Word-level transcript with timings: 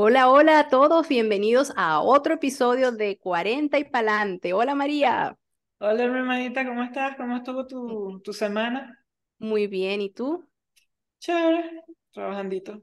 Hola, 0.00 0.30
hola 0.30 0.60
a 0.60 0.68
todos, 0.68 1.08
bienvenidos 1.08 1.72
a 1.74 2.00
otro 2.00 2.34
episodio 2.34 2.92
de 2.92 3.18
40 3.18 3.80
y 3.80 3.84
Palante. 3.84 4.52
Hola 4.52 4.76
María. 4.76 5.36
Hola, 5.80 6.04
hermanita, 6.04 6.64
¿cómo 6.64 6.84
estás? 6.84 7.16
¿Cómo 7.16 7.38
estuvo 7.38 7.66
tu, 7.66 8.20
tu 8.20 8.32
semana? 8.32 9.04
Muy 9.40 9.66
bien, 9.66 10.00
¿y 10.00 10.10
tú? 10.10 10.48
Chévere, 11.18 11.82
trabajandito. 12.12 12.80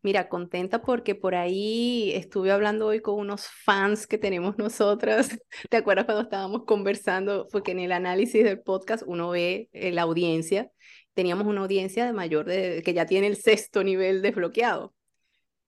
Mira, 0.00 0.28
contenta 0.28 0.82
porque 0.82 1.16
por 1.16 1.34
ahí 1.34 2.12
estuve 2.14 2.52
hablando 2.52 2.86
hoy 2.86 3.00
con 3.00 3.18
unos 3.18 3.48
fans 3.48 4.06
que 4.06 4.18
tenemos 4.18 4.56
nosotras. 4.56 5.36
¿Te 5.68 5.78
acuerdas 5.78 6.04
cuando 6.04 6.22
estábamos 6.22 6.62
conversando? 6.64 7.48
Porque 7.50 7.72
en 7.72 7.80
el 7.80 7.90
análisis 7.90 8.44
del 8.44 8.60
podcast 8.62 9.02
uno 9.04 9.30
ve 9.30 9.68
eh, 9.72 9.90
la 9.90 10.02
audiencia. 10.02 10.70
Teníamos 11.14 11.48
una 11.48 11.62
audiencia 11.62 12.06
de 12.06 12.12
mayor 12.12 12.46
de 12.46 12.84
que 12.84 12.94
ya 12.94 13.04
tiene 13.04 13.26
el 13.26 13.34
sexto 13.34 13.82
nivel 13.82 14.22
desbloqueado. 14.22 14.94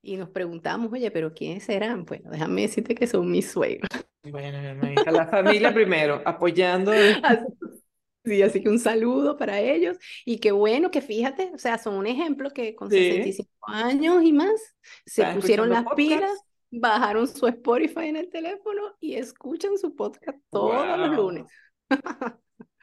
Y 0.02 0.16
nos 0.16 0.30
preguntamos, 0.30 0.92
oye, 0.92 1.10
pero 1.10 1.34
¿quiénes 1.34 1.64
serán? 1.64 2.04
Bueno, 2.04 2.30
déjame 2.30 2.62
decirte 2.62 2.94
que 2.94 3.06
son 3.06 3.30
mis 3.30 3.50
suegros. 3.50 3.88
Bueno, 4.22 4.58
hermanita, 4.58 5.10
la 5.10 5.26
familia 5.26 5.72
primero, 5.72 6.22
apoyando. 6.24 6.92
Sí, 8.22 8.42
así 8.42 8.62
que 8.62 8.68
un 8.68 8.78
saludo 8.78 9.38
para 9.38 9.60
ellos 9.60 9.96
y 10.26 10.40
qué 10.40 10.52
bueno 10.52 10.90
que 10.90 11.00
fíjate, 11.00 11.52
o 11.54 11.58
sea, 11.58 11.78
son 11.78 11.94
un 11.94 12.06
ejemplo 12.06 12.50
que 12.50 12.74
con 12.74 12.90
65 12.90 13.48
años 13.62 14.22
y 14.22 14.34
más 14.34 14.76
se 15.06 15.24
pusieron 15.32 15.70
las 15.70 15.86
pilas, 15.96 16.30
bajaron 16.70 17.26
su 17.26 17.46
Spotify 17.46 18.08
en 18.08 18.16
el 18.16 18.28
teléfono 18.28 18.94
y 19.00 19.14
escuchan 19.14 19.78
su 19.78 19.96
podcast 19.96 20.38
todos 20.50 20.98
los 20.98 21.16
lunes. 21.16 21.46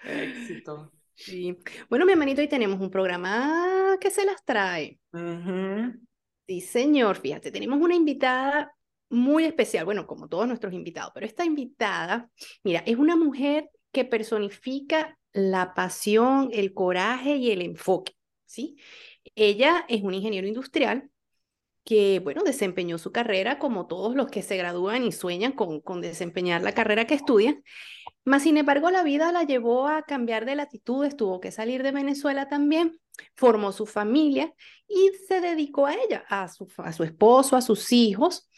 Éxito. 0.04 0.92
Sí. 1.20 1.58
Bueno, 1.90 2.06
mi 2.06 2.12
hermanito, 2.12 2.42
hoy 2.42 2.48
tenemos 2.48 2.80
un 2.80 2.92
programa 2.92 3.98
que 4.00 4.12
se 4.12 4.24
las 4.24 4.46
trae. 4.46 5.00
Sí, 6.48 6.62
señor, 6.62 7.18
fíjate, 7.18 7.52
tenemos 7.52 7.80
una 7.82 7.96
invitada 7.96 8.74
muy 9.10 9.44
especial, 9.44 9.84
bueno, 9.86 10.08
como 10.08 10.30
todos 10.30 10.48
nuestros 10.48 10.74
invitados, 10.74 11.12
pero 11.14 11.26
esta 11.26 11.44
invitada, 11.46 12.30
mira, 12.64 12.84
es 12.86 12.98
una 12.98 13.16
mujer 13.18 13.70
que 13.92 14.06
personifica 14.06 15.18
la 15.34 15.74
pasión, 15.74 16.50
el 16.54 16.74
coraje 16.74 17.36
y 17.36 17.52
el 17.52 17.62
enfoque, 17.62 18.14
¿sí? 18.46 18.78
Ella 19.36 19.86
es 19.90 20.04
un 20.04 20.14
ingeniero 20.14 20.48
industrial 20.48 21.10
que, 21.84 22.20
bueno, 22.20 22.44
desempeñó 22.44 22.98
su 22.98 23.12
carrera 23.12 23.60
como 23.60 23.88
todos 23.88 24.16
los 24.16 24.28
que 24.28 24.42
se 24.42 24.58
gradúan 24.58 25.04
y 25.04 25.12
sueñan 25.12 25.52
con, 25.54 25.82
con 25.82 26.02
desempeñar 26.02 26.62
la 26.62 26.74
carrera 26.74 27.06
que 27.08 27.16
estudian, 27.16 27.64
mas, 28.24 28.44
sin 28.44 28.58
embargo, 28.58 28.92
la 28.92 29.04
vida 29.04 29.32
la 29.32 29.44
llevó 29.44 29.88
a 29.88 30.04
cambiar 30.04 30.46
de 30.46 30.56
latitudes, 30.56 31.16
tuvo 31.16 31.40
que 31.40 31.52
salir 31.52 31.84
de 31.84 31.92
Venezuela 31.94 32.50
también, 32.50 33.00
formó 33.36 33.72
su 33.72 33.86
familia 33.86 34.54
y 34.88 35.12
se 35.28 35.42
dedicó 35.42 35.86
a 35.86 35.96
ella, 35.96 36.24
a 36.30 36.48
su, 36.48 36.68
a 36.78 36.94
su 36.94 37.04
esposo, 37.04 37.56
a 37.56 37.62
sus 37.62 37.92
hijos. 37.92 38.50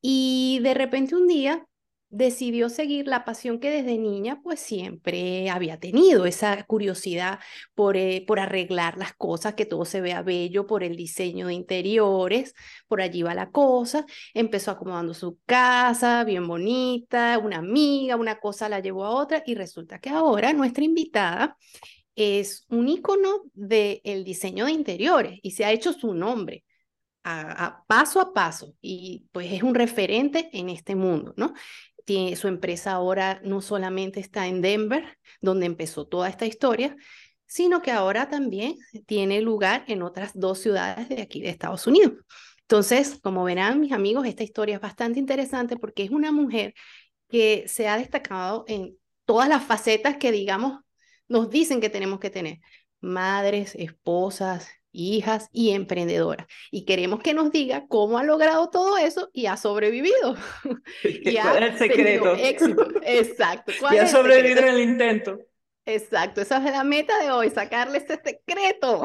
Y 0.00 0.60
de 0.62 0.74
repente 0.74 1.14
un 1.14 1.26
día 1.26 1.66
decidió 2.08 2.68
seguir 2.68 3.08
la 3.08 3.24
pasión 3.24 3.58
que 3.58 3.70
desde 3.70 3.98
niña 3.98 4.40
pues 4.42 4.60
siempre 4.60 5.50
había 5.50 5.78
tenido, 5.80 6.24
esa 6.24 6.64
curiosidad 6.64 7.40
por, 7.74 7.96
eh, 7.96 8.24
por 8.26 8.38
arreglar 8.40 8.96
las 8.96 9.12
cosas, 9.14 9.54
que 9.54 9.66
todo 9.66 9.84
se 9.84 10.00
vea 10.00 10.22
bello, 10.22 10.66
por 10.66 10.84
el 10.84 10.96
diseño 10.96 11.48
de 11.48 11.54
interiores, 11.54 12.54
por 12.88 13.00
allí 13.00 13.22
va 13.22 13.34
la 13.34 13.50
cosa, 13.50 14.06
empezó 14.34 14.70
acomodando 14.70 15.14
su 15.14 15.38
casa, 15.46 16.24
bien 16.24 16.46
bonita, 16.46 17.38
una 17.38 17.58
amiga, 17.58 18.16
una 18.16 18.38
cosa 18.38 18.68
la 18.68 18.80
llevó 18.80 19.04
a 19.04 19.10
otra 19.10 19.42
y 19.44 19.54
resulta 19.54 19.98
que 19.98 20.10
ahora 20.10 20.52
nuestra 20.52 20.84
invitada 20.84 21.56
es 22.16 22.66
un 22.68 22.88
ícono 22.88 23.42
del 23.54 24.00
el 24.04 24.24
diseño 24.24 24.66
de 24.66 24.72
interiores 24.72 25.38
y 25.42 25.52
se 25.52 25.64
ha 25.64 25.72
hecho 25.72 25.92
su 25.92 26.14
nombre. 26.14 26.64
a, 27.24 27.84
paso 27.88 28.20
a 28.20 28.32
paso 28.32 28.76
y 28.80 29.26
pues 29.32 29.52
es 29.52 29.62
un 29.62 29.74
referente 29.74 30.48
en 30.52 30.68
este 30.68 30.94
mundo, 30.94 31.34
¿no? 31.36 31.54
su 32.36 32.48
empresa 32.48 32.92
ahora 32.92 33.40
no 33.44 33.60
solamente 33.60 34.20
está 34.20 34.46
en 34.46 34.62
Denver, 34.62 35.18
donde 35.40 35.66
empezó 35.66 36.06
toda 36.06 36.28
esta 36.28 36.46
historia, 36.46 36.96
sino 37.46 37.82
que 37.82 37.90
ahora 37.90 38.28
también 38.28 38.76
tiene 39.06 39.40
lugar 39.40 39.84
en 39.88 40.02
otras 40.02 40.32
dos 40.34 40.58
ciudades 40.60 41.08
de 41.08 41.22
aquí 41.22 41.40
de 41.40 41.48
Estados 41.48 41.86
Unidos. 41.86 42.14
Entonces, 42.62 43.18
como 43.22 43.44
verán 43.44 43.80
mis 43.80 43.92
amigos, 43.92 44.26
esta 44.26 44.42
historia 44.42 44.76
es 44.76 44.80
bastante 44.80 45.18
interesante 45.18 45.76
porque 45.76 46.04
es 46.04 46.10
una 46.10 46.32
mujer 46.32 46.74
que 47.28 47.64
se 47.68 47.88
ha 47.88 47.96
destacado 47.96 48.64
en 48.68 48.96
todas 49.24 49.48
las 49.48 49.64
facetas 49.64 50.16
que, 50.16 50.32
digamos, 50.32 50.80
nos 51.28 51.50
dicen 51.50 51.80
que 51.80 51.90
tenemos 51.90 52.20
que 52.20 52.30
tener. 52.30 52.60
Madres, 53.00 53.74
esposas, 53.74 54.68
hijas 54.96 55.48
y 55.52 55.70
emprendedoras. 55.72 56.46
Y 56.70 56.84
queremos 56.84 57.20
que 57.20 57.34
nos 57.34 57.52
diga 57.52 57.86
cómo 57.88 58.18
ha 58.18 58.24
logrado 58.24 58.70
todo 58.70 58.96
eso 58.96 59.30
y 59.32 59.46
ha 59.46 59.56
sobrevivido. 59.56 60.36
y 61.04 61.34
¿Cuál 61.36 61.62
es 61.62 61.72
el 61.72 61.78
secreto? 61.78 62.34
Éxito. 62.34 62.86
Exacto. 63.02 63.72
y 63.92 63.98
ha 63.98 64.06
sobrevivido 64.06 64.60
en 64.60 64.68
el 64.68 64.80
intento. 64.80 65.38
Exacto, 65.88 66.40
esa 66.40 66.56
es 66.56 66.64
la 66.64 66.82
meta 66.82 67.16
de 67.22 67.30
hoy, 67.30 67.48
sacarle 67.48 67.98
este 67.98 68.16
secreto 68.16 69.04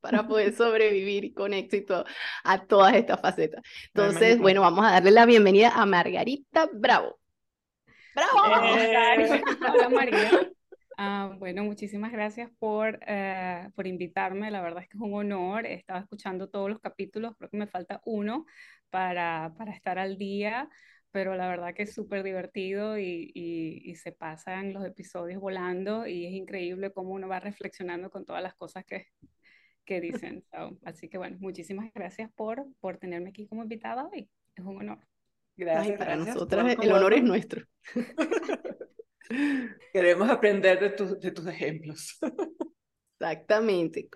para 0.00 0.26
poder 0.26 0.52
sobrevivir 0.52 1.32
con 1.34 1.54
éxito 1.54 2.04
a 2.42 2.66
todas 2.66 2.94
estas 2.94 3.20
facetas. 3.20 3.62
Entonces, 3.94 4.38
bueno, 4.38 4.60
vamos 4.60 4.84
a 4.84 4.90
darle 4.90 5.12
la 5.12 5.24
bienvenida 5.24 5.68
a 5.68 5.86
Margarita 5.86 6.68
Bravo. 6.72 7.20
¡Bravo! 8.16 8.76
Eh, 8.76 9.42
hola 9.72 9.88
María. 9.88 10.50
Ah, 11.02 11.34
bueno, 11.38 11.64
muchísimas 11.64 12.12
gracias 12.12 12.50
por, 12.58 13.00
eh, 13.06 13.70
por 13.74 13.86
invitarme. 13.86 14.50
La 14.50 14.60
verdad 14.60 14.82
es 14.82 14.88
que 14.90 14.98
es 14.98 15.02
un 15.02 15.14
honor. 15.14 15.64
Estaba 15.64 16.00
escuchando 16.00 16.50
todos 16.50 16.68
los 16.68 16.78
capítulos, 16.78 17.34
creo 17.38 17.48
que 17.48 17.56
me 17.56 17.66
falta 17.66 18.02
uno 18.04 18.44
para, 18.90 19.54
para 19.56 19.72
estar 19.72 19.98
al 19.98 20.18
día, 20.18 20.68
pero 21.10 21.36
la 21.36 21.48
verdad 21.48 21.72
que 21.72 21.84
es 21.84 21.94
súper 21.94 22.22
divertido 22.22 22.98
y, 22.98 23.32
y, 23.34 23.94
se 23.94 24.12
pasan 24.12 24.74
los 24.74 24.84
episodios 24.84 25.40
volando 25.40 26.06
y 26.06 26.26
es 26.26 26.32
increíble 26.32 26.92
cómo 26.92 27.12
uno 27.12 27.28
va 27.28 27.40
reflexionando 27.40 28.10
con 28.10 28.26
todas 28.26 28.42
las 28.42 28.54
cosas 28.54 28.84
que, 28.84 29.06
que 29.86 30.02
dicen. 30.02 30.44
así 30.84 31.08
que 31.08 31.16
bueno, 31.16 31.38
muchísimas 31.40 31.90
gracias 31.94 32.30
por, 32.36 32.66
por 32.78 32.98
tenerme 32.98 33.30
aquí 33.30 33.46
como 33.46 33.62
invitada 33.62 34.06
hoy. 34.06 34.28
Es 34.54 34.66
un 34.66 34.76
honor. 34.76 34.98
Gracias. 35.56 35.98
para 35.98 36.16
nosotras 36.16 36.76
el 36.78 36.92
honor 36.92 37.14
es 37.14 37.22
nuestro. 37.22 37.64
Queremos 39.92 40.28
aprender 40.28 40.78
de, 40.80 41.16
de 41.16 41.30
tus 41.30 41.46
ejemplos. 41.46 42.18
Exactamente. 43.20 44.08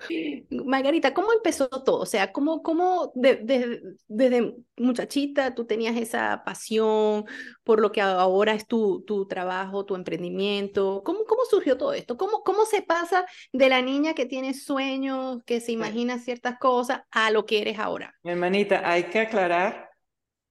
Margarita, 0.48 1.12
¿cómo 1.12 1.30
empezó 1.34 1.68
todo? 1.68 1.98
O 1.98 2.06
sea, 2.06 2.32
¿cómo, 2.32 2.62
cómo 2.62 3.12
desde 3.14 4.54
muchachita 4.78 5.54
tú 5.54 5.66
tenías 5.66 5.94
esa 5.98 6.42
pasión 6.42 7.26
por 7.64 7.80
lo 7.80 7.92
que 7.92 8.00
ahora 8.00 8.54
es 8.54 8.66
tu, 8.66 9.02
tu 9.02 9.26
trabajo, 9.28 9.84
tu 9.84 9.94
emprendimiento? 9.94 11.02
¿Cómo, 11.04 11.24
¿Cómo 11.26 11.44
surgió 11.44 11.76
todo 11.76 11.92
esto? 11.92 12.16
¿Cómo, 12.16 12.42
¿Cómo 12.42 12.64
se 12.64 12.80
pasa 12.80 13.26
de 13.52 13.68
la 13.68 13.82
niña 13.82 14.14
que 14.14 14.24
tiene 14.24 14.54
sueños, 14.54 15.42
que 15.44 15.60
se 15.60 15.72
imagina 15.72 16.18
ciertas 16.18 16.58
cosas, 16.58 17.02
a 17.10 17.30
lo 17.30 17.44
que 17.44 17.60
eres 17.60 17.78
ahora? 17.78 18.14
Mi 18.22 18.30
hermanita, 18.30 18.90
hay 18.90 19.04
que 19.04 19.20
aclarar, 19.20 19.90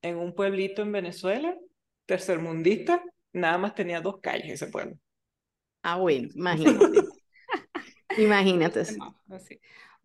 en 0.03 0.18
un 0.18 0.35
pueblito 0.35 0.84
en 0.84 0.91
Venezuela, 0.91 1.57
tercermundista, 2.06 3.01
nada 3.34 3.58
más 3.58 3.76
tenía 3.76 4.00
dos 4.00 4.20
calles 4.22 4.54
ese 4.54 4.68
pueblo. 4.68 4.98
Ah, 5.82 5.98
bueno, 5.98 6.30
imagínate. 6.36 7.02
imagínate. 8.18 8.84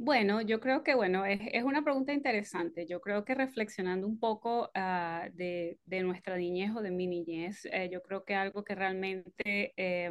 Bueno, 0.00 0.40
yo 0.40 0.60
creo 0.60 0.84
que, 0.84 0.94
bueno, 0.94 1.26
es, 1.26 1.40
es, 1.52 1.64
una 1.64 1.82
pregunta 1.82 2.12
interesante. 2.12 2.86
Yo 2.86 3.00
creo 3.00 3.24
que 3.24 3.34
reflexionando 3.34 4.06
un 4.06 4.18
poco 4.18 4.70
uh, 4.74 5.30
de, 5.34 5.78
de, 5.86 6.02
nuestra 6.02 6.36
niñez 6.36 6.70
o 6.76 6.82
de 6.82 6.92
mi 6.92 7.08
niñez, 7.08 7.64
eh, 7.72 7.88
yo 7.92 8.00
creo 8.02 8.24
que 8.24 8.34
algo 8.36 8.62
que 8.64 8.76
realmente 8.76 9.74
eh, 9.76 10.10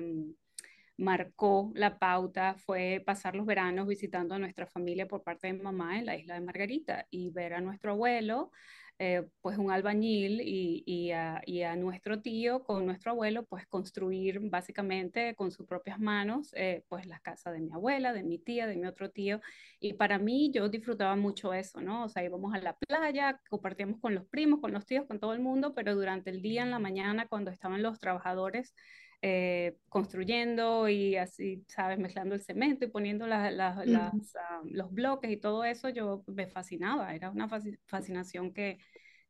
marcó 0.97 1.72
la 1.75 2.00
pauta 2.00 2.56
fue 2.56 3.01
pasar 3.06 3.35
los 3.35 3.45
veranos 3.45 3.88
visitando 3.88 4.35
a 4.35 4.39
nuestra 4.39 4.66
familia 4.67 5.07
por 5.07 5.23
parte 5.23 5.47
de 5.47 5.53
mamá 5.53 5.97
en 6.00 6.06
la 6.06 6.17
isla 6.17 6.33
de 6.33 6.41
Margarita 6.41 7.07
y 7.09 7.29
ver 7.29 7.53
a 7.53 7.61
nuestro 7.61 7.91
abuelo 7.91 8.51
eh, 8.99 9.27
pues 9.41 9.57
un 9.57 9.71
albañil 9.71 10.41
y, 10.41 10.83
y, 10.85 11.11
a, 11.11 11.75
nuestro 11.75 12.21
tío 12.21 12.63
con 12.63 12.85
nuestro 12.85 13.11
abuelo 13.11 13.45
pues 13.45 13.67
construir 13.67 14.39
básicamente 14.41 15.35
con 15.35 15.51
sus 15.51 15.67
propias 15.67 15.99
manos 15.99 16.51
eh, 16.55 16.83
pues 16.88 17.05
la 17.05 17.19
casa 17.19 17.51
de 17.51 17.59
mi 17.59 17.71
abuela, 17.71 18.13
de 18.13 18.23
mi 18.23 18.39
tía, 18.39 18.65
de 18.65 18.75
mi 18.75 18.88
otro 18.88 19.11
tío 19.11 19.39
y 19.79 19.94
para 19.94 20.17
mí 20.17 20.51
yo 20.51 20.69
disfrutaba 20.69 21.15
mucho 21.15 21.53
eso, 21.53 21.81
¿no? 21.81 22.05
O 22.05 22.09
sea, 22.09 22.23
íbamos 22.23 22.53
a 22.53 22.59
la 22.59 22.75
playa, 22.77 23.39
compartíamos 23.49 23.99
con 23.99 24.15
los 24.15 24.25
primos, 24.25 24.59
con 24.59 24.71
los 24.71 24.85
tíos, 24.85 25.05
con 25.05 25.19
todo 25.19 25.33
el 25.33 25.39
mundo, 25.39 25.73
pero 25.75 25.95
durante 25.95 26.29
el 26.29 26.41
día, 26.41 26.63
en 26.63 26.71
la 26.71 26.79
mañana, 26.79 27.27
cuando 27.27 27.51
estaban 27.51 27.83
los 27.83 28.00
trabajadores 28.00 28.73
eh, 29.21 29.77
construyendo 29.89 30.87
y 30.89 31.15
así, 31.15 31.63
¿sabes? 31.67 31.99
Mezclando 31.99 32.35
el 32.35 32.41
cemento 32.41 32.85
y 32.85 32.89
poniendo 32.89 33.27
las, 33.27 33.53
las, 33.53 33.77
ah, 33.87 34.61
los 34.65 34.91
bloques 34.93 35.31
y 35.31 35.37
todo 35.37 35.63
eso, 35.63 35.89
yo 35.89 36.23
me 36.27 36.47
fascinaba, 36.47 37.15
era 37.15 37.29
una 37.31 37.49
fascinación 37.87 38.53
que, 38.53 38.77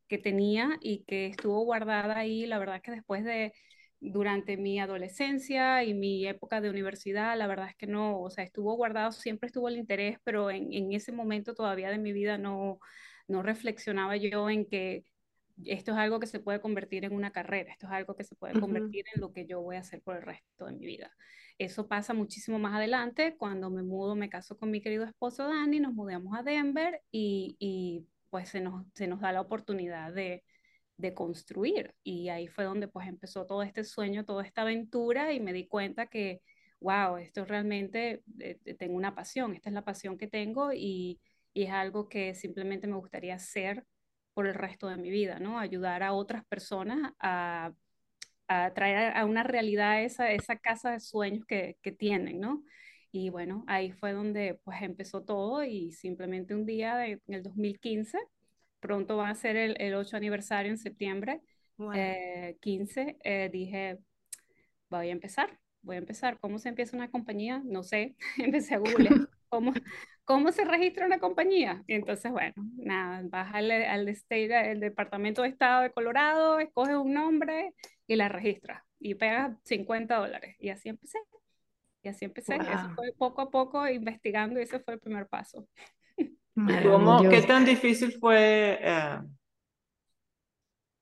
que 0.07 0.17
tenía 0.17 0.77
y 0.81 1.03
que 1.05 1.27
estuvo 1.27 1.63
guardada 1.63 2.17
ahí, 2.17 2.45
la 2.45 2.59
verdad 2.59 2.81
que 2.81 2.91
después 2.91 3.23
de, 3.23 3.53
durante 3.99 4.57
mi 4.57 4.79
adolescencia 4.79 5.83
y 5.83 5.93
mi 5.93 6.27
época 6.27 6.61
de 6.61 6.69
universidad, 6.69 7.37
la 7.37 7.47
verdad 7.47 7.69
es 7.69 7.75
que 7.75 7.87
no, 7.87 8.21
o 8.21 8.29
sea, 8.29 8.43
estuvo 8.43 8.75
guardado, 8.75 9.11
siempre 9.11 9.47
estuvo 9.47 9.69
el 9.69 9.77
interés, 9.77 10.17
pero 10.23 10.51
en, 10.51 10.73
en 10.73 10.93
ese 10.93 11.11
momento 11.11 11.53
todavía 11.55 11.89
de 11.89 11.97
mi 11.97 12.13
vida 12.13 12.37
no, 12.37 12.79
no 13.27 13.41
reflexionaba 13.43 14.17
yo 14.17 14.49
en 14.49 14.65
que 14.65 15.03
esto 15.65 15.91
es 15.91 15.97
algo 15.97 16.19
que 16.19 16.27
se 16.27 16.39
puede 16.39 16.61
convertir 16.61 17.05
en 17.05 17.13
una 17.13 17.31
carrera, 17.31 17.71
esto 17.71 17.87
es 17.87 17.93
algo 17.93 18.15
que 18.15 18.23
se 18.23 18.35
puede 18.35 18.59
convertir 18.59 19.05
en 19.13 19.21
lo 19.21 19.33
que 19.33 19.45
yo 19.45 19.61
voy 19.61 19.75
a 19.75 19.79
hacer 19.79 20.01
por 20.01 20.15
el 20.15 20.21
resto 20.21 20.65
de 20.65 20.73
mi 20.73 20.85
vida. 20.85 21.11
Eso 21.57 21.87
pasa 21.87 22.13
muchísimo 22.13 22.59
más 22.59 22.75
adelante, 22.75 23.35
cuando 23.37 23.69
me 23.69 23.83
mudo, 23.83 24.15
me 24.15 24.29
caso 24.29 24.57
con 24.57 24.69
mi 24.69 24.81
querido 24.81 25.03
esposo 25.05 25.47
Dani, 25.47 25.79
nos 25.79 25.93
mudamos 25.93 26.37
a 26.37 26.43
Denver 26.43 27.01
y, 27.11 27.55
y 27.59 28.05
pues 28.29 28.49
se 28.49 28.61
nos, 28.61 28.85
se 28.93 29.07
nos 29.07 29.21
da 29.21 29.31
la 29.31 29.41
oportunidad 29.41 30.13
de, 30.13 30.43
de 30.97 31.13
construir. 31.13 31.95
Y 32.03 32.29
ahí 32.29 32.47
fue 32.47 32.65
donde 32.65 32.87
pues 32.87 33.07
empezó 33.07 33.45
todo 33.45 33.63
este 33.63 33.83
sueño, 33.83 34.25
toda 34.25 34.43
esta 34.43 34.63
aventura 34.63 35.33
y 35.33 35.39
me 35.39 35.53
di 35.53 35.67
cuenta 35.67 36.07
que, 36.07 36.41
wow, 36.79 37.17
esto 37.17 37.45
realmente 37.45 38.23
eh, 38.39 38.59
tengo 38.77 38.95
una 38.95 39.15
pasión, 39.15 39.53
esta 39.53 39.69
es 39.69 39.73
la 39.73 39.85
pasión 39.85 40.17
que 40.17 40.27
tengo 40.27 40.73
y, 40.73 41.19
y, 41.53 41.63
es 41.63 41.71
algo 41.71 42.09
que 42.09 42.35
simplemente 42.35 42.87
me 42.87 42.97
gustaría 42.97 43.35
hacer 43.35 43.85
por 44.37 44.45
el 44.45 44.53
resto 44.53 44.87
de 44.87 44.97
mi 44.97 45.09
vida, 45.09 45.39
¿no? 45.39 45.57
Ayudar 45.57 46.03
a 46.03 46.13
otras 46.13 46.45
personas 46.45 47.11
a, 47.19 47.73
a 48.47 48.71
traer 48.75 49.17
a 49.17 49.25
una 49.25 49.41
realidad 49.41 50.03
esa, 50.03 50.31
esa 50.31 50.57
casa 50.57 50.91
de 50.91 50.99
sueños 50.99 51.43
que, 51.47 51.75
que 51.81 51.91
tienen, 51.91 52.39
¿no? 52.39 52.63
Y 53.11 53.31
bueno, 53.31 53.63
ahí 53.65 53.91
fue 53.93 54.13
donde 54.13 54.59
pues 54.63 54.83
empezó 54.83 55.23
todo 55.23 55.63
y 55.63 55.91
simplemente 55.91 56.53
un 56.53 56.67
día 56.67 56.95
de, 56.97 57.19
en 57.27 57.33
el 57.33 57.41
2015 57.41 58.19
pronto 58.79 59.17
va 59.17 59.29
a 59.29 59.33
ser 59.33 59.55
el, 59.55 59.75
el 59.79 59.95
8 59.95 60.17
aniversario 60.17 60.71
en 60.71 60.77
septiembre, 60.77 61.41
15, 62.59 63.01
eh, 63.01 63.17
eh, 63.23 63.49
dije, 63.51 63.97
voy 64.87 65.09
a 65.09 65.13
empezar, 65.13 65.59
voy 65.81 65.95
a 65.95 65.99
empezar. 65.99 66.39
¿Cómo 66.39 66.59
se 66.59 66.69
empieza 66.69 66.95
una 66.95 67.09
compañía? 67.09 67.63
No 67.65 67.81
sé, 67.81 68.15
empecé 68.37 68.75
a 68.75 68.77
googlear. 68.77 69.17
¿Cómo, 69.49 69.73
¿Cómo 70.25 70.51
se 70.51 70.65
registra 70.65 71.05
una 71.05 71.19
compañía? 71.19 71.83
Y 71.87 71.93
entonces, 71.93 72.31
bueno, 72.31 72.53
nada, 72.75 73.21
vas 73.25 73.53
al, 73.53 73.71
al 73.71 74.07
state, 74.09 74.71
el 74.71 74.79
Departamento 74.79 75.41
de 75.41 75.49
Estado 75.49 75.83
de 75.83 75.91
Colorado, 75.91 76.59
escoges 76.59 76.95
un 76.95 77.13
nombre 77.13 77.73
y 78.07 78.15
la 78.15 78.29
registras 78.29 78.83
y 78.99 79.15
pegas 79.15 79.57
50 79.63 80.17
dólares. 80.17 80.55
Y 80.59 80.69
así 80.69 80.89
empecé. 80.89 81.19
Y 82.03 82.09
así 82.09 82.25
empecé. 82.25 82.55
Eso 82.55 82.89
fue 82.95 83.13
poco 83.17 83.41
a 83.41 83.49
poco 83.49 83.87
investigando 83.87 84.59
y 84.59 84.63
ese 84.63 84.79
fue 84.79 84.95
el 84.95 84.99
primer 84.99 85.27
paso. 85.27 85.67
¿Cómo, 86.55 87.21
¿Qué 87.29 87.41
tan 87.43 87.65
difícil 87.65 88.13
fue 88.19 88.79
eh, 88.81 89.19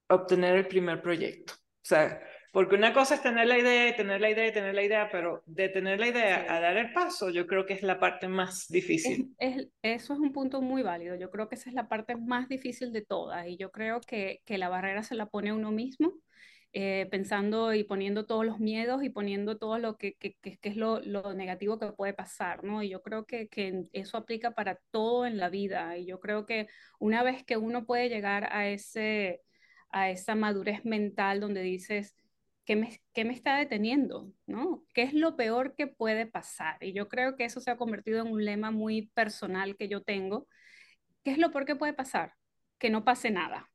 obtener 0.09 0.57
el 0.57 0.68
primer 0.68 1.01
proyecto? 1.01 1.53
O 1.53 1.88
sea, 1.88 2.19
porque 2.56 2.75
una 2.75 2.94
cosa 2.94 3.16
es 3.16 3.22
tener 3.22 3.48
la 3.48 3.60
idea 3.60 3.90
y 3.90 3.98
tener 3.98 4.22
la 4.22 4.30
idea 4.30 4.48
y 4.48 4.54
tener 4.54 4.74
la 4.74 4.81
idea, 4.81 5.10
pero 5.12 5.44
de 5.46 5.68
tener 5.68 6.00
la 6.00 6.07
idea 6.07 6.46
a 6.56 6.62
dar 6.62 6.78
el 6.78 6.94
paso, 6.94 7.30
yo 7.30 7.48
creo 7.48 7.66
que 7.66 7.74
es 7.74 7.84
la 7.84 8.00
parte 8.00 8.30
más 8.30 8.69
difícil. 8.69 9.36
Es, 9.40 9.68
eso 9.81 10.13
es 10.13 10.19
un 10.19 10.31
punto 10.31 10.62
muy 10.62 10.81
válido. 10.81 11.18
Yo 11.18 11.30
creo 11.31 11.50
que 11.50 11.56
esa 11.56 11.69
es 11.69 11.75
la 11.75 11.90
parte 11.90 12.16
más 12.16 12.48
difícil 12.48 12.94
de 12.94 13.02
todas 13.02 13.46
y 13.46 13.57
yo 13.57 13.72
creo 13.72 14.00
que, 14.00 14.40
que 14.46 14.57
la 14.57 14.69
barrera 14.69 15.04
se 15.04 15.16
la 15.16 15.25
pone 15.25 15.52
uno 15.52 15.74
mismo 15.74 16.13
eh, 16.72 17.10
pensando 17.12 17.74
y 17.74 17.84
poniendo 17.84 18.25
todos 18.25 18.46
los 18.46 18.60
miedos 18.60 19.04
y 19.04 19.10
poniendo 19.10 19.57
todo 19.57 19.78
lo 19.78 19.98
que, 19.98 20.13
que, 20.13 20.38
que, 20.42 20.57
es 20.62 20.78
lo, 20.78 21.02
lo, 21.02 21.34
negativo 21.34 21.78
que 21.78 21.92
puede 21.92 22.13
pasar, 22.13 22.63
¿no? 22.63 22.81
Y 22.81 22.88
yo 22.88 23.02
creo 23.02 23.25
que, 23.25 23.50
que, 23.50 23.84
eso 23.92 24.16
aplica 24.16 24.52
para 24.52 24.80
todo 24.92 25.25
en 25.25 25.36
la 25.36 25.50
vida. 25.50 25.98
Y 25.98 26.06
yo 26.06 26.22
creo 26.22 26.46
que 26.46 26.68
una 27.00 27.22
vez 27.22 27.44
que 27.44 27.57
uno 27.57 27.86
puede 27.86 28.07
llegar 28.07 28.48
a, 28.54 28.69
ese, 28.69 29.42
a 29.90 30.10
esa 30.10 30.36
madurez 30.36 30.86
mental 30.86 31.42
donde 31.42 31.62
dices, 31.62 32.16
¿qué 32.65 32.75
me, 32.75 33.00
¿qué 33.13 33.25
me 33.25 33.33
está 33.33 33.57
deteniendo? 33.57 34.31
¿no? 34.47 34.83
¿Qué 34.94 35.03
es 35.03 35.13
lo 35.13 35.35
peor 35.35 35.75
que 35.75 35.88
puede 35.88 36.25
pasar? 36.25 36.83
Y 36.83 36.94
yo 36.94 37.07
creo 37.07 37.35
que 37.35 37.45
eso 37.45 37.62
se 37.62 37.71
ha 37.71 37.77
convertido 37.77 38.21
en 38.21 38.31
un 38.31 38.44
lema 38.44 38.71
muy 38.71 39.07
personal 39.13 39.77
que 39.77 39.88
yo 39.88 40.01
tengo. 40.03 40.47
¿Qué 41.23 41.31
es 41.31 41.38
lo 41.38 41.51
peor 41.51 41.65
que 41.65 41.75
puede 41.75 41.94
pasar? 41.94 42.33
Que 42.79 42.89
no 42.89 43.06
pase 43.06 43.31
nada, 43.31 43.69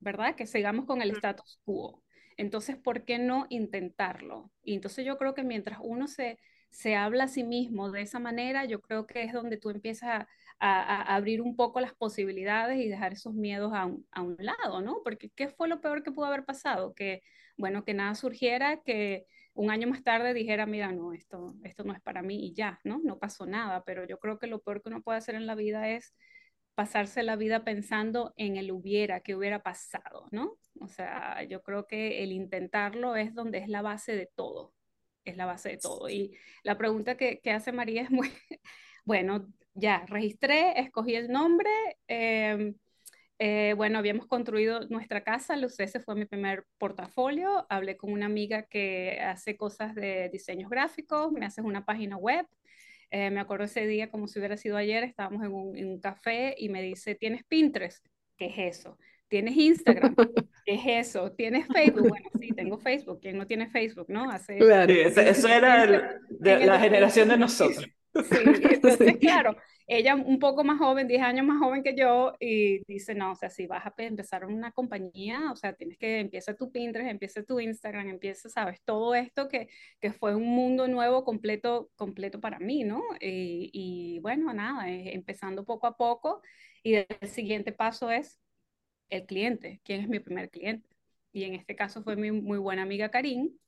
¿verdad? 0.00 0.36
Que 0.36 0.46
sigamos 0.46 0.86
con 0.86 1.02
el 1.02 1.10
status 1.12 1.60
quo. 1.64 2.02
Entonces, 2.36 2.76
¿por 2.76 3.04
qué 3.04 3.18
no 3.18 3.46
intentarlo? 3.48 4.52
Y 4.62 4.74
entonces 4.74 5.04
yo 5.06 5.16
creo 5.18 5.34
que 5.34 5.42
mientras 5.42 5.78
uno 5.82 6.06
se, 6.06 6.38
se 6.70 6.94
habla 6.94 7.24
a 7.24 7.28
sí 7.28 7.44
mismo 7.44 7.90
de 7.90 8.02
esa 8.02 8.18
manera, 8.18 8.66
yo 8.66 8.80
creo 8.82 9.06
que 9.06 9.22
es 9.24 9.32
donde 9.32 9.56
tú 9.56 9.70
empiezas 9.70 10.26
a, 10.26 10.28
abrir 10.58 11.42
un 11.42 11.54
poco 11.54 11.80
las 11.80 11.94
posibilidades 11.94 12.78
y 12.78 12.88
dejar 12.88 13.12
esos 13.12 13.34
miedos 13.34 13.72
a 13.74 13.84
un, 13.86 14.06
a 14.10 14.22
un, 14.22 14.36
lado, 14.38 14.80
¿no? 14.80 15.02
Porque 15.04 15.28
¿qué 15.30 15.48
fue 15.48 15.68
lo 15.68 15.82
peor 15.82 16.02
que 16.02 16.12
pudo 16.12 16.26
haber 16.26 16.46
pasado? 16.46 16.94
Que, 16.94 17.22
bueno, 17.56 17.84
que 17.84 17.94
nada 17.94 18.14
surgiera, 18.14 18.82
que 18.82 19.26
un 19.54 19.70
año 19.70 19.88
más 19.88 20.02
tarde 20.02 20.34
dijera, 20.34 20.66
mira, 20.66 20.92
no, 20.92 21.12
esto, 21.12 21.54
esto 21.64 21.84
no 21.84 21.94
es 21.94 22.00
para 22.00 22.22
mí 22.22 22.46
y 22.46 22.52
ya, 22.54 22.78
¿no? 22.84 23.00
No 23.02 23.18
pasó 23.18 23.46
nada, 23.46 23.84
pero 23.84 24.06
yo 24.06 24.18
creo 24.18 24.38
que 24.38 24.46
lo 24.46 24.60
peor 24.60 24.82
que 24.82 24.90
uno 24.90 25.02
puede 25.02 25.18
hacer 25.18 25.34
en 25.34 25.46
la 25.46 25.54
vida 25.54 25.88
es 25.88 26.14
pasarse 26.74 27.22
la 27.22 27.36
vida 27.36 27.64
pensando 27.64 28.34
en 28.36 28.56
el 28.56 28.70
hubiera, 28.70 29.20
que 29.20 29.34
hubiera 29.34 29.62
pasado, 29.62 30.26
¿no? 30.30 30.58
O 30.80 30.88
sea, 30.88 31.42
yo 31.44 31.62
creo 31.62 31.86
que 31.86 32.22
el 32.22 32.32
intentarlo 32.32 33.16
es 33.16 33.34
donde 33.34 33.58
es 33.58 33.68
la 33.68 33.80
base 33.80 34.14
de 34.14 34.26
todo, 34.26 34.74
es 35.24 35.38
la 35.38 35.46
base 35.46 35.70
de 35.70 35.78
todo. 35.78 36.10
Y 36.10 36.36
la 36.62 36.76
pregunta 36.76 37.16
que, 37.16 37.40
que 37.40 37.50
hace 37.50 37.72
María 37.72 38.02
es 38.02 38.10
muy, 38.10 38.28
bueno, 39.06 39.48
ya, 39.72 40.04
registré, 40.06 40.78
escogí 40.80 41.14
el 41.14 41.28
nombre, 41.30 41.70
eh, 42.08 42.74
eh, 43.38 43.74
bueno, 43.76 43.98
habíamos 43.98 44.26
construido 44.26 44.80
nuestra 44.88 45.22
casa, 45.22 45.56
ese 45.56 46.00
fue 46.00 46.14
mi 46.14 46.24
primer 46.24 46.64
portafolio, 46.78 47.66
hablé 47.68 47.96
con 47.96 48.12
una 48.12 48.26
amiga 48.26 48.62
que 48.62 49.20
hace 49.20 49.56
cosas 49.56 49.94
de 49.94 50.30
diseños 50.30 50.70
gráficos, 50.70 51.32
me 51.32 51.44
hace 51.44 51.60
una 51.60 51.84
página 51.84 52.16
web, 52.16 52.46
eh, 53.10 53.30
me 53.30 53.40
acuerdo 53.40 53.66
ese 53.66 53.86
día 53.86 54.10
como 54.10 54.26
si 54.26 54.38
hubiera 54.38 54.56
sido 54.56 54.78
ayer, 54.78 55.04
estábamos 55.04 55.44
en 55.44 55.52
un, 55.52 56.00
café 56.00 56.54
y 56.56 56.70
me 56.70 56.80
dice, 56.80 57.14
¿tienes 57.14 57.44
Pinterest? 57.44 58.06
¿Qué 58.38 58.46
es 58.46 58.78
eso? 58.78 58.98
¿Tienes 59.28 59.56
Instagram? 59.56 60.14
¿Qué 60.64 60.74
es 60.74 61.08
eso? 61.08 61.30
¿Tienes 61.32 61.66
Facebook? 61.66 62.08
Bueno, 62.08 62.30
sí, 62.40 62.48
tengo 62.52 62.78
Facebook. 62.78 63.20
¿Quién 63.20 63.36
no 63.36 63.46
tiene 63.46 63.68
Facebook, 63.68 64.06
no? 64.08 64.30
Hace, 64.30 64.56
claro, 64.58 64.92
eso, 64.92 65.48
era 65.48 66.18
de, 66.30 66.66
la 66.66 66.80
generación 66.80 67.28
de 67.28 67.36
nosotros. 67.36 67.86
Sí, 68.16 68.38
entonces, 68.70 69.18
claro, 69.18 69.58
ella 69.86 70.16
un 70.16 70.38
poco 70.40 70.64
más 70.64 70.78
joven, 70.78 71.06
10 71.06 71.22
años 71.22 71.46
más 71.46 71.58
joven 71.60 71.82
que 71.82 71.94
yo, 71.94 72.34
y 72.40 72.84
dice, 72.86 73.14
no, 73.14 73.32
o 73.32 73.36
sea, 73.36 73.50
si 73.50 73.66
vas 73.66 73.86
a 73.86 73.94
empezar 73.98 74.44
una 74.44 74.72
compañía, 74.72 75.52
o 75.52 75.56
sea, 75.56 75.74
tienes 75.74 75.96
que 75.98 76.18
empieza 76.18 76.54
tu 76.54 76.72
Pinterest, 76.72 77.08
empieza 77.08 77.44
tu 77.44 77.60
Instagram, 77.60 78.08
empieza, 78.08 78.48
sabes, 78.48 78.82
todo 78.84 79.14
esto 79.14 79.48
que, 79.48 79.68
que 80.00 80.12
fue 80.12 80.34
un 80.34 80.48
mundo 80.48 80.88
nuevo 80.88 81.24
completo, 81.24 81.90
completo 81.94 82.40
para 82.40 82.58
mí, 82.58 82.82
¿no? 82.84 83.02
Y, 83.20 83.70
y 83.72 84.18
bueno, 84.20 84.52
nada, 84.52 84.90
empezando 84.90 85.64
poco 85.64 85.86
a 85.86 85.96
poco, 85.96 86.42
y 86.82 86.94
el 86.94 87.06
siguiente 87.28 87.72
paso 87.72 88.10
es 88.10 88.40
el 89.08 89.26
cliente, 89.26 89.80
quién 89.84 90.00
es 90.02 90.08
mi 90.08 90.18
primer 90.20 90.50
cliente. 90.50 90.88
Y 91.32 91.44
en 91.44 91.54
este 91.54 91.76
caso 91.76 92.02
fue 92.02 92.16
mi 92.16 92.32
muy 92.32 92.58
buena 92.58 92.82
amiga 92.82 93.10
Karin, 93.10 93.60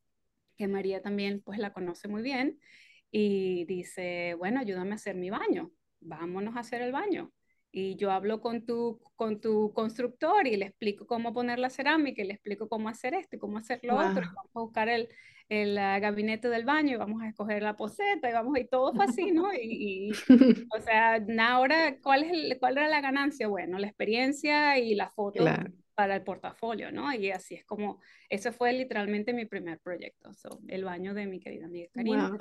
que 0.57 0.69
María 0.69 1.03
también 1.03 1.43
pues 1.43 1.59
la 1.59 1.73
conoce 1.73 2.09
muy 2.09 2.23
bien, 2.23 2.61
y 3.11 3.65
dice, 3.67 4.35
bueno, 4.39 4.61
ayúdame 4.61 4.93
a 4.93 4.95
hacer 4.97 5.15
mi 5.17 5.31
baño 5.31 5.73
vámonos 6.01 6.57
a 6.57 6.61
hacer 6.61 6.83
el 6.83 6.93
baño. 6.93 7.33
Y 7.71 7.97
yo 7.97 8.11
hablo 8.11 8.41
con 8.41 8.65
tu, 8.65 8.99
con 9.15 9.41
tu 9.41 9.73
constructor 9.75 10.47
y 10.47 10.57
le 10.57 10.67
explico 10.67 11.07
cómo 11.07 11.35
poner 11.35 11.59
la 11.59 11.69
cerámica 11.69 12.23
y 12.23 12.27
le 12.27 12.33
explico 12.33 12.69
cómo 12.69 12.89
hacer 12.89 13.15
esto 13.15 13.37
y 13.37 13.39
cómo 13.39 13.59
hacer 13.59 13.81
lo 13.83 13.97
otro. 13.97 14.23
Y 14.23 14.35
vamos 14.35 14.51
a 14.55 14.61
buscar 14.61 14.89
el, 14.89 15.09
el 15.51 15.73
uh, 15.73 16.01
gabinete 16.01 16.49
del 16.49 16.65
baño 16.65 16.95
y 16.95 16.97
vamos 16.97 17.23
a 17.23 17.29
escoger 17.29 17.63
la 17.63 17.77
poseta 17.77 18.29
y 18.29 18.33
vamos 18.33 18.59
y 18.59 18.65
todo 18.65 18.95
fue 18.95 19.05
así, 19.05 19.33
¿no? 19.33 19.53
Y, 19.53 20.13
o 20.75 20.81
sea, 20.81 21.23
ahora, 21.41 21.99
¿cuál, 22.03 22.25
es 22.25 22.33
el, 22.33 22.59
¿cuál 22.59 22.79
era 22.79 22.89
la 22.89 23.03
ganancia? 23.03 23.49
Bueno, 23.49 23.79
la 23.79 23.87
experiencia 23.87 24.79
y 24.79 24.95
la 24.95 25.11
foto 25.11 25.45
para 25.95 26.15
el 26.15 26.23
portafolio, 26.23 26.93
¿no? 26.93 27.13
Y 27.13 27.31
así 27.33 27.57
es 27.57 27.65
como, 27.65 28.01
ese 28.31 28.53
fue 28.53 28.73
literalmente 28.73 29.33
mi 29.33 29.47
primer 29.47 29.81
proyecto, 29.81 30.31
el 30.69 30.85
baño 30.85 31.13
de 31.13 31.27
mi 31.27 31.41
querida 31.41 31.67
amiga 31.67 31.91
Karina. 31.93 32.39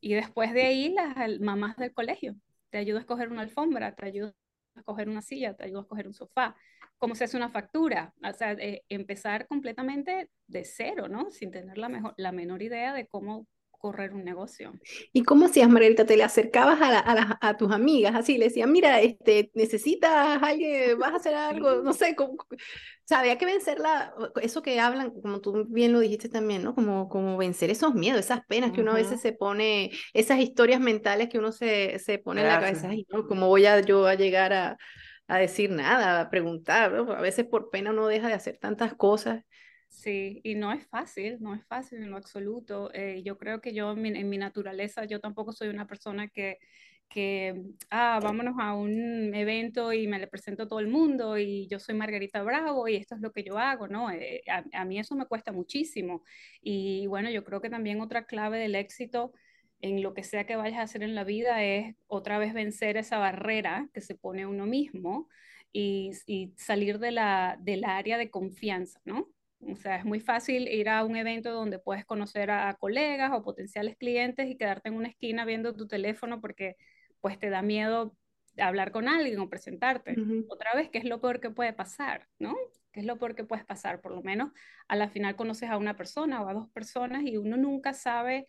y 0.00 0.14
después 0.14 0.54
de 0.54 0.62
ahí, 0.62 0.94
las 0.94 1.40
mamás 1.40 1.76
del 1.76 1.92
colegio 1.92 2.36
te 2.72 2.78
ayudo 2.78 2.96
a 2.96 3.00
escoger 3.02 3.30
una 3.30 3.42
alfombra, 3.42 3.94
te 3.94 4.06
ayudo 4.06 4.34
a 4.74 4.80
escoger 4.80 5.08
una 5.08 5.20
silla, 5.20 5.54
te 5.54 5.64
ayudo 5.64 5.80
a 5.80 5.82
escoger 5.82 6.06
un 6.06 6.14
sofá, 6.14 6.56
cómo 6.96 7.14
se 7.14 7.24
hace 7.24 7.36
una 7.36 7.50
factura, 7.50 8.14
o 8.24 8.32
sea, 8.32 8.52
eh, 8.52 8.82
empezar 8.88 9.46
completamente 9.46 10.30
de 10.46 10.64
cero, 10.64 11.06
¿no? 11.06 11.30
Sin 11.30 11.50
tener 11.50 11.76
la, 11.76 11.90
mejor, 11.90 12.14
la 12.16 12.32
menor 12.32 12.62
idea 12.62 12.94
de 12.94 13.06
cómo 13.06 13.46
correr 13.82 14.14
un 14.14 14.24
negocio. 14.24 14.72
¿Y 15.12 15.24
cómo 15.24 15.46
hacías, 15.46 15.68
Margarita? 15.68 16.06
¿Te 16.06 16.16
le 16.16 16.22
acercabas 16.22 16.80
a, 16.80 17.00
a, 17.00 17.38
a, 17.40 17.56
tus 17.56 17.72
amigas 17.72 18.14
así? 18.14 18.38
Le 18.38 18.44
decías, 18.44 18.68
mira, 18.68 19.00
este, 19.00 19.50
necesitas 19.54 20.40
alguien, 20.40 20.96
vas 21.00 21.12
a 21.12 21.16
hacer 21.16 21.34
algo, 21.66 21.82
no 21.82 21.92
sé, 21.92 22.14
cómo, 22.14 22.36
había 23.10 23.36
que 23.38 23.44
vencer 23.44 23.80
la, 23.80 24.14
eso 24.40 24.62
que 24.62 24.78
hablan, 24.78 25.10
como 25.10 25.40
tú 25.40 25.66
bien 25.68 25.92
lo 25.92 25.98
dijiste 25.98 26.28
también, 26.28 26.62
¿no? 26.62 26.76
Como, 26.76 27.08
como 27.08 27.36
vencer 27.36 27.70
esos 27.70 27.92
miedos, 27.92 28.20
esas 28.20 28.46
penas 28.46 28.70
que 28.70 28.82
uno 28.82 28.92
a 28.92 28.94
veces 28.94 29.20
se 29.20 29.32
pone, 29.32 29.90
esas 30.14 30.38
historias 30.38 30.80
mentales 30.80 31.28
que 31.28 31.38
uno 31.38 31.50
se, 31.50 31.98
se 31.98 32.18
pone 32.18 32.42
en 32.42 32.46
la 32.46 32.60
cabeza, 32.60 32.88
¿no? 33.08 33.26
¿Cómo 33.26 33.48
voy 33.48 33.66
a, 33.66 33.80
yo 33.80 34.06
a 34.06 34.14
llegar 34.14 34.52
a, 34.52 34.78
a 35.26 35.38
decir 35.38 35.70
nada, 35.70 36.20
a 36.20 36.30
preguntar? 36.30 36.94
A 36.94 37.20
veces 37.20 37.46
por 37.46 37.68
pena 37.68 37.90
uno 37.90 38.06
deja 38.06 38.28
de 38.28 38.34
hacer 38.34 38.58
tantas 38.58 38.94
cosas. 38.94 39.42
Sí, 39.92 40.40
y 40.42 40.54
no 40.54 40.72
es 40.72 40.86
fácil, 40.86 41.36
no 41.40 41.54
es 41.54 41.64
fácil 41.66 42.02
en 42.02 42.10
lo 42.10 42.16
absoluto. 42.16 42.90
Eh, 42.94 43.22
yo 43.24 43.38
creo 43.38 43.60
que 43.60 43.74
yo 43.74 43.92
en 43.92 44.28
mi, 44.28 44.38
naturaleza, 44.38 45.04
yo 45.04 45.20
tampoco 45.20 45.52
soy 45.52 45.68
una 45.68 45.86
persona 45.86 46.28
que, 46.28 46.58
que, 47.08 47.62
ah, 47.90 48.18
vámonos 48.22 48.54
a 48.58 48.74
un 48.74 49.34
evento 49.34 49.92
y 49.92 50.08
me 50.08 50.18
le 50.18 50.26
presento 50.28 50.64
a 50.64 50.68
todo 50.68 50.80
el 50.80 50.88
mundo 50.88 51.38
y 51.38 51.68
yo 51.68 51.78
soy 51.78 51.94
Margarita 51.94 52.42
Bravo 52.42 52.88
y 52.88 52.96
esto 52.96 53.14
es 53.16 53.20
lo 53.20 53.32
que 53.32 53.44
yo 53.44 53.58
hago, 53.58 53.86
¿no? 53.86 54.10
Eh, 54.10 54.42
a, 54.72 54.84
mí 54.86 54.98
eso 54.98 55.14
me 55.14 55.26
cuesta 55.26 55.52
muchísimo. 55.52 56.24
Y 56.62 57.06
bueno, 57.06 57.30
yo 57.30 57.44
creo 57.44 57.60
que 57.60 57.70
también 57.70 58.00
otra 58.00 58.24
clave 58.26 58.58
del 58.58 58.74
éxito 58.76 59.32
en 59.80 60.02
lo 60.02 60.14
que 60.14 60.24
sea 60.24 60.46
que 60.46 60.56
vayas 60.56 60.80
a 60.80 60.82
hacer 60.82 61.02
en 61.02 61.14
la 61.14 61.24
vida 61.24 61.62
es 61.64 61.96
otra 62.06 62.38
vez 62.38 62.54
vencer 62.54 62.96
esa 62.96 63.18
barrera 63.18 63.88
que 63.94 64.00
se 64.00 64.14
pone 64.14 64.46
uno 64.46 64.66
mismo 64.66 65.28
y, 65.72 66.12
y 66.26 66.54
salir 66.56 66.98
de 66.98 67.12
la, 67.12 67.58
del 67.60 67.84
área 67.84 68.18
de 68.18 68.30
confianza, 68.30 69.00
¿no? 69.04 69.28
O 69.70 69.76
sea, 69.76 69.96
es 69.96 70.04
muy 70.04 70.20
fácil 70.20 70.68
ir 70.68 70.88
a 70.88 71.04
un 71.04 71.16
evento 71.16 71.52
donde 71.52 71.78
puedes 71.78 72.04
conocer 72.04 72.50
a, 72.50 72.74
colegas 72.74 73.30
o 73.32 73.42
potenciales 73.42 73.96
clientes 73.96 74.48
y 74.48 74.56
quedarte 74.56 74.88
en 74.88 74.96
una 74.96 75.08
esquina 75.08 75.44
viendo 75.44 75.74
tu 75.74 75.86
teléfono 75.86 76.40
porque 76.40 76.76
pues 77.20 77.38
te 77.38 77.50
da 77.50 77.62
miedo 77.62 78.16
hablar 78.58 78.90
con 78.90 79.08
alguien 79.08 79.38
o 79.38 79.48
presentarte. 79.48 80.16
Otra 80.48 80.74
vez, 80.74 80.90
¿qué 80.90 80.98
es 80.98 81.04
lo 81.04 81.20
peor 81.20 81.40
que 81.40 81.50
puede 81.50 81.72
pasar? 81.72 82.28
¿No? 82.38 82.56
¿Qué 82.90 83.00
es 83.00 83.06
lo 83.06 83.18
peor 83.18 83.34
que 83.34 83.44
puedes 83.44 83.64
pasar? 83.64 84.00
Por 84.00 84.12
lo 84.12 84.22
menos 84.22 84.50
a 84.88 84.96
la 84.96 85.08
final 85.08 85.36
conoces 85.36 85.70
a 85.70 85.78
una 85.78 85.96
persona 85.96 86.42
o 86.42 86.48
a 86.48 86.54
dos 86.54 86.68
personas 86.70 87.22
y 87.24 87.36
uno 87.36 87.56
nunca 87.56 87.94
sabe 87.94 88.46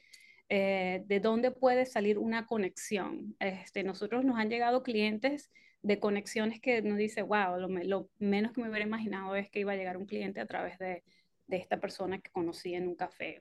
eh, 0.49 1.03
de 1.05 1.19
dónde 1.19 1.51
puede 1.51 1.85
salir 1.85 2.17
una 2.17 2.45
conexión. 2.45 3.35
Este, 3.39 3.83
nosotros 3.83 4.25
nos 4.25 4.37
han 4.37 4.49
llegado 4.49 4.83
clientes 4.83 5.51
de 5.83 5.99
conexiones 5.99 6.59
que 6.59 6.81
nos 6.81 6.97
dice, 6.97 7.21
wow, 7.21 7.59
lo, 7.59 7.67
lo, 7.67 8.09
menos 8.17 8.53
que 8.53 8.61
me 8.61 8.69
hubiera 8.69 8.85
imaginado 8.85 9.35
es 9.35 9.49
que 9.49 9.59
iba 9.59 9.73
a 9.73 9.75
llegar 9.75 9.97
un 9.97 10.05
cliente 10.05 10.39
a 10.39 10.47
través 10.47 10.79
de, 10.79 11.03
de 11.47 11.57
esta 11.57 11.79
persona 11.79 12.19
que 12.19 12.31
conocí 12.31 12.73
en 12.73 12.87
un 12.87 12.95
café 12.95 13.37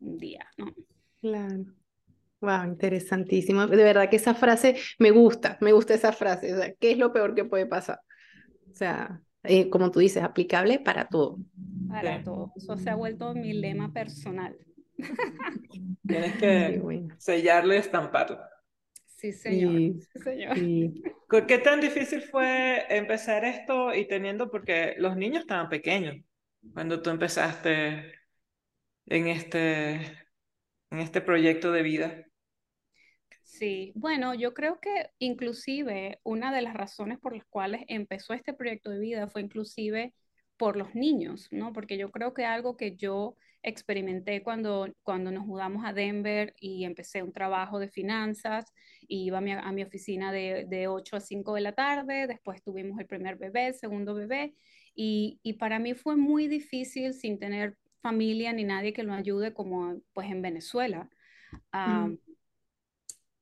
un, 0.00 0.18
día, 0.18 0.44
¿no? 0.56 0.74
Claro. 1.20 1.64
Wow, 2.40 2.64
interesantísimo. 2.64 3.68
De 3.68 3.76
verdad 3.76 4.10
que 4.10 4.16
esa 4.16 4.34
frase 4.34 4.74
me 4.98 5.12
gusta, 5.12 5.58
me 5.60 5.70
gusta 5.70 5.94
esa 5.94 6.12
frase. 6.12 6.52
O 6.52 6.56
sea, 6.56 6.74
¿qué 6.74 6.90
es 6.90 6.98
lo 6.98 7.12
peor 7.12 7.36
que 7.36 7.44
puede 7.44 7.66
pasar? 7.66 8.00
O 8.68 8.74
sea, 8.74 9.22
eh, 9.44 9.70
como 9.70 9.92
tú 9.92 10.00
dices, 10.00 10.24
aplicable 10.24 10.80
para 10.80 11.06
todo. 11.06 11.38
Para 11.88 12.20
todo. 12.24 12.52
Eso 12.56 12.76
se 12.76 12.90
ha 12.90 12.96
vuelto 12.96 13.32
mi 13.34 13.52
lema 13.52 13.92
personal. 13.92 14.56
Tienes 16.04 16.36
que 16.40 16.82
sellarlo 17.18 17.74
y 17.74 17.76
estamparlo. 17.76 18.40
Sí, 19.22 19.32
señor. 19.32 20.56
¿Qué 21.46 21.58
tan 21.58 21.80
difícil 21.80 22.22
fue 22.22 22.84
empezar 22.90 23.44
esto 23.44 23.94
y 23.94 24.08
teniendo, 24.08 24.50
porque 24.50 24.96
los 24.98 25.16
niños 25.16 25.42
estaban 25.42 25.68
pequeños 25.68 26.16
cuando 26.74 27.00
tú 27.00 27.10
empezaste 27.10 28.12
en 29.06 29.28
este, 29.28 29.94
en 30.90 30.98
este 30.98 31.20
proyecto 31.20 31.70
de 31.70 31.82
vida? 31.82 32.26
Sí, 33.44 33.92
bueno, 33.94 34.34
yo 34.34 34.54
creo 34.54 34.80
que 34.80 35.10
inclusive 35.20 36.18
una 36.24 36.52
de 36.52 36.62
las 36.62 36.74
razones 36.74 37.20
por 37.20 37.36
las 37.36 37.44
cuales 37.44 37.82
empezó 37.86 38.34
este 38.34 38.54
proyecto 38.54 38.90
de 38.90 38.98
vida 38.98 39.28
fue 39.28 39.42
inclusive 39.42 40.14
por 40.56 40.76
los 40.76 40.94
niños, 40.96 41.48
¿no? 41.52 41.72
Porque 41.72 41.96
yo 41.96 42.10
creo 42.10 42.34
que 42.34 42.44
algo 42.44 42.76
que 42.76 42.96
yo 42.96 43.36
experimenté 43.62 44.42
cuando, 44.42 44.88
cuando 45.02 45.30
nos 45.30 45.46
mudamos 45.46 45.84
a 45.84 45.92
Denver 45.92 46.54
y 46.58 46.84
empecé 46.84 47.22
un 47.22 47.32
trabajo 47.32 47.78
de 47.78 47.88
finanzas, 47.88 48.72
y 49.06 49.24
iba 49.24 49.38
a 49.38 49.40
mi, 49.40 49.52
a 49.52 49.72
mi 49.72 49.82
oficina 49.82 50.32
de, 50.32 50.66
de, 50.68 50.88
8 50.88 51.16
a 51.16 51.20
5 51.20 51.54
de 51.54 51.60
la 51.60 51.72
tarde, 51.72 52.26
después 52.26 52.62
tuvimos 52.62 52.98
el 52.98 53.06
primer 53.06 53.36
bebé, 53.36 53.68
el 53.68 53.74
segundo 53.74 54.14
bebé, 54.14 54.54
y, 54.94 55.38
y, 55.42 55.54
para 55.54 55.78
mí 55.78 55.94
fue 55.94 56.16
muy 56.16 56.48
difícil 56.48 57.14
sin 57.14 57.38
tener 57.38 57.78
familia 58.02 58.52
ni 58.52 58.64
nadie 58.64 58.92
que 58.92 59.04
lo 59.04 59.14
ayude 59.14 59.54
como 59.54 60.00
pues 60.12 60.30
en 60.30 60.42
Venezuela. 60.42 61.08
Mm. 61.72 62.14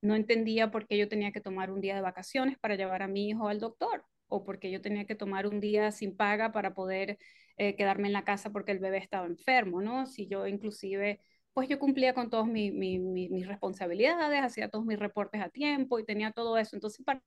No 0.02 0.14
entendía 0.14 0.70
por 0.70 0.86
qué 0.86 0.96
yo 0.96 1.08
tenía 1.08 1.32
que 1.32 1.40
tomar 1.40 1.70
un 1.70 1.80
día 1.80 1.94
de 1.94 2.00
vacaciones 2.00 2.58
para 2.58 2.76
llevar 2.76 3.02
a 3.02 3.08
mi 3.08 3.28
hijo 3.28 3.48
al 3.48 3.58
doctor 3.58 4.04
o 4.28 4.44
porque 4.44 4.70
yo 4.70 4.80
tenía 4.80 5.06
que 5.06 5.14
tomar 5.14 5.46
un 5.46 5.60
día 5.60 5.90
sin 5.90 6.16
paga 6.16 6.52
para 6.52 6.72
poder 6.72 7.18
eh, 7.60 7.76
quedarme 7.76 8.08
en 8.08 8.14
la 8.14 8.24
casa 8.24 8.48
porque 8.50 8.72
el 8.72 8.78
bebé 8.78 8.96
estaba 8.96 9.26
enfermo, 9.26 9.82
¿no? 9.82 10.06
Si 10.06 10.26
yo 10.26 10.46
inclusive, 10.46 11.20
pues 11.52 11.68
yo 11.68 11.78
cumplía 11.78 12.14
con 12.14 12.30
todas 12.30 12.46
mis 12.46 13.46
responsabilidades, 13.46 14.42
hacía 14.42 14.70
todos 14.70 14.86
mis 14.86 14.98
reportes 14.98 15.42
a 15.42 15.50
tiempo 15.50 15.98
y 15.98 16.06
tenía 16.06 16.32
todo 16.32 16.56
eso. 16.56 16.74
Entonces, 16.74 17.04
para 17.04 17.20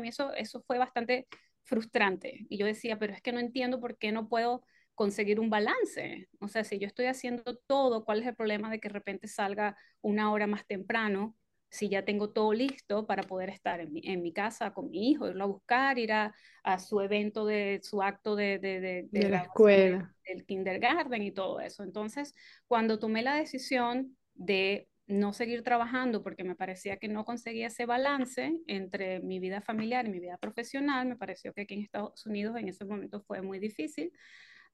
mí 0.00 0.08
eso, 0.08 0.32
eso 0.32 0.62
fue 0.62 0.78
bastante 0.78 1.26
frustrante. 1.64 2.46
Y 2.48 2.56
yo 2.56 2.64
decía, 2.64 2.98
pero 2.98 3.12
es 3.12 3.20
que 3.20 3.32
no 3.32 3.40
entiendo 3.40 3.78
por 3.78 3.98
qué 3.98 4.10
no 4.10 4.26
puedo 4.26 4.62
conseguir 4.94 5.38
un 5.38 5.50
balance. 5.50 6.30
O 6.40 6.48
sea, 6.48 6.64
si 6.64 6.78
yo 6.78 6.86
estoy 6.86 7.04
haciendo 7.06 7.58
todo, 7.66 8.06
¿cuál 8.06 8.22
es 8.22 8.26
el 8.26 8.36
problema 8.36 8.70
de 8.70 8.80
que 8.80 8.88
de 8.88 8.94
repente 8.94 9.28
salga 9.28 9.76
una 10.00 10.32
hora 10.32 10.46
más 10.46 10.66
temprano 10.66 11.36
si 11.74 11.88
ya 11.88 12.04
tengo 12.04 12.30
todo 12.30 12.52
listo 12.52 13.04
para 13.04 13.24
poder 13.24 13.50
estar 13.50 13.80
en 13.80 13.92
mi, 13.92 14.00
en 14.04 14.22
mi 14.22 14.32
casa 14.32 14.72
con 14.72 14.90
mi 14.90 15.10
hijo, 15.10 15.28
irlo 15.28 15.42
a 15.42 15.48
buscar, 15.48 15.98
ir 15.98 16.12
a, 16.12 16.32
a 16.62 16.78
su 16.78 17.00
evento 17.00 17.44
de 17.44 17.80
su 17.82 18.00
acto 18.00 18.36
de, 18.36 18.60
de, 18.60 19.08
de, 19.10 19.28
la 19.28 19.38
escuela, 19.38 20.14
del 20.24 20.46
kindergarten 20.46 21.20
y 21.24 21.32
todo 21.32 21.58
eso. 21.58 21.82
Entonces, 21.82 22.32
cuando 22.68 23.00
tomé 23.00 23.22
la 23.22 23.34
decisión 23.34 24.16
de 24.34 24.88
no 25.08 25.32
seguir 25.32 25.64
trabajando 25.64 26.22
porque 26.22 26.44
me 26.44 26.54
parecía 26.54 26.96
que 26.98 27.08
no 27.08 27.24
conseguía 27.24 27.66
ese 27.66 27.86
balance 27.86 28.56
entre 28.68 29.18
mi 29.18 29.40
vida 29.40 29.60
familiar 29.60 30.06
y 30.06 30.10
mi 30.10 30.20
vida 30.20 30.38
profesional, 30.38 31.08
me 31.08 31.16
pareció 31.16 31.52
que 31.52 31.62
aquí 31.62 31.74
en 31.74 31.80
Estados 31.80 32.24
Unidos 32.24 32.56
en 32.56 32.68
ese 32.68 32.84
momento 32.84 33.20
fue 33.20 33.42
muy 33.42 33.58
difícil. 33.58 34.12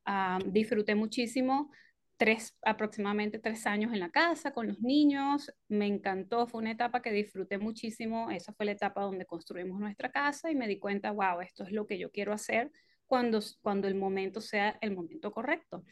Ah, 0.04 0.38
disfruté 0.44 0.94
muchísimo 0.94 1.70
tres, 2.20 2.54
aproximadamente 2.60 3.38
tres 3.38 3.66
años 3.66 3.94
en 3.94 4.00
la 4.00 4.10
casa 4.10 4.52
con 4.52 4.66
los 4.68 4.78
niños. 4.82 5.50
Me 5.68 5.86
encantó, 5.86 6.46
fue 6.46 6.60
una 6.60 6.72
etapa 6.72 7.00
que 7.00 7.12
disfruté 7.12 7.56
muchísimo. 7.56 8.30
Esa 8.30 8.52
fue 8.52 8.66
la 8.66 8.72
etapa 8.72 9.00
donde 9.00 9.24
construimos 9.24 9.80
nuestra 9.80 10.10
casa 10.12 10.50
y 10.50 10.54
me 10.54 10.68
di 10.68 10.78
cuenta, 10.78 11.12
wow, 11.12 11.40
esto 11.40 11.64
es 11.64 11.72
lo 11.72 11.86
que 11.86 11.98
yo 11.98 12.10
quiero 12.10 12.34
hacer 12.34 12.70
cuando, 13.06 13.40
cuando 13.62 13.88
el 13.88 13.94
momento 13.94 14.42
sea 14.42 14.76
el 14.82 14.94
momento 14.94 15.32
correcto. 15.32 15.82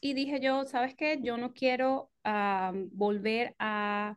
y 0.00 0.14
dije 0.14 0.40
yo, 0.40 0.64
¿sabes 0.64 0.96
qué? 0.96 1.20
Yo 1.22 1.36
no 1.36 1.52
quiero 1.52 2.10
volver 2.90 3.54
a 3.60 4.16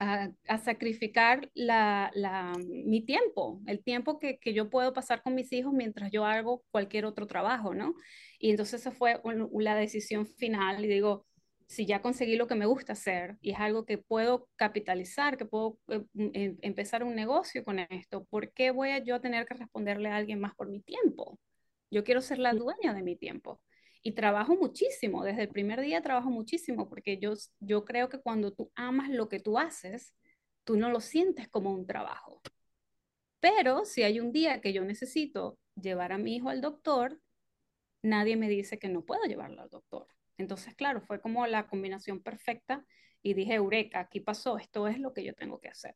a, 0.00 0.58
sacrificar 0.58 1.50
la, 1.54 2.10
la, 2.14 2.52
mi 2.66 3.02
tiempo, 3.04 3.60
el 3.66 3.84
tiempo 3.84 4.18
que, 4.18 4.38
que, 4.38 4.54
yo 4.54 4.70
puedo 4.70 4.94
pasar 4.94 5.22
con 5.22 5.34
mis 5.34 5.52
hijos 5.52 5.72
mientras 5.74 6.10
yo 6.10 6.24
hago 6.24 6.64
cualquier 6.70 7.04
otro 7.04 7.26
trabajo, 7.26 7.74
¿no? 7.74 7.94
Y 8.38 8.50
entonces 8.50 8.80
esa 8.80 8.92
fue 8.92 9.20
la 9.52 9.74
decisión 9.74 10.26
final 10.26 10.82
y 10.84 10.88
digo, 10.88 11.26
si 11.66 11.86
ya 11.86 12.00
conseguí 12.02 12.36
lo 12.36 12.46
que 12.46 12.54
me 12.54 12.66
gusta 12.66 12.94
hacer 12.94 13.36
y 13.42 13.52
es 13.52 13.60
algo 13.60 13.84
que 13.84 13.98
puedo 13.98 14.48
capitalizar, 14.56 15.36
que 15.36 15.44
puedo 15.44 15.78
eh, 15.88 16.02
em, 16.14 16.56
empezar 16.62 17.04
un 17.04 17.14
negocio 17.14 17.62
con 17.62 17.78
esto, 17.78 18.24
¿por 18.24 18.52
qué 18.52 18.70
voy 18.70 18.90
a 18.90 18.98
yo 19.04 19.16
a 19.16 19.20
tener 19.20 19.46
que 19.46 19.54
responderle 19.54 20.08
a 20.08 20.16
alguien 20.16 20.40
más 20.40 20.54
por 20.54 20.68
mi 20.70 20.80
tiempo? 20.80 21.38
Yo 21.90 22.04
quiero 22.04 22.22
ser 22.22 22.38
la 22.38 22.54
dueña 22.54 22.94
de 22.94 23.02
mi 23.02 23.16
tiempo 23.16 23.60
y 24.02 24.12
trabajo 24.12 24.56
muchísimo, 24.56 25.24
desde 25.24 25.42
el 25.42 25.48
primer 25.48 25.80
día 25.80 26.02
trabajo 26.02 26.30
muchísimo, 26.30 26.88
porque 26.88 27.18
yo, 27.18 27.34
yo 27.58 27.84
creo 27.84 28.08
que 28.08 28.20
cuando 28.20 28.52
tú 28.52 28.70
amas 28.74 29.10
lo 29.10 29.28
que 29.28 29.40
tú 29.40 29.58
haces, 29.58 30.14
tú 30.64 30.76
no 30.76 30.90
lo 30.90 31.00
sientes 31.00 31.48
como 31.48 31.70
un 31.70 31.86
trabajo. 31.86 32.40
Pero 33.40 33.84
si 33.84 34.02
hay 34.02 34.20
un 34.20 34.32
día 34.32 34.60
que 34.60 34.72
yo 34.72 34.84
necesito 34.84 35.58
llevar 35.74 36.12
a 36.12 36.18
mi 36.18 36.36
hijo 36.36 36.48
al 36.48 36.60
doctor, 36.60 37.20
nadie 38.02 38.36
me 38.36 38.48
dice 38.48 38.78
que 38.78 38.88
no 38.88 39.04
puedo 39.04 39.24
llevarlo 39.24 39.62
al 39.62 39.70
doctor. 39.70 40.06
Entonces, 40.38 40.74
claro, 40.74 41.02
fue 41.02 41.20
como 41.20 41.46
la 41.46 41.66
combinación 41.66 42.22
perfecta 42.22 42.84
y 43.22 43.34
dije, 43.34 43.54
Eureka, 43.54 44.00
aquí 44.00 44.20
pasó, 44.20 44.58
esto 44.58 44.88
es 44.88 44.98
lo 44.98 45.12
que 45.12 45.24
yo 45.24 45.34
tengo 45.34 45.60
que 45.60 45.68
hacer. 45.68 45.94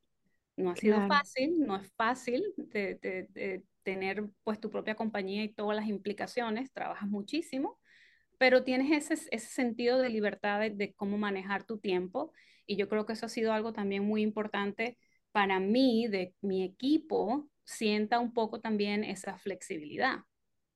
No 0.57 0.71
ha 0.71 0.77
sido 0.77 1.07
fácil, 1.09 1.59
no 1.61 1.77
es 1.77 1.91
fácil 1.97 2.45
de, 2.57 2.95
de, 3.01 3.65
tener 3.83 4.25
pues 4.45 4.61
tu 4.61 4.71
propia 4.71 4.95
compañía 4.95 5.43
y 5.43 5.53
todas 5.53 5.77
las 5.77 5.89
implicaciones, 5.89 6.73
trabajas 6.73 7.09
muchísimo, 7.09 7.79
pero 8.39 8.65
tienes 8.65 9.11
ese, 9.11 9.29
ese 9.31 9.47
sentido 9.47 9.99
de 9.99 10.09
libertad 10.09 10.61
de, 10.61 10.95
cómo 10.95 11.19
manejar 11.19 11.65
tu 11.65 11.79
tiempo 11.79 12.33
y 12.67 12.77
yo 12.77 12.89
creo 12.89 13.07
que 13.07 13.13
eso 13.15 13.27
ha 13.27 13.29
sido 13.29 13.53
algo 13.53 13.73
también 13.73 14.05
muy 14.05 14.23
importante 14.23 14.99
para 15.33 15.59
mí, 15.61 16.07
de 16.07 16.35
mi 16.41 16.63
equipo, 16.63 17.49
sienta 17.65 18.21
un 18.21 18.33
poco 18.33 18.61
también 18.61 19.03
esa 19.03 19.37
flexibilidad, 19.37 20.19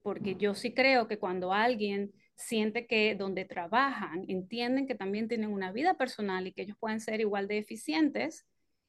porque 0.03 0.35
yo 0.35 0.55
sí 0.55 0.75
creo 0.75 1.07
que 1.07 1.19
cuando 1.19 1.53
alguien 1.53 2.12
siente 2.35 2.87
que 2.87 3.15
donde 3.15 3.45
trabajan 3.45 4.25
entienden 4.29 4.87
que 4.87 4.95
también 4.95 5.29
tienen 5.29 5.53
una 5.53 5.71
vida 5.71 5.95
personal 5.95 6.47
y 6.47 6.53
que 6.53 6.62
ellos 6.62 6.77
pueden 6.79 7.00
ser 7.00 7.21
igual 7.21 7.47
de 7.47 7.59
eficientes, 7.59 8.47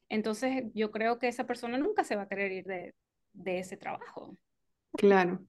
entonces 0.08 0.64
yo 0.74 0.90
creo 0.90 1.18
que 1.18 1.28
esa 1.28 1.46
persona 1.46 1.78
nunca 1.78 2.02
se 2.04 2.16
va 2.16 2.22
a 2.22 2.28
querer 2.28 2.52
ir 2.52 2.64
de, 2.64 2.94
de 3.32 3.58
ese 3.60 3.76
trabajo. 3.76 4.36
Claro. 4.96 5.46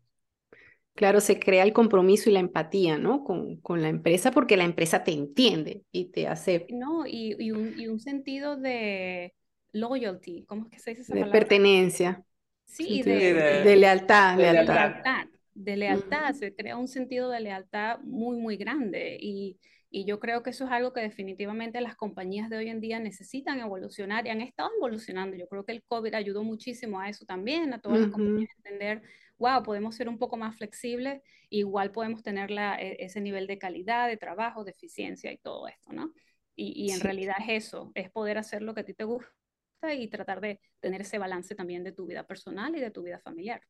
Claro, 0.94 1.22
se 1.22 1.40
crea 1.40 1.64
el 1.64 1.74
compromiso 1.74 2.30
y 2.30 2.34
la 2.34 2.40
empatía, 2.40 2.98
¿no? 2.98 3.24
Con, 3.24 3.58
con 3.62 3.82
la 3.82 3.90
empresa 3.90 4.32
porque 4.32 4.58
la 4.58 4.66
empresa 4.66 5.04
te 5.04 5.12
entiende 5.12 5.84
y 5.92 6.12
te 6.12 6.28
hace... 6.28 6.68
No, 6.70 7.08
y, 7.08 7.36
y, 7.40 7.52
un, 7.52 7.80
y 7.80 7.88
un, 7.88 8.00
sentido 8.00 8.58
de 8.58 9.34
loyalty, 9.72 10.44
¿cómo 10.46 10.66
es 10.66 10.72
que 10.72 10.80
se 10.80 10.92
dice 10.92 11.04
esa 11.04 11.16
De 11.16 11.26
pertenencia. 11.26 12.24
Sí, 12.66 13.02
de, 13.04 13.34
de, 13.34 13.76
lealtad. 13.76 14.38
De 14.38 14.52
lealtad. 14.54 15.26
De 15.54 15.78
lealtad, 15.78 16.34
se 16.34 16.54
crea 16.56 16.78
un 16.78 16.88
sentido 16.88 17.30
de 17.30 17.40
lealtad 17.40 18.00
muy, 18.02 18.38
muy 18.38 18.58
grande. 18.58 19.18
Y, 19.20 19.58
Y 19.90 20.06
yo 20.06 20.20
creo 20.20 20.42
que 20.42 20.52
eso 20.52 20.64
es 20.66 20.72
algo 20.72 20.94
que 20.94 21.02
definitivamente 21.02 21.82
las 21.82 21.96
compañías 21.98 22.50
de 22.50 22.58
hoy 22.58 22.70
en 22.70 22.80
día 22.80 23.00
necesitan 23.00 23.60
evolucionar 23.60 24.26
y 24.26 24.30
han 24.30 24.40
estado 24.40 24.70
evolucionando. 24.78 25.36
Yo 25.36 25.48
creo 25.48 25.66
que 25.66 25.74
el 25.74 25.84
COVID 25.84 26.14
ayudó 26.14 26.44
muchísimo 26.44 27.00
a 27.00 27.10
eso 27.10 27.26
también, 27.26 27.74
a 27.74 27.80
todas 27.82 28.00
las 28.00 28.10
compañías 28.10 28.50
a 28.52 28.70
entender, 28.70 29.02
wow, 29.42 29.64
podemos 29.64 29.96
ser 29.96 30.08
un 30.08 30.20
poco 30.20 30.38
más 30.38 30.56
flexibles, 30.56 31.22
igual 31.50 31.92
podemos 31.92 32.22
tener 32.22 32.52
la, 32.52 32.80
e, 32.80 32.98
ese 33.00 33.20
nivel 33.22 33.48
de 33.48 33.58
calidad, 33.58 34.08
de 34.08 34.18
trabajo, 34.18 34.64
de 34.64 34.72
eficiencia 34.72 35.32
y 35.32 35.38
todo 35.40 35.68
esto, 35.68 35.92
¿no? 35.92 36.14
Y, 36.56 36.74
y 36.86 36.92
en 36.92 37.00
realidad 37.00 37.36
es 37.40 37.66
eso, 37.66 37.92
es 37.96 38.12
poder 38.12 38.38
hacer 38.38 38.62
lo 38.62 38.76
que 38.76 38.82
a 38.82 38.86
ti 38.86 38.94
te 38.94 39.04
gusta 39.04 39.34
y 39.96 40.08
tratar 40.10 40.42
de 40.42 40.60
tener 40.80 41.02
ese 41.02 41.18
balance 41.18 41.56
también 41.56 41.84
de 41.84 41.92
tu 41.92 42.06
vida 42.06 42.24
personal 42.28 42.76
y 42.76 42.80
de 42.80 42.92
tu 42.92 43.02
vida 43.02 43.20
familiar. 43.20 43.62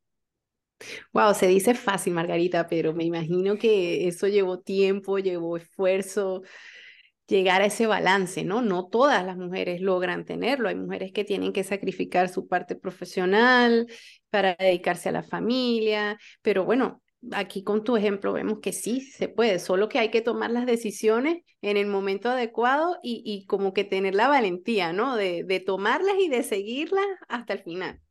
Wow, 1.13 1.33
se 1.33 1.47
dice 1.47 1.73
fácil, 1.73 2.13
Margarita, 2.13 2.67
pero 2.67 2.93
me 2.93 3.05
imagino 3.05 3.57
que 3.57 4.07
eso 4.07 4.27
llevó 4.27 4.59
tiempo, 4.59 5.19
llevó 5.19 5.55
esfuerzo, 5.55 6.43
llegar 7.31 7.61
a 7.61 7.65
ese 7.65 7.87
balance, 7.87 8.43
¿no? 8.43 8.61
No 8.61 8.87
todas 8.87 9.25
las 9.25 9.37
mujeres 9.37 9.81
logran 9.81 10.25
tenerlo. 10.25 10.69
Hay 10.69 10.75
mujeres 10.75 11.11
que 11.13 11.23
tienen 11.23 11.53
que 11.53 11.63
sacrificar 11.63 12.29
su 12.29 12.47
parte 12.47 12.75
profesional 12.75 13.87
para 14.29 14.55
dedicarse 14.59 15.09
a 15.09 15.13
la 15.13 15.23
familia, 15.23 16.19
pero 16.41 16.65
bueno, 16.65 17.01
aquí 17.31 17.63
con 17.63 17.83
tu 17.83 17.95
ejemplo 17.97 18.33
vemos 18.33 18.59
que 18.61 18.73
sí 18.73 19.01
se 19.01 19.29
puede, 19.29 19.59
solo 19.59 19.89
que 19.89 19.99
hay 19.99 20.09
que 20.11 20.21
tomar 20.21 20.51
las 20.51 20.65
decisiones 20.65 21.43
en 21.61 21.77
el 21.77 21.87
momento 21.87 22.29
adecuado 22.29 22.97
y, 23.01 23.45
como 23.47 23.73
que 23.73 23.83
tener 23.83 24.15
la 24.15 24.27
valentía, 24.27 24.93
¿no? 24.93 25.15
De 25.15 25.63
tomarlas 25.65 26.15
y 26.19 26.29
de 26.29 26.43
seguirlas 26.43 27.05
hasta 27.29 27.53
el 27.53 27.63
final 27.63 28.01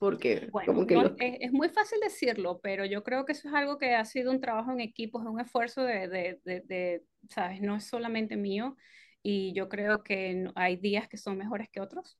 porque 0.00 0.48
como 0.64 0.86
que 0.86 1.36
es, 1.40 1.52
muy 1.52 1.68
fácil 1.68 2.00
decirlo, 2.00 2.58
pero 2.62 2.86
yo 2.86 3.04
creo 3.04 3.26
que 3.26 3.32
eso 3.32 3.48
es 3.48 3.54
algo 3.54 3.76
que 3.76 3.94
ha 3.94 4.06
sido 4.06 4.30
un 4.30 4.40
trabajo 4.40 4.72
en 4.72 4.80
equipo, 4.80 5.20
es 5.20 5.26
un 5.26 5.40
esfuerzo 5.40 5.84
de, 5.84 6.08
de, 6.08 6.40
de, 6.42 7.04
¿sabes? 7.28 7.60
No 7.60 7.76
es 7.76 7.84
solamente 7.84 8.34
mío 8.34 8.78
y 9.22 9.52
yo 9.52 9.68
creo 9.68 10.02
que 10.02 10.50
hay 10.54 10.76
días 10.76 11.06
que 11.06 11.18
son 11.18 11.36
mejores 11.36 11.68
que 11.68 11.82
otros. 11.82 12.18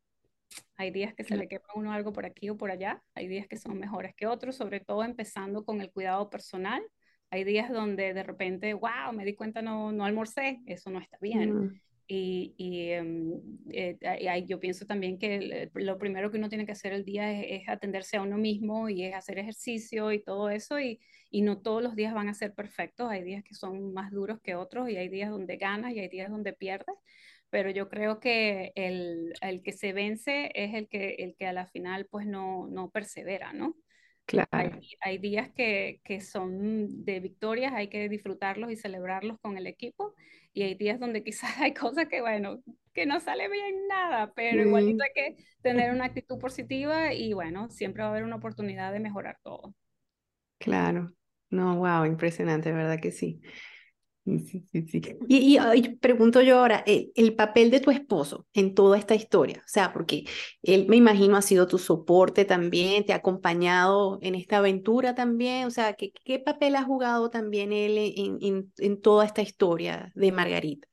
Hay 0.77 0.91
días 0.91 1.15
que 1.15 1.25
se 1.25 1.39
le 1.39 1.49
quema 1.49 1.65
a 1.69 1.79
uno 1.79 1.91
algo 1.91 2.13
por 2.13 2.27
aquí 2.27 2.51
o 2.51 2.59
por 2.59 2.71
allá, 2.71 3.03
hay 3.15 3.29
días 3.29 3.49
que 3.49 3.57
son 3.57 3.79
mejores 3.79 4.15
que 4.15 4.27
otros, 4.27 4.57
sobre 4.57 4.81
todo 4.81 5.03
empezando 5.03 5.65
con 5.65 5.81
el 5.81 5.91
cuidado 5.91 6.29
personal. 6.29 6.83
Hay 7.31 7.45
días 7.45 7.73
donde 7.73 8.13
de 8.13 8.23
repente, 8.23 8.75
wow, 8.75 9.15
me 9.15 9.25
di 9.25 9.35
cuenta 9.35 9.63
no, 9.63 9.91
no 9.91 10.05
almorcé, 10.05 10.61
eso 10.67 10.91
no 10.91 10.99
está 10.99 11.17
bien. 11.23 11.55
Mm. 11.55 11.81
Y, 12.13 12.55
y 12.57 12.91
em, 12.91 13.41
eh, 13.73 13.97
yo 14.45 14.59
pienso 14.59 14.85
también 14.85 15.17
que 15.17 15.71
lo 15.73 15.97
primero 15.97 16.29
que 16.29 16.39
uno 16.39 16.49
tiene 16.49 16.67
que 16.67 16.73
hacer 16.73 16.93
el 16.93 17.05
día 17.05 17.31
es, 17.41 17.69
atenderse 17.69 18.17
a 18.17 18.23
uno 18.23 18.37
mismo 18.37 18.89
y 18.89 19.05
es 19.05 19.15
hacer 19.15 19.39
ejercicio 19.39 20.11
y 20.11 20.21
todo 20.21 20.51
eso. 20.51 20.81
Y, 20.81 20.99
y, 21.31 21.43
no 21.43 21.63
todos 21.63 21.81
los 21.85 21.95
días 21.95 22.13
van 22.13 22.29
a 22.29 22.35
ser 22.35 22.53
perfectos. 22.53 23.09
Hay 23.09 23.23
días 23.23 23.45
que 23.45 23.55
son 23.55 23.95
más 23.95 24.11
duros 24.11 24.41
que 24.43 24.57
otros 24.57 24.91
y 24.91 24.97
hay 24.97 25.09
días 25.09 25.31
donde 25.31 25.57
ganas 25.57 25.93
y 25.93 26.01
hay 26.01 26.09
días 26.09 26.31
donde 26.31 26.53
pierdes. 26.53 26.97
Pero 27.49 27.71
yo 27.71 27.89
creo 27.89 28.19
que 28.19 28.73
el, 28.75 29.33
el 29.41 29.63
que 29.63 29.71
se 29.73 29.93
vence 29.93 30.51
es 30.57 30.75
el 30.75 30.89
que, 30.89 31.15
el 31.21 31.37
que 31.37 31.47
a 31.47 31.53
la 31.53 31.67
final 31.67 32.07
pues 32.11 32.27
no, 32.27 32.67
no 32.67 32.91
persevera, 32.91 33.53
¿no? 33.53 33.77
Hay, 34.51 35.19
días 35.19 35.51
que, 35.55 36.01
que, 36.05 36.21
son 36.21 37.05
de 37.05 37.21
victorias, 37.21 37.73
hay 37.73 37.89
que 37.89 38.09
disfrutarlos 38.09 38.71
y 38.71 38.77
celebrarlos 38.77 39.39
con 39.41 39.57
el 39.57 39.67
equipo. 39.67 40.15
Y 40.53 40.63
hay 40.63 40.75
días 40.75 40.99
donde 40.99 41.23
quizás 41.23 41.51
hay 41.61 41.75
cosas 41.75 42.07
que, 42.09 42.21
bueno, 42.21 42.63
que 42.93 43.07
no 43.07 43.21
sale 43.21 43.49
bien 43.49 43.87
nada, 43.89 44.33
pero 44.35 44.63
igualito 44.63 45.03
hay 45.05 45.11
que 45.15 45.45
tener 45.63 45.93
una 45.93 46.07
actitud 46.07 46.39
positiva 46.39 47.13
y, 47.13 47.33
bueno, 47.33 47.71
siempre 47.71 48.03
va 48.03 48.09
a 48.09 48.11
haber 48.13 48.25
una 48.25 48.37
oportunidad 48.37 48.93
de 48.93 49.01
mejorar 49.01 49.39
todo. 49.43 49.75
Claro. 50.59 51.13
No, 51.51 51.77
wow, 51.77 52.05
impresionante, 52.05 52.73
¿verdad 52.73 53.01
que 53.01 53.11
sí? 53.11 53.41
Sí, 54.25 54.65
sí, 54.71 54.87
sí. 54.87 55.03
Y, 55.29 55.59
y, 55.59 55.97
pregunto 55.97 56.43
yo 56.43 56.59
ahora, 56.59 56.85
eh, 56.87 57.11
el, 57.17 57.35
papel 57.35 57.71
de 57.71 57.81
tu 57.81 57.91
esposo 57.91 58.47
en 58.53 58.75
toda 58.75 58.99
esta 58.99 59.15
historia, 59.15 59.63
o 59.65 59.69
sea, 59.69 59.93
porque 59.93 60.25
él 60.63 60.87
me 60.89 60.97
imagino 60.97 61.37
ha 61.37 61.43
sido 61.43 61.67
tu 61.67 61.79
soporte 61.79 62.45
también, 62.45 63.05
te 63.05 63.13
ha 63.13 63.17
acompañado 63.17 64.19
en 64.23 64.35
esta 64.35 64.59
aventura 64.59 65.15
también, 65.15 65.67
o 65.67 65.71
sea, 65.71 65.95
¿qué, 65.95 66.13
qué 66.13 66.39
papel 66.39 66.77
ha 66.77 66.85
jugado 66.85 67.31
también 67.31 67.73
él 67.73 67.97
en, 67.99 68.39
en, 68.43 68.73
en 68.79 69.01
toda 69.01 69.25
esta 69.25 69.43
historia 69.43 70.13
de 70.15 70.33
Margarita? 70.33 70.87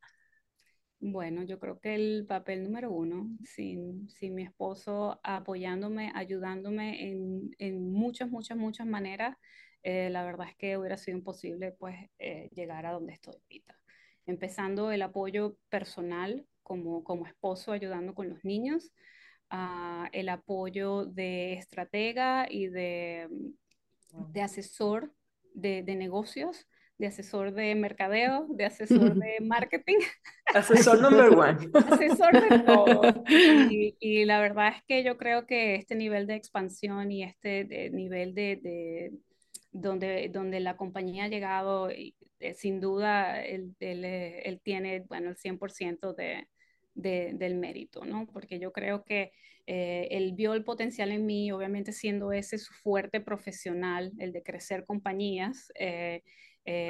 Bueno, 0.99 1.43
yo 1.43 1.59
creo 1.59 1.79
que 1.79 1.93
el 1.93 2.25
papel 2.27 2.63
número 2.63 2.91
uno, 2.91 3.29
sin, 3.43 4.09
sin 4.09 4.33
mi 4.33 4.43
esposo 4.43 5.19
apoyándome, 5.21 6.11
ayudándome 6.15 7.09
en, 7.11 7.51
en 7.59 7.91
muchas, 7.91 8.29
muchas, 8.31 8.57
muchas 8.57 8.87
maneras, 8.87 9.37
eh, 9.89 10.09
la 10.09 10.25
verdad 10.25 10.49
es 10.49 10.55
que 10.57 10.77
hubiera 10.77 10.97
sido 10.97 11.17
imposible 11.17 11.71
pues 11.71 11.95
eh, 12.19 12.49
llegar 12.53 12.85
a 12.85 12.91
donde 12.91 13.13
estoy 13.13 13.35
ahorita. 13.41 13.79
Empezando 14.25 14.91
el 14.91 15.01
apoyo 15.01 15.55
personal 15.69 16.45
como, 16.61 17.05
como 17.05 17.25
esposo 17.25 17.71
ayudando 17.71 18.13
con 18.13 18.27
los 18.27 18.43
niños, 18.43 18.91
uh, 19.49 20.09
el 20.11 20.27
apoyo 20.27 21.05
de 21.05 21.53
estratega 21.53 22.47
y 22.49 22.67
de, 22.67 23.29
de 24.33 24.41
asesor 24.41 25.13
de, 25.53 25.83
de 25.83 25.95
negocios, 25.95 26.67
de 26.97 27.07
asesor 27.07 27.53
de 27.53 27.73
mercadeo, 27.75 28.45
de 28.49 28.65
asesor 28.65 29.15
de 29.15 29.37
marketing. 29.39 29.99
Asesor 30.53 30.99
number 31.01 31.29
one. 31.29 31.69
asesor 31.73 32.49
de 32.49 32.59
todo. 32.65 33.23
Y, 33.29 33.95
y, 34.01 34.25
la 34.25 34.41
verdad 34.41 34.73
es 34.75 34.83
que 34.85 35.05
yo 35.05 35.15
creo 35.15 35.45
que 35.45 35.75
este 35.75 35.95
nivel 35.95 36.27
de 36.27 36.35
expansión 36.35 37.09
y 37.09 37.23
este 37.23 37.63
de, 37.63 37.89
nivel 37.89 38.35
de, 38.35 38.59
de, 38.61 39.13
donde, 39.71 40.29
donde 40.29 40.59
la 40.59 40.77
compañía 40.77 41.25
ha 41.25 41.27
llegado, 41.27 41.89
eh, 41.89 42.13
sin 42.55 42.79
duda 42.79 43.43
él, 43.43 43.75
él, 43.79 44.05
eh, 44.05 44.59
tiene, 44.63 45.01
bueno, 45.01 45.29
el 45.29 45.37
100% 45.37 46.13
de, 46.13 46.47
de, 46.93 47.33
del 47.33 47.55
mérito, 47.55 48.05
¿no? 48.05 48.27
Porque 48.27 48.59
yo 48.59 48.71
creo 48.71 49.03
que 49.03 49.31
eh, 49.65 50.07
él 50.11 50.33
vio 50.33 50.53
el 50.53 50.63
potencial 50.63 51.11
en 51.11 51.25
mí, 51.25 51.51
obviamente 51.51 51.91
siendo 51.91 52.31
ese 52.31 52.57
su 52.57 52.73
fuerte 52.73 53.21
profesional, 53.21 54.11
el 54.19 54.31
de 54.31 54.43
crecer 54.43 54.85
compañías, 54.85 55.71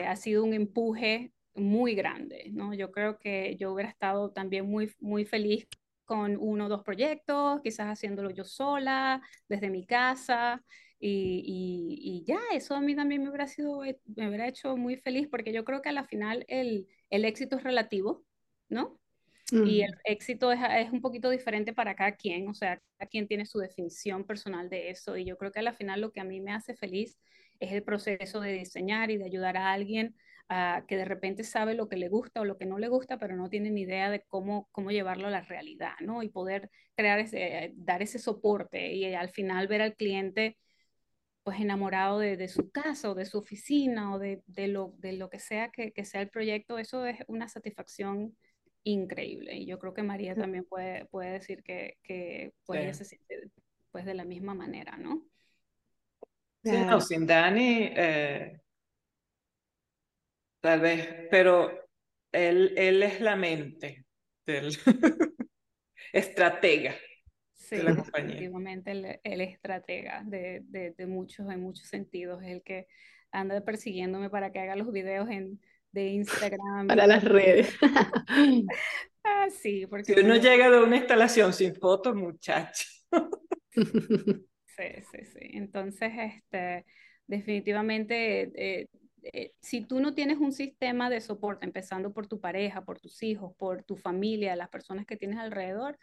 ha 0.05 0.15
sido 0.15 0.43
un 0.43 0.53
empuje 0.53 1.31
muy 1.53 1.95
grande, 1.95 2.49
¿no? 2.51 2.73
Yo 2.73 2.91
creo 2.91 3.19
que 3.19 3.55
yo 3.57 3.73
hubiera 3.73 3.89
estado 3.89 4.31
también 4.31 4.67
muy, 4.69 4.91
muy 4.99 5.25
feliz 5.25 5.67
con 6.05 6.37
uno 6.39 6.65
o 6.65 6.69
dos 6.69 6.83
proyectos, 6.83 7.61
quizás 7.61 7.87
haciéndolo 7.87 8.29
yo 8.31 8.45
sola, 8.45 9.21
desde 9.49 9.69
mi 9.69 9.85
casa, 9.85 10.63
y, 10.99 11.99
y, 12.01 12.23
ya, 12.25 12.39
eso 12.53 12.75
a 12.75 12.81
mí 12.81 12.95
también 12.95 13.21
me 13.21 13.29
hubiera, 13.29 13.47
sido, 13.47 13.85
eh, 13.85 13.99
me 14.15 14.27
hubiera 14.27 14.47
hecho 14.47 14.75
muy 14.77 14.97
feliz 14.97 15.27
porque 15.29 15.53
yo 15.53 15.63
creo 15.63 15.81
que 15.81 15.89
a 15.89 15.93
la 15.93 16.05
final 16.05 16.43
el, 16.47 16.87
el 17.09 17.25
éxito 17.25 17.57
es 17.57 17.63
relativo, 17.63 18.23
¿no? 18.69 18.99
Y 19.49 19.81
el 19.81 19.93
éxito 20.03 20.51
es, 20.51 20.59
es, 20.77 20.91
un 20.91 20.99
poquito 20.99 21.29
diferente 21.29 21.71
para 21.71 21.95
cada 21.95 22.17
quien, 22.17 22.49
o 22.49 22.53
sea, 22.53 22.81
cada 22.97 23.09
quien 23.09 23.29
tiene 23.29 23.45
su 23.45 23.59
definición 23.59 24.25
personal 24.25 24.69
de 24.69 24.89
eso 24.89 25.15
y 25.15 25.23
yo 25.23 25.37
creo 25.37 25.53
que 25.53 25.59
a 25.59 25.61
la 25.61 25.71
final 25.71 26.01
lo 26.01 26.11
que 26.11 26.19
a 26.19 26.25
mí 26.25 26.41
me 26.41 26.51
hace 26.51 26.75
feliz 26.75 27.17
es 27.61 27.71
el 27.71 27.81
proceso 27.81 28.41
de 28.41 28.51
diseñar 28.51 29.09
y 29.09 29.15
de 29.17 29.23
ayudar 29.23 29.55
a 29.55 29.71
alguien 29.71 30.15
a 30.49 30.83
que 30.87 30.97
de 30.97 31.05
repente 31.05 31.45
sabe 31.45 31.75
lo 31.75 31.87
que 31.87 31.95
le 31.95 32.09
gusta 32.09 32.41
o 32.41 32.45
lo 32.45 32.57
que 32.57 32.65
no 32.65 32.77
le 32.77 32.89
gusta, 32.89 33.17
pero 33.17 33.37
no 33.37 33.49
tiene 33.49 33.69
ni 33.69 33.81
idea 33.81 34.09
de 34.09 34.21
cómo, 34.27 34.67
cómo 34.71 34.91
llevarlo 34.91 35.27
a 35.27 35.31
la 35.31 35.41
realidad, 35.41 35.93
¿no? 36.01 36.23
Y 36.23 36.29
poder 36.29 36.69
crear 36.95 37.19
ese, 37.19 37.73
dar 37.75 38.01
ese 38.01 38.19
soporte 38.19 38.93
y 38.93 39.13
al 39.13 39.29
final 39.29 39.67
ver 39.67 39.81
al 39.81 39.95
cliente 39.95 40.57
pues 41.47 41.61
enamorado 41.61 42.19
de, 42.19 42.35
de, 42.35 42.49
su 42.49 42.71
casa 42.71 43.09
o 43.09 43.15
de 43.15 43.23
su 43.23 43.37
oficina 43.37 44.13
o 44.13 44.19
de, 44.19 44.43
de, 44.47 44.67
lo, 44.67 44.93
de 44.97 45.13
lo 45.13 45.29
que 45.29 45.39
sea 45.39 45.69
que, 45.69 45.93
que, 45.93 46.03
sea 46.03 46.19
el 46.19 46.29
proyecto, 46.29 46.77
eso 46.77 47.05
es 47.05 47.19
una 47.27 47.47
satisfacción 47.47 48.35
increíble. 48.83 49.55
Y 49.55 49.65
yo 49.65 49.79
creo 49.79 49.93
que 49.93 50.03
María 50.03 50.35
también 50.35 50.65
puede, 50.65 51.05
puede 51.05 51.31
decir 51.31 51.63
que, 51.63 51.99
que 52.03 52.51
pues, 52.65 52.97
se 52.97 53.05
siente 53.05 53.49
pues, 53.91 54.03
de 54.03 54.13
la 54.13 54.25
misma 54.25 54.55
manera, 54.55 54.97
¿no? 54.97 55.25
Sí, 56.65 56.71
no, 56.85 56.99
sin 56.99 57.25
Dani, 57.25 57.91
eh, 57.95 58.59
tal 60.59 60.81
vez, 60.81 61.29
pero 61.31 61.71
él, 62.33 62.73
él 62.75 63.03
es 63.03 63.21
la 63.21 63.37
mente 63.37 64.05
del 64.45 64.77
estratega. 66.11 66.93
Sí, 67.67 67.75
definitivamente 67.75 68.91
el, 68.91 69.19
el, 69.25 69.41
estratega 69.41 70.23
de, 70.25 70.61
de, 70.69 70.91
de, 70.91 71.05
muchos, 71.05 71.51
en 71.51 71.61
muchos 71.61 71.85
sentidos, 71.87 72.41
es 72.41 72.49
el 72.49 72.63
que 72.63 72.87
anda 73.29 73.59
persiguiéndome 73.59 74.29
para 74.29 74.53
que 74.53 74.59
haga 74.59 74.77
los 74.77 74.89
videos 74.89 75.29
en, 75.29 75.59
de 75.91 76.07
Instagram. 76.07 76.87
Para 76.87 77.07
las 77.07 77.25
redes. 77.25 77.75
ah, 79.23 79.49
sí, 79.49 79.85
porque... 79.85 80.13
Si 80.13 80.19
uno 80.21 80.37
llega 80.37 80.69
de 80.69 80.79
una 80.81 80.95
instalación 80.95 81.51
sin 81.51 81.75
fotos, 81.75 82.15
muchacho. 82.15 82.85
sí, 83.75 84.87
sí, 85.11 85.25
sí. 85.25 85.49
Entonces, 85.53 86.11
este, 86.15 86.85
definitivamente, 87.27 88.51
eh, 88.55 88.87
eh, 89.23 89.51
si 89.59 89.81
tú 89.81 89.99
no 89.99 90.13
tienes 90.13 90.37
un 90.37 90.53
sistema 90.53 91.09
de 91.09 91.19
soporte, 91.19 91.65
empezando 91.65 92.13
por 92.13 92.27
tu 92.27 92.39
pareja, 92.39 92.85
por 92.85 93.01
tus 93.01 93.21
hijos, 93.23 93.53
por 93.57 93.83
tu 93.83 93.97
familia, 93.97 94.55
las 94.55 94.69
personas 94.69 95.05
que 95.05 95.17
tienes 95.17 95.37
alrededor, 95.37 95.97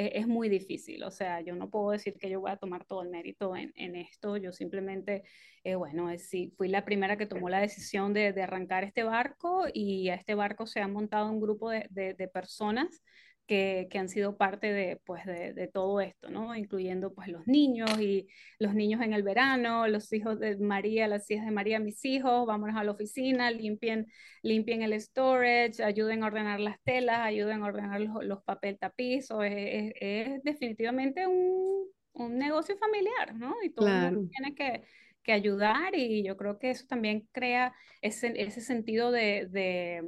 e, 0.00 0.18
es, 0.18 0.26
muy 0.26 0.48
difícil. 0.48 1.02
O 1.04 1.10
sea, 1.10 1.40
yo 1.40 1.54
no 1.54 1.68
puedo 1.68 1.90
decir 1.90 2.16
que 2.18 2.30
yo 2.30 2.40
voy 2.40 2.50
a 2.50 2.56
tomar 2.56 2.84
todo 2.84 3.02
el 3.02 3.10
mérito 3.10 3.54
en, 3.54 3.72
en 3.76 3.96
esto. 3.96 4.36
Yo 4.36 4.52
simplemente, 4.52 5.24
eh, 5.64 5.74
bueno, 5.74 6.08
sí, 6.18 6.52
fui 6.56 6.68
la 6.68 6.84
primera 6.84 7.16
que 7.18 7.26
tomó 7.26 7.48
la 7.50 7.60
decisión 7.60 8.14
de, 8.14 8.32
de, 8.32 8.42
arrancar 8.42 8.84
este 8.84 9.02
barco 9.02 9.66
y 9.72 10.08
a 10.08 10.14
este 10.14 10.34
barco 10.34 10.66
se 10.66 10.80
ha 10.80 10.88
montado 10.88 11.30
un 11.30 11.40
grupo 11.40 11.70
de, 11.70 11.86
de 11.90 12.28
personas 12.28 13.02
que, 13.50 13.98
han 13.98 14.08
sido 14.08 14.36
parte 14.36 14.72
de, 14.72 15.00
pues, 15.04 15.26
de, 15.26 15.68
todo 15.72 16.00
esto, 16.00 16.30
¿no? 16.30 16.54
Incluyendo 16.54 17.12
pues 17.12 17.26
los 17.26 17.48
niños 17.48 17.90
y 18.00 18.28
los 18.60 18.74
niños 18.76 19.02
en 19.02 19.12
el 19.12 19.24
verano, 19.24 19.88
los 19.88 20.12
hijos 20.12 20.38
de 20.38 20.56
María, 20.58 21.08
las 21.08 21.28
hijas 21.32 21.46
de 21.46 21.50
María, 21.50 21.80
mis 21.80 22.04
hijos, 22.04 22.46
vámonos 22.46 22.76
a 22.76 22.84
la 22.84 22.92
oficina, 22.92 23.50
limpien, 23.50 24.06
limpien 24.42 24.82
el 24.82 24.92
storage, 25.00 25.82
ayuden 25.82 26.22
a 26.22 26.28
ordenar 26.28 26.60
las 26.60 26.80
telas, 26.84 27.18
ayuden 27.18 27.64
a 27.64 27.66
ordenar 27.66 28.00
los, 28.00 28.24
los 28.24 28.40
papel 28.44 28.78
tapiz, 28.78 29.28
es, 29.42 30.42
definitivamente 30.44 31.26
un, 31.26 31.86
un, 32.12 32.38
negocio 32.38 32.76
familiar, 32.76 33.34
¿no? 33.34 33.56
Y 33.64 33.70
todo 33.70 33.88
el 33.88 34.12
mundo 34.12 34.30
tiene 34.30 34.54
que, 34.54 34.84
que, 35.24 35.32
ayudar 35.32 35.96
y 35.96 36.22
yo 36.22 36.36
creo 36.36 36.60
que 36.60 36.70
eso 36.70 36.86
también 36.86 37.28
crea 37.32 37.74
ese, 38.00 38.32
ese 38.40 38.60
sentido 38.60 39.10
de, 39.10 39.48
de 39.50 40.04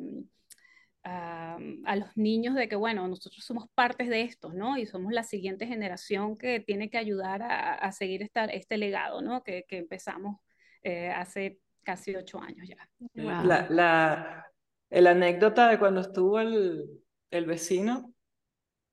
a, 1.04 1.96
los 1.96 2.16
niños 2.16 2.54
de 2.54 2.68
que, 2.68 2.76
bueno, 2.76 3.06
nosotros 3.08 3.44
somos 3.44 3.68
partes 3.74 4.08
de 4.08 4.22
esto, 4.22 4.52
¿no? 4.52 4.78
Y 4.78 4.86
somos 4.86 5.12
la 5.12 5.24
siguiente 5.24 5.66
generación 5.66 6.36
que 6.36 6.60
tiene 6.60 6.90
que 6.90 6.98
ayudar 6.98 7.42
a, 7.42 7.90
seguir 7.92 8.22
esta, 8.22 8.44
este 8.44 8.76
legado, 8.76 9.20
¿no? 9.20 9.42
Que, 9.42 9.64
que 9.68 9.78
empezamos 9.78 10.40
eh, 10.82 11.10
hace 11.10 11.58
casi 11.82 12.14
ocho 12.14 12.40
años 12.40 12.68
ya. 12.68 12.88
La, 13.14 13.66
la, 13.68 14.46
la, 14.90 15.10
anécdota 15.10 15.68
de 15.68 15.78
cuando 15.78 16.00
estuvo 16.00 16.38
el, 16.38 16.86
el 17.30 17.46
vecino, 17.46 18.14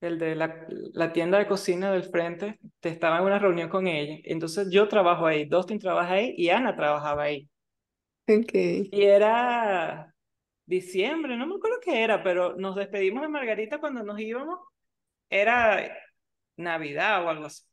el 0.02 0.18
de 0.18 0.36
la, 0.36 0.66
la, 0.94 1.14
tienda 1.14 1.38
de 1.38 1.48
cocina 1.48 1.92
del 1.92 2.04
frente, 2.04 2.60
te 2.80 2.90
estaba 2.90 3.18
en 3.20 3.26
una 3.26 3.40
reunión 3.40 3.70
con 3.70 3.86
ella. 3.88 4.18
Entonces 4.24 4.70
yo 4.72 4.88
trabajo 4.88 5.28
ahí, 5.28 5.46
Dustin 5.46 5.78
trabaja 5.78 6.14
ahí 6.14 6.34
y 6.38 6.50
Ana 6.50 6.76
trabajaba 6.76 7.24
ahí. 7.24 7.50
Okay. 8.28 8.90
Y 8.92 9.04
era 9.04 10.14
diciembre, 10.70 11.36
no 11.36 11.48
me 11.48 11.56
acuerdo 11.56 11.80
qué 11.82 12.04
era, 12.04 12.24
pero 12.24 12.56
nos 12.56 12.76
despedimos 12.76 13.24
de 13.24 13.30
Margarita 13.30 13.80
cuando 13.80 14.04
nos 14.04 14.20
íbamos. 14.20 14.60
Era 15.30 15.92
Navidad 16.58 17.26
o 17.26 17.30
algo 17.30 17.46
así, 17.46 17.64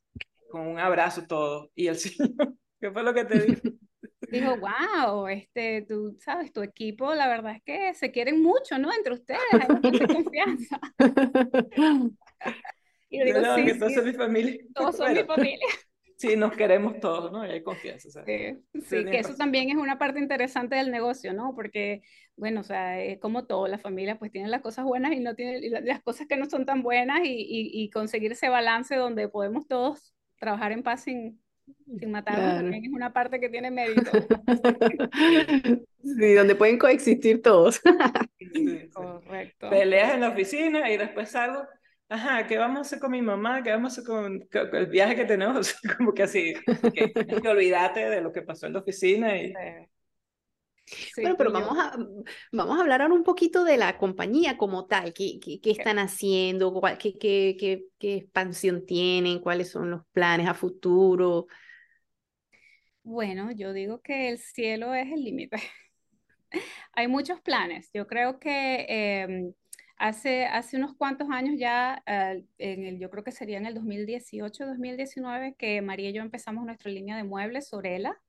con 0.51 0.67
un 0.67 0.79
abrazo 0.79 1.27
todo. 1.27 1.71
Y 1.75 1.89
el 1.89 1.97
señor, 1.99 2.55
¿qué 2.81 2.91
fue 2.91 3.03
lo 3.03 3.13
que 3.13 3.25
te 3.27 3.41
dijo? 3.41 3.61
Dijo, 4.31 4.57
wow, 4.57 5.29
este, 5.29 5.83
tú 5.83 6.17
sabes, 6.21 6.53
tu 6.53 6.63
equipo, 6.63 7.15
la 7.15 7.29
verdad 7.29 7.57
es 7.57 7.63
que 7.63 7.95
se 7.95 8.11
quieren 8.11 8.43
mucho, 8.43 8.79
¿no? 8.79 8.93
Entre 8.93 9.13
ustedes, 9.13 9.41
hay 9.53 9.69
mucha 9.69 10.07
confianza. 10.15 10.81
y 13.11 13.23
digo, 13.23 13.41
sí, 13.55 13.65
que 13.65 13.75
todos 13.75 13.95
son 13.95 14.05
mi 14.05 14.13
familia. 14.15 14.57
Todos 14.75 14.97
son 14.97 15.13
mi 15.13 15.23
familia 15.23 15.67
sí, 16.17 16.37
nos 16.37 16.57
queremos 16.57 16.99
todos, 17.01 17.31
¿no? 17.31 17.47
Y 17.47 17.51
hay 17.51 17.63
confianza. 17.63 18.09
sí, 18.25 18.25
que 18.25 19.19
eso 19.19 19.35
también 19.37 19.71
es 19.71 19.77
una 19.77 19.99
parte 19.99 20.19
interesante 20.19 20.77
del 20.77 20.91
negocio, 20.91 21.33
¿no? 21.33 21.55
Porque, 21.55 22.03
bueno, 22.37 22.61
o 22.61 22.65
sea, 22.65 22.97
como 23.21 23.47
todo, 23.47 23.69
la 23.69 23.79
familia 23.79 24.19
pues 24.19 24.33
tiene 24.33 24.49
las 24.49 24.63
cosas 24.63 24.85
buenas 24.85 25.13
y 25.13 25.21
no 25.21 25.35
tiene 25.35 25.61
las 25.83 26.03
cosas 26.03 26.27
que 26.27 26.37
no 26.37 26.47
son 26.47 26.67
tan 26.67 26.83
buenas 26.83 27.21
y, 27.25 27.47
y, 27.49 27.91
conseguir 27.91 28.33
ese 28.33 28.49
balance 28.49 28.97
donde 28.97 29.29
podemos 29.29 29.67
todos 29.67 30.15
trabajar 30.39 30.73
en 30.73 30.83
paz 30.83 31.05
sin, 31.05 31.41
sin 31.99 32.11
matarnos 32.11 32.57
también 32.57 32.85
es 32.85 32.93
una 32.93 33.13
parte 33.13 33.41
que 33.41 33.49
tiene 33.49 33.71
mérito. 33.71 34.11
sí, 36.03 36.35
donde 36.35 36.55
pueden 36.55 36.79
coexistir 36.79 37.43
todos. 37.43 37.81
Correcto. 38.95 39.71
Peleas 39.71 40.15
en 40.15 40.21
la 40.21 40.29
oficina 40.31 40.91
y 40.91 40.97
después 40.97 41.31
salgo 41.31 41.67
ajá, 42.09 42.47
¿qué 42.47 42.59
vamos 42.59 42.79
a 42.79 42.81
hacer 42.83 42.99
con 42.99 43.11
mi 43.11 43.23
mamá? 43.23 43.63
¿Qué 43.63 43.71
vamos 43.71 43.99
a 43.99 44.01
hacer 44.01 44.05
con, 44.05 44.49
el 44.53 44.87
viaje 44.87 45.17
que 45.17 45.25
tenemos? 45.25 45.75
Como 45.99 46.13
que 46.13 46.23
así, 46.23 46.55
que, 46.95 47.13
que 47.13 47.49
olvídate 47.49 48.09
de 48.09 48.21
lo 48.21 48.33
que 48.33 48.43
pasó 48.43 48.67
en 48.67 48.75
la 48.75 48.81
oficina 48.81 49.37
y... 49.37 49.53
bueno, 51.17 51.37
pero 51.37 51.53
vamos 51.53 51.79
a, 51.79 51.97
vamos 52.53 52.79
a 52.79 52.81
hablar 52.81 53.03
ahora 53.03 53.15
un 53.15 53.25
poquito 53.25 53.65
de 53.65 53.77
la 53.77 53.99
compañía 53.99 54.57
como 54.57 54.87
tal, 54.87 55.13
qué, 55.13 55.39
qué, 55.41 55.61
qué 55.61 55.71
están 55.71 55.99
haciendo, 55.99 56.73
cuál, 56.73 56.99
qué, 56.99 57.19
qué, 57.19 57.57
qué, 57.59 57.85
qué 57.99 58.17
expansión 58.17 58.87
tienen, 58.87 59.41
cuáles 59.41 59.71
son 59.71 59.91
los 59.91 60.03
planes 60.13 60.49
a 60.49 60.55
futuro. 60.55 61.47
Bueno, 63.03 63.53
yo 63.53 63.73
digo 63.73 64.01
que 64.01 64.31
el 64.31 64.39
cielo 64.39 64.93
es 64.93 65.07
el 65.13 65.23
límite. 65.23 65.59
Hay 66.93 67.07
muchos 67.07 67.41
planes. 67.41 67.89
Yo 67.95 68.09
creo 68.09 68.41
que 68.41 68.85
em, 68.89 69.53
Hace, 69.99 70.45
hace 70.45 70.77
unos 70.77 70.95
cuantos 70.95 71.29
años 71.31 71.55
ya, 71.59 72.03
eh, 72.07 72.45
en 72.59 72.85
el, 72.85 72.99
yo 72.99 73.09
creo 73.11 73.25
que 73.25 73.33
sería 73.33 73.57
en 73.57 73.67
el 73.67 73.75
2018, 73.75 74.67
2019, 74.67 75.55
que 75.57 75.81
María 75.81 76.11
y 76.11 76.13
yo 76.13 76.23
empezamos 76.23 76.67
nuestra 76.67 76.91
línea 76.91 77.17
de 77.17 77.25
muebles, 77.25 77.69
Sorela, 77.69 78.21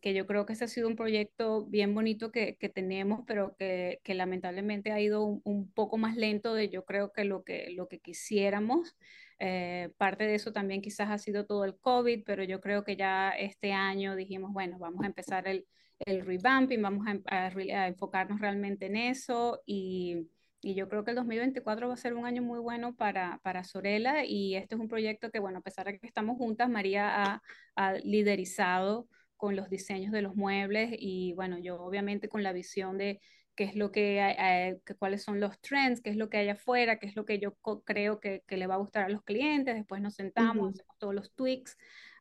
que 0.00 0.14
yo 0.14 0.26
creo 0.26 0.46
que 0.46 0.54
ese 0.54 0.64
ha 0.64 0.68
sido 0.68 0.88
un 0.88 0.96
proyecto 0.96 1.66
bien 1.66 1.94
bonito 1.94 2.32
que, 2.32 2.56
que 2.56 2.68
tenemos, 2.68 3.20
pero 3.26 3.54
que, 3.56 4.00
que, 4.02 4.14
lamentablemente 4.14 4.92
ha 4.92 5.00
ido 5.00 5.24
un, 5.24 5.70
poco 5.72 5.98
más 5.98 6.16
lento 6.16 6.54
de 6.54 6.68
yo 6.68 6.84
creo 6.84 7.12
que 7.12 7.24
lo 7.24 7.44
que, 7.44 7.70
lo 7.70 7.86
que 7.88 8.00
quisiéramos. 8.00 8.96
Eh, 9.38 9.90
parte 9.98 10.24
de 10.24 10.34
eso 10.34 10.52
también 10.52 10.82
quizás 10.82 11.10
ha 11.10 11.18
sido 11.18 11.46
todo 11.46 11.64
el 11.64 11.76
COVID, 11.78 12.24
pero 12.26 12.44
yo 12.44 12.60
creo 12.60 12.84
que 12.84 12.96
ya 12.96 13.30
este 13.30 13.72
año 13.72 14.16
dijimos, 14.16 14.52
bueno, 14.52 14.78
vamos 14.78 15.04
a 15.04 15.06
empezar 15.06 15.46
el, 15.48 15.66
el 16.06 16.24
revamping, 16.24 16.80
vamos 16.82 17.06
a, 17.26 17.86
enfocarnos 17.86 18.40
realmente 18.40 18.86
en 18.86 18.96
eso 18.96 19.60
y, 19.66 20.28
y, 20.62 20.74
yo 20.74 20.88
creo 20.88 21.04
que 21.04 21.10
el 21.10 21.16
2024 21.16 21.88
va 21.88 21.94
a 21.94 21.96
ser 21.96 22.14
un 22.14 22.26
año 22.26 22.42
muy 22.42 22.58
bueno 22.58 22.94
para, 22.94 23.38
para 23.42 23.64
Sorela 23.64 24.24
y 24.24 24.56
este 24.56 24.74
es 24.74 24.80
un 24.80 24.88
proyecto 24.88 25.30
que, 25.30 25.40
bueno, 25.40 25.58
a 25.58 25.62
pesar 25.62 25.86
de 25.86 25.98
que 25.98 26.06
estamos 26.06 26.36
juntas, 26.36 26.68
María 26.68 27.40
ha, 27.76 27.92
liderizado 28.02 29.08
con 29.36 29.56
los 29.56 29.70
diseños 29.70 30.12
de 30.12 30.22
los 30.22 30.36
muebles 30.36 30.90
y, 30.98 31.32
bueno, 31.34 31.58
yo 31.58 31.80
obviamente 31.80 32.28
con 32.28 32.42
la 32.42 32.52
visión 32.52 32.98
de 32.98 33.20
qué 33.54 33.64
es 33.64 33.74
lo 33.74 33.90
que, 33.90 34.20
hay, 34.20 34.76
cuáles 34.98 35.22
son 35.22 35.40
los 35.40 35.60
trends, 35.60 36.00
qué 36.00 36.10
es 36.10 36.16
lo 36.16 36.28
que 36.28 36.38
hay 36.38 36.48
afuera, 36.48 36.98
qué 36.98 37.06
es 37.06 37.16
lo 37.16 37.24
que 37.24 37.38
yo 37.38 37.54
creo 37.84 38.20
que, 38.20 38.42
que, 38.46 38.56
le 38.56 38.66
va 38.66 38.74
a 38.74 38.78
gustar 38.78 39.04
a 39.04 39.08
los 39.08 39.22
clientes, 39.22 39.74
después 39.74 40.00
nos 40.00 40.14
sentamos, 40.14 40.74
hacemos 40.74 40.98
todos 40.98 41.14
los 41.14 41.32
tweaks 41.34 41.76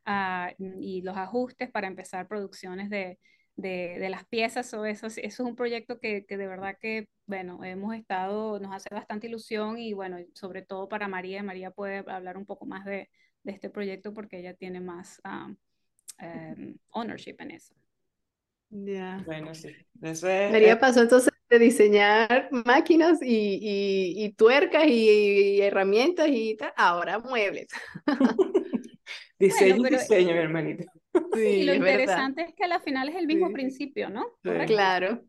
uh, 0.05 0.53
y 0.57 1.01
los 1.01 1.15
ajustes 1.17 1.69
para 1.71 1.87
empezar 1.87 2.27
producciones 2.27 2.89
de 2.89 3.19
de, 3.61 4.09
las 4.09 4.25
piezas 4.25 4.73
o 4.73 4.85
eso, 4.85 5.07
eso 5.07 5.19
es 5.21 5.39
un 5.39 5.55
proyecto 5.55 5.99
que, 5.99 6.25
que, 6.25 6.37
de 6.37 6.47
verdad 6.47 6.77
que, 6.79 7.09
bueno, 7.25 7.63
hemos 7.63 7.95
estado, 7.95 8.59
nos 8.59 8.73
hace 8.73 8.93
bastante 8.93 9.27
ilusión 9.27 9.77
y 9.77 9.93
bueno, 9.93 10.17
sobre 10.33 10.61
todo 10.61 10.87
para 10.87 11.07
María, 11.07 11.43
María 11.43 11.71
puede 11.71 12.03
hablar 12.07 12.37
un 12.37 12.45
poco 12.45 12.65
más 12.65 12.85
de, 12.85 13.09
de 13.43 13.51
este 13.51 13.69
proyecto 13.69 14.13
porque 14.13 14.39
ella 14.39 14.53
tiene 14.53 14.79
más 14.79 15.21
um, 15.25 15.55
em, 16.19 16.77
ownership 16.89 17.35
en 17.39 17.51
eso. 17.51 17.73
Ya. 18.69 19.21
Bueno, 19.25 19.53
sí. 19.55 19.75
María 19.99 20.79
pasó 20.79 21.01
entonces 21.01 21.33
de 21.49 21.59
diseñar 21.59 22.49
máquinas 22.51 23.19
y, 23.21 23.59
y, 23.61 24.23
y 24.23 24.33
tuercas 24.33 24.85
y, 24.87 25.59
herramientas 25.61 26.27
y 26.29 26.55
tal, 26.55 26.71
ahora 26.77 27.17
muebles. 27.19 27.67
diseño, 29.39 29.89
diseño, 29.89 30.33
mi 30.33 30.39
hermanita. 30.39 30.85
Sí, 31.33 31.63
lo 31.63 31.73
interesante 31.73 32.43
es 32.43 32.53
que 32.53 32.63
a 32.63 32.67
la 32.67 32.79
final 32.79 33.09
es 33.09 33.15
el 33.15 33.27
mismo 33.27 33.51
principio, 33.51 34.09
¿no? 34.09 34.25
Claro. 34.41 35.23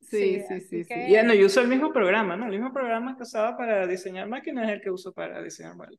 Sí, 0.00 0.40
sí, 0.46 0.60
sí. 0.60 0.84
sí, 0.84 0.94
Ya 1.10 1.22
no, 1.22 1.32
yo 1.34 1.46
uso 1.46 1.60
el 1.60 1.68
mismo 1.68 1.92
programa, 1.92 2.36
¿no? 2.36 2.44
El 2.44 2.52
mismo 2.52 2.72
programa 2.72 3.16
que 3.16 3.22
usaba 3.22 3.56
para 3.56 3.86
diseñar 3.86 4.28
máquinas 4.28 4.66
es 4.68 4.74
el 4.74 4.80
que 4.82 4.90
uso 4.90 5.12
para 5.12 5.42
diseñar 5.42 5.76
muebles. 5.76 5.98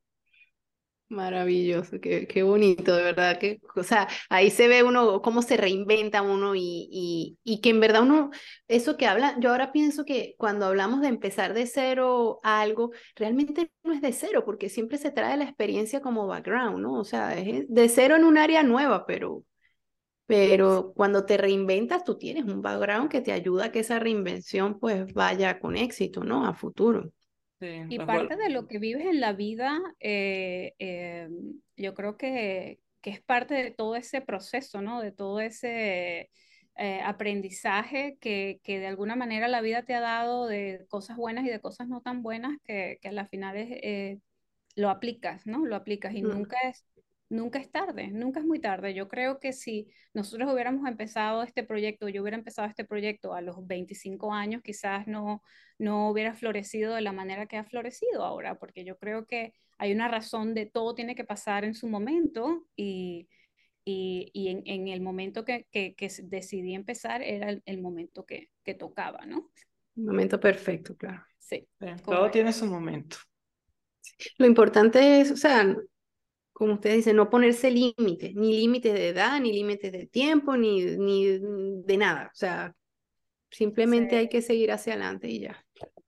Maravilloso, 1.08 2.00
qué, 2.02 2.26
qué, 2.28 2.42
bonito, 2.42 2.96
de 2.96 3.04
verdad. 3.04 3.40
O 3.76 3.84
sea, 3.84 4.08
ahí 4.28 4.50
se 4.50 4.68
ve 4.68 4.82
uno 4.82 5.22
cómo 5.22 5.44
se 5.44 5.56
reinventa 5.56 6.24
uno 6.24 6.56
y, 6.56 6.88
y, 6.92 7.38
y, 7.44 7.62
que 7.62 7.70
en 7.70 7.80
verdad 7.80 8.02
uno, 8.02 8.32
eso 8.68 8.98
que 8.98 9.06
habla, 9.06 9.38
yo 9.40 9.52
ahora 9.52 9.72
pienso 9.72 10.04
que 10.04 10.34
cuando 10.40 10.66
hablamos 10.66 11.02
de 11.02 11.10
empezar 11.10 11.54
de 11.54 11.68
cero 11.68 12.40
algo, 12.42 12.92
realmente 13.16 13.72
no 13.84 13.94
es 13.94 14.02
de 14.02 14.14
cero, 14.14 14.44
porque 14.46 14.68
siempre 14.68 14.98
se 14.98 15.12
trae 15.12 15.38
la 15.38 15.44
experiencia 15.44 16.02
como 16.02 16.26
background, 16.26 16.80
¿no? 16.80 16.94
O 17.00 17.04
sea, 17.04 17.38
es 17.38 17.66
de 17.70 17.88
cero 17.88 18.16
en 18.16 18.24
un 18.24 18.40
área 18.40 18.64
nueva, 18.64 19.06
pero, 19.06 19.44
pero 20.26 20.92
cuando 20.96 21.26
te 21.26 21.38
reinventas, 21.38 22.04
tú 22.04 22.18
tienes 22.18 22.46
un 22.46 22.64
background 22.64 23.10
que 23.12 23.22
te 23.22 23.32
ayuda 23.32 23.66
a 23.66 23.72
que 23.72 23.80
esa 23.80 24.00
reinvención 24.00 24.80
pues 24.80 25.14
vaya 25.14 25.60
con 25.60 25.78
éxito, 25.78 26.24
¿no? 26.24 26.48
A 26.48 26.56
futuro 26.56 27.12
y 27.90 28.00
parte 28.00 28.36
de 28.36 28.50
lo 28.50 28.68
que 28.68 28.80
vives 28.80 29.06
en 29.06 29.20
la 29.20 29.34
vida, 29.34 29.82
eh, 30.00 30.74
eh, 30.80 31.30
yo 31.78 31.94
creo 31.94 32.18
que, 32.18 32.80
que, 33.02 33.10
es 33.12 33.22
parte 33.22 33.54
de 33.54 33.72
todo 33.72 33.96
ese 33.96 34.22
proceso, 34.22 34.82
¿no? 34.82 35.02
De 35.02 35.12
todo 35.12 35.40
ese 35.40 36.30
eh, 36.76 37.02
aprendizaje 37.04 38.18
que, 38.20 38.60
que, 38.64 38.80
de 38.80 38.88
alguna 38.88 39.16
manera 39.16 39.48
la 39.48 39.62
vida 39.62 39.84
te 39.84 39.94
ha 39.94 40.02
dado 40.02 40.48
de 40.48 40.86
cosas 40.90 41.18
buenas 41.18 41.46
y 41.46 41.50
de 41.50 41.62
cosas 41.62 41.88
no 41.88 42.02
tan 42.02 42.24
buenas 42.24 42.58
que, 42.64 43.00
que 43.02 43.10
a 43.10 43.12
la 43.12 43.28
final 43.28 43.58
es, 43.58 44.20
lo 44.76 44.90
aplicas, 44.90 45.46
¿no? 45.46 45.66
Lo 45.66 45.76
aplicas 45.76 46.14
y 46.14 46.22
nunca 46.22 46.58
es 46.68 46.86
nunca 47.30 47.60
es 47.60 47.72
tarde, 47.72 48.08
nunca 48.08 48.40
es 48.40 48.46
muy 48.46 48.60
tarde. 48.60 48.94
Yo 48.94 49.08
creo 49.08 49.40
que 49.40 49.54
si 49.54 49.88
nosotros 50.14 50.52
hubiéramos 50.52 50.88
empezado 50.88 51.44
este 51.44 51.64
proyecto, 51.64 52.08
yo 52.10 52.22
hubiera 52.22 52.38
empezado 52.38 52.68
este 52.68 52.86
proyecto 52.86 53.34
a 53.34 53.42
los 53.42 53.66
25 53.66 54.34
años, 54.34 54.62
quizás 54.62 55.08
no, 55.08 55.42
no 55.78 56.10
hubiera 56.10 56.34
florecido 56.34 56.96
de 56.96 57.02
la 57.02 57.12
manera 57.12 57.48
que 57.48 57.58
ha 57.58 57.64
florecido 57.64 58.24
ahora, 58.24 58.60
porque 58.60 58.86
yo 58.86 58.98
creo 58.98 59.26
que 59.26 59.54
hay 59.78 59.92
una 59.92 60.08
razón 60.08 60.54
de 60.54 60.66
todo 60.66 60.96
tiene 60.96 61.16
que 61.16 61.26
pasar 61.26 61.66
en 61.66 61.76
su 61.76 61.88
momento 61.88 62.68
y, 62.76 63.28
y, 63.84 64.32
y 64.34 64.50
en, 64.50 64.64
en, 64.66 64.88
el 64.88 65.02
momento 65.02 65.44
que, 65.44 65.68
que, 65.72 65.96
que, 65.96 66.10
decidí 66.24 66.74
empezar 66.76 67.22
era 67.22 67.50
el, 67.50 67.62
el 67.66 67.82
momento 67.82 68.26
que, 68.26 68.50
que 68.64 68.74
tocaba, 68.74 69.26
¿no? 69.26 69.52
Un 69.96 70.06
momento 70.06 70.40
perfecto, 70.40 70.96
claro. 70.96 71.24
Sí. 71.40 71.68
todo 72.04 72.32
tiene 72.32 72.52
su 72.52 72.66
momento. 72.66 73.18
Lo 74.38 74.46
importante 74.46 75.22
es, 75.22 75.32
o 75.32 75.38
sea, 75.38 75.76
como 76.56 76.76
ustedes 76.76 76.96
dicen, 76.96 77.18
no 77.18 77.30
ponerse 77.30 77.70
límites, 77.70 78.34
ni 78.34 78.58
límites 78.58 78.94
de 78.94 79.10
edad, 79.10 79.42
ni 79.42 79.52
límites 79.52 79.92
de 79.92 80.08
tiempo, 80.08 80.56
ni, 80.56 80.86
ni 80.86 81.38
de 81.38 81.98
nada. 81.98 82.32
O 82.34 82.36
sea, 82.36 82.74
simplemente 83.52 84.12
sí. 84.12 84.16
hay 84.16 84.30
que 84.30 84.42
seguir 84.42 84.72
hacia 84.72 84.94
adelante 84.94 85.28
y 85.28 85.42
ya. 85.42 85.66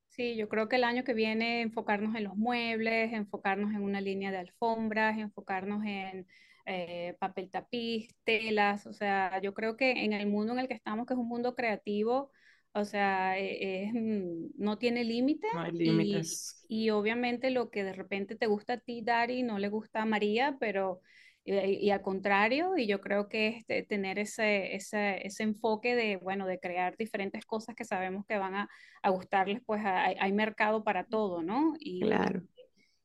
Sí, 0.07 0.37
yo 0.37 0.47
creo 0.47 0.69
que 0.69 0.77
el 0.77 0.85
año 0.85 1.03
que 1.03 1.13
viene 1.13 1.61
enfocarnos 1.61 2.15
en 2.15 2.23
los 2.23 2.37
muebles, 2.37 3.11
enfocarnos 3.11 3.71
en 3.71 3.81
una 3.81 3.99
línea 3.99 4.31
de 4.31 4.37
alfombras, 4.37 5.17
enfocarnos 5.17 5.83
en 5.83 6.25
eh, 6.65 7.17
papel 7.19 7.49
tapiz, 7.51 8.15
telas, 8.23 8.87
o 8.87 8.93
sea, 8.93 9.41
yo 9.41 9.53
creo 9.53 9.75
que 9.75 10.05
en 10.05 10.13
el 10.13 10.27
mundo 10.27 10.53
en 10.53 10.59
el 10.59 10.69
que 10.69 10.75
estamos, 10.75 11.07
que 11.07 11.13
es 11.13 11.19
un 11.19 11.27
mundo 11.27 11.55
creativo, 11.55 12.31
o 12.79 12.85
sea, 12.85 13.37
e, 13.39 13.85
es, 13.85 13.93
no 13.93 14.77
tiene 14.77 15.03
límites. 15.03 15.51
No 15.53 15.61
hay 15.61 15.71
límites. 15.71 16.65
Y, 16.67 16.85
y, 16.85 16.89
obviamente 16.91 17.49
lo 17.49 17.69
que 17.69 17.83
de 17.83 17.93
repente 17.93 18.35
te 18.35 18.47
gusta 18.47 18.73
a 18.73 18.77
ti, 18.77 19.01
Dari, 19.01 19.43
no 19.43 19.59
le 19.59 19.69
gusta 19.69 20.01
a 20.01 20.05
María, 20.05 20.57
pero 20.59 21.01
y, 21.47 21.53
y 21.53 21.91
al 21.91 22.01
contrario, 22.01 22.77
y 22.77 22.87
yo 22.87 22.99
creo 22.99 23.29
que 23.29 23.47
este, 23.47 23.83
tener 23.83 24.19
ese, 24.19 24.75
ese, 24.75 25.25
ese, 25.25 25.43
enfoque 25.43 25.95
de, 25.95 26.17
bueno, 26.17 26.45
de 26.45 26.59
crear 26.59 26.97
diferentes 26.97 27.45
cosas 27.45 27.73
que 27.73 27.85
sabemos 27.85 28.25
que 28.25 28.37
van 28.37 28.53
a, 28.53 28.69
a 29.01 29.09
gustarles, 29.09 29.61
pues 29.65 29.81
hay, 29.85 30.15
hay, 30.19 30.33
mercado 30.33 30.83
para 30.83 31.05
todo, 31.05 31.43
¿no? 31.43 31.73
Y, 31.79 32.01
claro. 32.01 32.43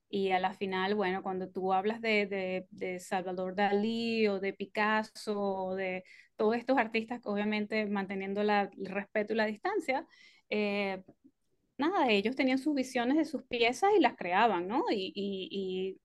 Y 0.09 0.33
a 0.33 0.41
la 0.41 0.53
final, 0.55 0.95
bueno, 0.97 1.23
cuando 1.23 1.49
tú 1.49 1.73
hablas 1.73 2.01
de, 2.01 2.27
de, 2.27 2.67
de 2.71 2.99
Salvador 2.99 3.55
Dalí 3.55 4.27
o 4.27 4.41
de 4.41 4.53
Picasso 4.53 5.41
o 5.41 5.75
de 5.77 6.05
todos 6.37 6.57
estos 6.57 6.79
artistas, 6.79 7.21
obviamente 7.25 7.87
manteniendo 7.87 8.43
la, 8.43 8.71
el 8.77 8.87
respeto 8.87 9.33
y 9.33 9.37
la 9.37 9.47
distancia, 9.47 10.07
eh, 10.51 11.03
nada, 11.79 12.11
ellos 12.11 12.37
tenían 12.37 12.59
sus 12.59 12.75
visiones 12.75 13.17
de 13.17 13.25
sus 13.25 13.43
piezas 13.45 13.91
y 13.97 14.01
las 14.01 14.17
creaban, 14.17 14.69
¿no? 14.69 14.85
Y, 14.91 15.13
y, 15.15 15.49
y 15.51 15.99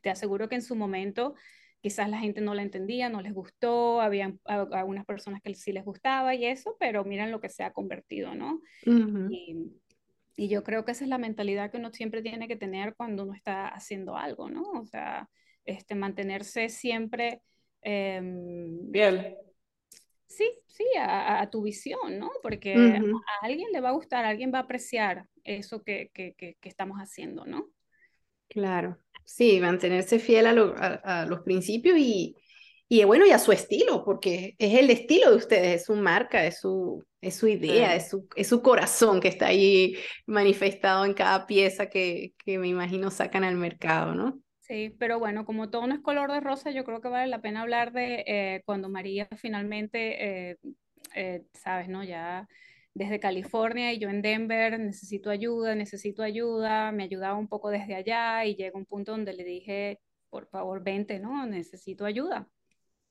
te 0.00 0.10
aseguro 0.10 0.48
que 0.48 0.56
en 0.56 0.62
su 0.62 0.74
momento 0.76 1.34
quizás 1.80 2.08
la 2.08 2.18
gente 2.18 2.40
no 2.40 2.54
la 2.54 2.62
entendía, 2.62 3.08
no 3.08 3.20
les 3.20 3.34
gustó, 3.34 4.00
había 4.00 4.32
algunas 4.44 5.04
personas 5.04 5.42
que 5.42 5.52
sí 5.54 5.72
les 5.72 5.84
gustaba 5.84 6.34
y 6.34 6.46
eso, 6.46 6.76
pero 6.78 7.04
miren 7.04 7.30
lo 7.32 7.40
que 7.40 7.48
se 7.48 7.64
ha 7.64 7.72
convertido, 7.72 8.34
¿no? 8.34 8.60
Uh 8.86 8.90
-huh. 8.90 9.28
y, 9.30 9.72
y, 10.36 10.48
yo 10.48 10.62
creo 10.62 10.84
que 10.84 10.92
esa 10.92 11.04
es 11.04 11.10
la 11.10 11.18
mentalidad 11.18 11.70
que 11.70 11.78
uno 11.78 11.90
siempre 11.92 12.22
tiene 12.22 12.46
que 12.46 12.56
tener 12.56 12.94
cuando 12.94 13.24
uno 13.24 13.34
está 13.34 13.68
haciendo 13.68 14.16
algo, 14.16 14.48
¿no? 14.48 14.62
O 14.72 14.86
sea, 14.86 15.28
este, 15.64 15.94
mantenerse 15.94 16.68
siempre... 16.68 17.42
Eh, 17.82 18.20
Bien. 18.22 19.36
Sí, 20.36 20.48
sí, 20.66 20.84
a, 20.98 21.42
a, 21.42 21.50
tu 21.50 21.62
visión, 21.62 22.18
¿no? 22.18 22.30
Porque 22.42 22.74
uh 22.74 22.80
-huh. 22.80 23.20
a 23.42 23.46
alguien 23.46 23.68
le 23.72 23.80
va 23.80 23.90
a 23.90 23.92
gustar, 23.92 24.24
a 24.24 24.30
alguien 24.30 24.50
va 24.52 24.58
a 24.58 24.62
apreciar 24.62 25.26
eso 25.44 25.82
que, 25.82 26.10
que, 26.14 26.34
que, 26.34 26.56
que 26.60 26.68
estamos 26.68 26.98
haciendo, 26.98 27.44
¿no? 27.44 27.68
Claro, 28.48 28.98
sí, 29.24 29.60
mantenerse 29.60 30.18
fiel 30.18 30.46
a, 30.46 30.52
lo, 30.52 30.74
a, 30.76 31.22
a 31.22 31.26
los 31.26 31.40
principios 31.40 31.98
y, 31.98 32.34
y, 32.88 33.04
bueno, 33.04 33.26
y 33.26 33.30
a 33.30 33.38
su 33.38 33.52
estilo, 33.52 34.04
porque 34.04 34.54
es 34.58 34.78
el 34.78 34.90
estilo 34.90 35.30
de 35.30 35.36
ustedes, 35.36 35.80
es 35.80 35.84
su 35.86 35.94
marca, 35.96 36.46
es 36.46 36.60
su, 36.60 37.04
es 37.20 37.34
su 37.36 37.46
idea, 37.48 37.94
es, 37.94 38.08
su, 38.10 38.26
es 38.34 38.48
su 38.48 38.62
corazón 38.62 39.20
que 39.20 39.28
está 39.28 39.46
ahí 39.46 39.96
manifestado 40.26 41.04
en 41.04 41.14
cada 41.14 41.46
pieza 41.46 41.88
que, 41.88 42.32
que 42.44 42.58
me 42.58 42.68
imagino 42.68 43.10
sacan 43.10 43.44
al 43.44 43.56
mercado, 43.56 44.14
¿no? 44.14 44.40
Sí, 44.72 44.88
pero 44.98 45.18
bueno, 45.18 45.44
como 45.44 45.68
todo 45.68 45.86
no 45.86 45.94
es 45.94 46.00
color 46.00 46.32
de 46.32 46.40
rosa, 46.40 46.70
yo 46.70 46.82
creo 46.84 47.02
que 47.02 47.08
vale 47.08 47.26
la 47.26 47.42
pena 47.42 47.60
hablar 47.60 47.92
de 47.92 48.24
eh, 48.26 48.62
cuando 48.64 48.88
María 48.88 49.28
finalmente, 49.36 50.52
eh, 50.52 50.56
eh, 51.14 51.44
sabes, 51.52 51.90
¿no? 51.90 52.02
Ya 52.02 52.48
desde 52.94 53.20
California 53.20 53.92
y 53.92 53.98
yo 53.98 54.08
en 54.08 54.22
Denver, 54.22 54.80
necesito 54.80 55.28
ayuda, 55.28 55.74
necesito 55.74 56.22
ayuda, 56.22 56.90
me 56.90 57.02
ayudaba 57.02 57.36
un 57.36 57.48
poco 57.48 57.68
desde 57.68 57.96
allá 57.96 58.46
y 58.46 58.56
llega 58.56 58.78
un 58.78 58.86
punto 58.86 59.12
donde 59.12 59.34
le 59.34 59.44
dije, 59.44 60.00
por 60.30 60.46
favor, 60.46 60.82
vente, 60.82 61.18
¿no? 61.18 61.44
Necesito 61.44 62.06
ayuda, 62.06 62.48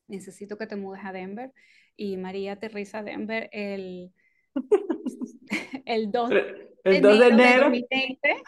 necesito 0.07 0.57
que 0.57 0.65
te 0.65 0.75
mudes 0.77 1.05
a 1.05 1.13
Denver. 1.13 1.51
Y 1.95 2.17
María 2.17 2.53
aterriza 2.53 2.99
a 2.99 3.03
Denver 3.03 3.49
el, 3.51 4.11
el 5.85 6.11
2, 6.11 6.31
el 6.85 7.01
2 7.03 7.19
de 7.19 7.27
enero, 7.27 7.69
de 7.69 7.85
2020. 7.87 8.43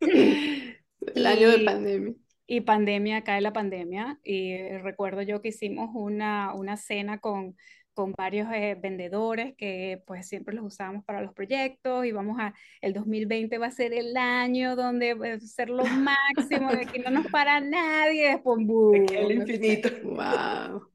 el 1.14 1.26
año 1.26 1.50
de 1.50 1.58
pandemia 1.58 2.23
y 2.46 2.60
pandemia, 2.60 3.24
cae 3.24 3.40
la 3.40 3.52
pandemia, 3.52 4.18
y 4.22 4.56
recuerdo 4.78 5.22
yo 5.22 5.40
que 5.40 5.48
hicimos 5.48 5.90
una, 5.94 6.54
una 6.54 6.76
cena 6.76 7.18
con, 7.18 7.56
con 7.94 8.12
varios 8.12 8.48
eh, 8.52 8.76
vendedores 8.80 9.54
que 9.56 10.02
pues 10.06 10.28
siempre 10.28 10.54
los 10.54 10.66
usábamos 10.66 11.04
para 11.04 11.22
los 11.22 11.32
proyectos 11.32 12.04
y 12.04 12.12
vamos 12.12 12.38
a, 12.40 12.52
el 12.80 12.92
2020 12.92 13.56
va 13.58 13.66
a 13.66 13.70
ser 13.70 13.92
el 13.94 14.16
año 14.16 14.76
donde 14.76 15.14
va 15.14 15.34
a 15.34 15.40
ser 15.40 15.70
lo 15.70 15.84
máximo, 15.86 16.70
de 16.70 16.86
que 16.86 16.98
no 16.98 17.10
nos 17.10 17.26
para 17.28 17.60
nadie, 17.60 18.30
después 18.30 18.58
boom, 18.66 19.06
el 19.10 19.32
infinito. 19.32 19.88
Wow. 20.04 20.93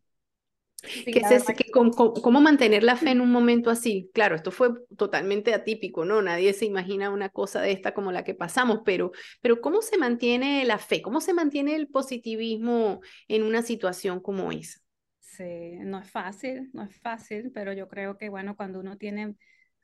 Sí, 0.82 1.04
¿Qué 1.12 1.20
es 1.20 1.46
que, 1.46 1.72
cómo, 1.72 1.92
cómo, 1.92 2.40
mantener 2.40 2.84
la 2.84 2.96
fe 2.96 3.12
en 3.12 3.20
un 3.20 3.32
momento 3.32 3.70
así? 3.70 4.10
Claro, 4.14 4.36
esto 4.36 4.52
fue 4.52 4.70
totalmente 4.98 5.54
atípico, 5.54 6.06
¿no? 6.06 6.22
Nadie 6.22 6.54
se 6.54 6.66
imagina 6.66 7.10
una 7.10 7.30
cosa 7.30 7.62
de 7.62 7.72
esta 7.72 7.94
como 7.94 8.14
la 8.14 8.24
que 8.24 8.34
pasamos, 8.34 8.80
pero, 8.86 9.12
pero 9.42 9.60
¿cómo 9.60 9.82
se 9.82 9.98
mantiene 9.98 10.64
la 10.64 10.78
fe? 10.78 11.02
¿Cómo 11.02 11.20
se 11.20 11.34
mantiene 11.34 11.76
el 11.76 11.90
positivismo 11.90 13.02
en 13.28 13.44
una 13.44 13.62
situación 13.62 14.22
como 14.22 14.54
esa? 14.54 14.80
Sí, 15.20 15.78
no 15.80 16.00
es 16.00 16.10
fácil, 16.10 16.70
no 16.74 16.84
es 16.84 16.98
fácil, 17.02 17.52
pero 17.54 17.74
yo 17.74 17.90
creo 17.90 18.18
que, 18.18 18.30
bueno, 18.30 18.56
cuando 18.56 18.80
uno 18.80 18.98
tiene 18.98 19.36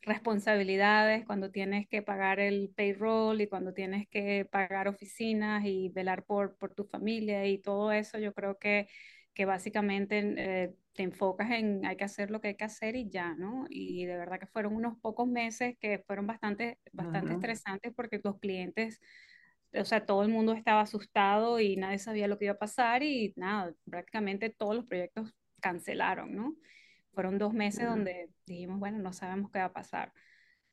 responsabilidades, 0.02 1.26
cuando 1.26 1.52
tienes 1.52 1.90
que 1.90 2.04
pagar 2.04 2.40
el 2.40 2.72
payroll 2.74 3.42
y 3.42 3.48
cuando 3.48 3.74
tienes 3.74 4.08
que 4.08 4.46
pagar 4.50 4.88
oficinas 4.88 5.66
y 5.66 5.90
velar 5.90 6.24
por, 6.24 6.56
por 6.58 6.74
tu 6.74 6.86
familia 6.86 7.46
y 7.48 7.58
todo 7.58 7.92
eso, 7.92 8.18
yo 8.18 8.34
creo 8.34 8.58
que 8.58 8.88
que 9.36 9.46
básicamente 9.46 10.34
eh, 10.38 10.76
te 10.96 11.04
enfocas 11.04 11.52
en 11.52 11.86
hay 11.86 11.98
que 11.98 12.06
hacer 12.06 12.32
lo 12.32 12.40
que 12.42 12.50
hay 12.50 12.56
que 12.56 12.64
hacer 12.64 12.96
y 12.96 13.10
ya, 13.10 13.36
¿no? 13.36 13.66
Y 13.70 14.06
de 14.06 14.18
verdad 14.18 14.40
que 14.40 14.48
fueron 14.48 14.76
unos 14.76 14.98
pocos 15.00 15.28
meses 15.28 15.78
que 15.80 16.00
fueron 16.00 16.26
bastante, 16.26 16.80
bastante 16.94 17.32
-huh. 17.32 17.36
estresantes 17.36 17.94
porque 17.94 18.22
los 18.24 18.40
clientes, 18.40 19.02
o 19.74 19.86
sea, 19.86 20.06
todo 20.06 20.24
el 20.24 20.30
mundo 20.30 20.54
estaba 20.54 20.82
asustado 20.82 21.60
y 21.60 21.76
nadie 21.76 22.00
sabía 22.00 22.28
lo 22.28 22.38
que 22.40 22.46
iba 22.46 22.54
a 22.54 22.58
pasar 22.58 23.04
y 23.04 23.34
nada, 23.36 23.74
prácticamente 23.90 24.50
todos 24.50 24.76
los 24.76 24.86
proyectos 24.86 25.34
cancelaron, 25.62 26.34
¿no? 26.34 26.56
Fueron 27.14 27.38
dos 27.38 27.54
meses 27.54 27.86
-huh. 27.86 27.90
donde 27.90 28.30
dijimos, 28.46 28.80
bueno, 28.80 28.98
no 29.00 29.12
sabemos 29.14 29.52
qué 29.52 29.60
va 29.60 29.66
a 29.66 29.74
pasar. 29.74 30.14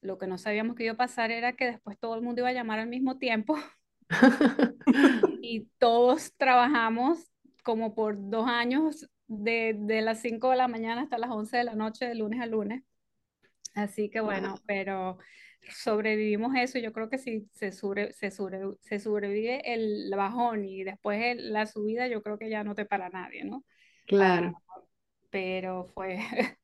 Lo 0.02 0.18
que 0.18 0.26
no 0.26 0.38
sabíamos 0.38 0.76
que 0.76 0.85
iba 0.85 0.94
a 0.94 0.96
pasar 0.96 1.30
era 1.30 1.54
que 1.54 1.66
después 1.66 1.98
todo 1.98 2.14
el 2.14 2.22
mundo 2.22 2.40
iba 2.42 2.48
a 2.48 2.52
llamar 2.52 2.78
al 2.78 2.88
mismo 2.88 3.18
tiempo 3.18 3.56
y 5.42 5.68
todos 5.78 6.32
trabajamos 6.37 7.32
como 7.62 7.94
por 7.94 8.16
dos 8.30 8.46
años, 8.48 9.08
de, 9.26 9.74
de 9.78 10.02
las 10.02 10.20
5 10.20 10.50
de 10.50 10.56
la 10.56 10.68
mañana 10.68 11.02
hasta 11.02 11.18
las 11.18 11.30
11 11.30 11.56
de 11.56 11.64
la 11.64 11.74
noche, 11.74 12.06
de 12.06 12.14
lunes 12.14 12.40
a 12.40 12.46
lunes. 12.46 12.82
Así 13.74 14.11
que 14.11 14.20
bueno, 14.20 14.50
wow. 14.50 14.61
pero 14.66 15.18
sobrevivimos 15.70 16.54
eso. 16.56 16.78
Yo 16.78 16.92
creo 16.92 17.08
que 17.08 17.18
si 17.18 17.48
se, 17.52 17.72
sobre, 17.72 18.12
se, 18.12 18.30
sobre, 18.30 18.61
se 18.80 18.98
sobrevive 18.98 19.72
el 19.72 20.12
bajón 20.14 20.64
y 20.64 20.85
después 20.85 21.22
el, 21.22 21.52
la 21.52 21.66
subida, 21.66 22.08
yo 22.08 22.22
creo 22.22 22.38
que 22.38 22.50
ya 22.50 22.64
no 22.64 22.74
te 22.74 22.85
para 22.85 23.08
nadie, 23.08 23.44
¿no? 23.44 23.64
Claro. 24.06 24.50
Uh, 24.50 24.80
pero 25.30 25.87
fue, 25.94 26.18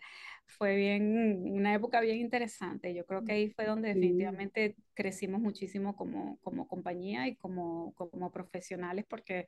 fue 0.47 0.77
bien, 0.77 1.53
una 1.53 1.75
época 1.75 2.01
bien 2.01 2.19
interesante. 2.19 2.95
Yo 2.95 3.07
creo 3.07 3.25
que 3.25 3.33
ahí 3.33 3.51
fue 3.51 3.65
donde 3.67 3.95
definitivamente 3.95 4.77
crecimos 4.95 5.41
muchísimo 5.41 5.97
como, 5.97 6.39
como 6.41 6.69
compañía 6.69 7.29
y 7.29 7.37
como, 7.37 7.95
como 7.95 8.31
profesionales 8.31 9.07
porque 9.09 9.47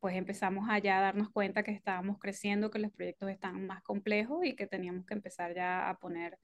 pues 0.00 0.16
empezamos 0.16 0.68
allá 0.68 0.98
a 0.98 1.02
darnos 1.02 1.30
cuenta 1.30 1.62
que 1.62 1.72
estábamos 1.72 2.18
creciendo, 2.18 2.70
que 2.70 2.78
los 2.78 2.92
proyectos 2.92 3.30
estaban 3.30 3.66
más 3.66 3.82
complejos 3.82 4.44
y 4.44 4.54
que 4.54 4.66
teníamos 4.66 5.04
que 5.06 5.14
empezar 5.14 5.54
ya 5.54 5.88
a 5.88 5.98
poner 5.98 6.38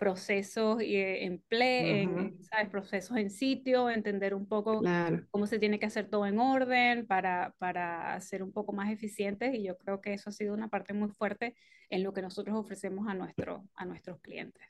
procesos 0.00 0.82
y 0.82 0.96
en 0.96 1.40
play, 1.46 2.06
uh 2.06 2.10
-huh. 2.10 2.18
en, 2.20 2.42
¿sabes? 2.44 2.70
procesos 2.70 3.18
en 3.18 3.28
sitio, 3.28 3.90
entender 3.90 4.34
un 4.34 4.46
poco 4.46 4.80
claro. 4.80 5.26
cómo 5.30 5.46
se 5.46 5.58
tiene 5.58 5.78
que 5.78 5.84
hacer 5.86 6.08
todo 6.08 6.26
en 6.26 6.38
orden 6.38 7.06
para, 7.06 7.54
para 7.58 8.18
ser 8.20 8.42
un 8.42 8.50
poco 8.50 8.72
más 8.72 8.90
eficientes 8.90 9.54
y 9.54 9.62
yo 9.62 9.76
creo 9.76 10.00
que 10.00 10.14
eso 10.14 10.30
ha 10.30 10.32
sido 10.32 10.54
una 10.54 10.68
parte 10.68 10.94
muy 10.94 11.10
fuerte 11.10 11.54
en 11.90 12.02
lo 12.02 12.14
que 12.14 12.22
nosotros 12.22 12.56
ofrecemos 12.56 13.08
a, 13.08 13.14
nuestro, 13.14 13.64
a 13.74 13.84
nuestros 13.84 14.20
clientes. 14.20 14.62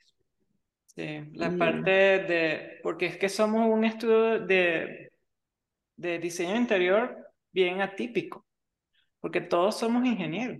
Sí, 0.87 1.21
la 1.33 1.49
parte 1.57 1.91
de, 1.91 2.79
porque 2.83 3.05
es 3.05 3.17
que 3.17 3.29
somos 3.29 3.65
un 3.69 3.85
estudio 3.85 4.45
de, 4.45 5.13
de 5.95 6.19
diseño 6.19 6.57
interior 6.57 7.30
bien 7.51 7.81
atípico. 7.81 8.45
porque 9.21 9.41
todos 9.41 9.79
somos 9.79 10.05
ingenieros. 10.05 10.59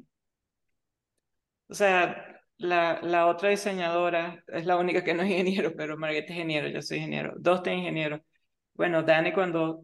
O 1.69 1.73
sea, 1.73 2.41
la, 2.57 2.99
la 3.01 3.27
otra 3.27 3.49
diseñadora 3.49 4.43
es 4.47 4.65
la 4.65 4.77
única 4.77 5.03
que 5.03 5.13
no 5.13 5.23
es 5.23 5.29
ingeniero, 5.31 5.73
pero 5.75 5.97
Margarita 5.97 6.33
es 6.33 6.39
ingeniero, 6.39 6.67
yo 6.69 6.81
soy 6.81 6.97
ingeniero, 6.97 7.33
dos 7.37 7.63
tienen 7.63 7.81
ingeniero. 7.81 8.21
Bueno, 8.73 9.03
Dani 9.03 9.33
cuando 9.33 9.83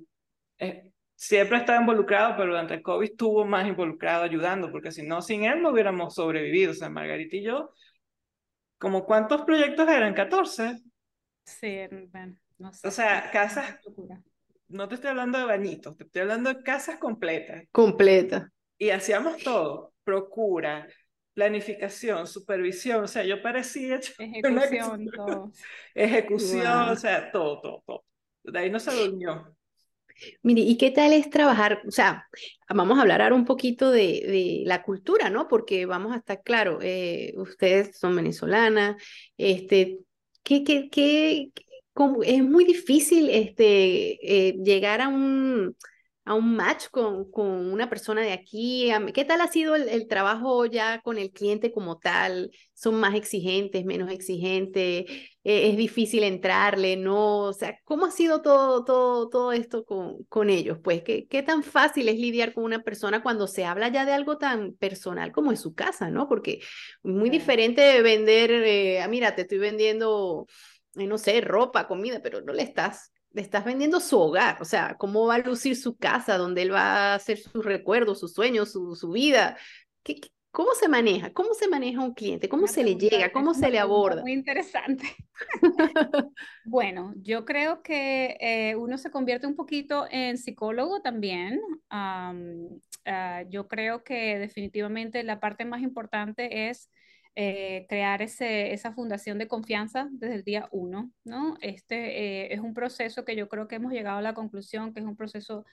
eh, 0.59 0.91
siempre 1.15 1.57
estaba 1.57 1.79
involucrado, 1.79 2.35
pero 2.37 2.49
durante 2.51 2.75
el 2.75 2.81
COVID 2.81 3.11
estuvo 3.11 3.45
más 3.45 3.67
involucrado 3.67 4.23
ayudando, 4.23 4.71
porque 4.71 4.91
si 4.91 5.03
no, 5.03 5.21
sin 5.21 5.45
él 5.45 5.61
no 5.61 5.71
hubiéramos 5.71 6.15
sobrevivido. 6.15 6.71
O 6.71 6.75
sea, 6.75 6.89
Margarita 6.89 7.35
y 7.37 7.43
yo, 7.43 7.71
como 8.77 9.05
cuántos 9.05 9.43
proyectos 9.43 9.87
eran, 9.89 10.13
14. 10.13 10.79
Sí, 11.45 11.79
bueno, 12.11 12.37
no 12.57 12.73
sé. 12.73 12.87
O 12.87 12.91
sea, 12.91 13.31
casas, 13.31 13.79
no 14.69 14.87
te 14.87 14.95
estoy 14.95 15.11
hablando 15.11 15.37
de 15.37 15.45
bañitos, 15.45 15.95
te 15.97 16.03
estoy 16.03 16.21
hablando 16.23 16.53
de 16.53 16.63
casas 16.63 16.97
completas. 16.97 17.63
Completa. 17.71 18.51
Y 18.77 18.89
hacíamos 18.89 19.41
todo, 19.43 19.93
procura, 20.03 20.87
planificación, 21.33 22.27
supervisión, 22.27 23.03
o 23.03 23.07
sea, 23.07 23.23
yo 23.23 23.41
parecía... 23.41 23.99
Ejecución, 24.19 25.05
todo. 25.15 25.51
Ejecución, 25.93 26.89
o 26.89 26.95
sea, 26.95 27.31
todo, 27.31 27.61
todo, 27.61 27.83
todo. 27.85 28.03
De 28.43 28.59
ahí 28.59 28.69
no 28.69 28.79
se 28.79 28.91
durmió. 28.91 29.55
Mire, 30.41 30.61
¿y 30.61 30.77
qué 30.77 30.91
tal 30.91 31.13
es 31.13 31.29
trabajar? 31.29 31.81
O 31.87 31.91
sea, 31.91 32.27
vamos 32.69 32.97
a 32.97 33.01
hablar 33.01 33.21
ahora 33.21 33.35
un 33.35 33.45
poquito 33.45 33.91
de, 33.91 34.01
de 34.01 34.63
la 34.65 34.81
cultura, 34.81 35.29
¿no? 35.29 35.47
Porque 35.47 35.85
vamos 35.85 36.13
a 36.13 36.17
estar 36.17 36.41
claro, 36.41 36.79
eh, 36.81 37.33
ustedes 37.37 37.97
son 37.97 38.15
venezolanas, 38.15 39.01
este, 39.37 39.99
¿qué, 40.43 40.63
qué, 40.63 40.89
qué, 40.89 41.51
es 42.23 42.43
muy 42.43 42.65
difícil 42.65 43.29
este, 43.29 44.47
eh, 44.49 44.55
llegar 44.63 45.01
a 45.01 45.07
un, 45.07 45.75
a 46.25 46.33
un 46.33 46.55
match 46.55 46.87
con, 46.91 47.31
con, 47.31 47.47
una 47.71 47.89
persona 47.89 48.21
de 48.21 48.33
aquí? 48.33 48.91
¿Qué 49.13 49.25
tal 49.25 49.41
ha 49.41 49.47
sido 49.47 49.75
el, 49.75 50.07
trabajo 50.07 50.65
ya 50.65 51.01
con 51.01 51.17
el 51.17 51.31
cliente 51.31 51.71
como 51.71 51.97
tal? 51.97 52.51
¿Son 52.73 52.95
más 52.95 53.15
exigentes, 53.15 53.85
menos 53.85 54.11
exigentes? 54.11 55.05
¿E-, 55.43 55.69
¿Es 55.69 55.77
difícil 55.77 56.23
entrarle? 56.23 56.97
¿No? 56.97 57.39
O 57.43 57.53
sea, 57.53 57.79
¿cómo 57.85 58.05
ha 58.05 58.11
sido 58.11 58.41
todo, 58.41 58.83
todo, 58.83 59.29
todo 59.29 59.51
esto 59.53 59.85
con, 59.85 60.23
con 60.25 60.49
ellos? 60.49 60.79
Pues, 60.83 61.01
¿qué, 61.03 61.27
¿qué 61.27 61.43
tan 61.43 61.63
fácil 61.63 62.09
es 62.09 62.19
lidiar 62.19 62.53
con 62.53 62.65
una 62.65 62.83
persona 62.83 63.23
cuando 63.23 63.47
se 63.47 63.65
habla 63.65 63.87
ya 63.87 64.05
de 64.05 64.11
algo 64.11 64.37
tan 64.37 64.73
personal 64.73 65.31
como 65.31 65.51
es 65.51 65.61
su 65.61 65.73
casa, 65.73 66.09
¿no? 66.09 66.27
Porque 66.27 66.59
es 66.61 66.67
muy 67.03 67.29
diferente 67.29 68.01
vender, 68.01 68.51
eh, 68.51 69.01
ah, 69.01 69.07
mira, 69.07 69.33
te 69.35 69.43
estoy 69.43 69.59
vendiendo 69.59 70.45
no 71.05 71.17
sé, 71.17 71.41
ropa, 71.41 71.87
comida, 71.87 72.21
pero 72.23 72.41
no 72.41 72.53
le 72.53 72.63
estás, 72.63 73.11
le 73.31 73.41
estás 73.41 73.65
vendiendo 73.65 73.99
su 73.99 74.19
hogar, 74.19 74.57
o 74.61 74.65
sea, 74.65 74.95
cómo 74.97 75.27
va 75.27 75.35
a 75.35 75.39
lucir 75.39 75.75
su 75.75 75.97
casa, 75.97 76.37
donde 76.37 76.63
él 76.63 76.73
va 76.73 77.11
a 77.11 77.15
hacer 77.15 77.37
sus 77.37 77.63
recuerdos, 77.63 78.19
sus 78.19 78.33
sueños, 78.33 78.71
su, 78.71 78.95
su 78.95 79.09
vida. 79.09 79.57
¿Qué, 80.03 80.19
cómo 80.57 80.73
se 80.73 80.87
maneja? 80.87 81.31
¿Cómo 81.33 81.53
se 81.53 81.67
maneja 81.67 82.01
un 82.01 82.15
cliente? 82.15 82.49
¿Cómo 82.49 82.65
se 82.65 82.83
le 82.83 82.95
llega? 82.95 83.31
¿Cómo 83.31 83.53
se 83.53 83.69
le 83.69 83.77
aborda? 83.77 84.21
Muy 84.21 84.33
interesante. 84.33 85.05
bueno, 86.65 87.13
yo 87.17 87.45
creo 87.45 87.83
que 87.83 88.37
eh, 88.39 88.75
uno 88.75 88.97
se 88.97 89.11
convierte 89.11 89.45
un 89.45 89.55
poquito 89.55 90.07
en 90.09 90.39
psicólogo 90.39 91.01
también. 91.01 91.61
Ah, 91.91 92.33
yo 93.49 93.67
creo 93.67 94.03
que 94.03 94.39
definitivamente 94.39 95.23
la 95.23 95.39
parte 95.39 95.63
más 95.63 95.81
importante 95.81 96.69
es 96.69 96.89
eh, 97.39 97.85
crear 97.87 98.23
ese, 98.23 98.73
esa 98.73 98.93
fundación 98.93 99.37
de 99.37 99.47
confianza 99.47 100.09
desde 100.11 100.33
el 100.33 100.43
día 100.43 100.67
uno, 100.71 101.11
¿no? 101.23 101.55
Este 101.61 102.45
eh, 102.45 102.53
es 102.55 102.61
un 102.61 102.73
proceso 102.73 103.25
que 103.25 103.35
yo 103.35 103.47
creo 103.47 103.67
que 103.67 103.75
hemos 103.75 103.91
llegado 103.93 104.17
a 104.17 104.23
la 104.23 104.33
conclusión 104.33 104.91
que 104.91 105.01
es 105.01 105.05
un 105.05 105.15
proceso 105.15 105.63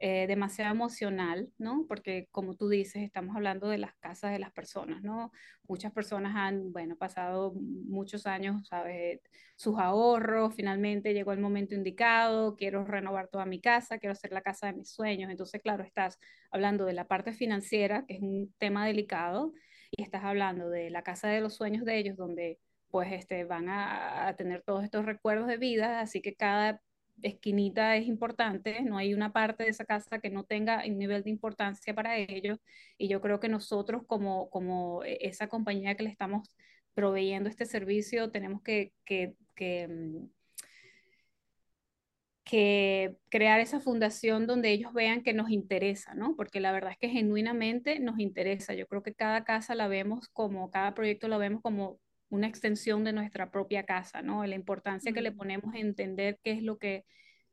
eh, 0.00 0.26
demasiado 0.26 0.74
emocional, 0.74 1.48
¿no? 1.56 1.86
Porque 1.88 2.28
como 2.30 2.56
tú 2.56 2.68
dices, 2.68 3.02
estamos 3.02 3.34
hablando 3.36 3.68
de 3.68 3.78
las 3.78 3.94
casas 4.00 4.32
de 4.32 4.38
las 4.38 4.52
personas, 4.52 5.02
¿no? 5.02 5.32
Muchas 5.66 5.92
personas 5.92 6.34
han, 6.36 6.74
bueno, 6.74 6.94
pasado 6.96 7.54
muchos 7.54 8.26
años, 8.26 8.68
¿sabes? 8.68 9.20
Sus 9.56 9.78
ahorros, 9.78 10.54
finalmente 10.54 11.14
llegó 11.14 11.32
el 11.32 11.40
momento 11.40 11.74
indicado, 11.74 12.54
quiero 12.56 12.84
renovar 12.84 13.28
toda 13.28 13.46
mi 13.46 13.62
casa, 13.62 13.98
quiero 13.98 14.12
hacer 14.12 14.32
la 14.32 14.42
casa 14.42 14.66
de 14.66 14.74
mis 14.74 14.90
sueños. 14.90 15.30
Entonces, 15.30 15.62
claro, 15.62 15.84
estás 15.84 16.18
hablando 16.50 16.84
de 16.84 16.92
la 16.92 17.06
parte 17.06 17.32
financiera, 17.32 18.04
que 18.06 18.16
es 18.16 18.20
un 18.20 18.52
tema 18.58 18.84
delicado, 18.86 19.54
y 19.96 20.02
estás 20.02 20.24
hablando 20.24 20.70
de 20.70 20.90
la 20.90 21.02
casa 21.02 21.28
de 21.28 21.40
los 21.40 21.54
sueños 21.54 21.84
de 21.84 21.98
ellos, 21.98 22.16
donde 22.16 22.58
pues 22.90 23.12
este, 23.12 23.44
van 23.44 23.68
a, 23.68 24.34
tener 24.38 24.62
todos 24.62 24.84
estos 24.84 25.04
recuerdos 25.04 25.48
de 25.48 25.56
vida, 25.58 26.00
así 26.00 26.22
que 26.22 26.34
cada 26.36 26.80
esquinita 27.22 27.96
es 27.96 28.06
importante, 28.06 28.82
no 28.82 28.98
hay 28.98 29.14
una 29.14 29.32
parte 29.32 29.64
de 29.64 29.70
esa 29.70 29.84
casa 29.84 30.20
que 30.20 30.30
no 30.30 30.44
tenga 30.44 30.82
un 30.86 30.98
nivel 30.98 31.22
de 31.24 31.30
importancia 31.30 31.94
para 31.94 32.18
ellos, 32.18 32.58
y 32.98 33.08
yo 33.08 33.20
creo 33.20 33.40
que 33.40 33.48
nosotros 33.48 34.02
como, 34.06 34.50
como 34.50 35.02
esa 35.04 35.48
compañía 35.48 35.96
que 35.96 36.04
le 36.04 36.10
estamos 36.10 36.48
proveyendo 36.94 37.48
este 37.48 37.66
servicio, 37.66 38.30
tenemos 38.30 38.62
que, 38.62 38.92
que, 39.04 39.34
que 39.56 39.88
mm, 39.88 40.28
que 42.44 43.16
crear 43.30 43.60
esa 43.60 43.80
fundación 43.80 44.46
donde 44.46 44.70
ellos 44.70 44.92
vean 44.92 45.22
que 45.22 45.32
nos 45.32 45.50
interesa, 45.50 46.14
¿no? 46.14 46.36
Porque 46.36 46.60
la 46.60 46.72
verdad 46.72 46.92
es 46.92 46.98
que 46.98 47.08
genuinamente 47.08 47.98
nos 48.00 48.18
interesa. 48.18 48.74
Yo 48.74 48.86
creo 48.86 49.02
que 49.02 49.14
cada 49.14 49.44
casa 49.44 49.74
la 49.74 49.88
vemos 49.88 50.28
como, 50.28 50.70
cada 50.70 50.94
proyecto 50.94 51.28
lo 51.28 51.38
vemos 51.38 51.62
como 51.62 51.98
una 52.28 52.46
extensión 52.46 53.04
de 53.04 53.12
nuestra 53.12 53.50
propia 53.50 53.84
casa, 53.84 54.22
¿no? 54.22 54.44
La 54.46 54.56
importancia 54.56 55.12
que 55.12 55.22
le 55.22 55.32
ponemos 55.32 55.74
en 55.74 55.88
entender 55.88 56.38
qué 56.42 56.52
es 56.52 56.62
lo 56.62 56.78
que, 56.78 57.04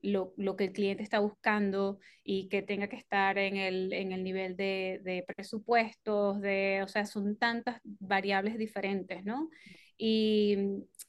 lo, 0.01 0.33
lo, 0.37 0.55
que 0.57 0.65
el 0.65 0.73
cliente 0.73 1.03
está 1.03 1.19
buscando 1.19 1.99
y 2.23 2.49
que 2.49 2.61
tenga 2.61 2.87
que 2.87 2.95
estar 2.97 3.37
en 3.37 3.57
el, 3.57 3.93
en 3.93 4.11
el 4.11 4.23
nivel 4.23 4.57
de, 4.57 4.99
de 5.03 5.23
presupuestos, 5.25 6.41
de, 6.41 6.81
o 6.83 6.87
sea, 6.87 7.05
son 7.05 7.37
tantas 7.37 7.79
variables 7.83 8.57
diferentes, 8.57 9.23
¿no? 9.23 9.49
Y 10.03 10.57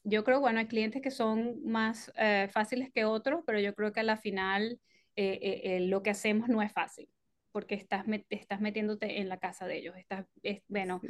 yo 0.03 0.23
creo, 0.23 0.39
bueno, 0.39 0.59
hay 0.59 0.67
clientes 0.67 1.01
que 1.01 1.09
son 1.09 1.65
más 1.65 2.13
eh, 2.15 2.47
fáciles 2.51 2.91
que 2.93 3.05
otros, 3.05 3.41
pero 3.43 3.59
yo 3.59 3.73
creo 3.73 3.91
que 3.91 4.01
a 4.01 4.03
la 4.03 4.17
final 4.17 4.79
eh, 5.15 5.61
eh, 5.63 5.79
lo 5.79 6.03
que 6.03 6.11
hacemos 6.11 6.47
no 6.47 6.61
es 6.61 6.71
fácil, 6.71 7.09
porque 7.51 7.73
estás, 7.73 8.05
estás 8.29 8.61
metiéndote 8.61 9.19
en 9.19 9.29
la 9.29 9.39
casa 9.39 9.65
de 9.65 9.79
ellos. 9.79 9.95
Estás, 9.97 10.27
bueno, 10.67 11.01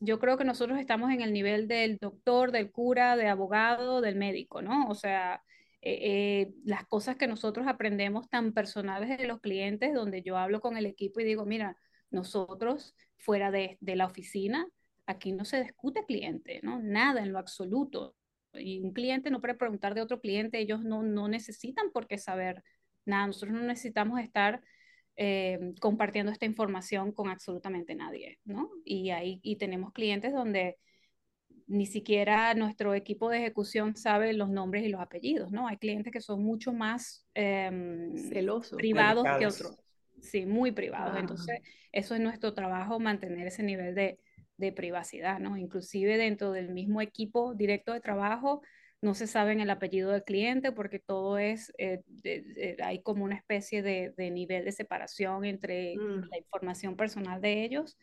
yo 0.00 0.18
creo 0.18 0.38
que 0.38 0.44
nosotros 0.44 0.78
estamos 0.80 1.12
en 1.12 1.20
el 1.20 1.34
nivel 1.34 1.68
del 1.68 1.98
doctor, 1.98 2.50
del 2.50 2.70
cura, 2.70 3.14
de 3.16 3.28
abogado, 3.28 4.00
del 4.00 4.16
médico, 4.16 4.62
¿no? 4.62 4.88
O 4.88 4.94
sea, 4.94 5.42
las 5.82 6.86
cosas 6.86 7.16
que 7.16 7.26
nosotros 7.26 7.66
aprendemos 7.66 8.30
tan 8.30 8.54
personales 8.54 9.18
de 9.18 9.26
los 9.26 9.40
clientes, 9.42 9.92
donde 9.92 10.22
yo 10.22 10.38
hablo 10.38 10.62
con 10.62 10.78
el 10.78 10.86
equipo 10.86 11.20
y 11.20 11.24
digo, 11.24 11.44
mira, 11.44 11.76
nosotros 12.10 12.94
fuera 13.18 13.50
de, 13.50 13.76
de 13.82 13.96
la 13.96 14.06
oficina 14.06 14.66
aquí 15.06 15.32
no 15.32 15.44
se 15.44 15.62
discute 15.62 16.04
cliente, 16.04 16.60
¿no? 16.62 16.80
Nada 16.80 17.22
en 17.22 17.32
lo 17.32 17.38
absoluto. 17.38 18.16
Y 18.52 18.80
un 18.80 18.92
cliente 18.92 19.30
no 19.30 19.40
puede 19.40 19.54
preguntar 19.54 19.94
de 19.94 20.02
otro 20.02 20.20
cliente, 20.20 20.58
ellos 20.58 20.82
no, 20.84 21.02
no 21.02 21.28
necesitan 21.28 21.90
por 21.92 22.06
qué 22.06 22.18
saber 22.18 22.62
nada. 23.04 23.26
Nosotros 23.26 23.52
no 23.52 23.62
necesitamos 23.62 24.20
estar 24.20 24.62
eh, 25.16 25.74
compartiendo 25.80 26.32
esta 26.32 26.46
información 26.46 27.12
con 27.12 27.28
absolutamente 27.28 27.94
nadie, 27.94 28.38
¿no? 28.44 28.70
Y 28.84 29.10
ahí 29.10 29.40
y 29.42 29.56
tenemos 29.56 29.92
clientes 29.92 30.32
donde 30.32 30.76
ni 31.68 31.86
siquiera 31.86 32.54
nuestro 32.54 32.94
equipo 32.94 33.28
de 33.28 33.38
ejecución 33.38 33.96
sabe 33.96 34.32
los 34.32 34.50
nombres 34.50 34.84
y 34.84 34.88
los 34.88 35.00
apellidos, 35.00 35.50
¿no? 35.50 35.68
Hay 35.68 35.78
clientes 35.78 36.12
que 36.12 36.20
son 36.20 36.42
mucho 36.42 36.72
más 36.72 37.26
eh, 37.34 38.12
celosos, 38.30 38.76
privados 38.76 39.24
que 39.38 39.46
otros. 39.46 39.78
Sí, 40.20 40.46
muy 40.46 40.72
privados. 40.72 41.18
Entonces, 41.18 41.60
eso 41.92 42.14
es 42.14 42.20
nuestro 42.20 42.54
trabajo, 42.54 42.98
mantener 42.98 43.46
ese 43.46 43.62
nivel 43.62 43.94
de, 43.94 44.18
de 44.56 44.72
privacidad, 44.72 45.38
¿no? 45.38 45.56
Inclusive 45.56 46.16
dentro 46.16 46.52
del 46.52 46.70
mismo 46.70 47.00
equipo 47.00 47.54
directo 47.54 47.92
de 47.92 48.00
trabajo 48.00 48.62
no 49.02 49.14
se 49.14 49.26
sabe 49.26 49.52
el 49.60 49.70
apellido 49.70 50.10
del 50.10 50.24
cliente 50.24 50.72
porque 50.72 50.98
todo 50.98 51.38
es, 51.38 51.72
eh, 51.78 52.02
hay 52.82 53.02
como 53.02 53.24
una 53.24 53.36
especie 53.36 53.82
de, 53.82 54.12
nivel 54.30 54.64
de 54.64 54.72
separación 54.72 55.44
entre 55.44 55.96
mm. 55.96 56.28
la 56.30 56.38
información 56.38 56.96
personal 56.96 57.40
de 57.40 57.64
ellos. 57.64 57.98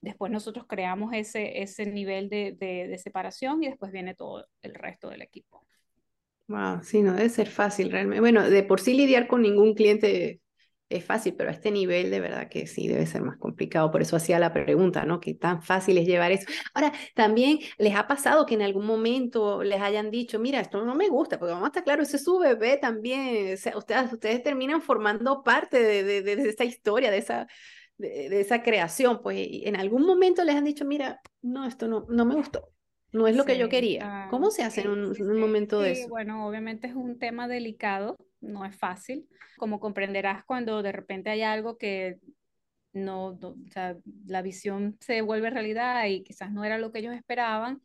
Después 0.00 0.32
nosotros 0.32 0.66
creamos 0.68 1.12
ese, 1.14 1.62
ese 1.62 1.86
nivel 1.86 2.28
de, 2.28 2.56
de, 2.58 2.98
separación 2.98 3.62
y 3.62 3.68
después 3.68 3.92
viene 3.92 4.14
todo 4.14 4.46
el 4.62 4.74
resto 4.74 5.08
del 5.08 5.22
equipo. 5.22 5.64
Wow, 6.48 6.82
sí, 6.82 7.02
no 7.02 7.12
debe 7.12 7.28
ser 7.28 7.48
fácil 7.48 7.92
realmente. 7.92 8.20
Bueno, 8.20 8.42
de 8.50 8.62
por 8.64 8.80
sí 8.80 8.94
lidiar 8.94 9.28
con 9.28 9.42
ningún 9.42 9.74
cliente 9.74 10.40
es 10.88 11.04
fácil, 11.04 11.34
pero 11.34 11.50
a 11.50 11.52
este 11.52 11.70
nivel 11.70 12.10
de 12.10 12.20
verdad 12.20 12.48
que 12.48 12.66
sí 12.66 12.86
debe 12.86 13.06
ser 13.06 13.22
más 13.22 13.38
complicado. 13.38 13.90
Por 13.90 14.02
eso 14.02 14.16
hacía 14.16 14.38
la 14.38 14.52
pregunta, 14.52 15.04
¿no? 15.04 15.20
¿Qué 15.20 15.34
tan 15.34 15.62
fácil 15.62 15.98
es 15.98 16.06
llevar 16.06 16.32
eso? 16.32 16.46
Ahora, 16.74 16.92
también 17.14 17.58
les 17.78 17.94
ha 17.94 18.06
pasado 18.06 18.46
que 18.46 18.54
en 18.54 18.62
algún 18.62 18.86
momento 18.86 19.62
les 19.62 19.80
hayan 19.80 20.10
dicho, 20.10 20.38
mira, 20.38 20.60
esto 20.60 20.84
no 20.84 20.94
me 20.94 21.08
gusta, 21.08 21.38
porque 21.38 21.52
vamos 21.52 21.66
a 21.66 21.68
estar 21.68 21.84
claro, 21.84 22.02
ese 22.02 22.16
es 22.16 22.24
su 22.24 22.38
bebé 22.38 22.76
también. 22.76 23.54
O 23.54 23.56
sea, 23.56 23.76
ustedes, 23.76 24.12
ustedes 24.12 24.42
terminan 24.42 24.82
formando 24.82 25.42
parte 25.42 25.82
de, 25.82 26.04
de, 26.04 26.22
de 26.22 26.48
esa 26.48 26.64
historia, 26.64 27.10
de 27.10 27.18
esa, 27.18 27.46
de, 27.96 28.40
esa 28.40 28.62
creación. 28.62 29.20
Pues 29.22 29.38
en 29.38 29.76
algún 29.76 30.04
momento 30.04 30.44
les 30.44 30.56
han 30.56 30.64
dicho, 30.64 30.84
mira, 30.84 31.20
no, 31.40 31.66
esto 31.66 31.88
no, 31.88 32.06
no 32.08 32.24
me 32.24 32.34
gustó. 32.34 32.68
No 33.12 33.26
es 33.26 33.36
lo 33.36 33.44
que 33.44 33.58
yo 33.58 33.68
quería. 33.68 34.26
¿Cómo 34.30 34.50
se 34.50 34.62
hace 34.62 34.82
en 34.82 34.90
un, 34.90 35.38
momento 35.38 35.80
de 35.80 35.92
eso? 35.92 36.08
Bueno, 36.08 36.46
obviamente 36.46 36.86
es 36.86 36.94
un 36.94 37.18
tema 37.18 37.46
delicado 37.46 38.16
no 38.42 38.64
es 38.64 38.76
fácil. 38.76 39.28
Como 39.56 39.80
comprenderás, 39.80 40.44
cuando 40.44 40.82
de 40.82 40.92
repente 40.92 41.30
hay 41.30 41.42
algo 41.42 41.78
que 41.78 42.18
no, 42.92 43.38
o 43.42 43.56
sea, 43.72 43.96
la 44.26 44.42
visión 44.42 44.98
se 45.00 45.22
vuelve 45.22 45.50
realidad 45.50 46.06
y 46.06 46.22
quizás 46.24 46.52
no 46.52 46.64
era 46.64 46.78
lo 46.78 46.92
que 46.92 47.00
ellos 47.00 47.14
esperaban. 47.14 47.82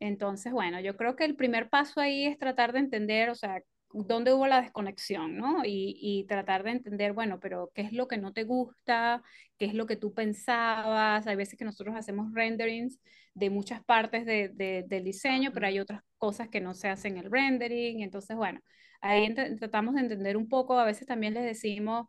Entonces, 0.00 0.52
bueno, 0.52 0.80
yo 0.80 0.96
creo 0.96 1.16
que 1.16 1.24
el 1.24 1.36
primer 1.36 1.68
paso 1.70 2.00
ahí 2.00 2.26
es 2.26 2.38
tratar 2.38 2.72
de 2.72 2.80
entender, 2.80 3.30
o 3.30 3.34
sea, 3.34 3.62
dónde 3.92 4.32
hubo 4.32 4.46
la 4.46 4.62
desconexión, 4.62 5.36
¿no? 5.36 5.64
Y, 5.64 5.96
y, 6.00 6.24
tratar 6.24 6.62
de 6.62 6.70
entender, 6.72 7.12
bueno, 7.12 7.40
pero 7.40 7.70
qué 7.74 7.82
es 7.82 7.92
lo 7.92 8.06
que 8.08 8.18
no 8.18 8.32
te 8.32 8.44
gusta, 8.44 9.22
qué 9.58 9.66
es 9.66 9.74
lo 9.74 9.86
que 9.86 9.96
tú 9.96 10.14
pensabas. 10.14 11.26
Hay 11.26 11.36
veces 11.36 11.58
que 11.58 11.64
nosotros 11.64 11.96
hacemos 11.96 12.32
renderings 12.32 13.00
de 13.34 13.50
muchas 13.50 13.82
partes 13.84 14.24
de, 14.26 14.48
de, 14.50 14.84
del 14.86 15.04
diseño, 15.04 15.50
pero 15.52 15.66
hay 15.66 15.80
otras 15.80 16.02
cosas 16.18 16.48
que 16.48 16.60
no 16.60 16.74
se 16.74 16.88
hacen 16.88 17.16
el 17.18 17.30
rendering. 17.30 18.00
Entonces, 18.02 18.36
bueno, 18.36 18.60
ahí 19.00 19.34
tratamos 19.34 19.94
de 19.94 20.00
entender 20.02 20.36
un 20.36 20.48
poco, 20.48 20.78
a 20.78 20.84
veces 20.84 21.06
también 21.06 21.34
les 21.34 21.44
decimos, 21.44 22.08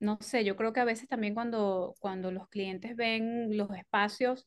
no 0.00 0.18
sé, 0.20 0.44
yo 0.44 0.56
creo 0.56 0.72
que 0.72 0.80
a 0.80 0.84
veces 0.84 1.08
también 1.08 1.34
cuando, 1.34 1.94
cuando 2.00 2.30
los 2.30 2.48
clientes 2.48 2.96
ven 2.96 3.56
los 3.56 3.70
espacios, 3.76 4.46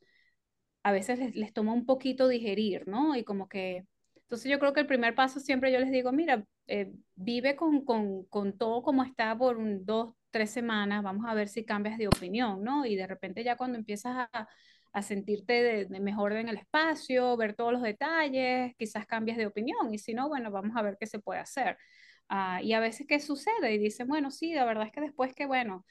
a 0.84 0.92
veces 0.92 1.20
les, 1.20 1.36
les 1.36 1.54
toma 1.54 1.74
un 1.74 1.86
poquito 1.86 2.28
digerir, 2.28 2.88
¿no? 2.88 3.16
Y 3.16 3.24
como 3.24 3.48
que 3.50 3.86
entonces 4.32 4.50
yo 4.50 4.60
creo 4.60 4.72
que 4.72 4.80
el 4.80 4.88
primer 4.88 5.14
paso 5.14 5.42
siempre 5.42 5.74
yo 5.74 5.80
les 5.80 5.92
digo, 5.92 6.14
mira, 6.14 6.46
eh, 6.68 6.94
vive 7.16 7.58
con, 7.58 7.84
con, 7.84 8.24
con, 8.28 8.58
todo 8.58 8.82
como 8.82 9.04
está 9.04 9.38
por 9.38 9.58
un, 9.58 9.86
dos, 9.86 10.16
tres 10.30 10.52
semanas, 10.52 11.04
vamos 11.04 11.26
a 11.28 11.34
ver 11.34 11.50
si 11.50 11.66
cambias 11.66 11.98
de 11.98 12.08
opinión, 12.08 12.64
¿no? 12.64 12.86
Y 12.86 12.96
de 12.96 13.08
repente 13.08 13.44
ya 13.44 13.58
cuando 13.58 13.78
empiezas 13.78 14.30
a, 14.32 14.48
a 14.94 15.02
sentirte 15.02 15.88
de, 15.88 16.00
mejor 16.00 16.34
en 16.34 16.50
el 16.50 16.58
espacio, 16.58 17.38
ver 17.38 17.54
todos 17.54 17.74
los 17.74 17.82
detalles, 17.82 18.76
quizás 18.78 19.06
cambias 19.06 19.38
de 19.38 19.48
opinión 19.48 19.94
y 19.94 19.98
si 19.98 20.14
no, 20.14 20.28
bueno, 20.28 20.52
vamos 20.52 20.76
a 20.76 20.82
ver 20.82 20.98
qué 21.00 21.08
se 21.08 21.20
puede 21.20 21.40
hacer. 21.40 21.78
Uh, 22.30 22.64
y 22.64 22.74
a 22.74 22.80
veces, 22.80 23.08
¿qué 23.08 23.20
sucede? 23.20 23.74
Y 23.74 23.78
dicen, 23.78 24.08
bueno, 24.08 24.32
sí, 24.32 24.54
la 24.54 24.66
verdad 24.66 24.86
es 24.86 24.92
que 24.92 25.02
después 25.02 25.34
que, 25.34 25.46
bueno, 25.46 25.86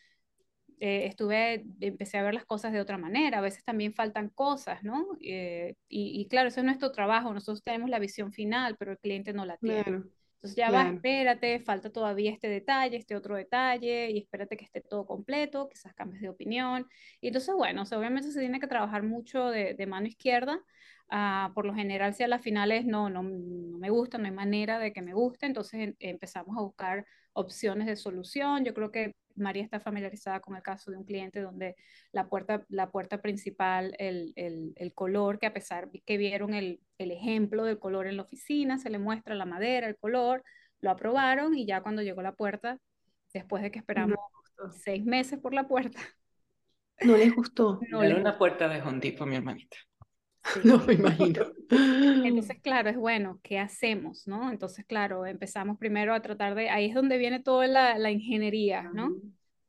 eh, 0.78 1.06
estuve, 1.06 1.66
empecé 1.80 2.18
a 2.18 2.22
ver 2.22 2.34
las 2.34 2.46
cosas 2.46 2.72
de 2.72 2.80
otra 2.80 2.96
manera, 2.96 3.38
a 3.38 3.42
veces 3.42 3.62
también 3.64 3.92
faltan 3.92 4.30
cosas, 4.30 4.82
¿no? 4.82 5.06
Eh, 5.20 5.74
y, 5.88 6.20
y, 6.20 6.28
claro, 6.28 6.48
eso 6.48 6.60
es 6.60 6.64
nuestro 6.64 6.92
trabajo, 6.92 7.34
nosotros 7.34 7.62
tenemos 7.62 7.90
la 7.90 7.98
visión 7.98 8.32
final, 8.32 8.76
pero 8.78 8.92
el 8.92 8.98
cliente 8.98 9.34
no 9.34 9.44
la 9.44 9.58
tiene. 9.58 10.02
Entonces 10.40 10.56
ya 10.56 10.70
va, 10.70 10.88
espérate, 10.88 11.60
falta 11.60 11.92
todavía 11.92 12.30
este 12.30 12.48
detalle, 12.48 12.96
este 12.96 13.14
otro 13.14 13.36
detalle, 13.36 14.10
y 14.10 14.18
espérate 14.20 14.56
que 14.56 14.64
esté 14.64 14.80
todo 14.80 15.04
completo, 15.04 15.68
quizás 15.68 15.92
cambies 15.92 16.22
de 16.22 16.30
opinión. 16.30 16.88
Y 17.20 17.26
entonces, 17.26 17.54
bueno, 17.54 17.82
obviamente 17.82 18.32
se 18.32 18.40
tiene 18.40 18.58
que 18.58 18.66
trabajar 18.66 19.02
mucho 19.02 19.50
de, 19.50 19.74
de 19.74 19.86
mano 19.86 20.06
izquierda. 20.06 20.58
Uh, 21.12 21.52
por 21.52 21.66
lo 21.66 21.74
general, 21.74 22.14
si 22.14 22.22
a 22.22 22.28
las 22.28 22.40
finales 22.40 22.86
no, 22.86 23.10
no, 23.10 23.22
no, 23.22 23.78
me 23.78 23.90
gusta, 23.90 24.16
no 24.16 24.24
hay 24.26 24.30
manera 24.30 24.78
de 24.78 24.92
que 24.94 25.02
me 25.02 25.12
guste, 25.12 25.44
entonces 25.44 25.80
em, 25.80 25.94
empezamos 25.98 26.56
a 26.56 26.62
buscar 26.62 27.04
opciones 27.40 27.86
de 27.86 27.96
solución. 27.96 28.64
Yo 28.64 28.74
creo 28.74 28.90
que 28.90 29.14
María 29.36 29.62
está 29.62 29.80
familiarizada 29.80 30.40
con 30.40 30.56
el 30.56 30.62
caso 30.62 30.90
de 30.90 30.98
un 30.98 31.04
cliente 31.04 31.40
donde 31.40 31.76
la 32.12 32.28
puerta, 32.28 32.64
la 32.68 32.90
puerta 32.90 33.20
principal, 33.20 33.94
el, 33.98 34.32
el, 34.36 34.72
el 34.76 34.94
color, 34.94 35.38
que 35.38 35.46
a 35.46 35.52
pesar 35.52 35.90
que 36.04 36.16
vieron 36.18 36.54
el, 36.54 36.80
el, 36.98 37.10
ejemplo 37.10 37.64
del 37.64 37.78
color 37.78 38.06
en 38.06 38.16
la 38.16 38.22
oficina, 38.22 38.78
se 38.78 38.90
le 38.90 38.98
muestra 38.98 39.34
la 39.34 39.46
madera, 39.46 39.88
el 39.88 39.96
color, 39.96 40.44
lo 40.80 40.90
aprobaron 40.90 41.56
y 41.56 41.66
ya 41.66 41.82
cuando 41.82 42.02
llegó 42.02 42.22
la 42.22 42.32
puerta, 42.32 42.78
después 43.32 43.62
de 43.62 43.70
que 43.70 43.78
esperamos 43.78 44.18
seis 44.84 45.04
meses 45.04 45.38
por 45.38 45.54
la 45.54 45.66
puerta. 45.66 46.00
No 47.00 47.16
les 47.16 47.34
gustó. 47.34 47.80
No 47.90 48.02
Era 48.02 48.16
una 48.16 48.36
puerta 48.36 48.68
de 48.68 48.82
Hondipo, 48.82 49.26
mi 49.26 49.36
hermanita. 49.36 49.76
No 50.64 50.78
me 50.86 50.94
imagino. 50.94 51.46
Entonces, 51.70 52.58
claro, 52.62 52.90
es 52.90 52.96
bueno, 52.96 53.40
¿qué 53.42 53.58
hacemos? 53.58 54.26
¿no? 54.26 54.50
Entonces, 54.50 54.84
claro, 54.86 55.26
empezamos 55.26 55.78
primero 55.78 56.14
a 56.14 56.22
tratar 56.22 56.54
de, 56.54 56.70
ahí 56.70 56.86
es 56.86 56.94
donde 56.94 57.18
viene 57.18 57.40
toda 57.40 57.66
la, 57.66 57.98
la 57.98 58.10
ingeniería, 58.10 58.90
¿no? 58.92 59.14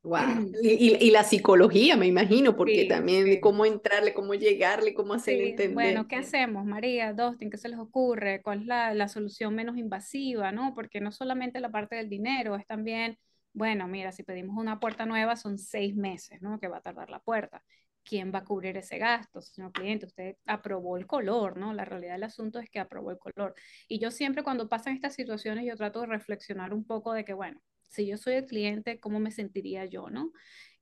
Wow. 0.02 0.18
Y, 0.62 0.96
y, 1.00 1.10
la 1.10 1.22
psicología, 1.22 1.96
me 1.96 2.06
imagino, 2.06 2.56
porque 2.56 2.86
también 2.86 3.40
cómo 3.40 3.64
entrarle, 3.64 4.14
cómo 4.14 4.34
llegarle, 4.34 4.94
cómo 4.94 5.14
hacerle 5.14 5.50
entender. 5.50 5.74
Bueno, 5.74 6.08
¿qué 6.08 6.16
hacemos, 6.16 6.64
María, 6.64 7.12
Dustin? 7.12 7.50
¿Qué 7.50 7.56
se 7.56 7.68
les 7.68 7.78
ocurre? 7.78 8.42
¿Cuál 8.42 8.62
es 8.62 8.66
la, 8.66 8.94
la 8.94 9.08
solución 9.08 9.54
menos 9.54 9.76
invasiva, 9.76 10.50
no? 10.50 10.74
Porque 10.74 11.00
no 11.00 11.12
solamente 11.12 11.60
la 11.60 11.70
parte 11.70 11.96
del 11.96 12.08
dinero, 12.08 12.56
es 12.56 12.66
también, 12.66 13.18
bueno, 13.52 13.86
mira, 13.86 14.10
si 14.12 14.24
pedimos 14.24 14.56
una 14.56 14.80
puerta 14.80 15.06
nueva 15.06 15.36
son 15.36 15.58
seis 15.58 15.94
meses, 15.94 16.42
¿no? 16.42 16.58
Que 16.58 16.68
va 16.68 16.78
a 16.78 16.82
tardar 16.82 17.08
la 17.08 17.20
puerta 17.20 17.62
quién 18.04 18.32
va 18.34 18.40
a 18.40 18.44
cubrir 18.44 18.76
ese 18.76 18.98
gasto, 18.98 19.40
señor 19.40 19.72
cliente, 19.72 20.06
usted 20.06 20.36
aprobó 20.46 20.96
el 20.96 21.06
color, 21.06 21.56
¿no? 21.56 21.72
La 21.72 21.84
realidad 21.84 22.14
del 22.14 22.24
asunto 22.24 22.58
es 22.58 22.68
que 22.70 22.80
aprobó 22.80 23.10
el 23.10 23.18
color. 23.18 23.54
Y 23.88 23.98
yo 23.98 24.10
siempre 24.10 24.42
cuando 24.42 24.68
pasan 24.68 24.94
estas 24.94 25.14
situaciones, 25.14 25.64
yo 25.66 25.76
trato 25.76 26.00
de 26.00 26.06
reflexionar 26.06 26.74
un 26.74 26.84
poco 26.84 27.12
de 27.12 27.24
que, 27.24 27.34
bueno, 27.34 27.60
si 27.88 28.06
yo 28.06 28.16
soy 28.16 28.34
el 28.34 28.46
cliente, 28.46 28.98
¿cómo 29.00 29.20
me 29.20 29.30
sentiría 29.30 29.84
yo, 29.86 30.08
¿no? 30.08 30.32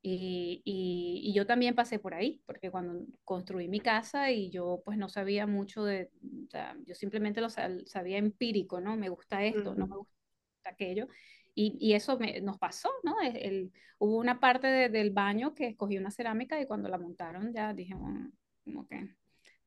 Y, 0.03 0.63
y, 0.65 1.21
y, 1.25 1.35
yo 1.35 1.47
también 1.47 1.75
pasé 1.75 1.99
por 1.99 2.15
ahí, 2.15 2.41
porque 2.47 2.71
cuando 2.71 3.05
construí 3.23 3.69
mi 3.69 3.81
casa 3.81 4.31
y 4.31 4.49
yo 4.49 4.81
pues 4.83 4.97
no 4.97 5.11
sabía 5.11 5.47
mucho 5.47 5.85
de, 5.85 6.11
o 6.47 6.51
sea, 6.51 6.75
yo 6.87 6.95
simplemente 6.95 7.43
lo 7.43 7.51
sabía 7.51 8.17
empírico, 8.17 8.81
¿no? 8.81 8.97
Me 8.97 9.11
gusta 9.11 9.45
esto, 9.45 9.75
no 9.75 9.87
me 9.87 9.97
gusta 9.97 10.71
aquello. 10.71 11.07
Y, 11.55 11.77
y 11.81 11.95
eso 11.95 12.19
me, 12.19 12.41
nos 12.41 12.59
pasó, 12.59 12.91
¿no? 13.03 13.17
El, 13.21 13.73
hubo 13.99 14.17
una 14.17 14.41
parte 14.41 14.89
del 14.89 15.11
baño 15.11 15.55
que 15.55 15.69
escogí 15.69 15.99
una 15.99 16.11
cerámica 16.11 16.61
y 16.61 16.67
cuando 16.67 16.89
la 16.89 16.99
montaron 16.99 17.53
ya 17.53 17.75
dije, 17.75 17.95
bueno, 17.95 18.31
como 18.65 18.87
que, 18.87 19.15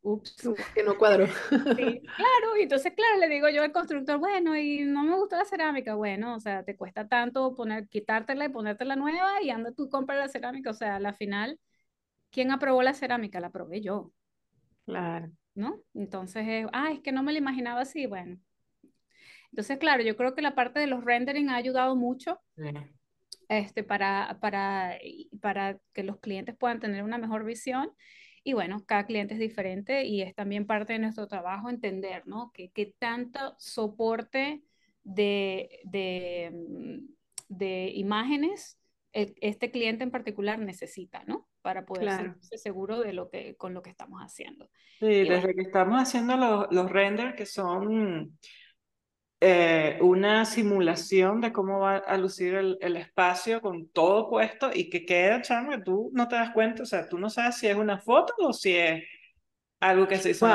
ups. 0.01 0.35
que 0.73 0.83
no 0.83 0.97
cuadro. 0.97 1.27
Sí, 1.27 1.53
claro, 2.17 2.57
y 2.59 2.63
entonces, 2.63 2.93
claro, 2.93 3.19
le 3.19 3.29
digo 3.29 3.47
yo 3.49 3.61
al 3.61 3.71
constructor, 3.71 4.17
bueno, 4.17 4.57
y 4.57 4.85
no 4.85 5.03
me 5.03 5.15
gusta 5.15 5.37
la 5.37 5.45
cerámica, 5.45 5.95
bueno, 5.95 6.35
o 6.35 6.39
sea, 6.39 6.63
te 6.63 6.75
cuesta 6.75 7.07
tanto 7.07 7.53
poner, 7.55 7.87
quitártela 7.87 8.45
y 8.45 8.49
ponértela 8.49 8.95
nueva 8.95 9.41
y 9.41 9.51
anda 9.51 9.71
tú 9.71 9.89
compras 9.89 10.17
la 10.17 10.29
cerámica, 10.29 10.71
o 10.71 10.73
sea, 10.73 10.95
a 10.95 10.99
la 10.99 11.13
final, 11.13 11.59
¿quién 12.31 12.51
aprobó 12.51 12.81
la 12.81 12.93
cerámica? 12.93 13.39
La 13.39 13.47
aprobé 13.47 13.81
yo. 13.81 14.11
Claro. 14.85 15.31
¿No? 15.55 15.79
Entonces, 15.93 16.65
ah, 16.73 16.91
es 16.91 17.01
que 17.01 17.11
no 17.11 17.21
me 17.21 17.31
la 17.31 17.37
imaginaba 17.37 17.81
así, 17.81 18.07
bueno, 18.07 18.39
entonces, 19.53 19.77
claro, 19.77 20.01
yo 20.01 20.17
creo 20.17 20.33
que 20.33 20.41
la 20.41 20.55
parte 20.55 20.79
de 20.79 20.87
los 20.87 21.05
rendering 21.05 21.49
ha 21.49 21.57
ayudado 21.57 21.95
mucho 21.95 22.39
este, 23.49 23.83
para, 23.83 24.39
para, 24.41 24.97
para 25.41 25.77
que 25.93 26.01
los 26.01 26.19
clientes 26.19 26.55
puedan 26.57 26.79
tener 26.79 27.03
una 27.03 27.19
mejor 27.19 27.45
visión. 27.45 27.91
Y 28.43 28.53
bueno, 28.53 28.83
cada 28.87 29.05
cliente 29.05 29.35
es 29.35 29.39
diferente 29.39 30.05
y 30.05 30.23
es 30.23 30.33
también 30.33 30.65
parte 30.65 30.93
de 30.93 30.99
nuestro 30.99 31.27
trabajo 31.27 31.69
entender, 31.69 32.23
¿no? 32.25 32.51
Que, 32.51 32.71
que 32.71 32.95
tanto 32.97 33.53
soporte 33.59 34.63
de, 35.03 35.81
de, 35.83 36.49
mm, 36.51 37.05
de 37.49 37.91
imágenes 37.93 38.79
este 39.13 39.69
cliente 39.69 40.03
en 40.03 40.09
particular 40.09 40.57
necesita, 40.57 41.23
¿no? 41.25 41.47
Para 41.61 41.85
poder 41.85 42.09
ser 42.41 42.57
seguro 42.57 42.99
de 43.01 43.13
lo 43.13 43.29
que, 43.29 43.55
con 43.55 43.75
lo 43.75 43.83
que 43.83 43.91
estamos 43.91 44.19
haciendo. 44.21 44.67
Sí, 44.99 45.05
desde 45.05 45.53
que 45.53 45.61
estamos 45.61 46.01
haciendo 46.01 46.35
los, 46.37 46.65
los 46.71 46.91
renders 46.91 47.35
que 47.35 47.45
son 47.45 48.35
eh, 49.45 49.97
una 49.99 50.45
simulación 50.45 51.41
de 51.41 51.51
cómo 51.51 51.79
va 51.79 51.97
a 51.97 52.17
lucir 52.17 52.53
el, 52.53 52.77
el, 52.79 52.95
espacio 52.95 53.59
con 53.59 53.89
todo 53.89 54.29
puesto 54.29 54.71
y 54.73 54.89
que 54.89 55.05
queda, 55.05 55.41
chamo, 55.41 55.71
que 55.71 55.79
tú 55.79 56.09
no 56.13 56.29
te 56.29 56.35
das 56.35 56.51
cuenta, 56.51 56.83
o 56.83 56.85
sea, 56.85 57.09
tú 57.09 57.17
no 57.17 57.29
sabes 57.29 57.57
si 57.57 57.67
es 57.67 57.75
una 57.75 57.99
foto 57.99 58.33
o 58.37 58.53
si 58.53 58.73
es 58.73 59.03
algo 59.81 60.07
que 60.07 60.17
se 60.17 60.29
hizo. 60.29 60.47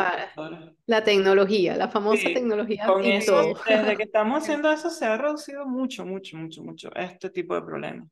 la 0.86 1.04
tecnología, 1.04 1.76
la 1.76 1.88
famosa 1.88 2.28
tecnología. 2.32 2.86
Con 2.86 3.04
eso, 3.04 3.52
desde 3.68 3.94
que 3.94 4.04
estamos 4.04 4.38
haciendo 4.42 4.72
eso 4.72 4.88
se 4.88 5.04
ha 5.04 5.18
reducido 5.18 5.66
mucho, 5.66 6.06
mucho, 6.06 6.38
mucho, 6.38 6.62
mucho 6.62 6.90
este 6.96 7.28
tipo 7.28 7.54
de 7.54 7.60
problemas. 7.60 8.08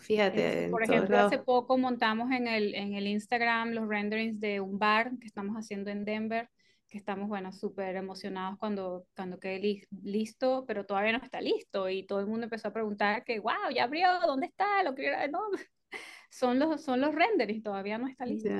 fíjate. 0.00 0.70
Por 0.70 0.82
ejemplo, 0.82 1.18
hace 1.20 1.38
poco 1.38 1.78
montamos 1.78 2.32
en 2.32 2.48
el, 2.48 2.74
en 2.74 2.94
el 2.94 3.06
Instagram 3.06 3.74
los 3.74 3.86
renderings 3.86 4.40
de 4.40 4.58
un 4.58 4.76
bar 4.76 5.12
que 5.20 5.28
estamos 5.28 5.54
haciendo 5.54 5.92
en 5.92 6.04
Denver 6.04 6.50
que 6.94 6.98
estamos, 6.98 7.28
bueno, 7.28 7.50
súper 7.52 7.96
emocionados 7.96 8.56
cuando, 8.56 9.04
cuando 9.16 9.40
quede 9.40 9.84
listo, 10.04 10.64
pero 10.64 10.86
todavía 10.86 11.18
no 11.18 11.24
está 11.24 11.40
listo 11.40 11.88
y 11.88 12.06
todo 12.06 12.20
el 12.20 12.28
mundo 12.28 12.44
empezó 12.44 12.68
a 12.68 12.72
preguntar 12.72 13.24
que, 13.24 13.40
wow, 13.40 13.68
ya 13.74 13.82
abrió, 13.82 14.06
¿dónde 14.24 14.46
está? 14.46 14.80
Lo 14.84 14.94
que 14.94 15.10
no. 15.28 15.40
Son 16.30 16.58
los, 16.58 16.82
son 16.82 17.00
los 17.00 17.14
renders, 17.14 17.62
todavía 17.62 17.96
no 17.96 18.08
está 18.08 18.26
listo. 18.26 18.50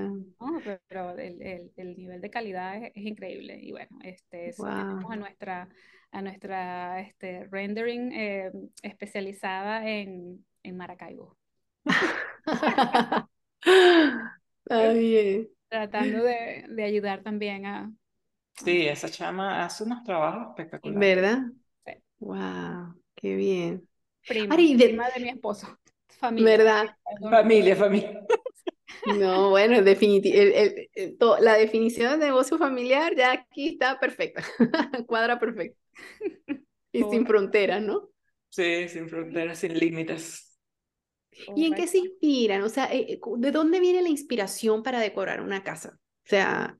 Pero, 0.86 1.10
el, 1.18 1.42
el, 1.42 1.72
el, 1.76 1.96
nivel 1.96 2.20
de 2.20 2.30
calidad 2.30 2.76
es, 2.76 2.92
increíble. 2.94 3.58
Y 3.60 3.72
bueno, 3.72 3.98
este, 4.04 4.52
tenemos 4.56 5.10
a 5.10 5.16
nuestra, 5.16 5.68
a 6.12 6.22
nuestra 6.22 7.00
este, 7.00 7.48
rendering 7.50 8.12
eh, 8.12 8.52
especializada 8.80 9.88
en, 9.88 10.44
en 10.62 10.76
Maracaibo. 10.76 11.36
Tratando 15.68 16.22
de, 16.22 16.66
de 16.68 16.84
ayudar 16.84 17.24
también 17.24 17.66
a, 17.66 17.92
Sí, 18.56 18.86
esa 18.86 19.08
chama 19.08 19.64
hace 19.64 19.84
unos 19.84 20.02
trabajos 20.04 20.48
espectaculares. 20.50 21.00
¿Verdad? 21.00 21.38
Sí. 21.84 21.92
Wow, 22.18 22.94
qué 23.14 23.34
bien. 23.36 23.88
Prima, 24.26 24.56
de... 24.56 24.84
prima 24.84 25.08
de 25.10 25.20
mi 25.20 25.28
esposo. 25.28 25.78
Familia. 26.08 26.56
¿Verdad? 26.56 26.96
Familia, 27.30 27.76
familia. 27.76 28.20
No, 29.18 29.50
bueno, 29.50 29.74
la 31.40 31.54
definición 31.58 32.20
de 32.20 32.26
negocio 32.26 32.56
familiar 32.56 33.14
ya 33.14 33.32
aquí 33.32 33.68
está 33.68 34.00
perfecta, 34.00 34.42
cuadra 35.06 35.38
perfecta. 35.38 35.78
Y 36.90 37.02
sin 37.10 37.26
fronteras, 37.26 37.82
¿no? 37.82 38.10
Sí, 38.48 38.88
sin 38.88 39.08
fronteras, 39.08 39.58
sin 39.58 39.78
límites. 39.78 40.58
¿Y 41.56 41.66
en 41.66 41.74
qué 41.74 41.86
se 41.86 41.98
inspiran? 41.98 42.62
O 42.62 42.68
sea, 42.68 42.88
eh, 42.92 43.18
¿de 43.38 43.50
dónde 43.50 43.80
viene 43.80 44.00
la 44.00 44.08
inspiración 44.08 44.82
para 44.82 45.00
decorar 45.00 45.40
una 45.40 45.62
casa? 45.62 45.98
O 45.98 46.28
sea, 46.28 46.78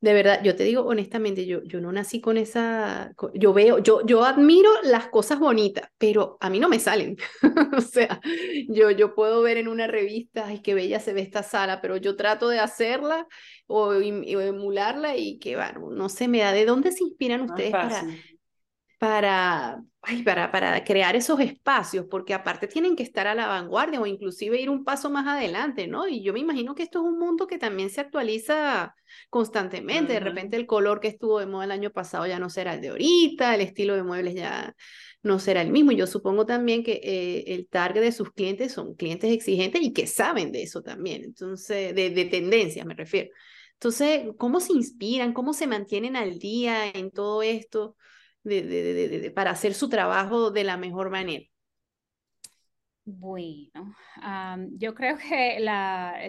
de 0.00 0.12
verdad, 0.12 0.40
yo 0.44 0.54
te 0.54 0.62
digo 0.62 0.82
honestamente, 0.82 1.44
yo, 1.44 1.62
yo 1.64 1.80
no 1.80 1.90
nací 1.90 2.20
con 2.20 2.36
esa, 2.36 3.12
yo 3.34 3.52
veo, 3.52 3.78
yo, 3.80 4.06
yo 4.06 4.24
admiro 4.24 4.70
las 4.84 5.08
cosas 5.08 5.40
bonitas, 5.40 5.90
pero 5.98 6.36
a 6.40 6.48
mí 6.50 6.60
no 6.60 6.68
me 6.68 6.78
salen. 6.78 7.16
o 7.76 7.80
sea, 7.80 8.20
yo, 8.68 8.92
yo 8.92 9.16
puedo 9.16 9.42
ver 9.42 9.56
en 9.56 9.66
una 9.66 9.88
revista, 9.88 10.46
ay, 10.46 10.60
qué 10.60 10.74
bella 10.74 11.00
se 11.00 11.12
ve 11.12 11.22
esta 11.22 11.42
sala, 11.42 11.80
pero 11.80 11.96
yo 11.96 12.14
trato 12.14 12.48
de 12.48 12.60
hacerla 12.60 13.26
o, 13.66 13.92
emularla 13.92 15.16
y 15.16 15.38
que, 15.38 15.56
bueno, 15.56 15.90
no 15.90 16.08
se 16.08 16.28
me 16.28 16.38
da. 16.38 16.52
¿De 16.52 16.64
dónde 16.64 16.92
se 16.92 17.02
inspiran 17.02 17.40
ustedes 17.42 17.72
para, 17.72 18.04
para, 19.00 19.82
ay, 20.08 20.22
para, 20.22 20.50
para 20.50 20.82
crear 20.84 21.16
esos 21.16 21.38
espacios, 21.40 22.06
porque 22.10 22.32
aparte 22.32 22.66
tienen 22.66 22.96
que 22.96 23.02
estar 23.02 23.26
a 23.26 23.34
la 23.34 23.46
vanguardia 23.46 24.00
o 24.00 24.06
inclusive 24.06 24.58
ir 24.60 24.70
un 24.70 24.82
paso 24.82 25.10
más 25.10 25.26
adelante, 25.26 25.86
¿no? 25.86 26.08
Y 26.08 26.22
yo 26.22 26.32
me 26.32 26.40
imagino 26.40 26.74
que 26.74 26.82
esto 26.82 27.00
es 27.00 27.04
un 27.04 27.18
mundo 27.18 27.46
que 27.46 27.58
también 27.58 27.90
se 27.90 28.00
actualiza 28.00 28.94
constantemente. 29.28 30.14
De 30.14 30.20
repente 30.20 30.56
el 30.56 30.66
color 30.66 31.00
que 31.00 31.08
estuvo 31.08 31.38
de 31.38 31.46
moda 31.46 31.64
el 31.66 31.72
año 31.72 31.90
pasado 31.90 32.26
ya 32.26 32.38
no 32.38 32.48
será 32.48 32.74
el 32.74 32.80
de 32.80 32.88
ahorita, 32.88 33.54
el 33.54 33.60
estilo 33.60 33.96
de 33.96 34.02
muebles 34.02 34.34
ya 34.34 34.74
no 35.22 35.38
será 35.38 35.60
el 35.60 35.70
mismo. 35.70 35.92
Y 35.92 35.96
yo 35.96 36.06
supongo 36.06 36.46
también 36.46 36.82
que 36.82 37.00
eh, 37.02 37.44
el 37.54 37.68
target 37.68 38.00
de 38.00 38.12
sus 38.12 38.32
clientes 38.32 38.72
son 38.72 38.94
clientes 38.94 39.30
exigentes 39.30 39.82
y 39.82 39.92
que 39.92 40.06
saben 40.06 40.52
de 40.52 40.62
eso 40.62 40.80
también, 40.82 41.22
entonces, 41.24 41.94
de, 41.94 42.08
de 42.10 42.24
tendencias 42.24 42.86
me 42.86 42.94
refiero. 42.94 43.28
Entonces, 43.74 44.22
¿cómo 44.38 44.58
se 44.60 44.72
inspiran? 44.72 45.32
¿Cómo 45.34 45.52
se 45.52 45.66
mantienen 45.66 46.16
al 46.16 46.38
día 46.38 46.88
en 46.88 47.10
todo 47.10 47.42
esto? 47.42 47.94
De, 48.48 49.32
para 49.34 49.50
hacer 49.50 49.74
su 49.74 49.88
trabajo 49.88 50.50
de 50.50 50.64
la 50.64 50.76
mejor 50.76 51.10
manera? 51.10 51.44
Bueno, 53.04 53.94
yo 54.72 54.94
creo 54.94 55.16
que 55.16 55.60
la, 55.60 56.20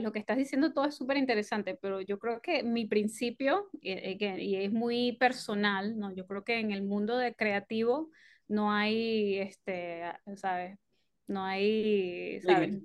lo 0.00 0.12
que 0.12 0.18
estás 0.18 0.38
diciendo 0.38 0.72
todo 0.72 0.86
es 0.86 0.94
súper 0.94 1.18
interesante, 1.18 1.78
pero 1.80 2.00
yo 2.00 2.18
creo 2.18 2.40
que 2.40 2.62
mi 2.62 2.86
principio, 2.86 3.68
eh, 3.82 4.16
eh, 4.18 4.42
y, 4.42 4.56
es 4.56 4.72
muy 4.72 5.12
personal, 5.12 5.98
¿no? 5.98 6.14
yo 6.14 6.26
creo 6.26 6.42
que 6.42 6.58
en 6.58 6.70
el 6.70 6.84
mundo 6.84 7.18
de 7.18 7.34
creativo 7.34 8.10
no 8.48 8.72
hay, 8.72 9.38
este, 9.40 10.04
¿sabes? 10.36 10.78
No 11.26 11.44
hay, 11.44 12.40
¿sabes? 12.40 12.80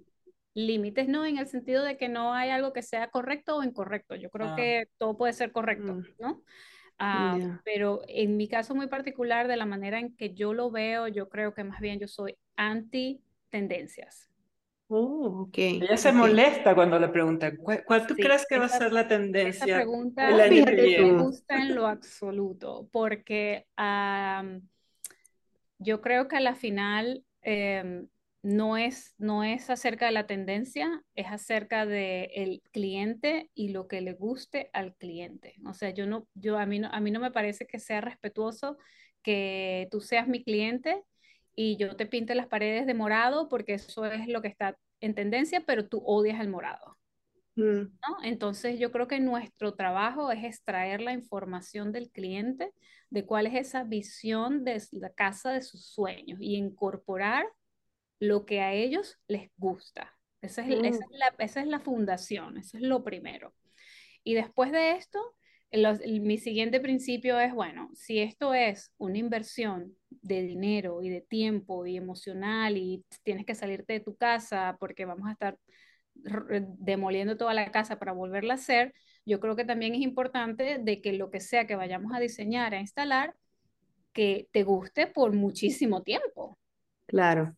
límites, 0.57 1.07
¿no? 1.07 1.25
En 1.25 1.37
el 1.37 1.47
sentido 1.47 1.83
de 1.83 1.97
que 1.97 2.09
no 2.09 2.33
hay 2.33 2.49
algo 2.49 2.73
que 2.73 2.81
sea 2.81 3.09
correcto 3.09 3.57
o 3.57 3.63
incorrecto. 3.63 4.15
Yo 4.15 4.29
creo 4.29 4.49
ah. 4.49 4.55
que 4.55 4.89
todo 4.97 5.15
puede 5.15 5.33
ser 5.33 5.51
correcto, 5.51 5.93
mm. 5.93 6.03
¿no? 6.19 6.43
Ah, 6.99 7.59
pero 7.63 8.01
en 8.07 8.37
mi 8.37 8.47
caso 8.47 8.73
muy 8.73 8.87
particular, 8.87 9.47
de 9.47 9.57
la 9.57 9.65
manera 9.65 9.99
en 9.99 10.15
que 10.15 10.33
yo 10.33 10.53
lo 10.53 10.71
veo, 10.71 11.07
yo 11.07 11.29
creo 11.29 11.53
que 11.53 11.63
más 11.63 11.79
bien 11.79 11.99
yo 11.99 12.07
soy 12.07 12.37
anti 12.55 13.21
tendencias. 13.49 14.29
Oh, 14.89 15.47
ok. 15.47 15.57
Ella 15.57 15.97
se 15.97 16.11
molesta 16.11 16.73
cuando 16.73 16.97
le 16.97 17.09
preguntan, 17.09 17.57
¿cuál, 17.57 18.07
tú 18.07 18.15
crees 18.15 18.45
que 18.47 18.57
va 18.57 18.65
a 18.65 18.69
ser 18.69 18.93
la 18.93 19.07
tendencia? 19.07 19.65
Esa 19.65 19.75
pregunta 19.75 20.31
me 20.49 21.23
gusta 21.23 21.61
en 21.61 21.75
lo 21.75 21.87
absoluto, 21.87 22.87
porque 22.91 23.67
yo 25.79 26.01
creo 26.01 26.27
que 26.27 26.37
a 26.37 26.41
la 26.41 26.55
final 26.55 27.23
em, 27.41 28.07
no 28.43 28.77
es, 28.77 29.15
no 29.17 29.43
es 29.43 29.69
acerca 29.69 30.05
de 30.05 30.11
la 30.11 30.27
tendencia, 30.27 31.03
es 31.15 31.27
acerca 31.27 31.85
del 31.85 32.29
el 32.33 32.61
cliente 32.71 33.49
y 33.53 33.69
lo 33.69 33.87
que 33.87 34.01
le 34.01 34.13
guste 34.13 34.69
al 34.73 34.95
cliente. 34.95 35.55
O 35.65 35.73
sea, 35.73 35.89
yo 35.89 36.05
no, 36.05 36.27
yo 36.33 36.57
a 36.57 36.65
mí 36.65 36.79
no, 36.79 36.89
a 36.91 36.99
mí 36.99 37.11
no 37.11 37.19
me 37.19 37.31
parece 37.31 37.65
que 37.65 37.79
sea 37.79 38.01
respetuoso 38.01 38.77
que 39.21 39.87
tú 39.91 40.01
seas 40.01 40.27
mi 40.27 40.43
cliente 40.43 41.03
y 41.55 41.77
yo 41.77 41.95
te 41.95 42.05
pinte 42.05 42.35
las 42.35 42.47
paredes 42.47 42.85
de 42.85 42.93
morado 42.93 43.49
porque 43.49 43.73
eso 43.73 44.05
es 44.05 44.27
lo 44.27 44.41
que 44.41 44.47
está 44.47 44.77
en 45.01 45.15
tendencia, 45.15 45.63
pero 45.65 45.87
tú 45.87 46.01
odias 46.05 46.39
el 46.39 46.49
morado. 46.49 46.97
Mm. 47.55 47.81
¿no? 47.81 48.17
Entonces 48.23 48.79
yo 48.79 48.91
creo 48.91 49.07
que 49.07 49.19
nuestro 49.19 49.73
trabajo 49.73 50.31
es 50.31 50.43
extraer 50.43 51.01
la 51.01 51.13
información 51.13 51.91
del 51.91 52.11
cliente 52.11 52.71
de 53.09 53.25
cuál 53.25 53.47
es 53.47 53.55
esa 53.55 53.83
visión 53.83 54.63
de 54.63 54.81
la 54.91 55.09
casa 55.09 55.51
de 55.51 55.61
sus 55.61 55.87
sueños 55.87 56.39
y 56.39 56.55
incorporar 56.55 57.45
lo 58.19 58.45
que 58.45 58.61
a 58.61 58.73
ellos 58.73 59.19
les 59.27 59.49
gusta. 59.57 60.17
Esa 60.41 60.61
es, 60.61 60.69
esa 60.69 60.81
mm. 60.81 60.85
es, 60.85 60.99
la, 61.11 61.35
esa 61.39 61.61
es 61.61 61.67
la, 61.67 61.79
fundación, 61.79 62.57
eso 62.57 62.77
es 62.77 62.83
lo 62.83 63.03
primero. 63.03 63.53
Y 64.23 64.33
después 64.33 64.71
de 64.71 64.91
esto, 64.91 65.35
mi 66.21 66.37
siguiente 66.37 66.79
principio 66.79 67.39
es, 67.39 67.53
bueno, 67.53 67.89
si 67.93 68.19
esto 68.19 68.53
es 68.53 68.93
una 68.97 69.17
inversión 69.17 69.95
de 70.09 70.43
dinero 70.43 71.01
y 71.01 71.09
de 71.09 71.21
tiempo 71.21 71.85
y 71.85 71.97
emocional 71.97 72.77
y 72.77 73.03
tienes 73.23 73.45
que 73.45 73.55
salirte 73.55 73.93
de 73.93 73.99
tu 73.99 74.15
casa 74.15 74.77
porque 74.79 75.05
vamos 75.05 75.27
a 75.27 75.31
estar 75.31 75.57
demoliendo 76.13 77.37
toda 77.37 77.53
la 77.53 77.71
casa 77.71 77.99
para 77.99 78.11
volverla 78.11 78.53
a 78.53 78.55
hacer, 78.55 78.93
yo 79.25 79.39
creo 79.39 79.55
que 79.55 79.65
también 79.65 79.93
es 79.93 80.01
importante 80.01 80.79
de 80.79 81.01
que 81.01 81.13
lo 81.13 81.29
que 81.29 81.39
sea 81.39 81.67
que 81.67 81.75
vayamos 81.75 82.13
a 82.13 82.19
diseñar, 82.19 82.73
a 82.73 82.79
instalar, 82.79 83.35
que 84.13 84.47
te 84.51 84.63
guste 84.63 85.07
por 85.07 85.33
muchísimo 85.33 86.01
tiempo. 86.01 86.57
Claro. 87.05 87.55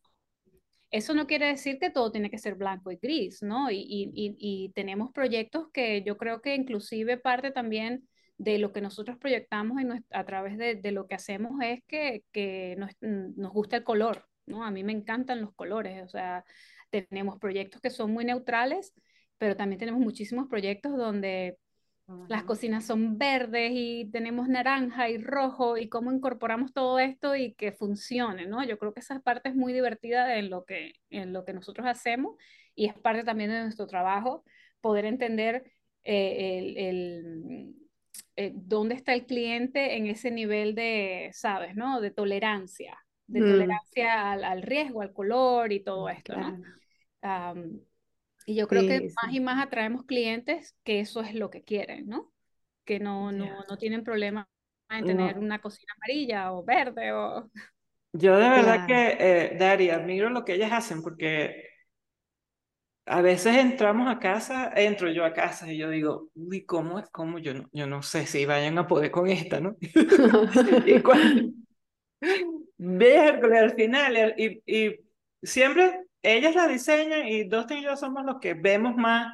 Eso 0.91 1.13
no 1.13 1.27
quiere 1.27 1.47
decir 1.47 1.77
que 1.79 1.91
todo 1.91 2.11
tiene 2.11 2.31
que 2.31 2.39
ser 2.39 2.55
blanco 2.55 2.91
y 2.91 2.97
gris, 2.97 3.43
¿no? 3.43 3.67
Y, 3.71 4.71
tenemos 4.75 5.11
proyectos 5.11 5.67
que 5.71 6.03
yo 6.03 6.17
creo 6.17 6.41
que 6.41 6.55
inclusive 6.55 7.17
parte 7.17 7.51
también 7.51 8.07
de 8.37 8.57
lo 8.57 8.71
que 8.73 8.81
nosotros 8.81 9.17
proyectamos 9.17 9.77
a 10.11 10.23
través 10.25 10.57
de, 10.57 10.91
lo 10.91 11.07
que 11.07 11.15
hacemos 11.15 11.53
es 11.63 11.83
que, 11.87 12.75
nos, 12.77 12.91
nos, 13.01 13.51
gusta 13.53 13.77
el 13.77 13.83
color, 13.83 14.25
¿no? 14.47 14.63
A 14.63 14.71
mí 14.71 14.83
me 14.83 14.93
encantan 14.93 15.41
los 15.41 15.53
colores, 15.53 16.03
o 16.03 16.07
sea, 16.07 16.43
tenemos 16.89 17.37
proyectos 17.39 17.81
que 17.81 17.89
son 17.91 18.11
muy 18.11 18.25
neutrales, 18.25 18.93
pero 19.37 19.55
también 19.55 19.79
tenemos 19.79 20.01
muchísimos 20.01 20.47
proyectos 20.47 20.97
donde 20.97 21.57
las 22.27 22.43
cocinas 22.43 22.85
son 22.85 23.17
verdes 23.17 23.71
y 23.73 24.09
tenemos 24.11 24.47
naranja 24.47 25.09
y 25.09 25.17
rojo 25.17 25.77
y 25.77 25.89
cómo 25.89 26.11
incorporamos 26.11 26.73
todo 26.73 26.99
esto 26.99 27.35
y 27.35 27.53
que 27.53 27.71
funcione, 27.71 28.47
¿no? 28.47 28.63
Yo 28.63 28.77
creo 28.77 28.93
que 28.93 28.99
esa 28.99 29.19
parte 29.19 29.49
es 29.49 29.55
muy 29.55 29.73
divertida 29.73 30.37
en 30.37 30.49
lo 30.49 30.65
que, 30.65 30.93
en 31.09 31.33
lo 31.33 31.45
que 31.45 31.53
nosotros 31.53 31.87
hacemos 31.87 32.35
y 32.75 32.87
es 32.87 32.93
parte 32.97 33.23
también 33.23 33.51
de 33.51 33.61
nuestro 33.61 33.87
trabajo 33.87 34.43
poder 34.81 35.05
entender 35.05 35.71
eh, 36.03 36.75
el, 36.89 37.75
eh, 38.35 38.53
dónde 38.55 38.95
está 38.95 39.13
el 39.13 39.25
cliente 39.25 39.97
en 39.97 40.07
ese 40.07 40.31
nivel 40.31 40.75
de, 40.75 41.29
¿sabes? 41.33 41.75
¿no? 41.75 42.01
De 42.01 42.11
tolerancia, 42.11 42.97
de 43.27 43.41
mm. 43.41 43.43
tolerancia 43.43 44.31
al, 44.31 44.61
riesgo, 44.61 45.01
al 45.01 45.13
color 45.13 45.71
y 45.71 45.83
todo 45.83 46.09
esto, 46.09 46.35
¿no? 46.35 46.59
Y 48.49 48.55
yo 48.55 48.67
creo 48.67 48.81
que 48.87 49.11
más 49.21 49.31
y 49.31 49.39
más 49.39 49.63
atraemos 49.63 50.05
clientes 50.05 50.75
que 50.83 51.01
eso 51.01 51.21
es 51.21 51.35
lo 51.35 51.51
que 51.51 51.61
quieren, 51.61 52.07
¿no? 52.07 52.33
Que 52.83 52.99
no, 52.99 53.31
no, 53.31 53.45
no 53.69 53.77
tienen 53.77 54.03
problema 54.03 54.49
en 54.89 55.05
tener 55.05 55.37
una 55.37 55.61
cocina 55.61 55.93
amarilla 55.97 56.51
o 56.51 56.63
verde 56.63 57.11
o... 57.11 57.47
Yo 58.11 58.39
de 58.39 58.49
verdad 58.49 58.87
que, 58.87 59.17
eh, 59.19 59.55
Dari, 59.55 59.91
admiro 59.91 60.31
lo 60.31 60.43
que 60.43 60.55
ellas 60.55 60.71
hacen 60.71 61.03
porque 61.03 61.63
a 63.05 63.21
veces 63.21 63.55
entramos 63.55 64.09
a 64.09 64.17
casa, 64.17 64.73
entro 64.75 65.11
yo 65.11 65.25
a 65.25 65.33
casa 65.33 65.71
y 65.71 65.77
yo 65.77 65.91
digo, 65.91 66.29
uy, 66.33 66.65
¿cómo 66.65 66.97
es? 66.97 67.07
¿Cómo? 67.11 67.37
Yo 67.37 67.53
no, 67.53 67.69
yo 67.71 67.85
no 67.85 68.01
sé 68.01 68.25
si 68.25 68.47
vayan 68.47 68.79
a 68.79 68.87
poder 68.87 69.11
con 69.11 69.29
esta, 69.29 69.59
¿no? 69.59 69.75
y 70.87 70.99
cuando... 71.03 71.53
al 73.55 73.75
final, 73.75 74.33
y, 74.37 74.63
y 74.65 74.95
siempre 75.43 76.08
ellas 76.21 76.55
la 76.55 76.67
diseñan 76.67 77.27
y 77.27 77.43
Dustin 77.45 77.79
y 77.79 77.83
yo 77.83 77.95
somos 77.95 78.25
los 78.25 78.39
que 78.39 78.53
vemos 78.53 78.95
más 78.95 79.33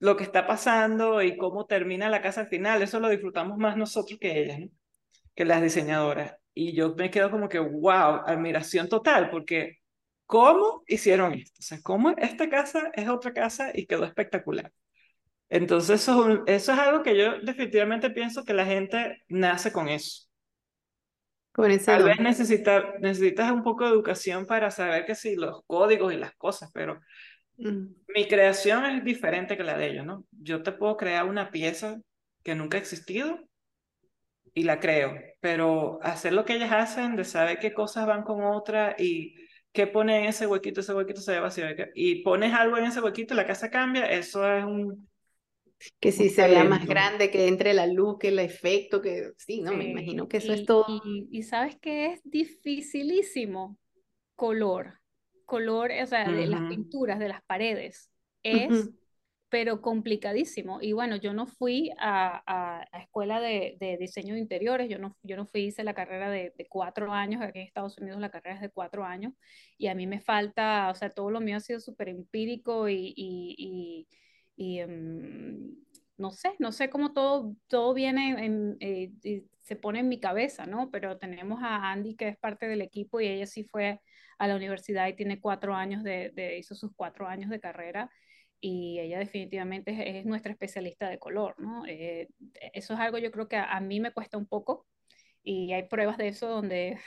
lo 0.00 0.16
que 0.16 0.24
está 0.24 0.46
pasando 0.46 1.22
y 1.22 1.36
cómo 1.36 1.66
termina 1.66 2.08
la 2.08 2.22
casa 2.22 2.42
al 2.42 2.48
final. 2.48 2.82
Eso 2.82 3.00
lo 3.00 3.08
disfrutamos 3.08 3.58
más 3.58 3.76
nosotros 3.76 4.18
que 4.18 4.42
ellas, 4.42 4.60
que 5.34 5.44
las 5.44 5.62
diseñadoras. 5.62 6.36
Y 6.54 6.74
yo 6.74 6.94
me 6.96 7.10
quedo 7.10 7.30
como 7.30 7.48
que, 7.48 7.58
wow, 7.58 8.22
admiración 8.26 8.88
total, 8.88 9.30
porque 9.30 9.78
¿cómo 10.26 10.82
hicieron 10.86 11.34
esto? 11.34 11.58
O 11.60 11.62
sea, 11.62 11.80
¿cómo 11.82 12.10
esta 12.10 12.48
casa 12.48 12.90
es 12.94 13.08
otra 13.08 13.32
casa 13.32 13.70
y 13.74 13.86
quedó 13.86 14.04
espectacular? 14.04 14.72
Entonces, 15.50 16.00
eso 16.00 16.44
es 16.46 16.68
algo 16.70 17.02
que 17.02 17.16
yo 17.18 17.40
definitivamente 17.40 18.10
pienso 18.10 18.44
que 18.44 18.54
la 18.54 18.64
gente 18.64 19.22
nace 19.28 19.72
con 19.72 19.88
eso. 19.88 20.29
Tal 21.96 22.04
vez 22.04 22.20
necesitas 22.20 23.52
un 23.52 23.62
poco 23.62 23.84
de 23.84 23.90
educación 23.90 24.46
para 24.46 24.70
saber 24.70 25.04
que 25.04 25.14
sí, 25.14 25.36
los 25.36 25.62
códigos 25.66 26.12
y 26.12 26.16
las 26.16 26.34
cosas, 26.36 26.70
pero 26.72 27.00
mm. 27.58 27.86
mi 28.14 28.28
creación 28.28 28.84
es 28.86 29.04
diferente 29.04 29.56
que 29.56 29.64
la 29.64 29.76
de 29.76 29.90
ellos, 29.90 30.06
¿no? 30.06 30.24
Yo 30.30 30.62
te 30.62 30.72
puedo 30.72 30.96
crear 30.96 31.26
una 31.26 31.50
pieza 31.50 31.98
que 32.42 32.54
nunca 32.54 32.78
ha 32.78 32.80
existido 32.80 33.38
y 34.54 34.64
la 34.64 34.80
creo, 34.80 35.14
pero 35.40 35.98
hacer 36.02 36.32
lo 36.32 36.44
que 36.44 36.54
ellas 36.54 36.72
hacen, 36.72 37.16
de 37.16 37.24
saber 37.24 37.58
qué 37.58 37.72
cosas 37.72 38.06
van 38.06 38.22
con 38.22 38.42
otra 38.42 38.96
y 38.98 39.34
qué 39.72 39.86
pone 39.86 40.18
en 40.18 40.24
ese 40.24 40.46
huequito, 40.46 40.80
ese 40.80 40.94
huequito 40.94 41.20
se 41.20 41.32
ve 41.32 41.40
vacío, 41.40 41.66
y 41.94 42.22
pones 42.22 42.52
algo 42.54 42.76
en 42.76 42.86
ese 42.86 43.00
huequito 43.00 43.34
y 43.34 43.36
la 43.36 43.46
casa 43.46 43.70
cambia, 43.70 44.06
eso 44.06 44.50
es 44.52 44.64
un, 44.64 45.09
que 46.00 46.12
si 46.12 46.28
se 46.28 46.46
vea 46.48 46.64
más 46.64 46.86
grande, 46.86 47.30
que 47.30 47.48
entre 47.48 47.74
la 47.74 47.86
luz, 47.86 48.18
que 48.18 48.28
el 48.28 48.38
efecto, 48.38 49.00
que 49.00 49.32
sí, 49.36 49.62
no, 49.62 49.72
me 49.72 49.90
imagino 49.90 50.28
que 50.28 50.38
eso 50.38 50.52
es 50.52 50.64
todo. 50.64 50.86
Y, 51.30 51.42
sabes 51.42 51.76
que 51.78 52.06
es 52.06 52.20
dificilísimo 52.24 53.78
color. 54.36 55.00
color, 55.44 55.90
o 56.02 56.06
sea, 56.06 56.30
de 56.30 56.46
las 56.46 56.62
pinturas 56.68 57.18
de 57.18 57.28
las 57.28 57.42
paredes. 57.44 58.10
Es 58.42 58.90
pero 59.50 59.82
complicadísimo. 59.82 60.78
Y 60.80 60.92
bueno, 60.92 61.16
yo 61.16 61.34
no 61.34 61.46
fui 61.46 61.90
a, 61.98 62.42
a, 62.46 62.98
escuela 63.00 63.40
de, 63.40 63.76
de, 63.80 63.98
diseño 63.98 64.34
de 64.34 64.40
interiores, 64.40 64.88
yo 64.88 64.98
no, 64.98 65.16
yo 65.22 65.36
no 65.36 65.44
fui, 65.44 65.62
hice 65.62 65.84
la 65.84 65.92
carrera 65.92 66.30
de, 66.30 66.54
de, 66.56 66.68
cuatro 66.68 67.12
años, 67.12 67.42
aquí 67.42 67.58
en 67.58 67.66
Estados 67.66 67.98
Unidos 67.98 68.20
la 68.20 68.30
carrera 68.30 68.54
es 68.56 68.62
de 68.62 68.70
cuatro 68.70 69.04
años, 69.04 69.34
y 69.76 69.88
a 69.88 69.94
mí 69.94 70.06
me 70.06 70.20
falta, 70.20 70.88
o 70.90 70.94
sea, 70.94 71.10
todo 71.10 71.30
lo 71.30 71.40
mío 71.40 71.56
ha 71.56 71.60
sido 71.60 71.80
súper 71.80 72.08
empírico 72.08 72.88
y, 72.88 73.12
y, 73.16 74.08
y, 74.60 74.80
em, 74.80 75.74
no 76.18 76.30
sé, 76.32 76.54
no 76.58 76.70
sé 76.70 76.90
cómo 76.90 77.14
todo, 77.14 77.56
todo 77.66 77.94
viene, 77.94 78.44
en, 78.44 78.76
eh, 78.80 79.10
se 79.62 79.74
pone 79.74 80.00
en 80.00 80.08
mi 80.10 80.20
cabeza, 80.20 80.66
¿no? 80.66 80.90
Pero 80.90 81.16
tenemos 81.16 81.62
a 81.62 81.90
Andy 81.90 82.14
que 82.14 82.28
es 82.28 82.36
parte 82.36 82.68
del 82.68 82.82
equipo 82.82 83.20
y 83.20 83.28
ella 83.28 83.46
sí 83.46 83.64
fue 83.64 84.02
a 84.38 84.46
la 84.46 84.56
universidad 84.56 85.08
y 85.08 85.16
tiene 85.16 85.40
cuatro 85.40 85.74
años 85.74 86.02
de, 86.04 86.58
hizo 86.58 86.74
sus 86.74 86.92
cuatro 86.94 87.26
años 87.26 87.48
de 87.48 87.58
carrera 87.58 88.10
y 88.60 88.98
ella 89.00 89.18
definitivamente 89.18 90.18
es, 90.18 90.26
nuestra 90.26 90.52
especialista 90.52 91.08
de 91.08 91.18
color, 91.18 91.54
¿no? 91.58 91.86
Eh, 91.86 92.28
eso 92.74 92.92
es 92.92 93.00
algo 93.00 93.16
yo 93.16 93.30
creo 93.30 93.48
que 93.48 93.56
a, 93.56 93.80
mí 93.80 93.98
me 93.98 94.12
cuesta 94.12 94.36
un 94.36 94.46
poco 94.46 94.86
y 95.42 95.72
hay 95.72 95.84
pruebas 95.88 96.18
de 96.18 96.28
eso 96.28 96.48
donde 96.48 96.98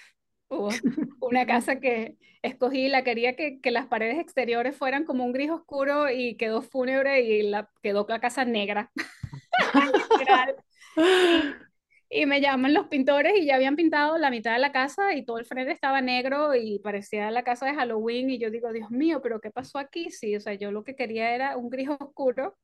hubo 0.53 0.69
una 1.21 1.45
casa 1.45 1.79
que 1.79 2.17
escogí, 2.41 2.89
la 2.89 3.03
quería 3.03 3.35
que, 3.35 3.59
que, 3.61 3.71
las 3.71 3.87
paredes 3.87 4.19
exteriores 4.19 4.75
fueran 4.75 5.05
como 5.05 5.25
un 5.25 5.33
gris 5.33 5.49
oscuro 5.49 6.09
y 6.09 6.35
quedó 6.35 6.61
fúnebre 6.61 7.21
y 7.21 7.43
la, 7.43 7.69
quedó 7.81 8.05
la 8.09 8.19
casa 8.19 8.45
negra. 8.45 8.91
Y 12.15 12.27
me 12.27 12.41
llaman 12.41 12.75
los 12.75 12.89
pintores 12.89 13.33
y 13.39 13.47
ya 13.47 13.55
habían 13.55 13.75
pintado 13.75 14.19
la 14.19 14.29
mitad 14.29 14.53
de 14.53 14.59
la 14.59 14.71
casa 14.71 15.15
y 15.15 15.25
todo 15.25 15.39
el 15.39 15.45
frente 15.45 15.71
estaba 15.71 15.99
negro 15.99 16.53
y 16.53 16.77
parecía 16.77 17.31
la 17.31 17.43
casa 17.43 17.65
de 17.65 17.73
Halloween 17.73 18.29
y 18.29 18.37
yo 18.37 18.51
digo, 18.51 18.71
Dios 18.71 18.91
mío, 18.91 19.19
pero 19.19 19.41
¿qué 19.41 19.49
pasó 19.49 19.79
aquí? 19.79 20.11
Sí, 20.11 20.35
o 20.35 20.39
sea, 20.39 20.53
yo 20.53 20.71
lo 20.71 20.83
que 20.83 20.95
quería 20.95 21.33
era 21.33 21.57
un 21.57 21.71
gris 21.71 21.89
oscuro. 21.89 22.55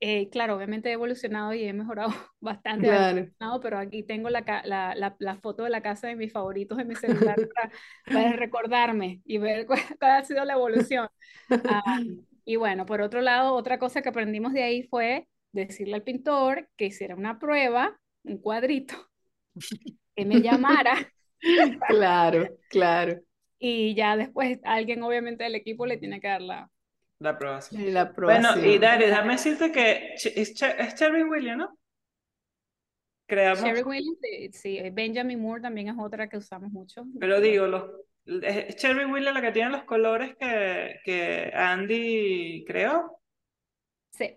Eh, 0.00 0.28
claro, 0.28 0.56
obviamente 0.56 0.90
he 0.90 0.92
evolucionado 0.92 1.54
y 1.54 1.64
he 1.64 1.72
mejorado 1.72 2.10
bastante, 2.40 2.86
claro. 2.86 3.60
pero 3.62 3.78
aquí 3.78 4.02
tengo 4.02 4.28
la, 4.28 4.44
la, 4.64 5.16
la, 5.18 5.36
foto 5.36 5.64
de 5.64 5.70
la 5.70 5.80
casa 5.80 6.08
de 6.08 6.16
mis 6.16 6.32
favoritos 6.32 6.78
en 6.78 6.88
mi 6.88 6.94
celular 6.96 7.36
para, 8.04 8.32
recordarme 8.32 9.22
y 9.24 9.38
ver 9.38 9.66
cuál, 9.66 9.80
ha 10.00 10.22
sido 10.24 10.44
la 10.44 10.52
evolución. 10.52 11.08
Ah, 11.50 12.00
y 12.44 12.56
bueno, 12.56 12.84
por 12.84 13.00
otro 13.00 13.22
lado, 13.22 13.54
otra 13.54 13.78
cosa 13.78 14.02
que 14.02 14.10
aprendimos 14.10 14.52
de 14.52 14.62
ahí 14.64 14.82
fue 14.82 15.28
decirle 15.52 15.94
al 15.94 16.02
pintor 16.02 16.68
que 16.76 16.86
hiciera 16.86 17.14
una 17.14 17.38
prueba 17.38 17.98
un 18.24 18.38
cuadrito, 18.38 18.94
que 20.14 20.24
me 20.26 20.40
llamara. 20.42 21.10
claro, 21.88 22.48
claro. 22.68 23.20
Y 23.58 23.94
ya 23.94 24.16
después 24.16 24.58
alguien 24.64 25.02
obviamente 25.02 25.44
del 25.44 25.54
equipo 25.54 25.86
le 25.86 25.96
tiene 25.96 26.20
que 26.20 26.28
dar 26.28 26.42
la, 26.42 26.70
la 27.18 27.30
aprobación. 27.30 27.94
La 27.94 28.04
Bueno, 28.04 28.48
y 28.58 28.78
Dari, 28.78 29.06
déjame 29.06 29.32
decirte 29.34 29.72
que 29.72 30.14
es, 30.14 30.54
Cherry 30.54 31.22
Williams, 31.22 31.58
¿no? 31.58 31.78
Creamos. 33.26 33.62
Cherry 33.62 33.82
Williams, 33.82 34.18
sí, 34.52 34.80
Benjamin 34.92 35.40
Moore 35.40 35.62
también 35.62 35.88
es 35.88 35.96
otra 35.98 36.28
que 36.28 36.36
usamos 36.36 36.70
mucho. 36.70 37.04
Pero 37.18 37.40
digo, 37.40 37.66
los, 37.66 37.90
es 38.26 38.76
Cherry 38.76 39.04
Williams 39.04 39.34
la 39.34 39.42
que 39.42 39.52
tiene 39.52 39.70
los 39.70 39.84
colores 39.84 40.36
que, 40.38 41.00
que 41.04 41.50
Andy 41.54 42.64
creó. 42.66 43.20
Sí. 44.10 44.36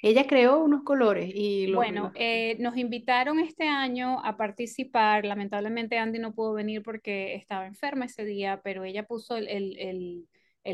Ella 0.00 0.26
creó 0.26 0.60
unos 0.60 0.84
colores 0.84 1.30
y 1.34 1.72
Bueno, 1.72 2.12
eh, 2.14 2.56
nos 2.60 2.76
invitaron 2.76 3.40
este 3.40 3.68
año 3.68 4.24
a 4.24 4.36
participar. 4.36 5.24
Lamentablemente 5.24 5.98
Andy 5.98 6.20
no 6.20 6.34
pudo 6.34 6.52
venir 6.52 6.82
porque 6.82 7.34
estaba 7.34 7.66
enferma 7.66 8.04
ese 8.04 8.24
día, 8.24 8.60
pero 8.62 8.84
ella 8.84 9.04
puso 9.06 9.36
el, 9.36 9.48
el, 9.48 9.78
el, 9.78 10.28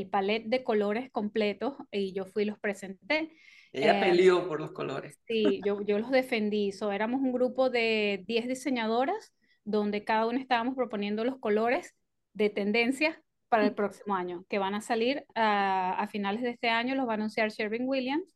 palet 0.08 0.44
de 0.46 0.64
colores 0.64 1.10
completos 1.10 1.74
y 1.90 2.12
yo 2.12 2.26
fui 2.26 2.42
y 2.42 2.46
los 2.46 2.58
presenté. 2.58 3.30
Ella 3.72 3.98
eh, 3.98 4.10
peleó 4.10 4.46
por 4.46 4.60
los 4.60 4.72
colores. 4.72 5.18
Sí, 5.26 5.60
yo, 5.64 5.80
yo 5.82 5.98
los 5.98 6.10
defendí. 6.10 6.72
So, 6.72 6.92
éramos 6.92 7.20
un 7.20 7.32
grupo 7.32 7.70
de 7.70 8.24
10 8.26 8.48
diseñadoras 8.48 9.32
donde 9.64 10.04
cada 10.04 10.26
uno 10.26 10.38
estábamos 10.38 10.74
proponiendo 10.74 11.24
los 11.24 11.38
colores 11.38 11.94
de 12.32 12.50
tendencia 12.50 13.22
para 13.48 13.64
el 13.64 13.74
próximo 13.74 14.16
año, 14.16 14.44
que 14.48 14.58
van 14.58 14.74
a 14.74 14.80
salir 14.80 15.24
a, 15.34 15.92
a 15.92 16.08
finales 16.08 16.42
de 16.42 16.50
este 16.50 16.68
año, 16.68 16.96
los 16.96 17.06
va 17.06 17.12
a 17.12 17.14
anunciar 17.14 17.50
Sherwin 17.50 17.86
Williams 17.86 18.34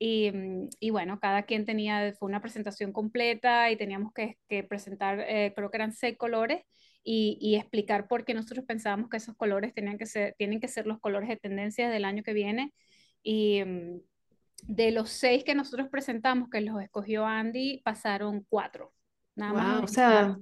Mm, 0.00 0.68
y, 0.80 0.90
bueno, 0.90 1.18
cada 1.20 1.42
quien 1.44 1.64
tenía, 1.64 2.14
fue 2.18 2.28
una 2.28 2.40
presentación 2.40 2.92
completa 2.92 3.70
y 3.70 3.76
teníamos 3.76 4.12
que, 4.12 4.38
presentar, 4.64 5.20
eh, 5.20 5.52
creo 5.54 5.70
que 5.70 5.76
eran 5.76 5.92
seis 5.92 6.16
colores 6.16 6.62
y, 7.04 7.56
explicar 7.56 8.06
por 8.06 8.24
qué 8.24 8.34
nosotros 8.34 8.64
pensábamos 8.66 9.08
que 9.08 9.16
esos 9.16 9.34
colores 9.34 9.72
tenían 9.72 9.96
que 9.96 10.06
ser, 10.06 10.34
tienen 10.36 10.60
que 10.60 10.68
ser 10.68 10.86
los 10.86 11.00
colores 11.00 11.28
de 11.28 11.36
tendencia 11.36 11.88
del 11.88 12.04
año 12.04 12.22
que 12.22 12.34
viene. 12.34 12.74
Y 13.22 13.62
mm, 13.64 14.00
de 14.62 14.90
los 14.90 15.10
seis 15.10 15.44
que 15.44 15.54
nosotros 15.54 15.88
presentamos, 15.88 16.50
que 16.50 16.60
los 16.60 16.82
escogió 16.82 17.24
Andy, 17.24 17.80
pasaron 17.84 18.44
cuatro. 18.48 18.92
Nada 19.36 19.52
más. 19.52 19.84
O 19.84 19.86
sea, 19.86 20.36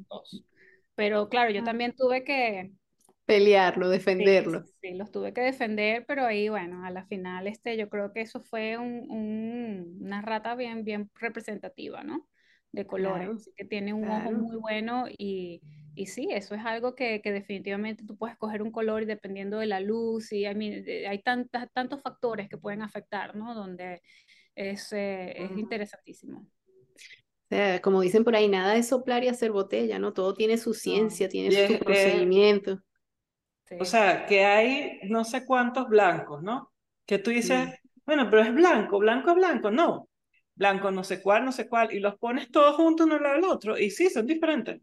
Pero 0.94 1.28
claro, 1.28 1.50
yo 1.50 1.62
también 1.62 1.94
tuve 1.94 2.24
que, 2.24 2.72
pelearlo, 3.26 3.90
defenderlo. 3.90 4.64
Sí, 4.80 4.94
los 4.94 5.10
tuve 5.10 5.32
que 5.32 5.42
defender, 5.42 6.04
pero 6.06 6.24
ahí, 6.24 6.48
bueno, 6.48 6.84
a 6.84 6.90
la 6.90 7.04
final, 7.04 7.46
este, 7.46 7.76
yo 7.76 7.88
creo 7.90 8.12
que 8.12 8.22
eso 8.22 8.40
fue 8.40 8.78
un, 8.78 9.98
una 10.00 10.22
rata 10.22 10.54
bien, 10.54 10.84
bien 10.84 11.10
representativa, 11.16 12.02
¿no? 12.02 12.26
De 12.72 12.86
colores, 12.86 13.50
que 13.56 13.64
tiene 13.64 13.92
un 13.92 14.08
ojo 14.08 14.32
muy 14.32 14.56
bueno 14.56 15.06
y, 15.08 15.60
y, 15.96 16.06
sí, 16.06 16.28
eso 16.30 16.54
es 16.54 16.64
algo 16.64 16.94
que, 16.94 17.20
que, 17.22 17.32
definitivamente 17.32 18.04
tú 18.04 18.16
puedes 18.16 18.36
coger 18.36 18.62
un 18.62 18.70
color 18.70 19.02
y 19.02 19.06
dependiendo 19.06 19.58
de 19.58 19.66
la 19.66 19.80
luz 19.80 20.32
y 20.32 20.44
hay 20.44 21.22
tantas, 21.22 21.72
tantos 21.72 22.02
factores 22.02 22.48
que 22.48 22.58
pueden 22.58 22.82
afectar, 22.82 23.34
¿no? 23.34 23.54
Donde 23.54 24.02
es, 24.54 24.92
eh, 24.92 25.42
es 25.42 25.50
interesantísimo. 25.56 26.40
O 26.40 27.48
sea, 27.48 27.80
como 27.80 28.00
dicen 28.00 28.24
por 28.24 28.36
ahí, 28.36 28.48
nada 28.48 28.76
es 28.76 28.88
soplar 28.88 29.24
y 29.24 29.28
hacer 29.28 29.52
botella, 29.52 29.98
¿no? 29.98 30.12
Todo 30.12 30.34
tiene 30.34 30.58
su 30.58 30.74
ciencia, 30.74 31.28
tiene 31.28 31.68
su 31.68 31.78
procedimiento. 31.78 32.82
O 33.80 33.84
sea, 33.84 34.26
que 34.26 34.44
hay 34.44 35.00
no 35.04 35.24
sé 35.24 35.44
cuántos 35.44 35.88
blancos, 35.88 36.42
¿no? 36.42 36.72
Que 37.04 37.18
tú 37.18 37.30
dices, 37.30 37.68
bueno, 38.04 38.28
pero 38.30 38.42
es 38.42 38.54
blanco, 38.54 38.98
blanco 38.98 39.30
es 39.30 39.36
blanco. 39.36 39.70
No, 39.70 40.08
blanco 40.56 40.90
no 40.90 41.04
sé 41.04 41.22
cuál, 41.22 41.44
no 41.44 41.52
sé 41.52 41.68
cuál, 41.68 41.92
y 41.92 42.00
los 42.00 42.16
pones 42.18 42.50
todos 42.50 42.74
juntos 42.76 43.06
uno 43.06 43.16
al 43.16 43.22
lado 43.22 43.34
del 43.36 43.44
otro, 43.44 43.78
y 43.78 43.90
sí, 43.90 44.10
son 44.10 44.26
diferentes. 44.26 44.80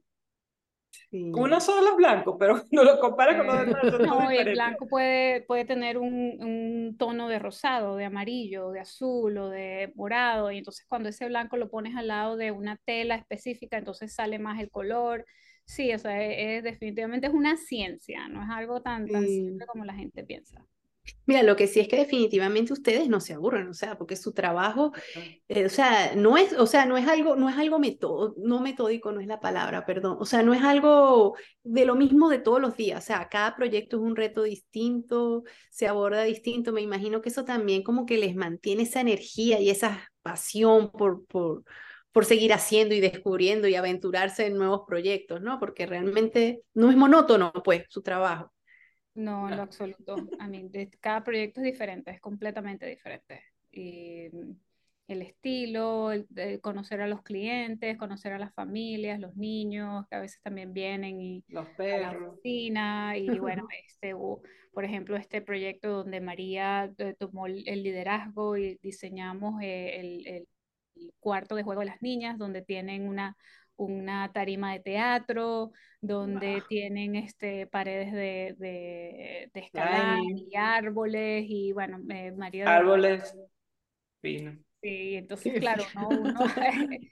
Uno 1.12 1.60
solo 1.60 1.92
es 1.92 1.96
blanco, 1.96 2.38
pero 2.38 2.64
no 2.72 2.84
lo 2.84 3.00
comparas 3.00 3.38
con 3.38 3.48
los 3.48 3.60
demás. 3.60 3.84
No, 4.08 4.32
el 4.32 4.52
blanco 4.52 4.88
puede, 4.88 5.42
puede 5.42 5.66
tener 5.66 5.98
un, 5.98 6.14
un, 6.40 6.96
tono 6.98 7.28
de 7.30 7.40
rosado, 7.40 7.96
de 7.96 8.06
amarillo, 8.06 8.72
de 8.72 8.80
azul 8.80 9.38
o 9.38 9.50
de 9.50 9.92
morado, 9.96 10.52
y 10.52 10.58
entonces 10.58 10.86
cuando 10.88 11.10
ese 11.10 11.28
blanco 11.28 11.58
lo 11.58 11.70
pones 11.70 11.96
al 11.96 12.08
lado 12.08 12.38
de 12.38 12.52
una 12.52 12.78
tela 12.86 13.16
específica, 13.16 13.78
entonces 13.78 14.14
sale 14.14 14.40
más 14.40 14.60
el 14.60 14.70
color. 14.70 15.26
Sí, 15.66 15.94
o 15.94 16.00
sea, 16.00 16.22
e, 16.22 16.58
es, 16.58 16.64
definitivamente 16.64 17.28
es 17.28 17.34
una 17.34 17.58
ciencia, 17.58 18.28
no 18.28 18.44
es 18.44 18.50
algo 18.50 18.82
tan, 18.82 19.08
tan 19.08 19.26
simple 19.26 19.66
como 19.66 19.86
la 19.86 19.94
gente 19.94 20.24
piensa. 20.24 20.66
Mira, 21.26 21.44
lo 21.44 21.56
que 21.56 21.68
sí 21.68 21.80
es 21.80 21.88
que 21.88 21.98
definitivamente 21.98 22.74
ustedes 22.74 23.08
no 23.10 23.20
se 23.20 23.34
aburren, 23.34 23.68
o 23.68 23.74
sea, 23.74 23.98
porque 23.98 24.16
su 24.16 24.34
trabajo, 24.34 24.92
eh, 25.48 25.66
o 25.66 25.70
sea, 25.70 26.16
no 26.16 26.38
es, 26.38 26.54
o 26.54 26.66
sea, 26.66 26.86
no 26.86 26.98
es 26.98 27.08
algo, 27.08 27.36
no 27.36 27.50
es 27.50 27.58
algo 27.58 27.80
no 28.38 28.60
metódico, 28.62 29.12
no 29.12 29.20
es 29.22 29.28
la 29.28 29.40
palabra, 29.40 29.86
perdón, 29.86 30.18
o 30.20 30.26
sea, 30.26 30.44
no 30.44 30.54
es 30.54 30.64
algo 30.64 31.36
de 31.64 31.86
lo 31.86 31.96
mismo 31.96 32.30
de 32.30 32.40
todos 32.40 32.62
los 32.62 32.76
días, 32.76 33.04
o 33.04 33.06
sea, 33.06 33.30
cada 33.30 33.56
proyecto 33.56 33.98
es 33.98 34.04
un 34.04 34.16
reto 34.16 34.44
distinto, 34.44 35.44
se 35.70 35.88
aborda 35.88 36.24
distinto, 36.24 36.72
me 36.74 36.82
imagino 36.82 37.22
que 37.22 37.30
eso 37.30 37.46
también 37.46 37.84
como 37.84 38.06
que 38.06 38.18
les 38.18 38.36
mantiene 38.36 38.84
esa 38.84 39.02
energía 39.02 39.60
y 39.60 39.70
esa 39.70 40.10
pasión 40.22 40.92
por, 40.92 41.26
por, 41.26 41.64
por 42.12 42.26
seguir 42.26 42.54
haciendo 42.54 42.96
y 42.96 43.00
descubriendo 43.02 43.68
y 43.68 43.76
aventurarse 43.76 44.46
en 44.48 44.58
nuevos 44.58 44.82
proyectos, 44.88 45.42
¿no? 45.42 45.60
Porque 45.60 45.86
realmente 45.86 46.62
no 46.74 46.90
es 46.90 46.96
monótono, 46.96 47.52
pues, 47.64 47.86
su 47.90 48.02
trabajo. 48.02 48.54
No, 49.16 49.48
en 49.50 49.58
lo 49.58 49.64
absoluto. 49.64 50.16
A 50.40 50.48
mí, 50.48 50.70
cada 51.00 51.24
proyecto 51.24 51.62
es 51.62 51.66
diferente, 51.66 52.12
es 52.12 52.20
completamente 52.20 52.86
diferente. 52.88 53.44
Y 53.72 54.28
mm, 54.32 54.52
el 55.08 55.22
estilo, 55.22 56.12
el, 56.12 56.28
conocer 56.62 57.02
a 57.02 57.08
los 57.08 57.22
clientes, 57.22 57.98
conocer 57.98 58.34
a 58.34 58.40
las 58.40 58.54
familias, 58.54 59.20
los 59.20 59.36
niños, 59.36 60.08
que 60.10 60.16
a 60.16 60.20
veces 60.20 60.42
también 60.42 60.74
vienen 60.74 61.22
y 61.22 61.44
los 61.48 61.68
perros. 61.70 62.08
a 62.08 62.20
la 62.20 62.30
oficina. 62.30 63.18
Y 63.18 63.40
bueno, 63.40 63.68
este, 63.88 64.16
por 64.74 64.86
ejemplo, 64.86 65.16
este 65.16 65.42
proyecto 65.42 65.90
donde 65.90 66.22
María 66.22 66.92
eh, 66.98 67.16
tomó 67.18 67.48
el 67.48 67.84
liderazgo 67.84 68.58
y 68.58 68.80
diseñamos 68.82 69.62
eh, 69.62 70.26
el, 70.26 70.48
cuarto 71.20 71.56
de 71.56 71.64
juego 71.64 71.82
de 71.82 71.88
las 71.88 72.02
niñas, 72.02 72.38
donde 72.38 72.62
tienen 72.62 73.08
una, 73.08 73.36
una 73.76 74.32
tarima 74.32 74.74
de 74.74 74.80
teatro, 74.80 75.72
donde 76.02 76.62
tienen 76.68 77.16
este, 77.16 77.68
paredes 77.68 78.12
de, 78.12 78.56
de, 78.58 79.50
escalar 79.54 80.20
y 80.22 80.56
árboles, 80.56 81.46
y 81.48 81.72
bueno, 81.72 82.00
eh, 82.10 82.32
María... 82.32 82.74
Árboles. 82.74 83.36
Sí, 84.84 85.16
entonces, 85.16 85.54
claro, 85.60 85.84
¿no? 85.96 86.10
uno 86.10 86.40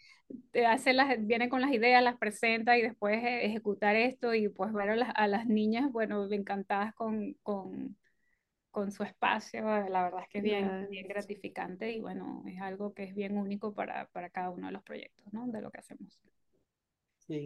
te 0.51 0.65
hace 0.65 0.93
las, 0.93 1.25
viene 1.25 1.49
con 1.49 1.61
las 1.61 1.71
ideas, 1.71 2.03
las 2.03 2.17
presenta 2.17 2.77
y 2.77 2.81
después 2.81 3.23
e, 3.23 3.45
ejecutar 3.45 3.95
esto 3.95 4.33
y 4.33 4.49
pues 4.49 4.73
ver 4.73 4.89
a 4.89 4.95
las, 4.95 5.09
a 5.15 5.27
las 5.27 5.45
niñas, 5.45 5.91
bueno, 5.91 6.29
encantadas 6.31 6.93
con, 6.93 7.33
con, 7.43 7.97
con, 8.71 8.91
su 8.91 9.03
espacio, 9.03 9.63
la 9.63 10.03
verdad 10.03 10.21
es 10.23 10.29
que 10.29 10.37
es 10.39 10.43
bien, 10.43 10.87
bien 10.89 11.07
gratificante 11.07 11.91
y 11.91 12.01
bueno, 12.01 12.43
es 12.45 12.59
algo 12.61 12.93
que 12.93 13.03
es 13.03 13.15
bien 13.15 13.37
único 13.37 13.73
para, 13.73 14.07
para 14.07 14.29
cada 14.29 14.49
uno 14.49 14.67
de 14.67 14.73
los 14.73 14.83
proyectos, 14.83 15.31
¿no? 15.33 15.47
De 15.47 15.61
lo 15.61 15.71
que 15.71 15.79
hacemos. 15.79 16.19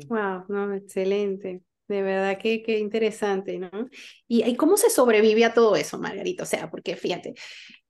Wow, 0.08 0.46
no, 0.50 0.74
excelente. 0.74 1.62
De 1.88 2.02
verdad 2.02 2.40
que, 2.40 2.64
que 2.64 2.80
interesante, 2.80 3.60
¿no? 3.60 3.70
¿Y, 4.28 4.44
¿Y, 4.44 4.56
cómo 4.56 4.76
se 4.76 4.90
sobrevive 4.90 5.46
a 5.46 5.54
todo 5.54 5.76
eso, 5.76 6.00
Margarita? 6.00 6.44
O 6.44 6.46
sea, 6.48 6.70
porque 6.72 6.96
fíjate, 6.96 7.36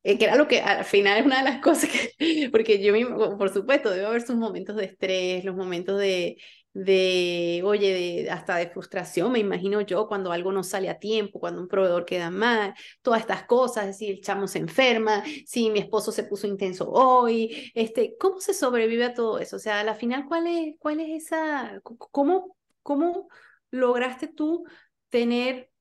eh, 0.03 0.17
que 0.17 0.25
era 0.25 0.35
lo 0.35 0.47
que 0.47 0.59
al 0.61 0.85
final 0.85 1.17
es 1.17 1.25
una 1.25 1.39
de 1.39 1.49
las 1.49 1.61
cosas 1.63 1.89
que, 1.89 2.49
porque 2.51 2.83
yo 2.83 2.93
mismo, 2.93 3.37
por 3.37 3.49
supuesto, 3.51 3.89
debe 3.89 4.05
haber 4.05 4.21
sus 4.21 4.35
momentos 4.35 4.75
de 4.75 4.85
estrés, 4.85 5.45
los 5.45 5.55
momentos 5.55 5.99
de, 5.99 6.37
de, 6.75 7.61
oye, 7.63 8.29
hasta 8.29 8.57
de 8.57 8.67
frustración, 8.67 9.31
me 9.31 9.39
imagino 9.39 9.79
yo, 9.79 10.09
cuando 10.09 10.33
algo 10.33 10.51
no 10.51 10.61
sale 10.61 10.89
a 10.89 10.99
tiempo, 10.99 11.39
cuando 11.39 11.61
un 11.61 11.69
proveedor 11.69 12.03
queda 12.03 12.29
mal, 12.29 12.73
todas 13.01 13.21
estas 13.21 13.45
cosas, 13.45 13.97
si 13.97 14.09
el 14.09 14.19
chamo 14.19 14.45
se 14.45 14.59
enferma, 14.59 15.23
si 15.45 15.69
mi 15.69 15.79
esposo 15.79 16.11
se 16.11 16.25
puso 16.25 16.47
intenso 16.47 16.91
hoy, 16.91 17.71
este, 17.75 18.17
¿cómo 18.19 18.41
se 18.41 18.53
sobrevive 18.53 19.05
a 19.05 19.13
todo 19.13 19.39
eso? 19.39 19.55
O 19.55 19.59
sea, 19.59 19.79
al 19.79 19.95
final, 19.95 20.25
¿cuál 20.27 20.47
es, 20.47 20.75
cuál 20.77 20.99
es 20.99 21.23
esa, 21.23 21.79
cómo, 22.11 22.57
cómo 22.83 23.29
lograste 23.71 24.27
tú 24.27 24.65
tener 25.07 25.71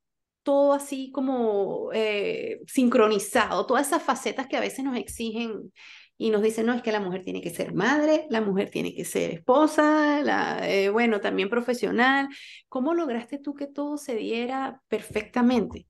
todo 0.44 0.74
así 0.74 1.10
como 1.10 1.90
eh, 1.92 2.60
sincronizado, 2.68 3.66
todas 3.66 3.88
esas 3.88 4.02
facetas 4.02 4.46
que 4.46 4.56
a 4.56 4.60
veces 4.60 4.84
nos 4.84 4.96
exigen 4.96 5.72
y 6.16 6.30
nos 6.30 6.42
dicen, 6.42 6.66
no, 6.66 6.74
es 6.74 6.82
que 6.82 6.92
la 6.92 7.00
mujer 7.00 7.22
tiene 7.24 7.40
que 7.40 7.50
ser 7.50 7.74
madre, 7.74 8.26
la 8.30 8.40
mujer 8.40 8.70
tiene 8.70 8.94
que 8.94 9.04
ser 9.04 9.30
esposa, 9.30 10.22
la, 10.22 10.68
eh, 10.68 10.88
bueno, 10.88 11.20
también 11.20 11.50
profesional. 11.50 12.28
¿Cómo 12.68 12.94
lograste 12.94 13.38
tú 13.38 13.54
que 13.54 13.66
todo 13.66 13.96
se 13.96 14.14
diera 14.14 14.80
perfectamente? 14.88 15.86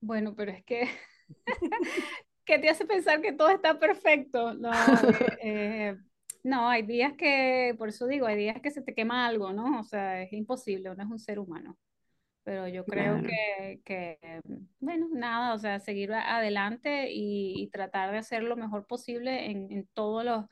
Bueno, 0.00 0.34
pero 0.34 0.52
es 0.52 0.62
que, 0.64 0.88
¿qué 2.44 2.58
te 2.58 2.68
hace 2.68 2.84
pensar 2.84 3.22
que 3.22 3.32
todo 3.32 3.48
está 3.48 3.78
perfecto? 3.78 4.54
No, 4.54 4.70
eh, 5.42 5.96
no, 6.42 6.68
hay 6.68 6.82
días 6.82 7.14
que, 7.14 7.74
por 7.78 7.88
eso 7.88 8.06
digo, 8.06 8.26
hay 8.26 8.36
días 8.36 8.60
que 8.60 8.70
se 8.70 8.82
te 8.82 8.94
quema 8.94 9.26
algo, 9.26 9.52
¿no? 9.52 9.80
O 9.80 9.84
sea, 9.84 10.22
es 10.22 10.32
imposible, 10.34 10.90
uno 10.90 11.02
es 11.02 11.10
un 11.10 11.18
ser 11.18 11.38
humano 11.38 11.78
pero 12.46 12.68
yo 12.68 12.84
creo 12.84 13.20
que, 13.22 13.80
que, 13.84 14.18
bueno, 14.78 15.08
nada, 15.12 15.52
o 15.52 15.58
sea, 15.58 15.80
seguir 15.80 16.12
adelante 16.12 17.08
y, 17.10 17.68
tratar 17.72 18.12
de 18.12 18.18
hacer 18.18 18.44
lo 18.44 18.54
mejor 18.54 18.86
posible 18.86 19.50
en, 19.50 19.72
en 19.72 19.88
todos 19.94 20.24
los, 20.24 20.44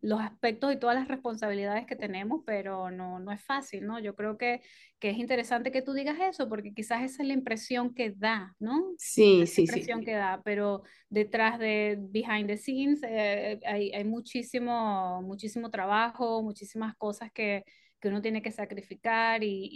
los, 0.00 0.20
aspectos 0.20 0.74
y 0.74 0.76
todas 0.76 0.96
las 0.96 1.06
responsabilidades 1.06 1.86
que 1.86 1.94
tenemos, 1.94 2.42
pero 2.44 2.90
no, 2.90 3.20
no 3.20 3.30
es 3.30 3.40
fácil, 3.44 3.86
¿no? 3.86 4.00
Yo 4.00 4.16
creo 4.16 4.36
que, 4.36 4.60
que, 4.98 5.10
es 5.10 5.18
interesante 5.18 5.70
que 5.70 5.82
tú 5.82 5.92
digas 5.92 6.18
eso, 6.20 6.48
porque 6.48 6.74
quizás 6.74 7.04
esa 7.04 7.22
es 7.22 7.28
la 7.28 7.34
impresión 7.34 7.94
que 7.94 8.10
da, 8.10 8.52
¿no? 8.58 8.82
Sí, 8.98 9.46
sí, 9.46 9.66
la 9.66 9.74
impresión 9.74 10.04
que 10.04 10.14
da, 10.14 10.42
pero 10.44 10.82
detrás 11.08 11.60
de 11.60 11.96
behind 12.10 12.48
the 12.48 12.56
scenes 12.56 13.04
eh, 13.04 13.60
hay, 13.64 13.92
hay 13.92 14.04
muchísimo, 14.04 15.22
muchísimo 15.22 15.70
trabajo, 15.70 16.42
muchísimas 16.42 16.96
cosas 16.96 17.30
que 17.30 17.62
que 18.00 18.08
uno 18.08 18.22
tiene 18.22 18.42
que 18.42 18.52
sacrificar 18.52 19.42
y, 19.42 19.68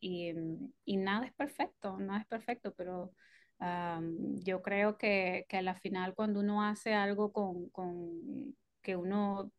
y, 0.00 0.34
y, 0.84 0.96
nada 0.96 1.26
es 1.26 1.32
perfecto, 1.32 1.98
nada 1.98 2.20
es 2.20 2.26
perfecto, 2.26 2.74
pero 2.76 3.12
yo 4.42 4.62
creo 4.62 4.96
que, 4.96 5.44
que, 5.48 5.58
a 5.58 5.62
la 5.62 5.74
final 5.74 6.14
cuando 6.14 6.40
uno 6.40 6.64
hace 6.64 6.94
algo 6.94 7.32
con, 7.32 7.68
con, 7.70 8.56
que 8.82 8.96
uno 8.96 9.52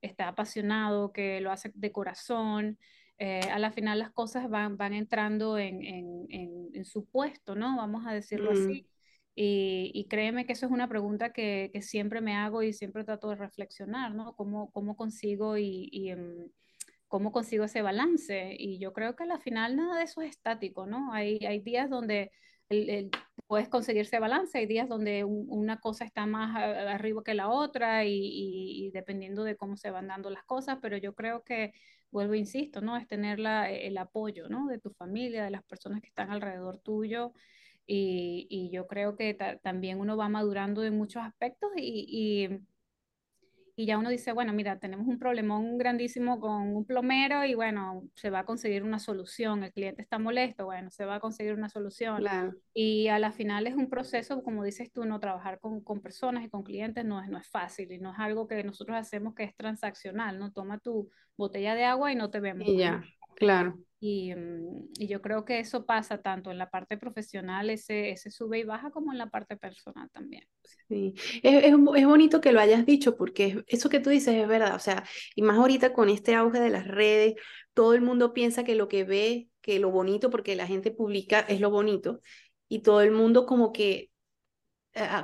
está 0.00 0.28
apasionado, 0.28 1.12
que 1.12 1.40
lo 1.40 1.50
hace 1.50 1.70
de 1.74 1.92
corazón, 1.92 2.78
eh, 3.18 3.40
a 3.50 3.58
la 3.58 3.72
final 3.72 3.98
las 3.98 4.10
cosas 4.10 4.48
van, 4.48 4.76
van 4.76 4.92
entrando 4.92 5.58
en, 5.58 5.82
en, 5.82 6.26
en, 6.74 6.84
su 6.84 7.06
puesto, 7.06 7.54
¿no? 7.54 7.76
Vamos 7.76 8.06
a 8.06 8.12
decirlo 8.12 8.52
así. 8.52 8.82
Mm. 8.82 8.86
Y, 9.38 9.90
y, 9.94 10.06
créeme 10.08 10.46
que 10.46 10.52
eso 10.52 10.66
es 10.66 10.72
una 10.72 10.88
pregunta 10.88 11.32
que, 11.32 11.70
que, 11.72 11.82
siempre 11.82 12.20
me 12.20 12.34
hago 12.36 12.62
y 12.62 12.72
siempre 12.72 13.04
trato 13.04 13.28
de 13.28 13.36
reflexionar, 13.36 14.14
¿no? 14.14 14.34
¿Cómo, 14.34 14.70
cómo 14.70 14.96
consigo 14.96 15.58
y, 15.58 15.88
y 15.92 16.10
em, 16.10 16.48
cómo 17.08 17.32
consigo 17.32 17.64
ese 17.64 17.82
balance. 17.82 18.56
Y 18.58 18.78
yo 18.78 18.92
creo 18.92 19.16
que 19.16 19.24
al 19.24 19.40
final 19.40 19.76
nada 19.76 19.98
de 19.98 20.04
eso 20.04 20.22
es 20.22 20.30
estático, 20.30 20.86
¿no? 20.86 21.12
Hay, 21.12 21.38
hay 21.46 21.60
días 21.60 21.90
donde 21.90 22.30
el, 22.68 23.10
puedes 23.46 23.68
conseguir 23.68 24.02
ese 24.02 24.18
balance, 24.18 24.58
hay 24.58 24.66
días 24.66 24.88
donde 24.88 25.24
una 25.24 25.78
cosa 25.80 26.04
está 26.04 26.26
más 26.26 26.56
arriba 26.56 27.22
que 27.22 27.34
la 27.34 27.48
otra 27.48 28.04
y, 28.04 28.86
y, 28.86 28.90
dependiendo 28.90 29.44
de 29.44 29.56
cómo 29.56 29.76
se 29.76 29.90
van 29.90 30.08
dando 30.08 30.30
las 30.30 30.44
cosas, 30.44 30.78
pero 30.82 30.96
yo 30.96 31.14
creo 31.14 31.44
que, 31.44 31.72
vuelvo, 32.10 32.34
insisto, 32.34 32.80
¿no? 32.80 32.96
Es 32.96 33.06
tener 33.06 33.38
la, 33.38 33.70
el 33.70 33.96
apoyo, 33.98 34.48
¿no? 34.48 34.66
De 34.66 34.78
tu 34.78 34.90
familia, 34.90 35.44
de 35.44 35.50
las 35.50 35.64
personas 35.64 36.00
que 36.00 36.08
están 36.08 36.30
alrededor 36.30 36.78
tuyo. 36.78 37.32
Y, 37.86 38.46
y 38.50 38.70
yo 38.70 38.86
creo 38.88 39.16
que 39.16 39.34
también 39.62 40.00
uno 40.00 40.16
va 40.16 40.28
madurando 40.28 40.82
en 40.82 40.96
muchos 40.96 41.22
aspectos 41.22 41.70
y, 41.76 42.48
y 43.78 43.84
ya 43.84 43.98
uno 43.98 44.08
dice, 44.08 44.32
bueno, 44.32 44.54
mira, 44.54 44.78
tenemos 44.78 45.06
un 45.06 45.18
problemón 45.18 45.76
grandísimo 45.76 46.40
con 46.40 46.74
un 46.74 46.86
plomero 46.86 47.44
y 47.44 47.54
bueno, 47.54 48.04
se 48.14 48.30
va 48.30 48.40
a 48.40 48.44
conseguir 48.46 48.82
una 48.82 48.98
solución, 48.98 49.64
el 49.64 49.72
cliente 49.72 50.00
está 50.00 50.18
molesto, 50.18 50.64
bueno, 50.64 50.90
se 50.90 51.04
va 51.04 51.16
a 51.16 51.20
conseguir 51.20 51.52
una 51.52 51.68
solución. 51.68 52.24
Y 52.72 53.08
a 53.08 53.18
la 53.18 53.32
final 53.32 53.66
es 53.66 53.74
un 53.74 53.90
proceso, 53.90 54.42
como 54.42 54.64
dices 54.64 54.90
tú, 54.90 55.04
no 55.04 55.20
trabajar 55.20 55.60
con, 55.60 55.82
con, 55.82 56.00
personas 56.00 56.42
y 56.42 56.48
con 56.48 56.62
clientes 56.62 57.04
no 57.04 57.22
es, 57.22 57.28
no 57.28 57.36
es 57.36 57.46
fácil 57.48 57.92
y 57.92 57.98
no 57.98 58.12
es 58.12 58.18
algo 58.18 58.48
que 58.48 58.64
nosotros 58.64 58.96
hacemos 58.96 59.34
que 59.34 59.44
es 59.44 59.54
transaccional, 59.54 60.38
¿no? 60.38 60.52
Toma 60.52 60.78
tu 60.78 61.10
botella 61.36 61.74
de 61.74 61.84
agua 61.84 62.10
y 62.10 62.16
no 62.16 62.30
te 62.30 62.40
vemos. 62.40 62.66
Y 62.66 62.78
ya, 62.78 63.04
claro. 63.34 63.78
Y, 63.98 64.34
mm, 64.34 64.88
y, 64.98 65.06
yo 65.08 65.22
creo 65.22 65.44
que 65.44 65.58
eso 65.58 65.86
pasa 65.86 66.18
tanto 66.20 66.50
en 66.50 66.58
la 66.58 66.68
parte 66.68 66.98
profesional, 66.98 67.70
ese, 67.70 68.10
ese 68.10 68.30
sube 68.30 68.58
y 68.58 68.64
baja, 68.64 68.90
como 68.90 69.12
en 69.12 69.18
la 69.18 69.30
parte 69.30 69.56
personal 69.56 70.10
también. 70.10 70.44
Sí, 70.88 71.14
es, 71.42 71.64
es, 71.64 71.72
es, 71.72 72.06
bonito 72.06 72.40
que 72.40 72.52
lo 72.52 72.60
hayas 72.60 72.84
dicho, 72.84 73.16
porque 73.16 73.64
eso 73.66 73.88
que 73.88 74.00
tú 74.00 74.10
dices 74.10 74.34
es 74.34 74.46
verdad, 74.46 74.74
o 74.74 74.78
sea, 74.78 75.04
y 75.34 75.42
más 75.42 75.56
ahorita 75.56 75.92
con 75.92 76.10
este 76.10 76.34
auge 76.34 76.60
de 76.60 76.70
las 76.70 76.86
redes, 76.86 77.34
todo 77.72 77.94
el 77.94 78.02
mundo 78.02 78.34
piensa 78.34 78.64
que 78.64 78.74
lo 78.74 78.88
que 78.88 79.04
ve, 79.04 79.48
que 79.62 79.78
lo 79.78 79.90
bonito, 79.90 80.30
porque 80.30 80.56
la 80.56 80.66
gente 80.66 80.90
publica 80.90 81.40
es 81.40 81.60
lo 81.60 81.70
bonito, 81.70 82.20
y 82.68 82.80
todo 82.80 83.00
el 83.00 83.12
mundo 83.12 83.46
como 83.46 83.72
que 83.72 84.10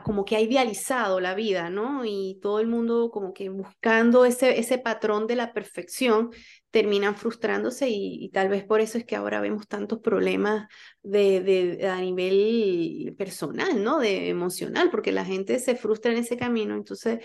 como 0.05 0.25
que 0.25 0.37
ha 0.37 0.41
idealizado 0.41 1.20
la 1.20 1.35
vida, 1.35 1.70
¿no? 1.70 2.05
Y 2.05 2.39
todo 2.43 2.61
el 2.61 2.66
mundo 2.66 3.11
como 3.11 3.33
que 3.33 3.49
buscando 3.49 4.25
ese, 4.25 4.59
ese 4.59 4.79
patrón 4.79 5.27
de 5.27 5.37
la 5.37 5.53
perfección, 5.53 6.31
terminan 6.70 7.16
frustrándose 7.16 7.89
y, 7.91 8.31
tal 8.31 8.49
vez 8.49 8.64
por 8.64 8.81
eso 8.81 8.99
es 8.99 9.05
que 9.05 9.16
ahora 9.16 9.41
vemos 9.41 9.68
tantos 9.68 10.01
problemas 10.01 10.68
de, 11.03 11.41
de, 11.43 11.89
a 11.89 12.01
nivel 12.01 13.14
personal, 13.16 13.83
¿no? 13.83 13.99
De 13.99 14.29
emocional, 14.29 14.91
porque 14.91 15.12
la 15.12 15.25
gente 15.25 15.59
se 15.59 15.77
frustra 15.77 16.12
en 16.12 16.18
ese 16.18 16.37
camino. 16.37 16.75
Entonces, 16.75 17.25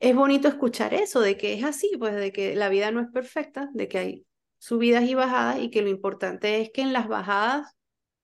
es 0.00 0.14
bonito 0.14 0.48
escuchar 0.48 0.94
eso, 0.94 1.20
de 1.20 1.36
que 1.36 1.54
es 1.54 1.64
así, 1.64 1.90
pues 1.98 2.14
de 2.14 2.32
que 2.32 2.54
la 2.56 2.68
vida 2.68 2.90
no 2.90 3.00
es 3.00 3.08
perfecta, 3.12 3.70
de 3.72 3.88
que 3.88 3.98
hay 3.98 4.26
subidas 4.58 5.04
y 5.04 5.14
bajadas 5.14 5.60
y 5.60 5.70
que 5.70 5.82
lo 5.82 5.88
importante 5.88 6.60
es 6.60 6.70
que 6.72 6.82
en 6.82 6.92
las 6.92 7.08
bajadas 7.08 7.74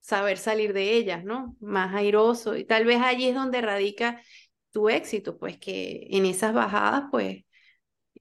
saber 0.00 0.38
salir 0.38 0.72
de 0.72 0.94
ellas, 0.94 1.24
¿no? 1.24 1.56
Más 1.60 1.94
airoso. 1.94 2.56
Y 2.56 2.64
tal 2.64 2.84
vez 2.84 3.00
allí 3.02 3.28
es 3.28 3.34
donde 3.34 3.60
radica 3.60 4.20
tu 4.72 4.88
éxito, 4.88 5.38
pues 5.38 5.58
que 5.58 6.06
en 6.10 6.26
esas 6.26 6.54
bajadas, 6.54 7.04
pues 7.10 7.44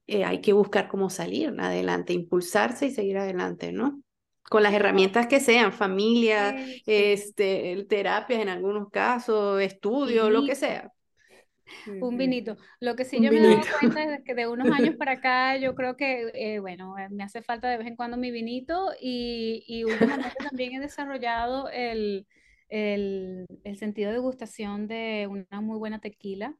eh, 0.07 0.23
hay 0.25 0.41
que 0.41 0.53
buscar 0.53 0.87
cómo 0.87 1.09
salir 1.09 1.53
adelante, 1.59 2.13
impulsarse 2.13 2.87
y 2.87 2.91
seguir 2.91 3.17
adelante, 3.17 3.71
¿no? 3.71 4.01
Con 4.43 4.63
las 4.63 4.73
herramientas 4.73 5.27
que 5.27 5.39
sean, 5.39 5.71
familia, 5.71 6.55
este, 6.85 7.85
terapias 7.87 8.41
en 8.41 8.49
algunos 8.49 8.89
casos, 8.89 9.61
estudio, 9.61 10.29
lo 10.29 10.43
que 10.45 10.55
sea 10.55 10.91
un 12.01 12.17
vinito. 12.17 12.57
Lo 12.79 12.95
que 12.95 13.05
sí 13.05 13.17
yo 13.21 13.31
me 13.31 13.39
he 13.39 13.41
dado 13.41 13.61
cuenta 13.79 14.15
es 14.15 14.23
que 14.23 14.35
de 14.35 14.47
unos 14.47 14.69
años 14.71 14.95
para 14.95 15.13
acá 15.13 15.57
yo 15.57 15.75
creo 15.75 15.95
que, 15.95 16.31
eh, 16.33 16.59
bueno, 16.59 16.97
eh, 16.97 17.09
me 17.09 17.23
hace 17.23 17.41
falta 17.41 17.69
de 17.69 17.77
vez 17.77 17.87
en 17.87 17.95
cuando 17.95 18.17
mi 18.17 18.31
vinito 18.31 18.91
y, 18.99 19.63
y 19.67 19.83
últimamente 19.83 20.35
también 20.39 20.73
he 20.73 20.79
desarrollado 20.79 21.69
el, 21.69 22.27
el, 22.69 23.45
el, 23.63 23.77
sentido 23.77 24.11
de 24.11 24.19
gustación 24.19 24.87
de 24.87 25.27
una 25.29 25.61
muy 25.61 25.77
buena 25.77 25.99
tequila. 25.99 26.55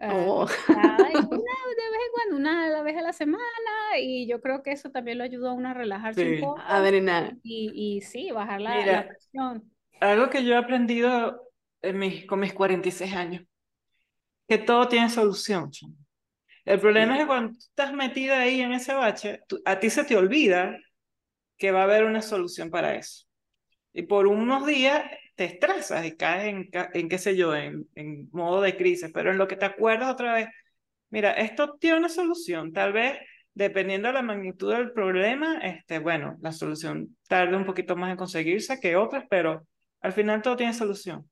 Eh, 0.00 0.08
oh. 0.10 0.46
una, 0.68 0.96
de 0.98 1.14
vez 1.14 1.24
en 1.24 2.12
cuando, 2.12 2.36
una 2.36 2.82
vez 2.82 2.96
a 2.96 3.02
la 3.02 3.12
semana, 3.12 3.42
y 4.00 4.28
yo 4.28 4.40
creo 4.40 4.62
que 4.62 4.72
eso 4.72 4.90
también 4.90 5.18
lo 5.18 5.24
ayuda 5.24 5.50
a 5.50 5.54
uno 5.54 5.68
a 5.70 5.74
relajarse 5.74 6.34
un 6.34 6.40
poco. 6.40 6.60
A 6.64 6.80
drenar. 6.80 7.36
Y, 7.42 7.72
y 7.74 8.00
sí, 8.02 8.30
bajar 8.30 8.60
la, 8.60 8.86
la, 8.86 9.08
presión. 9.08 9.64
Algo 10.00 10.30
que 10.30 10.44
yo 10.44 10.54
he 10.54 10.56
aprendido 10.56 11.42
en 11.82 11.98
mis, 11.98 12.26
con 12.26 12.40
mis 12.40 12.52
46 12.52 13.14
años 13.14 13.47
que 14.48 14.58
todo 14.58 14.88
tiene 14.88 15.10
solución. 15.10 15.70
El 16.64 16.80
problema 16.80 17.14
es 17.14 17.20
que 17.20 17.26
cuando 17.26 17.52
tú 17.52 17.58
estás 17.58 17.92
metida 17.92 18.40
ahí 18.40 18.60
en 18.60 18.72
ese 18.72 18.94
bache, 18.94 19.40
a 19.64 19.78
ti 19.78 19.90
se 19.90 20.04
te 20.04 20.16
olvida 20.16 20.76
que 21.56 21.70
va 21.72 21.80
a 21.80 21.84
haber 21.84 22.04
una 22.04 22.22
solución 22.22 22.70
para 22.70 22.94
eso. 22.94 23.26
Y 23.92 24.02
por 24.02 24.26
unos 24.26 24.66
días 24.66 25.04
te 25.34 25.44
estresas 25.44 26.04
y 26.06 26.16
caes 26.16 26.46
en, 26.48 26.70
en 26.72 27.08
qué 27.08 27.18
sé 27.18 27.36
yo, 27.36 27.54
en, 27.54 27.88
en 27.94 28.28
modo 28.32 28.60
de 28.60 28.76
crisis, 28.76 29.10
pero 29.12 29.30
en 29.30 29.38
lo 29.38 29.48
que 29.48 29.56
te 29.56 29.66
acuerdas 29.66 30.10
otra 30.10 30.34
vez, 30.34 30.48
mira, 31.10 31.32
esto 31.32 31.76
tiene 31.78 31.98
una 31.98 32.08
solución, 32.08 32.72
tal 32.72 32.92
vez 32.92 33.18
dependiendo 33.54 34.08
de 34.08 34.14
la 34.14 34.22
magnitud 34.22 34.72
del 34.72 34.92
problema, 34.92 35.58
este, 35.58 35.98
bueno, 35.98 36.36
la 36.40 36.52
solución 36.52 37.16
tarde 37.28 37.56
un 37.56 37.64
poquito 37.64 37.96
más 37.96 38.10
en 38.12 38.16
conseguirse 38.16 38.78
que 38.78 38.94
otras, 38.94 39.24
pero 39.28 39.66
al 40.00 40.12
final 40.12 40.42
todo 40.42 40.56
tiene 40.56 40.72
solución. 40.74 41.28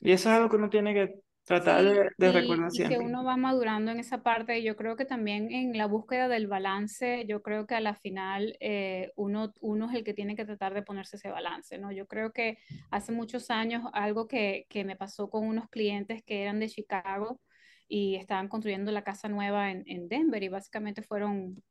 Y 0.00 0.12
eso 0.12 0.30
es 0.30 0.36
algo 0.36 0.48
que 0.48 0.56
uno 0.56 0.70
tiene 0.70 0.94
que 0.94 1.14
tratar 1.44 1.84
de, 1.84 2.10
de 2.16 2.32
recordar 2.32 2.70
siempre. 2.70 2.96
Y 2.96 2.98
que 2.98 3.04
uno 3.04 3.24
va 3.24 3.36
madurando 3.36 3.90
en 3.90 3.98
esa 3.98 4.22
parte. 4.22 4.62
Yo 4.62 4.76
creo 4.76 4.96
que 4.96 5.04
también 5.04 5.50
en 5.52 5.76
la 5.76 5.86
búsqueda 5.86 6.28
del 6.28 6.46
balance, 6.46 7.24
yo 7.26 7.42
creo 7.42 7.66
que 7.66 7.74
a 7.74 7.80
la 7.80 7.94
final 7.94 8.56
eh, 8.60 9.12
uno, 9.16 9.52
uno 9.60 9.90
es 9.90 9.96
el 9.96 10.04
que 10.04 10.14
tiene 10.14 10.36
que 10.36 10.44
tratar 10.44 10.74
de 10.74 10.82
ponerse 10.82 11.16
ese 11.16 11.30
balance, 11.30 11.78
¿no? 11.78 11.92
Yo 11.92 12.06
creo 12.06 12.32
que 12.32 12.58
hace 12.90 13.12
muchos 13.12 13.50
años 13.50 13.82
algo 13.92 14.28
que, 14.28 14.66
que 14.68 14.84
me 14.84 14.96
pasó 14.96 15.30
con 15.30 15.46
unos 15.46 15.68
clientes 15.68 16.22
que 16.24 16.42
eran 16.42 16.60
de 16.60 16.68
Chicago, 16.68 17.40
y 17.88 18.16
estaban 18.16 18.48
construyendo 18.48 18.90
la 18.90 19.04
casa 19.04 19.28
nueva 19.28 19.70
en, 19.70 19.84
en 19.86 20.08
Denver 20.08 20.42
y 20.42 20.48
básicamente 20.48 21.02
fueron 21.02 21.62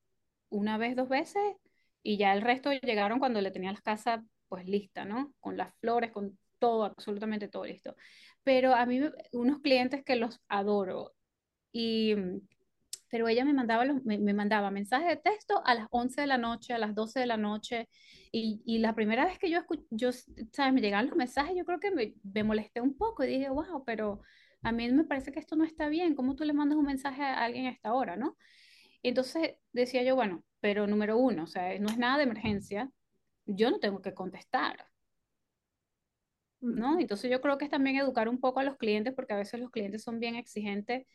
una 0.50 0.78
vez, 0.78 0.96
dos 0.96 1.10
veces 1.10 1.42
y 2.04 2.18
ya 2.18 2.34
el 2.34 2.42
resto 2.42 2.72
llegaron 2.72 3.18
cuando 3.18 3.42
le 3.42 3.50
tenían 3.50 3.74
la 3.74 3.82
casa 3.82 4.24
pues 4.48 4.68
lista, 4.68 5.04
¿no? 5.04 5.34
Con 5.40 5.58
las 5.58 5.74
flores, 5.80 6.12
con 6.12 6.38
todo, 6.62 6.86
absolutamente 6.86 7.50
todo 7.50 7.66
listo. 7.66 7.96
Pero 8.44 8.74
a 8.76 8.86
mí, 8.86 9.02
unos 9.34 9.60
clientes 9.62 10.04
que 10.06 10.16
los 10.16 10.40
adoro 10.48 11.14
y 11.74 12.16
pero 13.12 13.28
ella 13.28 13.44
me 13.44 13.54
mandaba, 13.54 13.84
los, 13.84 14.04
me, 14.06 14.34
mandaba 14.34 14.72
mensajes 14.72 15.10
de 15.10 15.18
texto 15.18 15.62
a 15.66 15.76
las 15.76 15.88
11 15.92 16.22
de 16.22 16.28
la 16.28 16.38
noche, 16.38 16.74
a 16.74 16.78
las 16.78 16.96
12 16.96 17.20
de 17.20 17.26
la 17.26 17.36
noche, 17.36 17.90
y, 18.32 18.62
y 18.66 18.80
la 18.80 18.96
primera 18.96 19.26
vez 19.26 19.38
que 19.38 19.50
yo 19.50 19.60
escuché, 19.60 19.84
yo, 19.90 20.12
¿sabes? 20.54 20.74
Me 20.74 20.80
llegaban 20.80 21.08
los 21.08 21.18
mensajes, 21.18 21.54
yo 21.58 21.66
creo 21.66 21.80
que 21.82 21.92
me, 21.92 22.16
me 22.24 22.44
molesté 22.46 22.80
un 22.80 22.96
poco 22.98 23.26
y 23.26 23.28
dije, 23.28 23.50
wow, 23.50 23.84
pero 23.86 24.22
a 24.64 24.72
mí 24.72 24.90
me 24.92 25.04
parece 25.04 25.34
que 25.34 25.40
esto 25.40 25.58
no 25.58 25.66
está 25.66 25.90
bien, 25.90 26.16
¿cómo 26.16 26.36
tú 26.36 26.46
le 26.46 26.54
mandas 26.54 26.78
un 26.78 26.86
mensaje 26.86 27.22
a 27.22 27.44
alguien 27.44 27.66
a 27.66 27.72
esta 27.72 27.94
hora, 27.94 28.16
no? 28.16 28.38
Entonces 29.04 29.56
decía 29.74 30.04
yo, 30.04 30.16
bueno, 30.16 30.46
pero 30.62 30.88
número 30.88 31.18
uno, 31.18 31.44
o 31.44 31.48
sea, 31.48 31.78
no 31.80 31.90
es 31.90 31.98
nada 31.98 32.18
de 32.18 32.24
emergencia, 32.24 32.90
yo 33.46 33.72
no 33.72 33.80
tengo 33.80 34.02
que 34.02 34.14
contestar, 34.14 34.86
¿no? 36.62 37.00
Entonces 37.00 37.30
yo 37.30 37.42
creo 37.42 37.58
que 37.58 37.66
es 37.66 37.72
también 37.72 37.98
educar 37.98 38.30
un 38.30 38.40
poco 38.40 38.60
a 38.60 38.64
los 38.64 38.78
clientes, 38.78 39.14
porque 39.14 39.34
a 39.34 39.38
veces 39.38 39.60
los 39.60 39.72
clientes 39.72 40.04
son 40.04 40.20
bien 40.20 40.36
exigentes 40.36 41.06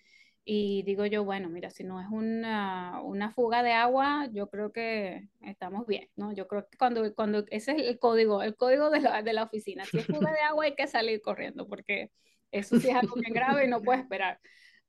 y 0.49 0.85
digo 0.85 1.07
yo, 1.07 1.25
bueno, 1.25 1.49
mira, 1.49 1.71
si 1.71 1.83
no 1.83 2.01
es 2.01 2.07
una, 2.09 3.01
una 3.03 3.33
fuga 3.33 3.65
de 3.65 3.73
agua, 3.73 4.29
yo 4.33 4.49
creo 4.49 4.73
que 4.73 5.29
estamos 5.43 5.87
bien, 5.89 6.09
¿no? 6.15 6.33
Yo 6.33 6.47
creo 6.47 6.69
que 6.69 6.79
cuando, 6.79 7.13
cuando 7.17 7.45
ese 7.51 7.73
es 7.73 7.83
el 7.89 7.99
código, 7.99 8.43
el 8.43 8.55
código 8.57 8.91
de 8.91 9.01
la, 9.01 9.23
de 9.23 9.33
la 9.33 9.43
oficina, 9.43 9.85
si 9.85 9.99
es 9.99 10.07
fuga 10.07 10.33
de 10.33 10.41
agua 10.41 10.67
hay 10.67 10.77
que 10.77 10.87
salir 10.87 11.21
corriendo, 11.21 11.67
porque 11.67 12.13
eso 12.53 12.79
sí 12.79 12.89
es 12.89 12.95
algo 12.95 13.17
bien 13.17 13.33
grave 13.35 13.65
y 13.65 13.69
no 13.69 13.83
puede 13.83 14.01
esperar. 14.01 14.39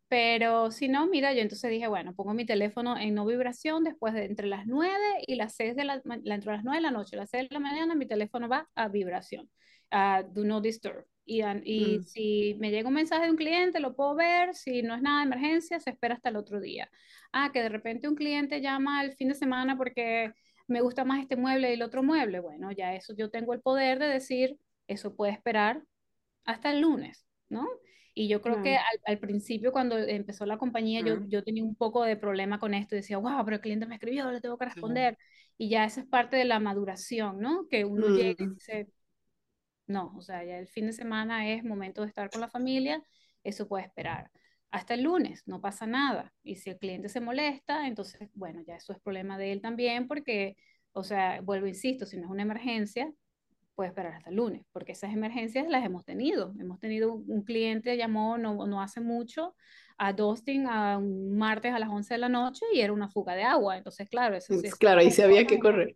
Pero 0.09 0.71
si 0.71 0.87
no, 0.87 1.07
mira, 1.07 1.33
yo 1.33 1.41
entonces 1.41 1.69
dije, 1.69 1.87
bueno, 1.87 2.13
pongo 2.15 2.33
mi 2.33 2.45
teléfono 2.45 2.97
en 2.97 3.13
no 3.15 3.25
vibración 3.25 3.83
después 3.83 4.13
de 4.13 4.25
entre 4.25 4.47
las 4.47 4.65
9 4.67 4.93
y 5.25 5.35
las 5.35 5.55
6 5.55 5.75
de 5.75 5.83
la, 5.85 6.01
entre 6.05 6.53
las 6.53 6.63
9 6.63 6.77
de 6.77 6.81
la 6.81 6.91
noche, 6.91 7.17
las 7.17 7.29
6 7.31 7.49
de 7.49 7.53
la 7.53 7.59
mañana, 7.59 7.95
mi 7.95 8.05
teléfono 8.05 8.47
va 8.47 8.69
a 8.75 8.87
vibración, 8.87 9.49
a 9.91 10.23
do 10.23 10.43
not 10.43 10.63
disturb. 10.63 11.05
Y, 11.25 11.41
y 11.43 11.99
mm. 11.99 12.03
si 12.03 12.55
me 12.59 12.71
llega 12.71 12.87
un 12.87 12.93
mensaje 12.93 13.25
de 13.25 13.31
un 13.31 13.37
cliente, 13.37 13.79
lo 13.79 13.95
puedo 13.95 14.15
ver, 14.15 14.55
si 14.55 14.81
no 14.81 14.95
es 14.95 15.01
nada 15.01 15.19
de 15.19 15.25
emergencia, 15.25 15.79
se 15.79 15.89
espera 15.89 16.15
hasta 16.15 16.29
el 16.29 16.37
otro 16.37 16.61
día. 16.61 16.89
Ah, 17.33 17.51
que 17.53 17.61
de 17.61 17.69
repente 17.69 18.07
un 18.07 18.15
cliente 18.15 18.61
llama 18.61 19.03
el 19.03 19.13
fin 19.13 19.29
de 19.29 19.35
semana 19.35 19.77
porque 19.77 20.33
me 20.67 20.81
gusta 20.81 21.03
más 21.03 21.21
este 21.21 21.35
mueble 21.35 21.69
y 21.69 21.73
el 21.73 21.81
otro 21.81 22.03
mueble. 22.03 22.39
Bueno, 22.39 22.71
ya 22.71 22.95
eso 22.95 23.13
yo 23.15 23.29
tengo 23.29 23.53
el 23.53 23.61
poder 23.61 23.99
de 23.99 24.07
decir, 24.07 24.57
eso 24.87 25.15
puede 25.15 25.33
esperar 25.33 25.83
hasta 26.45 26.71
el 26.71 26.81
lunes. 26.81 27.27
¿no? 27.49 27.67
Y 28.13 28.27
yo 28.27 28.41
creo 28.41 28.63
que 28.63 28.77
al, 29.05 29.19
principio, 29.19 29.71
cuando 29.71 29.95
empezó 29.97 30.47
la 30.47 30.57
compañía, 30.57 31.01
yo, 31.01 31.19
yo 31.27 31.43
tenía 31.43 31.63
un 31.63 31.75
poco 31.75 32.03
de 32.03 32.17
problema 32.17 32.59
con 32.59 32.73
esto 32.73 32.95
decía, 32.95 33.19
wow, 33.19 33.45
pero 33.45 33.57
el 33.57 33.61
cliente 33.61 33.85
me 33.85 33.95
escribió, 33.95 34.31
le 34.31 34.41
tengo 34.41 34.57
que 34.57 34.65
responder. 34.65 35.17
Y 35.55 35.69
ya 35.69 35.85
esa 35.85 36.01
es 36.01 36.07
parte 36.07 36.35
de 36.35 36.45
la 36.45 36.59
maduración, 36.59 37.39
¿no? 37.39 37.67
Que 37.69 37.85
uno 37.85 38.07
llega 38.09 38.43
y 38.43 38.47
dice, 38.49 38.87
no, 39.87 40.13
o 40.17 40.21
sea, 40.21 40.43
ya 40.43 40.57
el 40.59 40.67
fin 40.67 40.87
de 40.87 40.93
semana 40.93 41.49
es 41.49 41.63
momento 41.63 42.01
de 42.01 42.07
estar 42.07 42.29
con 42.29 42.41
la 42.41 42.49
familia, 42.49 43.01
eso 43.43 43.67
puede 43.67 43.85
esperar. 43.85 44.31
Hasta 44.71 44.93
el 44.95 45.03
lunes, 45.03 45.43
no 45.47 45.61
pasa 45.61 45.87
nada. 45.87 46.33
Y 46.43 46.57
si 46.57 46.69
el 46.69 46.77
cliente 46.77 47.09
se 47.09 47.21
molesta, 47.21 47.87
entonces, 47.87 48.29
bueno, 48.33 48.61
ya 48.65 48.75
eso 48.75 48.93
es 48.93 48.99
problema 48.99 49.37
de 49.37 49.51
él 49.53 49.61
también, 49.61 50.07
porque, 50.07 50.57
o 50.91 51.03
sea, 51.03 51.41
vuelvo, 51.41 51.67
insisto, 51.67 52.05
si 52.05 52.17
no 52.17 52.25
es 52.25 52.31
una 52.31 52.43
emergencia, 52.43 53.11
puede 53.77 53.89
esperar 53.89 54.13
hasta 54.15 54.31
el 54.31 54.37
lunes, 54.37 54.65
porque 54.73 54.93
esas 54.93 55.13
emergencias 55.13 55.67
las 55.67 55.85
hemos 55.85 56.03
tenido. 56.03 56.51
Hemos 56.59 56.79
tenido 56.79 57.13
un 57.13 57.43
cliente 57.43 57.95
llamó 57.95 58.39
no, 58.39 58.65
no 58.65 58.81
hace 58.81 59.01
mucho 59.01 59.55
a 59.99 60.13
Dustin 60.13 60.65
a 60.65 60.97
un 60.97 61.37
martes 61.37 61.71
a 61.73 61.77
las 61.77 61.89
11 61.89 62.15
de 62.15 62.17
la 62.17 62.27
noche 62.27 62.65
y 62.73 62.81
era 62.81 62.91
una 62.91 63.07
fuga 63.07 63.35
de 63.35 63.43
agua. 63.43 63.77
Entonces, 63.77 64.09
claro, 64.09 64.35
eso 64.35 64.51
es, 64.55 64.73
Claro, 64.73 65.01
ahí 65.01 65.11
se 65.11 65.23
había 65.23 65.45
que 65.45 65.59
correr. 65.59 65.95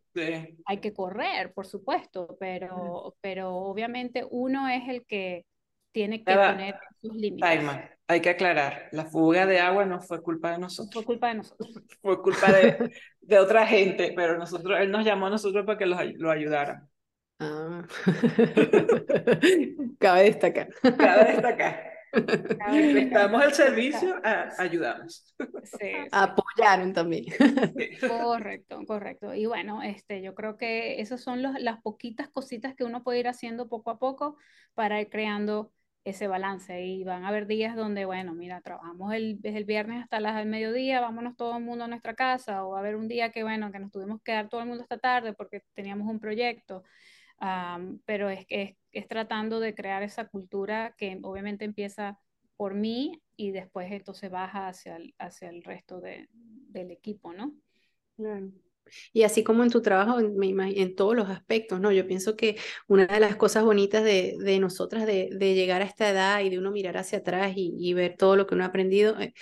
Hay 0.65 0.77
que 0.77 0.93
correr, 0.93 1.53
por 1.53 1.65
supuesto, 1.65 2.37
pero, 2.39 3.15
pero 3.19 3.55
obviamente 3.55 4.27
uno 4.29 4.69
es 4.69 4.87
el 4.87 5.03
que 5.07 5.47
tiene 5.91 6.23
que 6.23 6.35
poner 6.35 6.75
sus 7.01 7.15
límites. 7.15 7.49
hay 8.07 8.21
que 8.21 8.29
aclarar, 8.29 8.89
la 8.91 9.05
fuga 9.05 9.47
de 9.47 9.59
agua 9.59 9.85
no 9.85 10.01
fue 10.01 10.21
culpa 10.21 10.51
de 10.51 10.59
nosotros. 10.59 10.93
Fue 10.93 11.03
culpa 11.03 11.29
de 11.29 11.35
nosotros. 11.35 11.69
fue 12.03 12.21
culpa 12.21 12.51
de, 12.51 12.91
de 13.21 13.39
otra 13.39 13.65
gente, 13.65 14.13
pero 14.15 14.37
nosotros, 14.37 14.79
él 14.79 14.91
nos 14.91 15.03
llamó 15.03 15.25
a 15.25 15.31
nosotros 15.31 15.65
para 15.65 15.79
que 15.79 15.87
lo, 15.87 15.97
lo 16.17 16.29
ayudaran. 16.29 16.87
Ah. 17.41 17.81
Cabe 19.99 20.23
destacar. 20.23 20.69
Cabe 20.97 21.33
destacar. 21.33 21.91
Estamos 22.13 23.41
al 23.41 23.53
servicio, 23.53 24.15
ayudamos. 24.59 25.33
Apoyaron 26.11 26.93
también. 26.93 27.25
Correcto, 27.99 28.81
correcto. 28.85 29.33
Y 29.33 29.47
bueno, 29.47 29.81
este, 29.81 30.21
yo 30.21 30.35
creo 30.35 30.57
que 30.57 31.01
esas 31.01 31.21
son 31.21 31.41
los, 31.41 31.59
las 31.59 31.81
poquitas 31.81 32.29
cositas 32.29 32.75
que 32.75 32.83
uno 32.83 33.01
puede 33.03 33.19
ir 33.19 33.27
haciendo 33.27 33.69
poco 33.69 33.89
a 33.89 33.97
poco 33.97 34.37
para 34.75 35.01
ir 35.01 35.09
creando 35.09 35.71
ese 36.03 36.27
balance. 36.27 36.83
Y 36.83 37.03
van 37.05 37.23
a 37.23 37.29
haber 37.29 37.47
días 37.47 37.75
donde, 37.75 38.05
bueno, 38.05 38.33
mira, 38.33 38.61
trabajamos 38.61 39.13
el, 39.13 39.41
desde 39.41 39.59
el 39.59 39.65
viernes 39.65 40.03
hasta 40.03 40.19
las, 40.19 40.39
el 40.41 40.47
mediodía, 40.47 40.99
vámonos 40.99 41.37
todo 41.37 41.57
el 41.57 41.63
mundo 41.63 41.85
a 41.85 41.87
nuestra 41.87 42.13
casa, 42.13 42.65
o 42.65 42.75
a 42.75 42.79
haber 42.79 42.97
un 42.97 43.07
día 43.07 43.31
que, 43.31 43.43
bueno, 43.43 43.71
que 43.71 43.79
nos 43.79 43.91
tuvimos 43.91 44.19
que 44.19 44.31
quedar 44.31 44.49
todo 44.49 44.61
el 44.61 44.67
mundo 44.67 44.83
esta 44.83 44.97
tarde 44.97 45.33
porque 45.33 45.63
teníamos 45.73 46.07
un 46.07 46.19
proyecto 46.19 46.83
pero 48.05 48.29
es 48.29 48.45
que 48.45 48.77
es, 48.91 49.07
tratando 49.07 49.59
de 49.59 49.73
crear 49.73 50.03
esa 50.03 50.27
cultura 50.27 50.93
que 50.97 51.17
obviamente 51.23 51.65
empieza 51.65 52.19
por 52.55 52.75
mí 52.75 53.21
y 53.35 53.51
después 53.51 53.91
entonces 53.91 54.29
baja 54.29 54.67
hacia 54.67 54.97
el, 54.97 55.15
hacia 55.17 55.49
el 55.49 55.63
resto 55.63 55.99
de, 55.99 56.27
del 56.31 56.91
equipo, 56.91 57.33
¿no? 57.33 57.53
Claro. 58.15 58.51
Y 59.13 59.23
así 59.23 59.43
como 59.43 59.63
en 59.63 59.69
tu 59.69 59.81
trabajo, 59.81 60.19
en, 60.19 60.35
en, 60.41 60.95
todos 60.95 61.15
los 61.15 61.29
aspectos, 61.29 61.79
¿no? 61.79 61.91
Yo 61.91 62.05
pienso 62.07 62.35
que 62.35 62.57
una 62.87 63.05
de 63.05 63.19
las 63.19 63.35
cosas 63.35 63.63
bonitas 63.63 64.03
de, 64.03 64.35
de 64.39 64.59
nosotras, 64.59 65.05
de, 65.05 65.29
de, 65.31 65.53
llegar 65.55 65.81
a 65.81 65.85
esta 65.85 66.09
edad 66.09 66.41
y 66.41 66.49
de 66.49 66.59
uno 66.59 66.71
mirar 66.71 66.97
hacia 66.97 67.19
atrás 67.19 67.53
y, 67.55 67.73
y 67.79 67.93
ver 67.93 68.17
todo 68.17 68.35
lo 68.35 68.47
que 68.47 68.55
uno 68.55 68.63
ha 68.63 68.67
aprendido, 68.67 69.19
eh, 69.19 69.33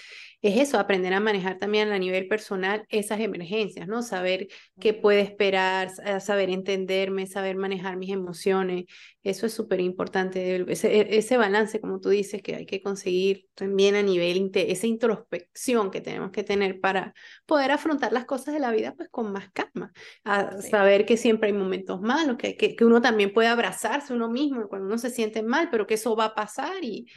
es 0.41 0.57
eso, 0.57 0.79
aprender 0.79 1.13
a 1.13 1.19
manejar 1.19 1.57
también 1.57 1.89
a 1.91 1.99
nivel 1.99 2.27
personal 2.29 2.85
esas 2.89 3.19
emergencias, 3.19 3.87
¿no? 3.87 4.01
Saber 4.01 4.47
qué 4.79 4.93
puede 4.93 5.19
esperar, 5.21 5.89
saber 6.21 6.49
entenderme, 6.49 7.27
saber 7.27 7.57
manejar 7.57 7.97
mis 7.97 8.11
emociones. 8.11 8.85
Eso 9.21 9.45
es 9.47 9.53
súper 9.53 9.81
importante, 9.81 10.65
ese, 10.71 11.17
ese, 11.17 11.35
balance, 11.35 11.81
como 11.81 11.99
tú 11.99 12.07
dices, 12.09 12.41
que 12.41 12.55
hay 12.55 12.65
que 12.65 12.81
conseguir 12.81 13.47
también 13.53 13.95
a 13.95 14.01
nivel, 14.01 14.49
esa 14.53 14.87
introspección 14.87 15.91
que 15.91 15.99
tenemos 15.99 16.31
que 16.31 16.43
tener 16.43 16.79
para 16.79 17.13
poder 17.45 17.71
afrontar 17.71 18.13
las 18.13 18.23
cosas 18.23 18.53
de 18.53 18.61
la 18.61 18.71
vida 18.71 18.93
pues 18.95 19.09
con 19.09 19.33
más 19.33 19.51
calma, 19.51 19.91
a 20.23 20.61
saber 20.61 21.05
que 21.05 21.17
siempre 21.17 21.49
hay 21.49 21.53
momentos 21.53 21.99
malos, 21.99 22.37
que, 22.37 22.55
que, 22.55 22.77
que 22.77 22.85
uno 22.85 23.01
también 23.01 23.33
puede 23.33 23.49
abrazarse 23.49 24.13
uno 24.13 24.29
mismo 24.29 24.69
cuando 24.69 24.87
uno 24.87 24.97
se 24.97 25.09
siente 25.09 25.43
mal, 25.43 25.69
pero 25.69 25.85
que 25.85 25.95
eso 25.95 26.15
va 26.15 26.25
a 26.25 26.35
pasar 26.35 26.81
y 26.81 27.07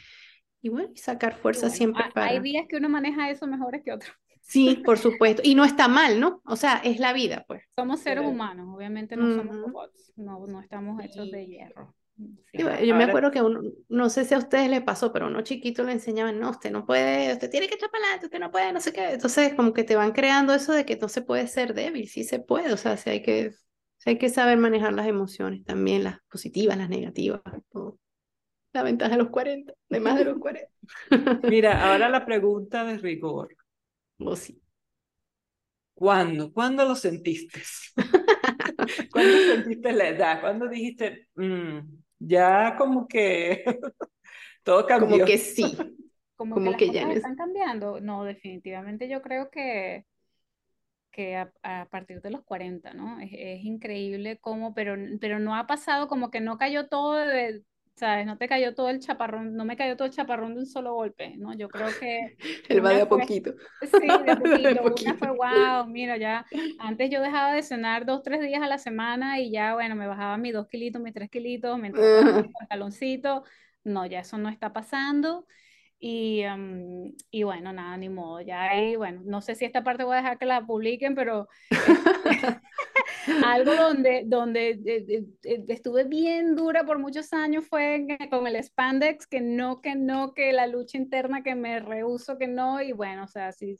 y 0.63 0.69
bueno, 0.69 0.91
sacar 0.95 1.35
fuerza 1.35 1.69
siempre 1.69 2.05
para... 2.15 2.29
Hay 2.29 2.41
días 2.41 2.67
que 2.69 2.77
uno 2.77 2.89
maneja 2.89 3.29
eso 3.31 3.49
mejores 3.49 3.83
que 3.85 3.93
otros. 3.93 4.15
Sí, 4.41 4.83
por 4.85 4.99
supuesto. 4.99 5.43
Y 5.45 5.55
no 5.55 5.65
está 5.65 5.89
mal, 5.89 6.21
¿no? 6.21 6.41
O 6.45 6.57
sea, 6.57 6.81
es 6.85 6.99
la 6.99 7.13
vida, 7.13 7.45
pues. 7.49 7.65
Somos 7.75 8.01
seres 8.01 8.25
humanos, 8.25 8.69
obviamente 8.75 9.17
no 9.17 9.35
somos 9.35 9.57
robots, 9.57 10.13
no, 10.17 10.47
no 10.47 10.61
estamos 10.61 11.03
hechos 11.03 11.31
de 11.31 11.47
hierro. 11.47 11.95
yo 12.53 12.95
me 12.95 13.05
acuerdo 13.05 13.31
que 13.31 13.43
uno, 13.43 13.61
no 13.89 14.09
sé 14.09 14.25
si 14.25 14.35
a 14.35 14.39
ustedes 14.39 14.69
les 14.69 14.83
pasó, 14.83 15.13
pero 15.13 15.27
a 15.27 15.29
uno 15.29 15.43
chiquito 15.43 15.83
le 15.85 15.93
enseñaban, 15.93 16.39
no, 16.39 16.51
usted 16.51 16.71
no 16.71 16.85
puede, 16.85 17.33
usted 17.33 17.51
tiene 17.51 17.69
que 17.69 17.75
echar 17.75 17.91
para 17.91 18.05
adelante, 18.05 18.27
usted 18.27 18.41
no 18.41 18.51
puede, 18.51 18.73
no 18.73 18.81
sé 18.81 18.93
qué. 18.93 19.13
Entonces, 19.13 19.55
como 19.55 19.73
que 19.73 19.85
te 19.85 19.97
van 19.97 20.13
creando 20.13 20.55
eso 20.55 20.73
de 20.73 20.85
que 20.85 20.97
no 20.97 21.09
se 21.09 21.23
puede 21.23 21.47
ser 21.47 21.75
débil, 21.75 22.09
sí 22.09 22.23
se 22.25 22.39
puede, 22.39 22.73
o 22.73 22.77
sea, 22.77 22.97
sí 22.97 23.11
hay 23.11 23.23
que, 23.23 23.53
hay 24.05 24.19
que 24.19 24.29
saber 24.29 24.59
manejar 24.59 24.93
las 24.93 25.07
emociones 25.07 25.65
también, 25.65 26.05
las 26.05 26.19
positivas, 26.29 26.77
las 26.77 26.89
negativas, 26.89 27.41
todo 27.71 27.99
la 28.73 28.83
ventaja 28.83 29.13
de 29.13 29.19
los 29.19 29.31
40, 29.31 29.73
de 29.89 30.01
más 30.01 30.19
de 30.19 30.25
los 30.25 30.39
40. 30.39 30.71
Mira, 31.51 31.91
ahora 31.91 32.09
la 32.09 32.25
pregunta 32.25 32.85
de 32.85 32.99
rigor. 32.99 33.55
¿O 34.19 34.37
sí? 34.37 34.61
¿Cuándo? 35.95 36.53
¿Cuándo 36.53 36.85
lo 36.85 36.95
sentiste? 36.95 37.63
¿Cuándo 39.13 39.39
sentiste 39.39 39.93
la 39.93 40.09
edad? 40.09 40.41
¿Cuándo 40.41 40.69
dijiste, 40.69 41.29
mm, 41.35 41.79
ya 42.19 42.77
como 42.77 43.07
que 43.07 43.65
todo 44.63 44.87
cambió? 44.87 45.11
Como 45.11 45.25
que 45.27 45.39
sí. 45.39 45.77
como, 46.35 46.57
que, 46.57 46.61
las 46.63 46.77
que 46.77 46.87
cosas 46.87 47.17
están 47.17 47.37
cambiando. 47.37 48.01
No, 48.01 48.25
definitivamente 48.25 49.09
yo 49.09 49.21
creo 49.23 49.51
que, 49.51 50.07
que 51.11 51.37
a, 51.37 51.89
partir 51.91 52.23
de 52.23 52.31
los 52.31 52.43
40, 52.43 52.95
¿no? 52.95 53.21
Es, 53.21 53.31
es, 53.33 53.65
increíble 53.65 54.39
cómo, 54.39 54.75
pero, 54.75 54.97
pero 55.21 55.39
no 55.39 55.55
ha 55.55 55.67
pasado 55.67 56.09
como 56.09 56.31
que 56.31 56.41
no 56.41 56.57
cayó 56.59 56.89
todo 56.89 57.17
de, 57.17 57.63
¿sabes? 57.95 58.27
No 58.27 58.37
te 58.39 58.49
cayó 58.49 58.75
todo 58.75 58.89
el 58.89 59.01
chaparrón, 59.01 59.55
no 59.55 59.65
me 59.65 59.77
cayó 59.77 59.97
todo 59.97 60.07
el 60.07 60.15
chaparrón 60.15 60.55
de 60.55 60.61
un 60.61 60.67
solo 60.67 60.95
golpe, 60.95 61.37
¿no? 61.37 61.55
Yo 61.55 61.69
creo 61.69 61.89
que... 61.99 62.37
Él 62.69 62.81
va 62.85 62.91
de 62.91 63.03
a 63.03 63.09
poquito. 63.09 63.55
Sí, 63.81 64.09
de 64.25 64.77
poquito. 64.77 65.11
Una 65.11 65.15
fue, 65.15 65.29
wow, 65.31 65.87
mira, 65.87 66.17
ya, 66.17 66.47
antes 66.79 67.11
yo 67.11 67.21
dejaba 67.21 67.53
de 67.53 67.63
cenar 67.63 68.07
dos, 68.07 68.23
tres 68.23 68.41
días 68.41 68.63
a 68.63 68.67
la 68.67 68.79
semana 68.79 69.41
y 69.41 69.51
ya, 69.51 69.75
bueno, 69.75 69.95
me 69.95 70.07
bajaba 70.07 70.37
mis 70.39 70.53
dos 70.53 70.69
kilitos, 70.69 71.01
mis 71.03 71.15
tres 71.15 71.31
kilitos, 71.31 71.79
me 71.79 71.89
entraba 71.89 72.43
mi 72.43 72.49
pantaloncito. 72.59 73.45
No, 73.85 74.07
ya 74.07 74.21
eso 74.21 74.39
no 74.39 74.49
está 74.49 74.73
pasando. 74.73 75.47
Y, 76.05 76.43
y, 77.31 77.43
bueno, 77.45 77.73
nada, 77.73 77.97
ni 77.97 78.09
modo. 78.09 78.41
Ya 78.41 78.63
ahí, 78.63 78.97
bueno, 78.97 79.23
no 79.25 79.41
sé 79.41 79.55
si 79.55 79.65
esta 79.65 79.85
parte 79.85 80.03
voy 80.03 80.15
a 80.15 80.17
dejar 80.17 80.37
que 80.37 80.47
la 80.47 80.67
publiquen, 80.67 81.15
pero 81.15 81.49
algo 83.45 83.75
donde, 83.75 84.25
donde 84.27 84.71
eh, 84.85 85.25
eh, 85.45 85.65
estuve 85.69 86.05
bien 86.05 86.55
dura 86.57 86.85
por 86.85 86.99
muchos 86.99 87.33
años 87.33 87.67
fue 87.69 88.07
con 88.31 88.47
el 88.47 88.63
spandex, 88.63 89.27
que 89.27 89.41
no, 89.41 89.81
que 89.81 89.95
no, 89.95 90.35
que 90.35 90.53
la 90.53 90.67
lucha 90.67 90.99
interna, 90.99 91.43
que 91.43 91.55
me 91.55 91.81
rehuso, 91.81 92.39
que 92.39 92.49
no. 92.49 92.81
Y 92.83 92.93
bueno, 92.93 93.25
o 93.25 93.29
sea, 93.29 93.53
si, 93.53 93.79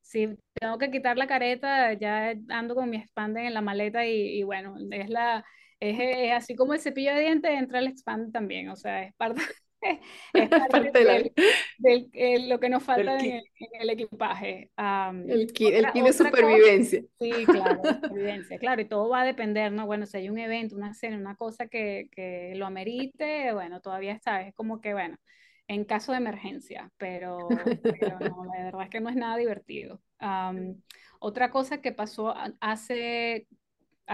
si 0.00 0.36
tengo 0.54 0.78
que 0.78 0.90
quitar 0.90 1.16
la 1.16 1.26
careta, 1.26 1.92
ya 1.94 2.34
ando 2.48 2.74
con 2.74 2.90
mi 2.90 3.02
spandex 3.02 3.46
en 3.46 3.54
la 3.54 3.60
maleta 3.62 4.06
y, 4.06 4.38
y 4.38 4.42
bueno, 4.42 4.74
es 4.90 5.08
la... 5.10 5.44
Es, 5.80 5.98
es, 5.98 6.32
así 6.32 6.54
como 6.54 6.74
el 6.74 6.80
cepillo 6.80 7.12
de 7.12 7.22
dientes, 7.22 7.50
entra 7.50 7.80
el 7.80 7.88
expand 7.88 8.32
también, 8.32 8.68
o 8.68 8.76
sea, 8.76 9.02
es 9.02 9.14
parte, 9.16 9.42
es 10.32 10.48
parte, 10.48 11.32
de 11.78 12.08
eh, 12.12 12.48
lo 12.48 12.60
que 12.60 12.68
nos 12.68 12.82
falta 12.82 13.18
en 13.18 13.42
el, 13.80 13.90
equipaje. 13.90 14.70
el 14.76 15.52
kit, 15.52 15.72
de 15.72 16.12
supervivencia. 16.12 17.02
sí, 17.18 17.32
claro, 17.46 17.80
supervivencia, 17.84 18.58
claro, 18.58 18.82
y 18.82 18.84
todo 18.86 19.08
va 19.08 19.22
a 19.22 19.26
depender, 19.26 19.72
¿no? 19.72 19.86
Bueno, 19.86 20.06
si 20.06 20.16
hay 20.16 20.28
un 20.28 20.38
evento, 20.38 20.76
una 20.76 20.94
cena, 20.94 21.16
una 21.16 21.36
cosa 21.36 21.66
que, 21.66 22.08
que 22.12 22.52
lo 22.56 22.66
amerite, 22.66 23.52
bueno, 23.52 23.80
todavía 23.80 24.12
está, 24.12 24.42
es 24.42 24.54
como 24.54 24.80
que, 24.80 24.92
bueno, 24.92 25.16
en 25.68 25.84
caso 25.84 26.12
de 26.12 26.18
emergencia, 26.18 26.90
pero, 26.96 27.48
pero 27.82 28.18
no, 28.18 28.44
la 28.44 28.64
verdad 28.64 28.82
es 28.82 28.90
que 28.90 29.00
no 29.00 29.08
es 29.08 29.16
nada 29.16 29.36
divertido. 29.36 30.00
otra 31.18 31.50
cosa 31.50 31.80
que 31.80 31.92
pasó 31.92 32.34
hace 32.60 33.46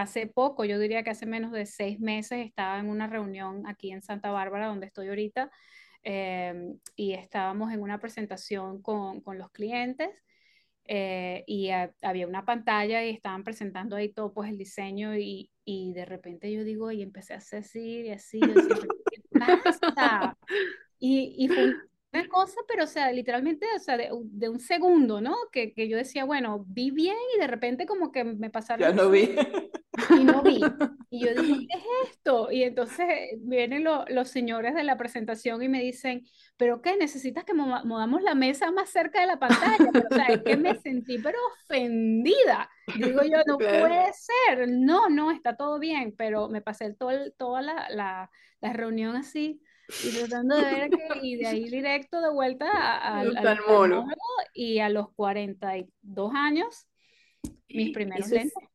hace 0.01 0.27
poco, 0.27 0.63
yo 0.63 0.79
diría 0.79 1.03
que 1.03 1.09
hace 1.09 1.25
menos 1.25 1.51
de 1.51 1.65
seis 1.65 1.99
meses, 1.99 2.45
estaba 2.45 2.79
en 2.79 2.87
una 2.87 3.07
reunión 3.07 3.67
aquí 3.67 3.91
en 3.91 4.01
Santa 4.01 4.31
Bárbara, 4.31 4.67
donde 4.67 4.87
estoy 4.87 5.09
ahorita, 5.09 5.51
em, 6.03 6.79
y 6.95 7.13
estábamos 7.13 7.73
en 7.73 7.81
una 7.81 7.99
presentación 7.99 8.81
con, 8.81 9.21
con 9.21 9.37
los 9.37 9.51
clientes. 9.51 10.09
Eh, 10.91 11.43
y 11.45 11.69
había 12.01 12.27
una 12.27 12.45
pantalla 12.45 13.05
y 13.05 13.11
estaban 13.11 13.43
presentando 13.43 13.95
ahí 13.95 14.11
todo 14.11 14.33
pues 14.33 14.49
el 14.49 14.57
diseño 14.57 15.15
y, 15.15 15.51
y 15.63 15.93
de 15.93 16.03
repente 16.03 16.51
yo 16.51 16.63
digo 16.63 16.91
y 16.91 17.03
empecé 17.03 17.35
a 17.35 17.37
hacer 17.37 17.59
así 17.59 18.07
y 18.07 18.09
así, 18.09 18.39
¿qué 18.39 19.39
pasa? 19.39 20.35
Y, 21.01 21.33
y 21.37 21.47
fue 21.47 21.75
una 22.11 22.27
cosa, 22.27 22.59
pero 22.67 22.85
o 22.85 22.87
sea, 22.87 23.11
literalmente, 23.11 23.65
o 23.75 23.79
sea, 23.79 23.97
de, 23.97 24.09
de 24.23 24.49
un 24.49 24.59
segundo, 24.59 25.21
¿no? 25.21 25.35
Que, 25.51 25.73
que, 25.73 25.87
yo 25.87 25.97
decía, 25.97 26.25
bueno, 26.25 26.65
vi 26.67 26.91
bien 26.91 27.17
y 27.35 27.39
de 27.39 27.47
repente 27.47 27.85
como 27.85 28.11
que 28.11 28.23
me 28.23 28.49
pasaron... 28.49 28.87
Ya 28.87 28.93
no 28.93 29.09
vi 29.09 29.35
y 30.09 30.23
no 30.23 30.41
vi. 30.41 30.59
Y 31.11 31.25
yo 31.25 31.33
dije, 31.33 31.65
¿qué 31.67 31.77
es 31.79 32.11
esto? 32.11 32.51
Y 32.51 32.61
entonces 32.61 33.07
vienen 33.39 33.83
los 33.83 34.29
señores 34.29 34.75
de 34.75 34.83
la 34.83 34.95
presentación 34.95 35.63
y 35.63 35.67
me 35.67 35.81
dicen, 35.81 36.23
¿pero 36.55 36.83
qué? 36.83 36.95
¿Necesitas 36.97 37.45
que 37.45 37.55
movamos 37.55 38.21
la 38.21 38.35
mesa 38.35 38.69
más 38.69 38.91
cerca 38.91 39.19
de 39.19 39.25
la 39.25 39.39
pantalla? 39.39 39.89
Pero, 39.91 40.05
o 40.07 40.15
sea, 40.15 40.25
es 40.27 40.43
que 40.43 40.55
me 40.55 40.75
sentí 40.75 41.17
pero 41.17 41.39
ofendida. 41.63 42.69
Digo 42.95 43.23
yo, 43.23 43.39
no 43.47 43.57
puede 43.57 44.13
ser. 44.13 44.69
No, 44.69 45.09
no, 45.09 45.31
está 45.31 45.57
todo 45.57 45.79
bien, 45.79 46.13
pero 46.15 46.47
me 46.47 46.61
pasé 46.61 46.93
todo 46.93 47.31
toda 47.35 47.63
la, 47.63 47.89
la, 47.89 48.29
la, 48.61 48.73
reunión 48.73 49.15
así 49.15 49.59
y 50.03 50.17
tratando 50.17 50.55
de 50.55 50.63
ver 50.63 50.89
que, 50.89 51.07
y 51.21 51.35
de 51.35 51.47
ahí 51.47 51.69
directo 51.69 52.21
de 52.21 52.29
vuelta 52.31 52.97
al 52.97 53.35
y 54.53 54.79
a 54.79 54.89
los 54.89 55.11
42 55.13 56.31
años, 56.35 56.87
mis 57.67 57.93
primeros 57.93 58.29
lentes 58.29 58.53
es 58.55 58.69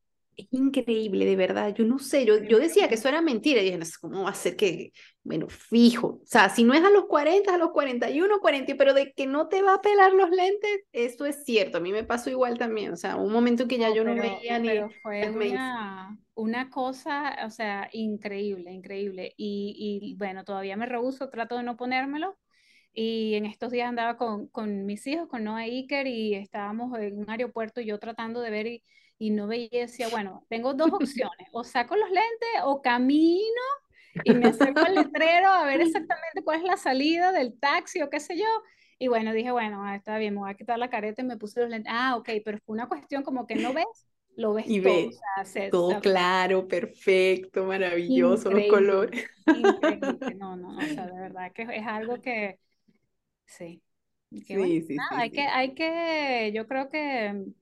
increíble, 0.51 1.25
de 1.25 1.37
verdad. 1.37 1.75
Yo 1.75 1.85
no 1.85 1.99
sé, 1.99 2.25
yo, 2.25 2.43
yo 2.43 2.59
decía 2.59 2.89
que 2.89 2.95
eso 2.95 3.09
era 3.09 3.21
mentira. 3.21 3.61
Y 3.61 3.65
dije, 3.67 3.79
no 3.79 3.85
sé 3.85 3.93
cómo 4.01 4.25
va 4.25 4.31
a 4.31 4.35
ser 4.35 4.57
que, 4.57 4.93
bueno, 5.23 5.49
fijo. 5.49 6.21
O 6.23 6.27
sea, 6.27 6.49
si 6.49 6.65
no 6.65 6.75
es 6.75 6.83
a 6.83 6.91
los 6.91 7.07
40, 7.07 7.55
a 7.55 7.59
los 7.59 7.71
41, 7.71 8.41
40, 8.41 8.75
pero 8.77 8.95
de 8.95 9.13
que 9.13 9.27
no 9.27 9.49
te 9.49 9.63
va 9.63 9.75
a 9.75 9.81
pelar 9.81 10.13
los 10.13 10.31
lentes, 10.31 10.83
eso 10.93 11.27
es 11.27 11.45
cierto. 11.45 11.79
A 11.79 11.81
mí 11.81 11.93
me 11.93 12.05
pasó 12.05 12.31
igual 12.31 12.59
también. 12.59 12.93
O 12.93 12.97
sea, 12.97 13.17
un 13.17 13.33
momento 13.33 13.69
que 13.69 13.79
ya 13.79 13.95
yo 13.95 14.05
no 14.05 14.15
veía 14.15 14.59
ni. 14.59 14.69
Pero 14.69 14.91
fue 15.03 15.31
una, 15.31 16.19
una, 16.35 16.71
cosa, 16.71 17.37
o 17.47 17.51
sea, 17.51 17.89
increíble, 17.93 18.73
increíble. 18.73 19.35
Y, 19.37 20.11
y 20.11 20.17
bueno, 20.17 20.45
todavía 20.45 20.77
me 20.77 20.87
rehuso, 20.87 21.31
trato 21.31 21.57
de 21.57 21.63
no 21.63 21.77
ponérmelo. 21.77 22.37
Y 22.95 23.35
en 23.35 23.45
estos 23.45 23.73
días 23.73 23.89
andaba 23.89 24.17
con, 24.17 24.47
con 24.47 24.87
mis 24.87 25.05
hijos, 25.09 25.29
con 25.29 25.43
Noah 25.43 25.63
Iker, 25.63 26.07
y 26.07 26.35
estábamos 26.35 26.97
en 26.99 27.19
un 27.19 27.29
aeropuerto 27.29 27.81
y 27.81 27.87
yo 27.87 27.99
tratando 27.99 28.41
de 28.41 28.51
ver. 28.51 28.67
Y, 28.69 28.85
y 29.25 29.31
no 29.31 29.47
veía, 29.47 29.69
decía, 29.73 30.09
bueno, 30.09 30.45
tengo 30.51 30.75
dos 30.75 30.91
opciones, 30.93 31.49
o 31.53 31.65
saco 31.65 31.97
los 31.97 32.11
lentes 32.11 32.61
o 32.65 32.83
camino 32.83 33.63
y 34.23 34.35
me 34.35 34.49
acerco 34.49 34.81
al 34.81 34.95
letrero 34.95 35.49
a 35.49 35.65
ver 35.65 35.81
exactamente 35.81 36.43
cuál 36.45 36.59
es 36.59 36.65
la 36.65 36.77
salida 36.77 37.33
del 37.33 37.59
taxi 37.59 38.03
o 38.03 38.11
qué 38.11 38.21
sé 38.21 38.37
yo. 38.37 38.45
Y 38.99 39.09
bueno, 39.09 39.33
dije, 39.33 39.51
bueno, 39.51 39.83
ah, 39.83 39.97
está 39.97 40.19
bien, 40.19 40.35
me 40.35 40.41
voy 40.41 40.51
a 40.51 40.55
quitar 40.55 40.79
la 40.79 40.91
careta 40.91 41.23
y 41.23 41.25
me 41.25 41.39
puse 41.39 41.61
los 41.61 41.71
lentes. 41.71 41.91
Ah, 41.93 42.17
ok, 42.17 42.29
pero 42.45 42.59
fue 42.67 42.75
una 42.75 42.87
cuestión 42.87 43.23
como 43.23 43.47
que 43.47 43.55
no 43.55 43.73
ves, 43.73 43.87
lo 44.37 44.53
ves 44.53 44.67
y 44.69 44.83
todo. 44.83 44.93
Ves, 44.95 45.71
todo 45.71 46.01
claro, 46.01 46.69
perfecto, 46.69 47.65
maravilloso, 47.65 48.51
los 48.51 48.65
colores. 48.69 49.27
Increíble. 49.47 50.35
No, 50.37 50.55
no, 50.55 50.77
o 50.77 50.83
sea, 50.83 51.07
de 51.07 51.19
verdad 51.19 51.51
que 51.53 51.63
es 51.63 51.87
algo 51.87 52.21
que, 52.21 52.59
sí. 53.47 53.83
sí, 54.31 54.83
sí, 54.83 54.97
nada, 54.97 55.19
hay 55.19 55.31
que, 55.31 55.41
hay 55.41 55.75
que, 55.75 56.53
yo 56.55 56.69
creo 56.69 56.91
que 56.91 57.55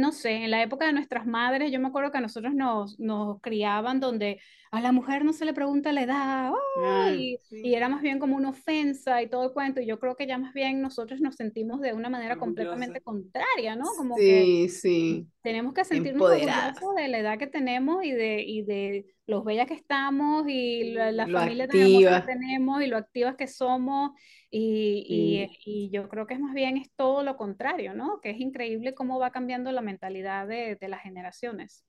no 0.00 0.12
sé, 0.12 0.32
en 0.44 0.50
la 0.50 0.62
época 0.62 0.86
de 0.86 0.92
nuestras 0.92 1.26
madres, 1.26 1.70
yo 1.70 1.78
me 1.78 1.88
acuerdo 1.88 2.10
que 2.10 2.18
a 2.18 2.22
nosotros 2.22 2.54
nos, 2.54 2.98
nos 2.98 3.40
criaban 3.40 4.00
donde 4.00 4.40
a 4.72 4.80
la 4.80 4.92
mujer 4.92 5.24
no 5.24 5.32
se 5.32 5.44
le 5.44 5.52
pregunta 5.52 5.92
la 5.92 6.02
edad, 6.02 6.52
ah, 6.78 7.10
y, 7.12 7.38
era 7.50 7.88
más 7.88 8.02
bien 8.02 8.18
como 8.18 8.36
una 8.36 8.50
ofensa 8.50 9.20
y 9.20 9.28
todo 9.28 9.44
el 9.44 9.52
cuento, 9.52 9.80
y 9.80 9.86
yo 9.86 9.98
creo 9.98 10.16
que 10.16 10.26
ya 10.26 10.38
más 10.38 10.54
bien 10.54 10.80
nosotros 10.80 11.20
nos 11.20 11.34
sentimos 11.34 11.80
de 11.80 11.92
una 11.92 12.08
manera 12.08 12.36
completamente 12.36 13.00
contraria, 13.00 13.76
¿no? 13.76 13.84
Como 13.96 14.16
sí, 14.16 14.22
que 14.22 14.68
sí. 14.68 15.26
tenemos 15.42 15.74
que 15.74 15.84
sentirnos 15.84 16.22
orgullosos 16.22 16.94
de 16.96 17.08
la 17.08 17.18
edad 17.18 17.38
que 17.38 17.48
tenemos 17.48 18.04
y 18.04 18.12
de, 18.12 18.42
y 18.42 18.62
de 18.62 19.06
los 19.26 19.44
bellas 19.44 19.66
que 19.66 19.74
estamos 19.74 20.44
y 20.48 20.92
la, 20.92 21.26
familia 21.26 21.68
que 21.68 22.22
tenemos 22.26 22.82
y 22.82 22.86
lo 22.86 22.96
activas 22.96 23.36
que 23.36 23.46
somos 23.46 24.12
y, 24.50 25.06
y, 25.08 25.50
y, 25.64 25.90
yo 25.90 26.08
creo 26.08 26.26
que 26.26 26.34
es 26.34 26.40
más 26.40 26.54
bien 26.54 26.76
es 26.76 26.90
todo 26.96 27.22
lo 27.22 27.36
contrario, 27.36 27.94
¿no? 27.94 28.20
Que 28.20 28.30
es 28.30 28.40
increíble 28.40 28.94
cómo 28.94 29.18
va 29.18 29.30
cambiando 29.30 29.70
la 29.70 29.80
mentalidad 29.80 30.48
de, 30.48 30.76
de 30.76 30.88
las 30.88 31.02
generaciones. 31.02 31.84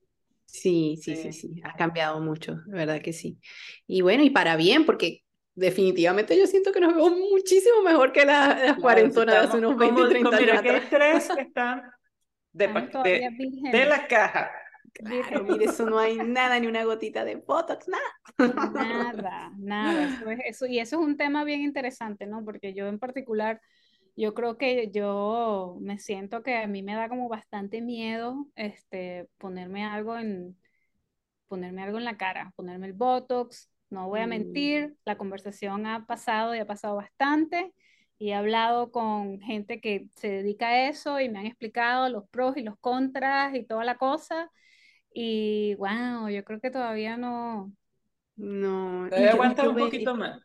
Sí, 0.45 0.99
sí, 1.01 1.15
sí, 1.15 1.31
sí, 1.31 1.61
ha 1.63 1.73
cambiado 1.75 2.19
mucho, 2.19 2.57
de 2.65 2.73
verdad 2.73 3.01
que 3.01 3.13
sí. 3.13 3.39
Y 3.87 4.01
bueno, 4.01 4.23
y 4.23 4.29
para 4.29 4.57
bien, 4.57 4.85
porque 4.85 5.23
definitivamente 5.55 6.37
yo 6.37 6.45
siento 6.45 6.71
que 6.71 6.81
nos 6.81 6.93
vemos 6.93 7.11
muchísimo 7.11 7.81
mejor 7.83 8.11
que 8.11 8.25
las, 8.25 8.61
las 8.61 8.77
cuarentonas 8.77 9.35
de 9.35 9.41
hace 9.47 9.57
unos 9.57 9.77
20, 9.77 10.07
30 10.09 10.29
años. 10.29 10.41
Mira, 10.41 10.61
que 10.61 10.87
tres 10.89 11.29
que 11.33 11.41
están 11.41 11.83
de, 12.51 12.67
de, 12.67 13.69
de, 13.71 13.85
la 13.85 14.07
caja. 14.07 14.51
Claro, 14.93 15.43
mire, 15.43 15.65
eso 15.65 15.85
no 15.85 15.97
hay 15.97 16.17
nada, 16.25 16.59
ni 16.59 16.67
una 16.67 16.83
gotita 16.83 17.23
de 17.23 17.35
Botox, 17.35 17.87
nada. 17.87 18.73
Nada, 18.73 19.51
nada. 19.57 20.05
Eso 20.05 20.29
es, 20.29 20.39
eso, 20.45 20.65
y 20.65 20.79
eso 20.79 20.99
es 20.99 21.05
un 21.05 21.17
tema 21.17 21.43
bien 21.43 21.61
interesante, 21.61 22.25
¿no? 22.25 22.43
Porque 22.43 22.73
yo 22.73 22.87
en 22.87 22.99
particular 22.99 23.61
yo 24.15 24.33
creo 24.33 24.57
que 24.57 24.91
yo 24.91 25.77
me 25.79 25.97
siento 25.99 26.43
que 26.43 26.57
a 26.57 26.67
mí 26.67 26.83
me 26.83 26.95
da 26.95 27.09
como 27.09 27.29
bastante 27.29 27.81
miedo 27.81 28.47
este, 28.55 29.29
ponerme 29.37 29.85
algo 29.85 30.17
en 30.17 30.57
ponerme 31.47 31.83
algo 31.83 31.97
en 31.97 32.05
la 32.05 32.17
cara, 32.17 32.53
ponerme 32.55 32.87
el 32.87 32.93
Botox, 32.93 33.69
no 33.89 34.07
voy 34.07 34.21
a 34.21 34.25
mm. 34.25 34.29
mentir, 34.29 34.95
la 35.03 35.17
conversación 35.17 35.85
ha 35.85 36.05
pasado 36.05 36.55
y 36.55 36.59
ha 36.59 36.65
pasado 36.65 36.95
bastante 36.95 37.73
y 38.17 38.29
he 38.29 38.35
hablado 38.35 38.91
con 38.91 39.41
gente 39.41 39.81
que 39.81 40.07
se 40.15 40.29
dedica 40.29 40.69
a 40.69 40.87
eso 40.87 41.19
y 41.19 41.27
me 41.27 41.39
han 41.39 41.47
explicado 41.47 42.07
los 42.07 42.29
pros 42.29 42.55
y 42.55 42.63
los 42.63 42.77
contras 42.79 43.53
y 43.55 43.65
toda 43.65 43.83
la 43.83 43.97
cosa 43.97 44.49
y 45.13 45.75
wow, 45.75 46.29
yo 46.29 46.43
creo 46.43 46.59
que 46.59 46.71
todavía 46.71 47.17
no 47.17 47.71
no, 48.35 49.05
aguanta 49.05 49.69
un 49.69 49.77
poquito 49.77 50.15
más. 50.15 50.41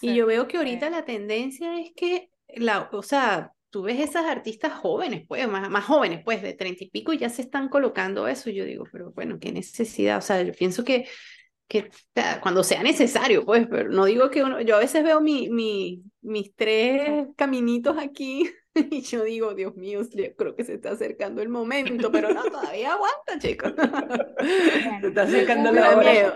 Y 0.00 0.14
yo 0.14 0.26
veo 0.26 0.48
que 0.48 0.56
ahorita 0.56 0.88
la 0.88 1.04
tendencia 1.04 1.78
es 1.78 1.92
que 1.94 2.30
la, 2.48 2.88
o 2.92 3.02
sea, 3.02 3.52
tú 3.68 3.82
ves 3.82 4.00
esas 4.00 4.24
artistas 4.24 4.72
jóvenes, 4.72 5.24
pues, 5.28 5.46
más, 5.48 5.68
más 5.68 5.84
jóvenes, 5.84 6.22
pues, 6.24 6.42
de 6.42 6.54
treinta 6.54 6.84
y 6.84 6.90
pico, 6.90 7.12
y 7.12 7.18
ya 7.18 7.28
se 7.28 7.42
están 7.42 7.68
colocando 7.68 8.26
eso. 8.26 8.50
Yo 8.50 8.64
digo, 8.64 8.84
pero 8.90 9.12
bueno, 9.12 9.38
qué 9.38 9.52
necesidad. 9.52 10.18
O 10.18 10.22
sea, 10.22 10.42
yo 10.42 10.52
pienso 10.52 10.84
que, 10.84 11.08
que 11.68 11.90
cuando 12.40 12.64
sea 12.64 12.82
necesario, 12.82 13.44
pues, 13.44 13.66
pero 13.68 13.90
no 13.90 14.04
digo 14.06 14.30
que 14.30 14.42
uno, 14.42 14.60
yo 14.60 14.76
a 14.76 14.80
veces 14.80 15.04
veo 15.04 15.20
mi, 15.20 15.50
mi, 15.50 16.02
mis 16.22 16.54
tres 16.54 17.26
caminitos 17.36 17.98
aquí 17.98 18.50
y 18.90 19.00
yo 19.02 19.24
digo, 19.24 19.54
Dios 19.54 19.76
mío, 19.76 20.00
creo 20.36 20.54
que 20.54 20.64
se 20.64 20.74
está 20.74 20.92
acercando 20.92 21.42
el 21.42 21.48
momento, 21.48 22.10
pero 22.12 22.32
no, 22.32 22.42
todavía 22.50 22.92
aguanta, 22.92 23.38
chicos. 23.38 23.72
se 25.00 25.08
está 25.08 25.22
acercando 25.22 25.72
la 25.72 25.96
hora. 25.96 26.34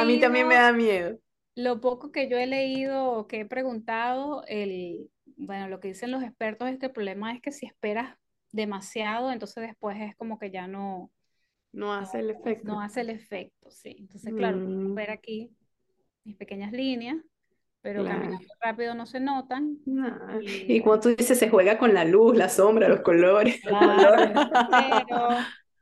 a 0.00 0.04
mí 0.04 0.20
también 0.20 0.48
me 0.48 0.54
da 0.54 0.72
miedo. 0.72 1.18
Lo 1.54 1.80
poco 1.80 2.12
que 2.12 2.28
yo 2.28 2.36
he 2.36 2.46
leído 2.46 3.10
o 3.12 3.26
que 3.26 3.40
he 3.40 3.46
preguntado, 3.46 4.44
el, 4.46 5.08
bueno, 5.36 5.68
lo 5.68 5.80
que 5.80 5.88
dicen 5.88 6.10
los 6.10 6.22
expertos 6.22 6.68
es 6.68 6.78
que 6.78 6.86
el 6.86 6.92
problema 6.92 7.32
es 7.32 7.40
que 7.40 7.52
si 7.52 7.66
esperas 7.66 8.16
demasiado, 8.52 9.32
entonces 9.32 9.62
después 9.62 9.96
es 10.00 10.14
como 10.16 10.38
que 10.38 10.50
ya 10.50 10.66
no... 10.66 11.10
No 11.72 11.92
hace 11.92 12.20
el 12.20 12.30
efecto. 12.30 12.68
No 12.68 12.80
hace 12.80 13.02
el 13.02 13.10
efecto, 13.10 13.70
sí. 13.70 13.96
Entonces, 13.98 14.32
claro, 14.34 14.58
mm. 14.58 14.94
ver 14.94 15.10
aquí 15.10 15.50
mis 16.24 16.36
pequeñas 16.36 16.72
líneas, 16.72 17.16
pero 17.86 18.04
caminando 18.04 18.44
rápido 18.60 18.96
no 18.96 19.06
se 19.06 19.20
notan. 19.20 19.78
Y, 20.42 20.80
como 20.80 20.98
tú 20.98 21.10
dices, 21.10 21.38
se 21.38 21.48
juega 21.48 21.78
con 21.78 21.94
la 21.94 22.04
luz, 22.04 22.36
la 22.36 22.48
sombra, 22.48 22.88
los 22.88 23.00
colores. 23.02 23.60
Claro, 23.62 25.36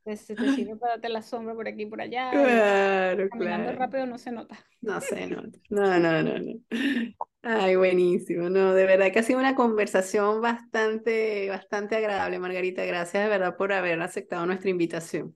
te, 0.04 0.14
sirve 0.66 0.76
para 0.76 0.92
darte 0.92 1.08
la 1.08 1.22
sombra 1.22 1.54
por 1.54 1.66
aquí 1.66 1.84
y 1.84 1.86
por 1.86 2.02
allá. 2.02 2.30
Claro, 2.30 3.26
caminando 3.30 3.72
rápido 3.72 4.04
no 4.04 4.18
se 4.18 4.32
nota. 4.32 4.54
No 4.82 5.00
se 5.00 5.26
nota. 5.26 5.58
No, 5.70 5.98
no, 5.98 6.22
no, 6.22 6.38
no. 6.38 6.52
Ay, 7.40 7.74
buenísimo. 7.76 8.50
No, 8.50 8.74
de 8.74 8.84
verdad 8.84 9.10
que 9.10 9.20
ha 9.20 9.22
sido 9.22 9.38
una 9.38 9.54
conversación 9.54 10.42
bastante, 10.42 11.48
bastante 11.48 11.96
agradable, 11.96 12.38
Margarita. 12.38 12.84
Gracias 12.84 13.24
de 13.24 13.30
verdad 13.30 13.56
por 13.56 13.72
haber 13.72 14.02
aceptado 14.02 14.44
nuestra 14.44 14.68
invitación. 14.68 15.34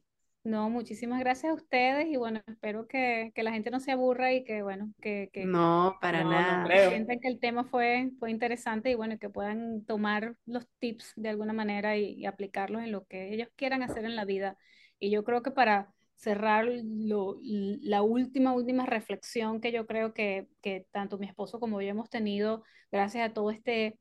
No, 0.48 0.70
muchísimas 0.70 1.20
gracias 1.20 1.50
a 1.50 1.54
ustedes 1.54 2.06
y 2.08 2.16
bueno, 2.16 2.40
espero 2.46 2.88
que, 2.88 3.32
que 3.34 3.42
la 3.42 3.52
gente 3.52 3.70
no 3.70 3.80
se 3.80 3.92
aburra 3.92 4.32
y 4.32 4.44
que 4.44 4.62
bueno, 4.62 4.90
que, 4.98 5.28
que 5.30 5.44
no, 5.44 5.98
para 6.00 6.24
nada. 6.24 6.88
sientan 6.88 7.20
que 7.20 7.28
el 7.28 7.38
tema 7.38 7.64
fue, 7.64 8.12
fue 8.18 8.30
interesante 8.30 8.90
y 8.90 8.94
bueno, 8.94 9.18
que 9.18 9.28
puedan 9.28 9.84
tomar 9.84 10.36
los 10.46 10.66
tips 10.78 11.12
de 11.16 11.28
alguna 11.28 11.52
manera 11.52 11.98
y, 11.98 12.24
aplicarlos 12.24 12.82
en 12.82 12.92
lo 12.92 13.04
que 13.04 13.34
ellos 13.34 13.48
quieran 13.56 13.82
hacer 13.82 14.06
en 14.06 14.16
la 14.16 14.24
vida. 14.24 14.56
Y 14.98 15.10
yo 15.10 15.22
creo 15.22 15.42
que 15.42 15.50
para 15.50 15.92
cerrar 16.14 16.64
lo, 16.66 17.38
la 17.42 18.00
última, 18.00 18.54
última 18.54 18.86
reflexión 18.86 19.60
que 19.60 19.70
yo 19.70 19.86
creo 19.86 20.14
que, 20.14 20.48
que 20.62 20.86
tanto 20.92 21.18
mi 21.18 21.26
esposo 21.26 21.60
como 21.60 21.82
yo 21.82 21.88
hemos 21.88 22.08
tenido 22.08 22.62
gracias 22.90 23.28
a 23.28 23.34
todo 23.34 23.50
este 23.50 23.98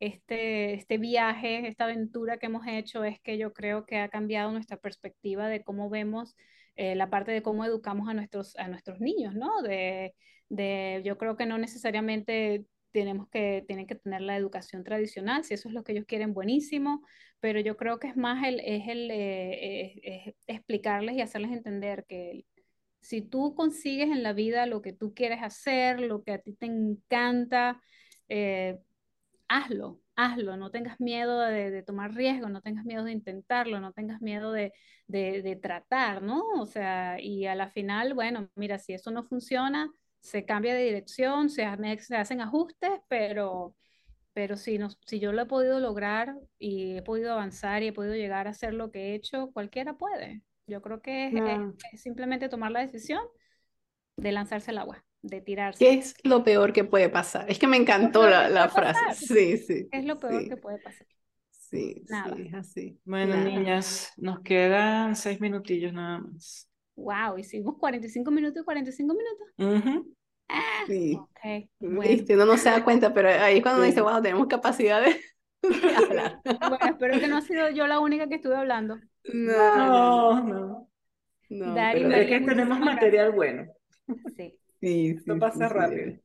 este, 0.00 0.74
este 0.74 0.98
viaje, 0.98 1.66
esta 1.68 1.84
aventura 1.84 2.38
que 2.38 2.46
hemos 2.46 2.66
hecho 2.66 3.04
es 3.04 3.20
que 3.20 3.38
yo 3.38 3.52
creo 3.52 3.86
que 3.86 3.98
ha 3.98 4.08
cambiado 4.08 4.52
nuestra 4.52 4.76
perspectiva 4.76 5.48
de 5.48 5.62
cómo 5.62 5.90
vemos 5.90 6.36
eh, 6.76 6.94
la 6.94 7.10
parte 7.10 7.32
de 7.32 7.42
cómo 7.42 7.64
educamos 7.64 8.08
a 8.08 8.14
nuestros, 8.14 8.56
a 8.56 8.68
nuestros 8.68 9.00
niños, 9.00 9.34
¿no? 9.34 9.62
De, 9.62 10.14
de, 10.48 11.02
yo 11.04 11.18
creo 11.18 11.36
que 11.36 11.46
no 11.46 11.58
necesariamente 11.58 12.64
tenemos 12.92 13.28
que, 13.28 13.64
tienen 13.66 13.86
que 13.86 13.96
tener 13.96 14.22
la 14.22 14.36
educación 14.36 14.84
tradicional, 14.84 15.44
si 15.44 15.54
eso 15.54 15.68
es 15.68 15.74
lo 15.74 15.84
que 15.84 15.92
ellos 15.92 16.06
quieren, 16.06 16.34
buenísimo, 16.34 17.02
pero 17.40 17.60
yo 17.60 17.76
creo 17.76 17.98
que 17.98 18.08
es 18.08 18.16
más 18.16 18.46
el, 18.46 18.60
es 18.60 18.88
el 18.88 19.10
eh, 19.10 20.34
explicarles 20.46 21.16
y 21.16 21.20
hacerles 21.20 21.52
entender 21.52 22.04
que 22.08 22.44
si 23.00 23.22
tú 23.22 23.54
consigues 23.54 24.10
en 24.10 24.22
la 24.22 24.32
vida 24.32 24.66
lo 24.66 24.82
que 24.82 24.92
tú 24.92 25.14
quieres 25.14 25.42
hacer, 25.42 26.00
lo 26.00 26.22
que 26.22 26.32
a 26.32 26.38
ti 26.38 26.54
te 26.54 26.66
encanta, 26.66 27.80
eh, 28.28 28.78
hazlo, 29.48 30.00
hazlo, 30.16 30.56
no 30.56 30.70
tengas 30.70 31.00
miedo 31.00 31.40
de, 31.40 31.82
tomar 31.82 32.14
riesgo, 32.14 32.48
no 32.48 32.60
tengas 32.60 32.84
miedo 32.84 33.04
de 33.04 33.12
intentarlo, 33.12 33.80
no 33.80 33.92
tengas 33.92 34.20
miedo 34.20 34.52
de, 34.52 34.72
tratar, 35.62 36.22
¿no? 36.22 36.42
O 36.60 36.66
sea, 36.66 37.20
y 37.20 37.46
a 37.46 37.54
la 37.54 37.68
final, 37.68 38.14
bueno, 38.14 38.50
mira, 38.54 38.78
si 38.78 38.92
eso 38.92 39.10
no 39.10 39.24
funciona, 39.24 39.90
se 40.20 40.44
cambia 40.44 40.74
de 40.74 40.84
dirección, 40.84 41.50
se, 41.50 41.66
se 42.00 42.16
hacen 42.16 42.40
ajustes, 42.40 42.90
pero, 43.08 43.74
pero 44.32 44.56
si, 44.56 44.78
no, 44.78 44.88
si 45.06 45.20
yo 45.20 45.32
lo 45.32 45.42
he 45.42 45.46
podido 45.46 45.80
lograr 45.80 46.36
y 46.58 46.96
he 46.96 47.02
podido 47.02 47.32
avanzar 47.32 47.82
y 47.82 47.88
he 47.88 47.92
podido 47.92 48.14
llegar 48.14 48.46
a 48.46 48.50
hacer 48.50 48.74
lo 48.74 48.90
que 48.90 49.10
he 49.12 49.14
hecho, 49.14 49.50
cualquiera 49.52 49.96
puede. 49.96 50.42
Yo 50.66 50.82
creo 50.82 51.00
que 51.00 51.28
es 51.92 52.02
simplemente 52.02 52.48
tomar 52.50 52.72
la 52.72 52.80
decisión 52.80 53.22
de 54.16 54.32
lanzarse 54.32 54.70
al 54.70 54.78
agua 54.78 55.07
de 55.22 55.40
tirarse. 55.40 55.84
¿Qué 55.84 55.94
es 55.94 56.14
lo 56.24 56.44
peor 56.44 56.72
que 56.72 56.84
puede 56.84 57.08
pasar? 57.08 57.50
Es 57.50 57.58
que 57.58 57.66
me 57.66 57.76
encantó 57.76 58.28
la, 58.28 58.48
la 58.48 58.68
frase. 58.68 59.26
Sí, 59.26 59.58
sí. 59.58 59.88
¿Qué 59.90 59.98
es 59.98 60.04
lo 60.04 60.18
peor 60.18 60.48
que 60.48 60.56
puede 60.56 60.78
pasar? 60.78 61.06
Sí, 61.70 62.02
nada. 62.08 62.34
sí, 62.34 62.50
así. 62.54 63.00
Bueno, 63.04 63.36
niñas, 63.36 64.12
nos 64.16 64.40
quedan 64.40 65.14
seis 65.16 65.38
minutillos 65.40 65.92
nada 65.92 66.20
más. 66.20 66.66
Wow, 66.96 67.38
hicimos 67.38 67.76
45 67.78 68.30
minutos 68.30 68.62
y 68.62 68.64
45 68.64 69.14
minutos. 69.14 69.94
ah, 70.48 70.84
sí. 70.86 71.18
Okay, 71.30 71.70
bueno. 71.78 72.24
no 72.36 72.46
nos 72.46 72.60
se 72.60 72.70
da 72.70 72.82
cuenta, 72.82 73.12
pero 73.12 73.28
ahí 73.28 73.58
es 73.58 73.62
cuando 73.62 73.82
dice, 73.82 74.00
wow, 74.00 74.22
tenemos 74.22 74.46
capacidad 74.46 75.02
de, 75.02 75.20
hablar. 75.96 76.40
bueno, 76.42 76.78
espero 76.80 77.20
que 77.20 77.28
no 77.28 77.36
ha 77.36 77.42
sido 77.42 77.68
yo 77.70 77.86
la 77.86 78.00
única 78.00 78.28
que 78.28 78.36
estuve 78.36 78.56
hablando. 78.56 78.98
No, 79.32 80.42
no. 80.42 80.88
no. 81.50 81.74
pero 81.74 82.10
es 82.12 82.28
que 82.28 82.40
tenemos 82.40 82.80
material 82.80 83.32
bueno. 83.32 83.66
Sí. 84.36 84.58
Sí, 84.80 85.10
Esto 85.10 85.38
pasa 85.38 85.68
rápido. 85.68 86.18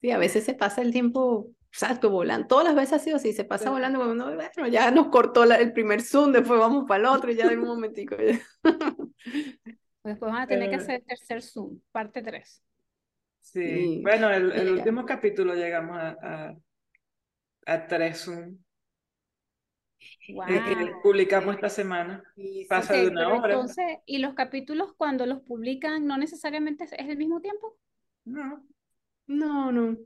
Sí, 0.00 0.10
a 0.10 0.18
veces 0.18 0.44
se 0.44 0.54
pasa 0.54 0.82
el 0.82 0.92
tiempo, 0.92 1.50
exacto, 1.72 2.10
volando. 2.10 2.46
Todas 2.46 2.64
las 2.66 2.74
veces 2.74 2.92
ha 2.94 2.98
sido 2.98 3.16
así, 3.16 3.32
se 3.32 3.44
pasa 3.44 3.70
volando. 3.70 3.98
Bueno, 4.04 4.26
bueno, 4.26 4.68
ya 4.68 4.90
nos 4.90 5.08
cortó 5.08 5.44
el 5.44 5.72
primer 5.72 6.02
Zoom, 6.02 6.32
después 6.32 6.60
vamos 6.60 6.84
para 6.86 7.00
el 7.00 7.06
otro 7.06 7.30
y 7.30 7.36
ya 7.36 7.48
de 7.48 7.56
un 7.56 7.66
momentico. 7.66 8.16
Después 10.04 10.30
van 10.32 10.42
a 10.42 10.46
tener 10.46 10.70
que 10.70 10.76
hacer 10.76 10.96
el 10.96 11.04
tercer 11.04 11.42
Zoom, 11.42 11.80
parte 11.90 12.22
3. 12.22 12.62
Sí. 13.40 14.00
bueno, 14.02 14.30
el, 14.30 14.52
el 14.52 14.72
último 14.72 15.04
capítulo 15.06 15.54
llegamos 15.54 15.96
a, 15.98 16.16
a, 16.22 16.56
a 17.66 17.86
tres 17.86 18.24
Zoom. 18.24 18.58
Wow. 20.28 21.02
publicamos 21.02 21.54
esta 21.54 21.68
semana. 21.68 22.22
Pasa 22.68 22.94
de 22.94 23.08
una 23.08 23.28
hora. 23.28 23.54
Entonces, 23.54 23.98
¿y 24.06 24.18
los 24.18 24.34
capítulos 24.34 24.92
cuando 24.96 25.26
los 25.26 25.40
publican 25.40 26.06
no 26.06 26.16
necesariamente 26.16 26.84
es 26.84 26.92
el 26.92 27.16
mismo 27.16 27.40
tiempo? 27.40 27.76
No. 28.24 28.64
No, 29.28 29.72
no. 29.72 29.96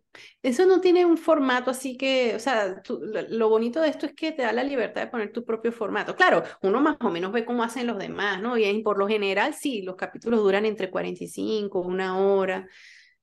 Eso 0.42 0.64
no 0.64 0.80
tiene 0.80 1.04
un 1.04 1.18
formato 1.18 1.70
así 1.70 1.98
que, 1.98 2.34
o 2.34 2.38
sea, 2.38 2.82
lo, 3.28 3.48
bonito 3.50 3.80
de 3.82 3.90
esto 3.90 4.06
es 4.06 4.14
que 4.14 4.32
te 4.32 4.42
da 4.42 4.52
la 4.52 4.64
libertad 4.64 5.02
de 5.02 5.08
poner 5.08 5.30
tu 5.30 5.44
propio 5.44 5.72
formato. 5.72 6.16
Claro, 6.16 6.42
uno 6.62 6.80
más 6.80 6.96
o 7.00 7.10
menos 7.10 7.30
ve 7.30 7.44
cómo 7.44 7.62
hacen 7.62 7.86
los 7.86 7.98
demás, 7.98 8.40
¿no? 8.40 8.56
Y 8.56 8.82
por 8.82 8.98
lo 8.98 9.06
general, 9.06 9.52
sí, 9.52 9.82
los 9.82 9.96
capítulos 9.96 10.40
duran 10.40 10.64
entre 10.64 10.90
45, 10.90 11.80
una 11.80 12.18
hora. 12.18 12.66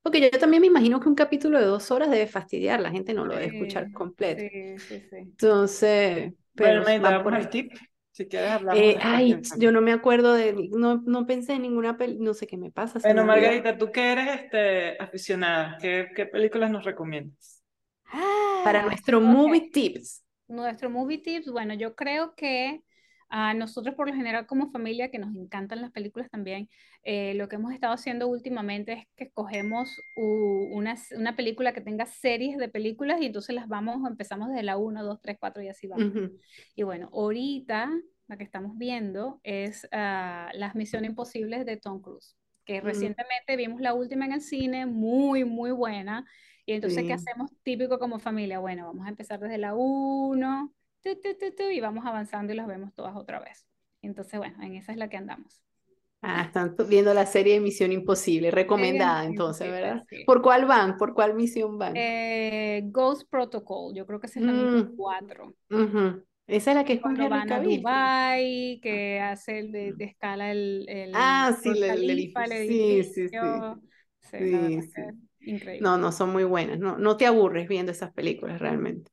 Porque 0.04 0.22
yo 0.22 0.40
también 0.40 0.62
me 0.62 0.68
imagino 0.68 1.00
que 1.00 1.10
un 1.10 1.16
capítulo 1.16 1.60
de 1.60 1.66
dos 1.66 1.90
horas 1.90 2.12
debe 2.12 2.28
fastidiar, 2.28 2.80
la 2.80 2.92
gente 2.92 3.14
no 3.14 3.26
lo 3.26 3.34
debe 3.34 3.48
escuchar 3.48 3.92
completo. 3.92 4.42
Sí, 4.42 4.78
sí, 4.78 5.00
sí. 5.10 5.16
Entonces, 5.18 6.34
pero 6.58 6.84
bueno, 6.84 7.10
me 7.10 7.20
por 7.24 7.36
el 7.36 7.50
tip. 7.50 7.74
Si 8.12 8.28
quieres 8.28 8.50
hablar. 8.50 8.76
Eh, 8.76 8.98
ay, 9.00 9.40
yo 9.60 9.72
no 9.72 9.80
me 9.80 9.94
acuerdo 9.94 10.34
de, 10.34 10.70
no, 10.72 11.04
no 11.06 11.28
pensé 11.28 11.54
en 11.54 11.62
ninguna 11.62 11.98
película, 11.98 12.26
no 12.26 12.34
sé 12.34 12.48
qué 12.48 12.58
me 12.58 12.72
pasa. 12.72 13.00
Bueno, 13.04 13.24
Margarita, 13.24 13.78
tú 13.78 13.92
que 13.92 14.12
eres 14.12 14.42
este, 14.42 15.02
aficionada, 15.02 15.78
¿qué, 15.80 16.08
qué 16.16 16.26
películas 16.26 16.72
nos 16.72 16.84
recomiendas? 16.84 17.64
Para 18.64 18.82
nuestro 18.84 19.22
movie 19.22 19.70
tips. 19.72 20.26
Nuestro 20.48 20.90
movie 20.90 21.20
tips, 21.20 21.52
bueno, 21.52 21.76
yo 21.76 21.94
creo 21.94 22.34
que 22.34 22.82
a 23.30 23.54
nosotros 23.54 23.96
por 23.96 24.08
lo 24.08 24.16
general 24.16 24.46
como 24.46 24.72
familia, 24.72 25.12
que 25.12 25.20
nos 25.20 25.36
encantan 25.36 25.82
las 25.82 25.92
películas 25.92 26.30
también, 26.30 26.70
eh, 27.04 27.34
lo 27.36 27.50
que 27.50 27.58
hemos 27.58 27.74
estado 27.74 27.94
haciendo 27.94 28.28
últimamente 28.28 28.94
es 28.94 29.06
que 29.16 29.26
escogemos 29.26 30.00
una, 30.16 30.96
una, 31.16 31.36
película 31.36 31.74
que 31.74 31.82
tenga 31.82 32.06
series 32.06 32.58
de 32.58 32.70
películas 32.70 33.22
y 33.22 33.26
entonces 33.26 33.56
las 33.56 33.68
vamos, 33.68 34.10
empezamos 34.10 34.50
desde 34.50 34.64
la 34.64 34.78
1, 34.78 35.04
2, 35.04 35.22
3, 35.22 35.38
4 35.40 35.64
y 35.64 35.68
así 35.68 35.88
vamos. 35.88 36.32
Y 36.76 36.84
bueno, 36.84 37.10
ahorita 37.12 37.92
la 38.28 38.38
que 38.38 38.44
estamos 38.44 38.78
viendo 38.78 39.40
es 39.44 39.86
uh, 39.86 40.52
Las 40.54 40.76
Misiones 40.76 41.10
Imposibles 41.10 41.66
de 41.66 41.78
Tom 41.78 42.02
Cruise, 42.02 42.36
que 42.66 42.82
recientemente 42.82 43.56
vimos 43.56 43.82
la 43.82 43.94
última 43.94 44.26
en 44.26 44.34
el 44.34 44.42
cine, 44.42 44.86
muy, 44.86 45.46
muy 45.46 45.72
buena. 45.72 46.26
Y 46.66 46.74
entonces, 46.74 47.06
¿qué 47.06 47.14
hacemos 47.14 47.52
típico 47.64 47.98
como 47.98 48.20
familia? 48.20 48.60
Bueno, 48.60 48.88
vamos 48.88 49.06
a 49.06 49.10
empezar 49.10 49.40
desde 49.40 49.58
la 49.58 49.74
1 49.74 50.74
y 51.72 51.80
vamos 51.80 52.06
avanzando 52.06 52.54
y 52.54 52.56
las 52.56 52.68
vemos 52.68 52.94
todas 52.94 53.16
otra 53.16 53.40
vez. 53.40 53.66
Entonces, 54.02 54.40
bueno, 54.40 54.62
en 54.64 54.76
esa 54.76 54.92
es 54.92 54.98
la 54.98 55.10
que 55.10 55.18
andamos. 55.18 55.62
Ah, 56.22 56.44
están 56.44 56.76
viendo 56.90 57.14
la 57.14 57.26
serie 57.28 57.54
de 57.54 57.60
Misión 57.60 57.92
Imposible, 57.92 58.50
recomendada 58.50 59.26
entonces, 59.26 59.70
¿verdad? 59.70 60.04
¿Por 60.26 60.42
cuál 60.42 60.66
van? 60.66 60.98
¿Por 60.98 61.14
cuál 61.14 61.36
misión 61.36 61.78
van? 61.78 61.94
Eh, 61.96 62.82
Ghost 62.86 63.30
Protocol, 63.30 63.94
yo 63.96 64.06
creo 64.08 64.20
que 64.20 64.26
esa 64.26 64.40
es 64.40 64.46
la 64.46 64.54
mm. 64.54 64.96
4. 64.96 65.56
Esa 66.48 66.72
es 66.72 66.76
la 66.76 66.84
que 66.86 66.94
es 66.94 67.02
Cuando 67.02 67.30
van 67.30 67.52
a 67.52 67.62
Dubai, 67.62 68.80
que 68.82 69.20
hace 69.20 69.60
el 69.60 69.72
de, 69.72 69.94
escala 70.00 70.52
el, 70.52 70.86
el 70.90 71.12
Ah, 71.14 71.56
sí, 71.62 71.70
el, 71.70 72.10
edificio. 72.10 72.44
Sí, 72.48 73.04
sí, 73.04 73.30
sí. 73.30 73.38
sí, 74.22 75.02
Increíble. 75.42 75.82
No, 75.82 75.98
no, 75.98 76.12
son 76.12 76.32
muy 76.32 76.46
buenas. 76.46 76.80
No, 76.80 76.98
no 76.98 77.16
te 77.16 77.26
aburres 77.26 77.68
viendo 77.68 77.92
esas 77.92 78.12
películas 78.12 78.60
realmente. 78.60 79.12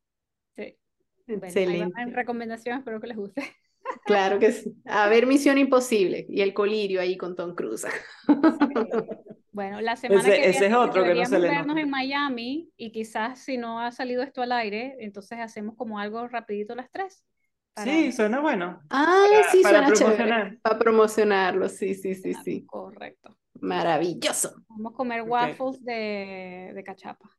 Excelente. 1.26 1.92
Bueno, 1.94 2.12
recomendaciones, 2.14 2.80
espero 2.80 3.00
que 3.00 3.06
les 3.06 3.16
guste. 3.16 3.42
Claro 4.04 4.38
que 4.38 4.52
sí. 4.52 4.74
A 4.86 5.08
ver, 5.08 5.26
Misión 5.26 5.58
Imposible 5.58 6.26
y 6.28 6.42
el 6.42 6.54
colirio 6.54 7.00
ahí 7.00 7.16
con 7.16 7.36
Tom 7.36 7.54
Cruise. 7.54 7.86
Bueno, 9.52 9.80
la 9.80 9.94
semana 9.94 10.22
que 10.22 10.30
viene 10.30 10.48
ese 10.48 10.66
es 10.66 10.74
otro 10.74 11.04
que 11.04 11.14
no 11.14 11.24
se 11.24 11.38
le 11.38 11.48
vernos 11.48 11.76
en 11.76 11.88
Miami 11.88 12.70
y 12.76 12.90
quizás 12.90 13.38
si 13.38 13.56
no 13.56 13.80
ha 13.80 13.92
salido 13.92 14.22
esto 14.22 14.42
al 14.42 14.50
aire, 14.50 14.96
entonces 14.98 15.38
hacemos 15.38 15.76
como 15.76 16.00
algo 16.00 16.26
rapidito 16.26 16.74
las 16.74 16.90
tres. 16.90 17.24
Sí, 17.76 18.10
suena 18.10 18.40
bueno. 18.40 18.80
Ah, 18.90 19.26
sí, 19.50 19.62
suena 19.62 19.92
chévere. 19.92 20.58
Para 20.60 20.78
promocionarlo, 20.78 21.68
sí, 21.68 21.94
sí, 21.94 22.14
sí, 22.14 22.34
sí. 22.34 22.64
Correcto. 22.66 23.36
Maravilloso. 23.60 24.56
Vamos 24.68 24.92
a 24.92 24.96
comer 24.96 25.22
waffles 25.22 25.84
de, 25.84 26.72
de 26.74 26.84
cachapa. 26.84 27.30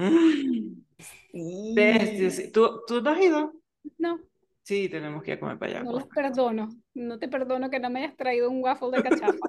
Sí. 1.32 2.50
¿Tú, 2.52 2.82
¿Tú 2.86 3.00
no 3.00 3.10
has 3.10 3.20
ido? 3.20 3.52
No. 3.98 4.20
Sí, 4.62 4.88
tenemos 4.88 5.22
que 5.22 5.32
ir 5.32 5.36
a 5.36 5.40
comer 5.40 5.58
para 5.58 5.72
allá. 5.72 5.82
No 5.82 5.92
los 5.92 6.06
perdono. 6.06 6.68
No 6.94 7.18
te 7.18 7.28
perdono 7.28 7.70
que 7.70 7.80
no 7.80 7.90
me 7.90 8.04
hayas 8.04 8.16
traído 8.16 8.50
un 8.50 8.62
waffle 8.62 8.90
de 8.90 9.02
cachapa. 9.02 9.48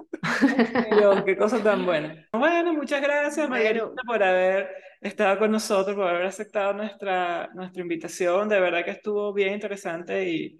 Dios, 0.96 1.22
qué 1.26 1.36
cosa 1.36 1.62
tan 1.62 1.84
buena. 1.84 2.26
Bueno, 2.32 2.72
muchas 2.74 3.02
gracias, 3.02 3.48
Margarita, 3.48 3.90
por 4.06 4.22
haber 4.22 4.70
estado 5.00 5.38
con 5.38 5.52
nosotros, 5.52 5.94
por 5.94 6.08
haber 6.08 6.26
aceptado 6.26 6.72
nuestra, 6.72 7.50
nuestra 7.54 7.82
invitación. 7.82 8.48
De 8.48 8.60
verdad 8.60 8.84
que 8.84 8.92
estuvo 8.92 9.32
bien 9.32 9.52
interesante 9.54 10.28
y 10.28 10.58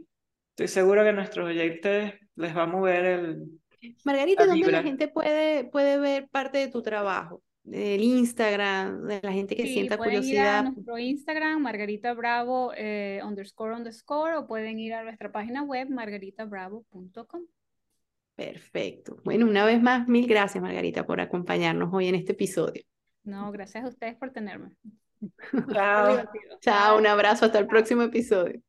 estoy 0.50 0.68
seguro 0.68 1.02
que 1.02 1.08
a 1.08 1.12
nuestros 1.12 1.48
oyentes 1.48 2.14
les 2.36 2.56
va 2.56 2.64
a 2.64 2.66
mover 2.66 3.04
el. 3.04 3.60
Margarita, 4.04 4.46
¿dónde 4.46 4.70
la 4.70 4.82
gente 4.82 5.08
puede, 5.08 5.64
puede 5.64 5.98
ver 5.98 6.28
parte 6.28 6.58
de 6.58 6.68
tu 6.68 6.82
trabajo? 6.82 7.42
Del 7.64 8.02
Instagram, 8.02 9.06
de 9.06 9.20
la 9.22 9.32
gente 9.32 9.54
que 9.54 9.66
sienta 9.66 9.96
curiosidad. 9.96 10.62
Ir 10.62 10.68
a 10.68 10.70
nuestro 10.70 10.98
Instagram, 10.98 11.62
Margarita 11.62 12.12
Bravo 12.14 12.72
eh, 12.76 13.20
underscore 13.24 13.74
underscore, 13.74 14.36
o 14.36 14.46
pueden 14.46 14.78
ir 14.78 14.94
a 14.94 15.04
nuestra 15.04 15.30
página 15.30 15.62
web, 15.62 15.88
margaritabravo.com. 15.88 17.42
Perfecto. 18.34 19.16
Bueno, 19.24 19.46
una 19.46 19.64
vez 19.64 19.80
más, 19.80 20.08
mil 20.08 20.26
gracias, 20.26 20.62
Margarita, 20.62 21.06
por 21.06 21.20
acompañarnos 21.20 21.90
hoy 21.92 22.08
en 22.08 22.16
este 22.16 22.32
episodio. 22.32 22.82
No, 23.24 23.52
gracias 23.52 23.84
a 23.84 23.88
ustedes 23.88 24.16
por 24.16 24.30
tenerme. 24.30 24.70
Chao. 25.72 26.24
Chao, 26.60 26.98
un 26.98 27.06
abrazo, 27.06 27.44
hasta 27.44 27.58
el 27.58 27.66
próximo 27.66 28.02
episodio. 28.02 28.60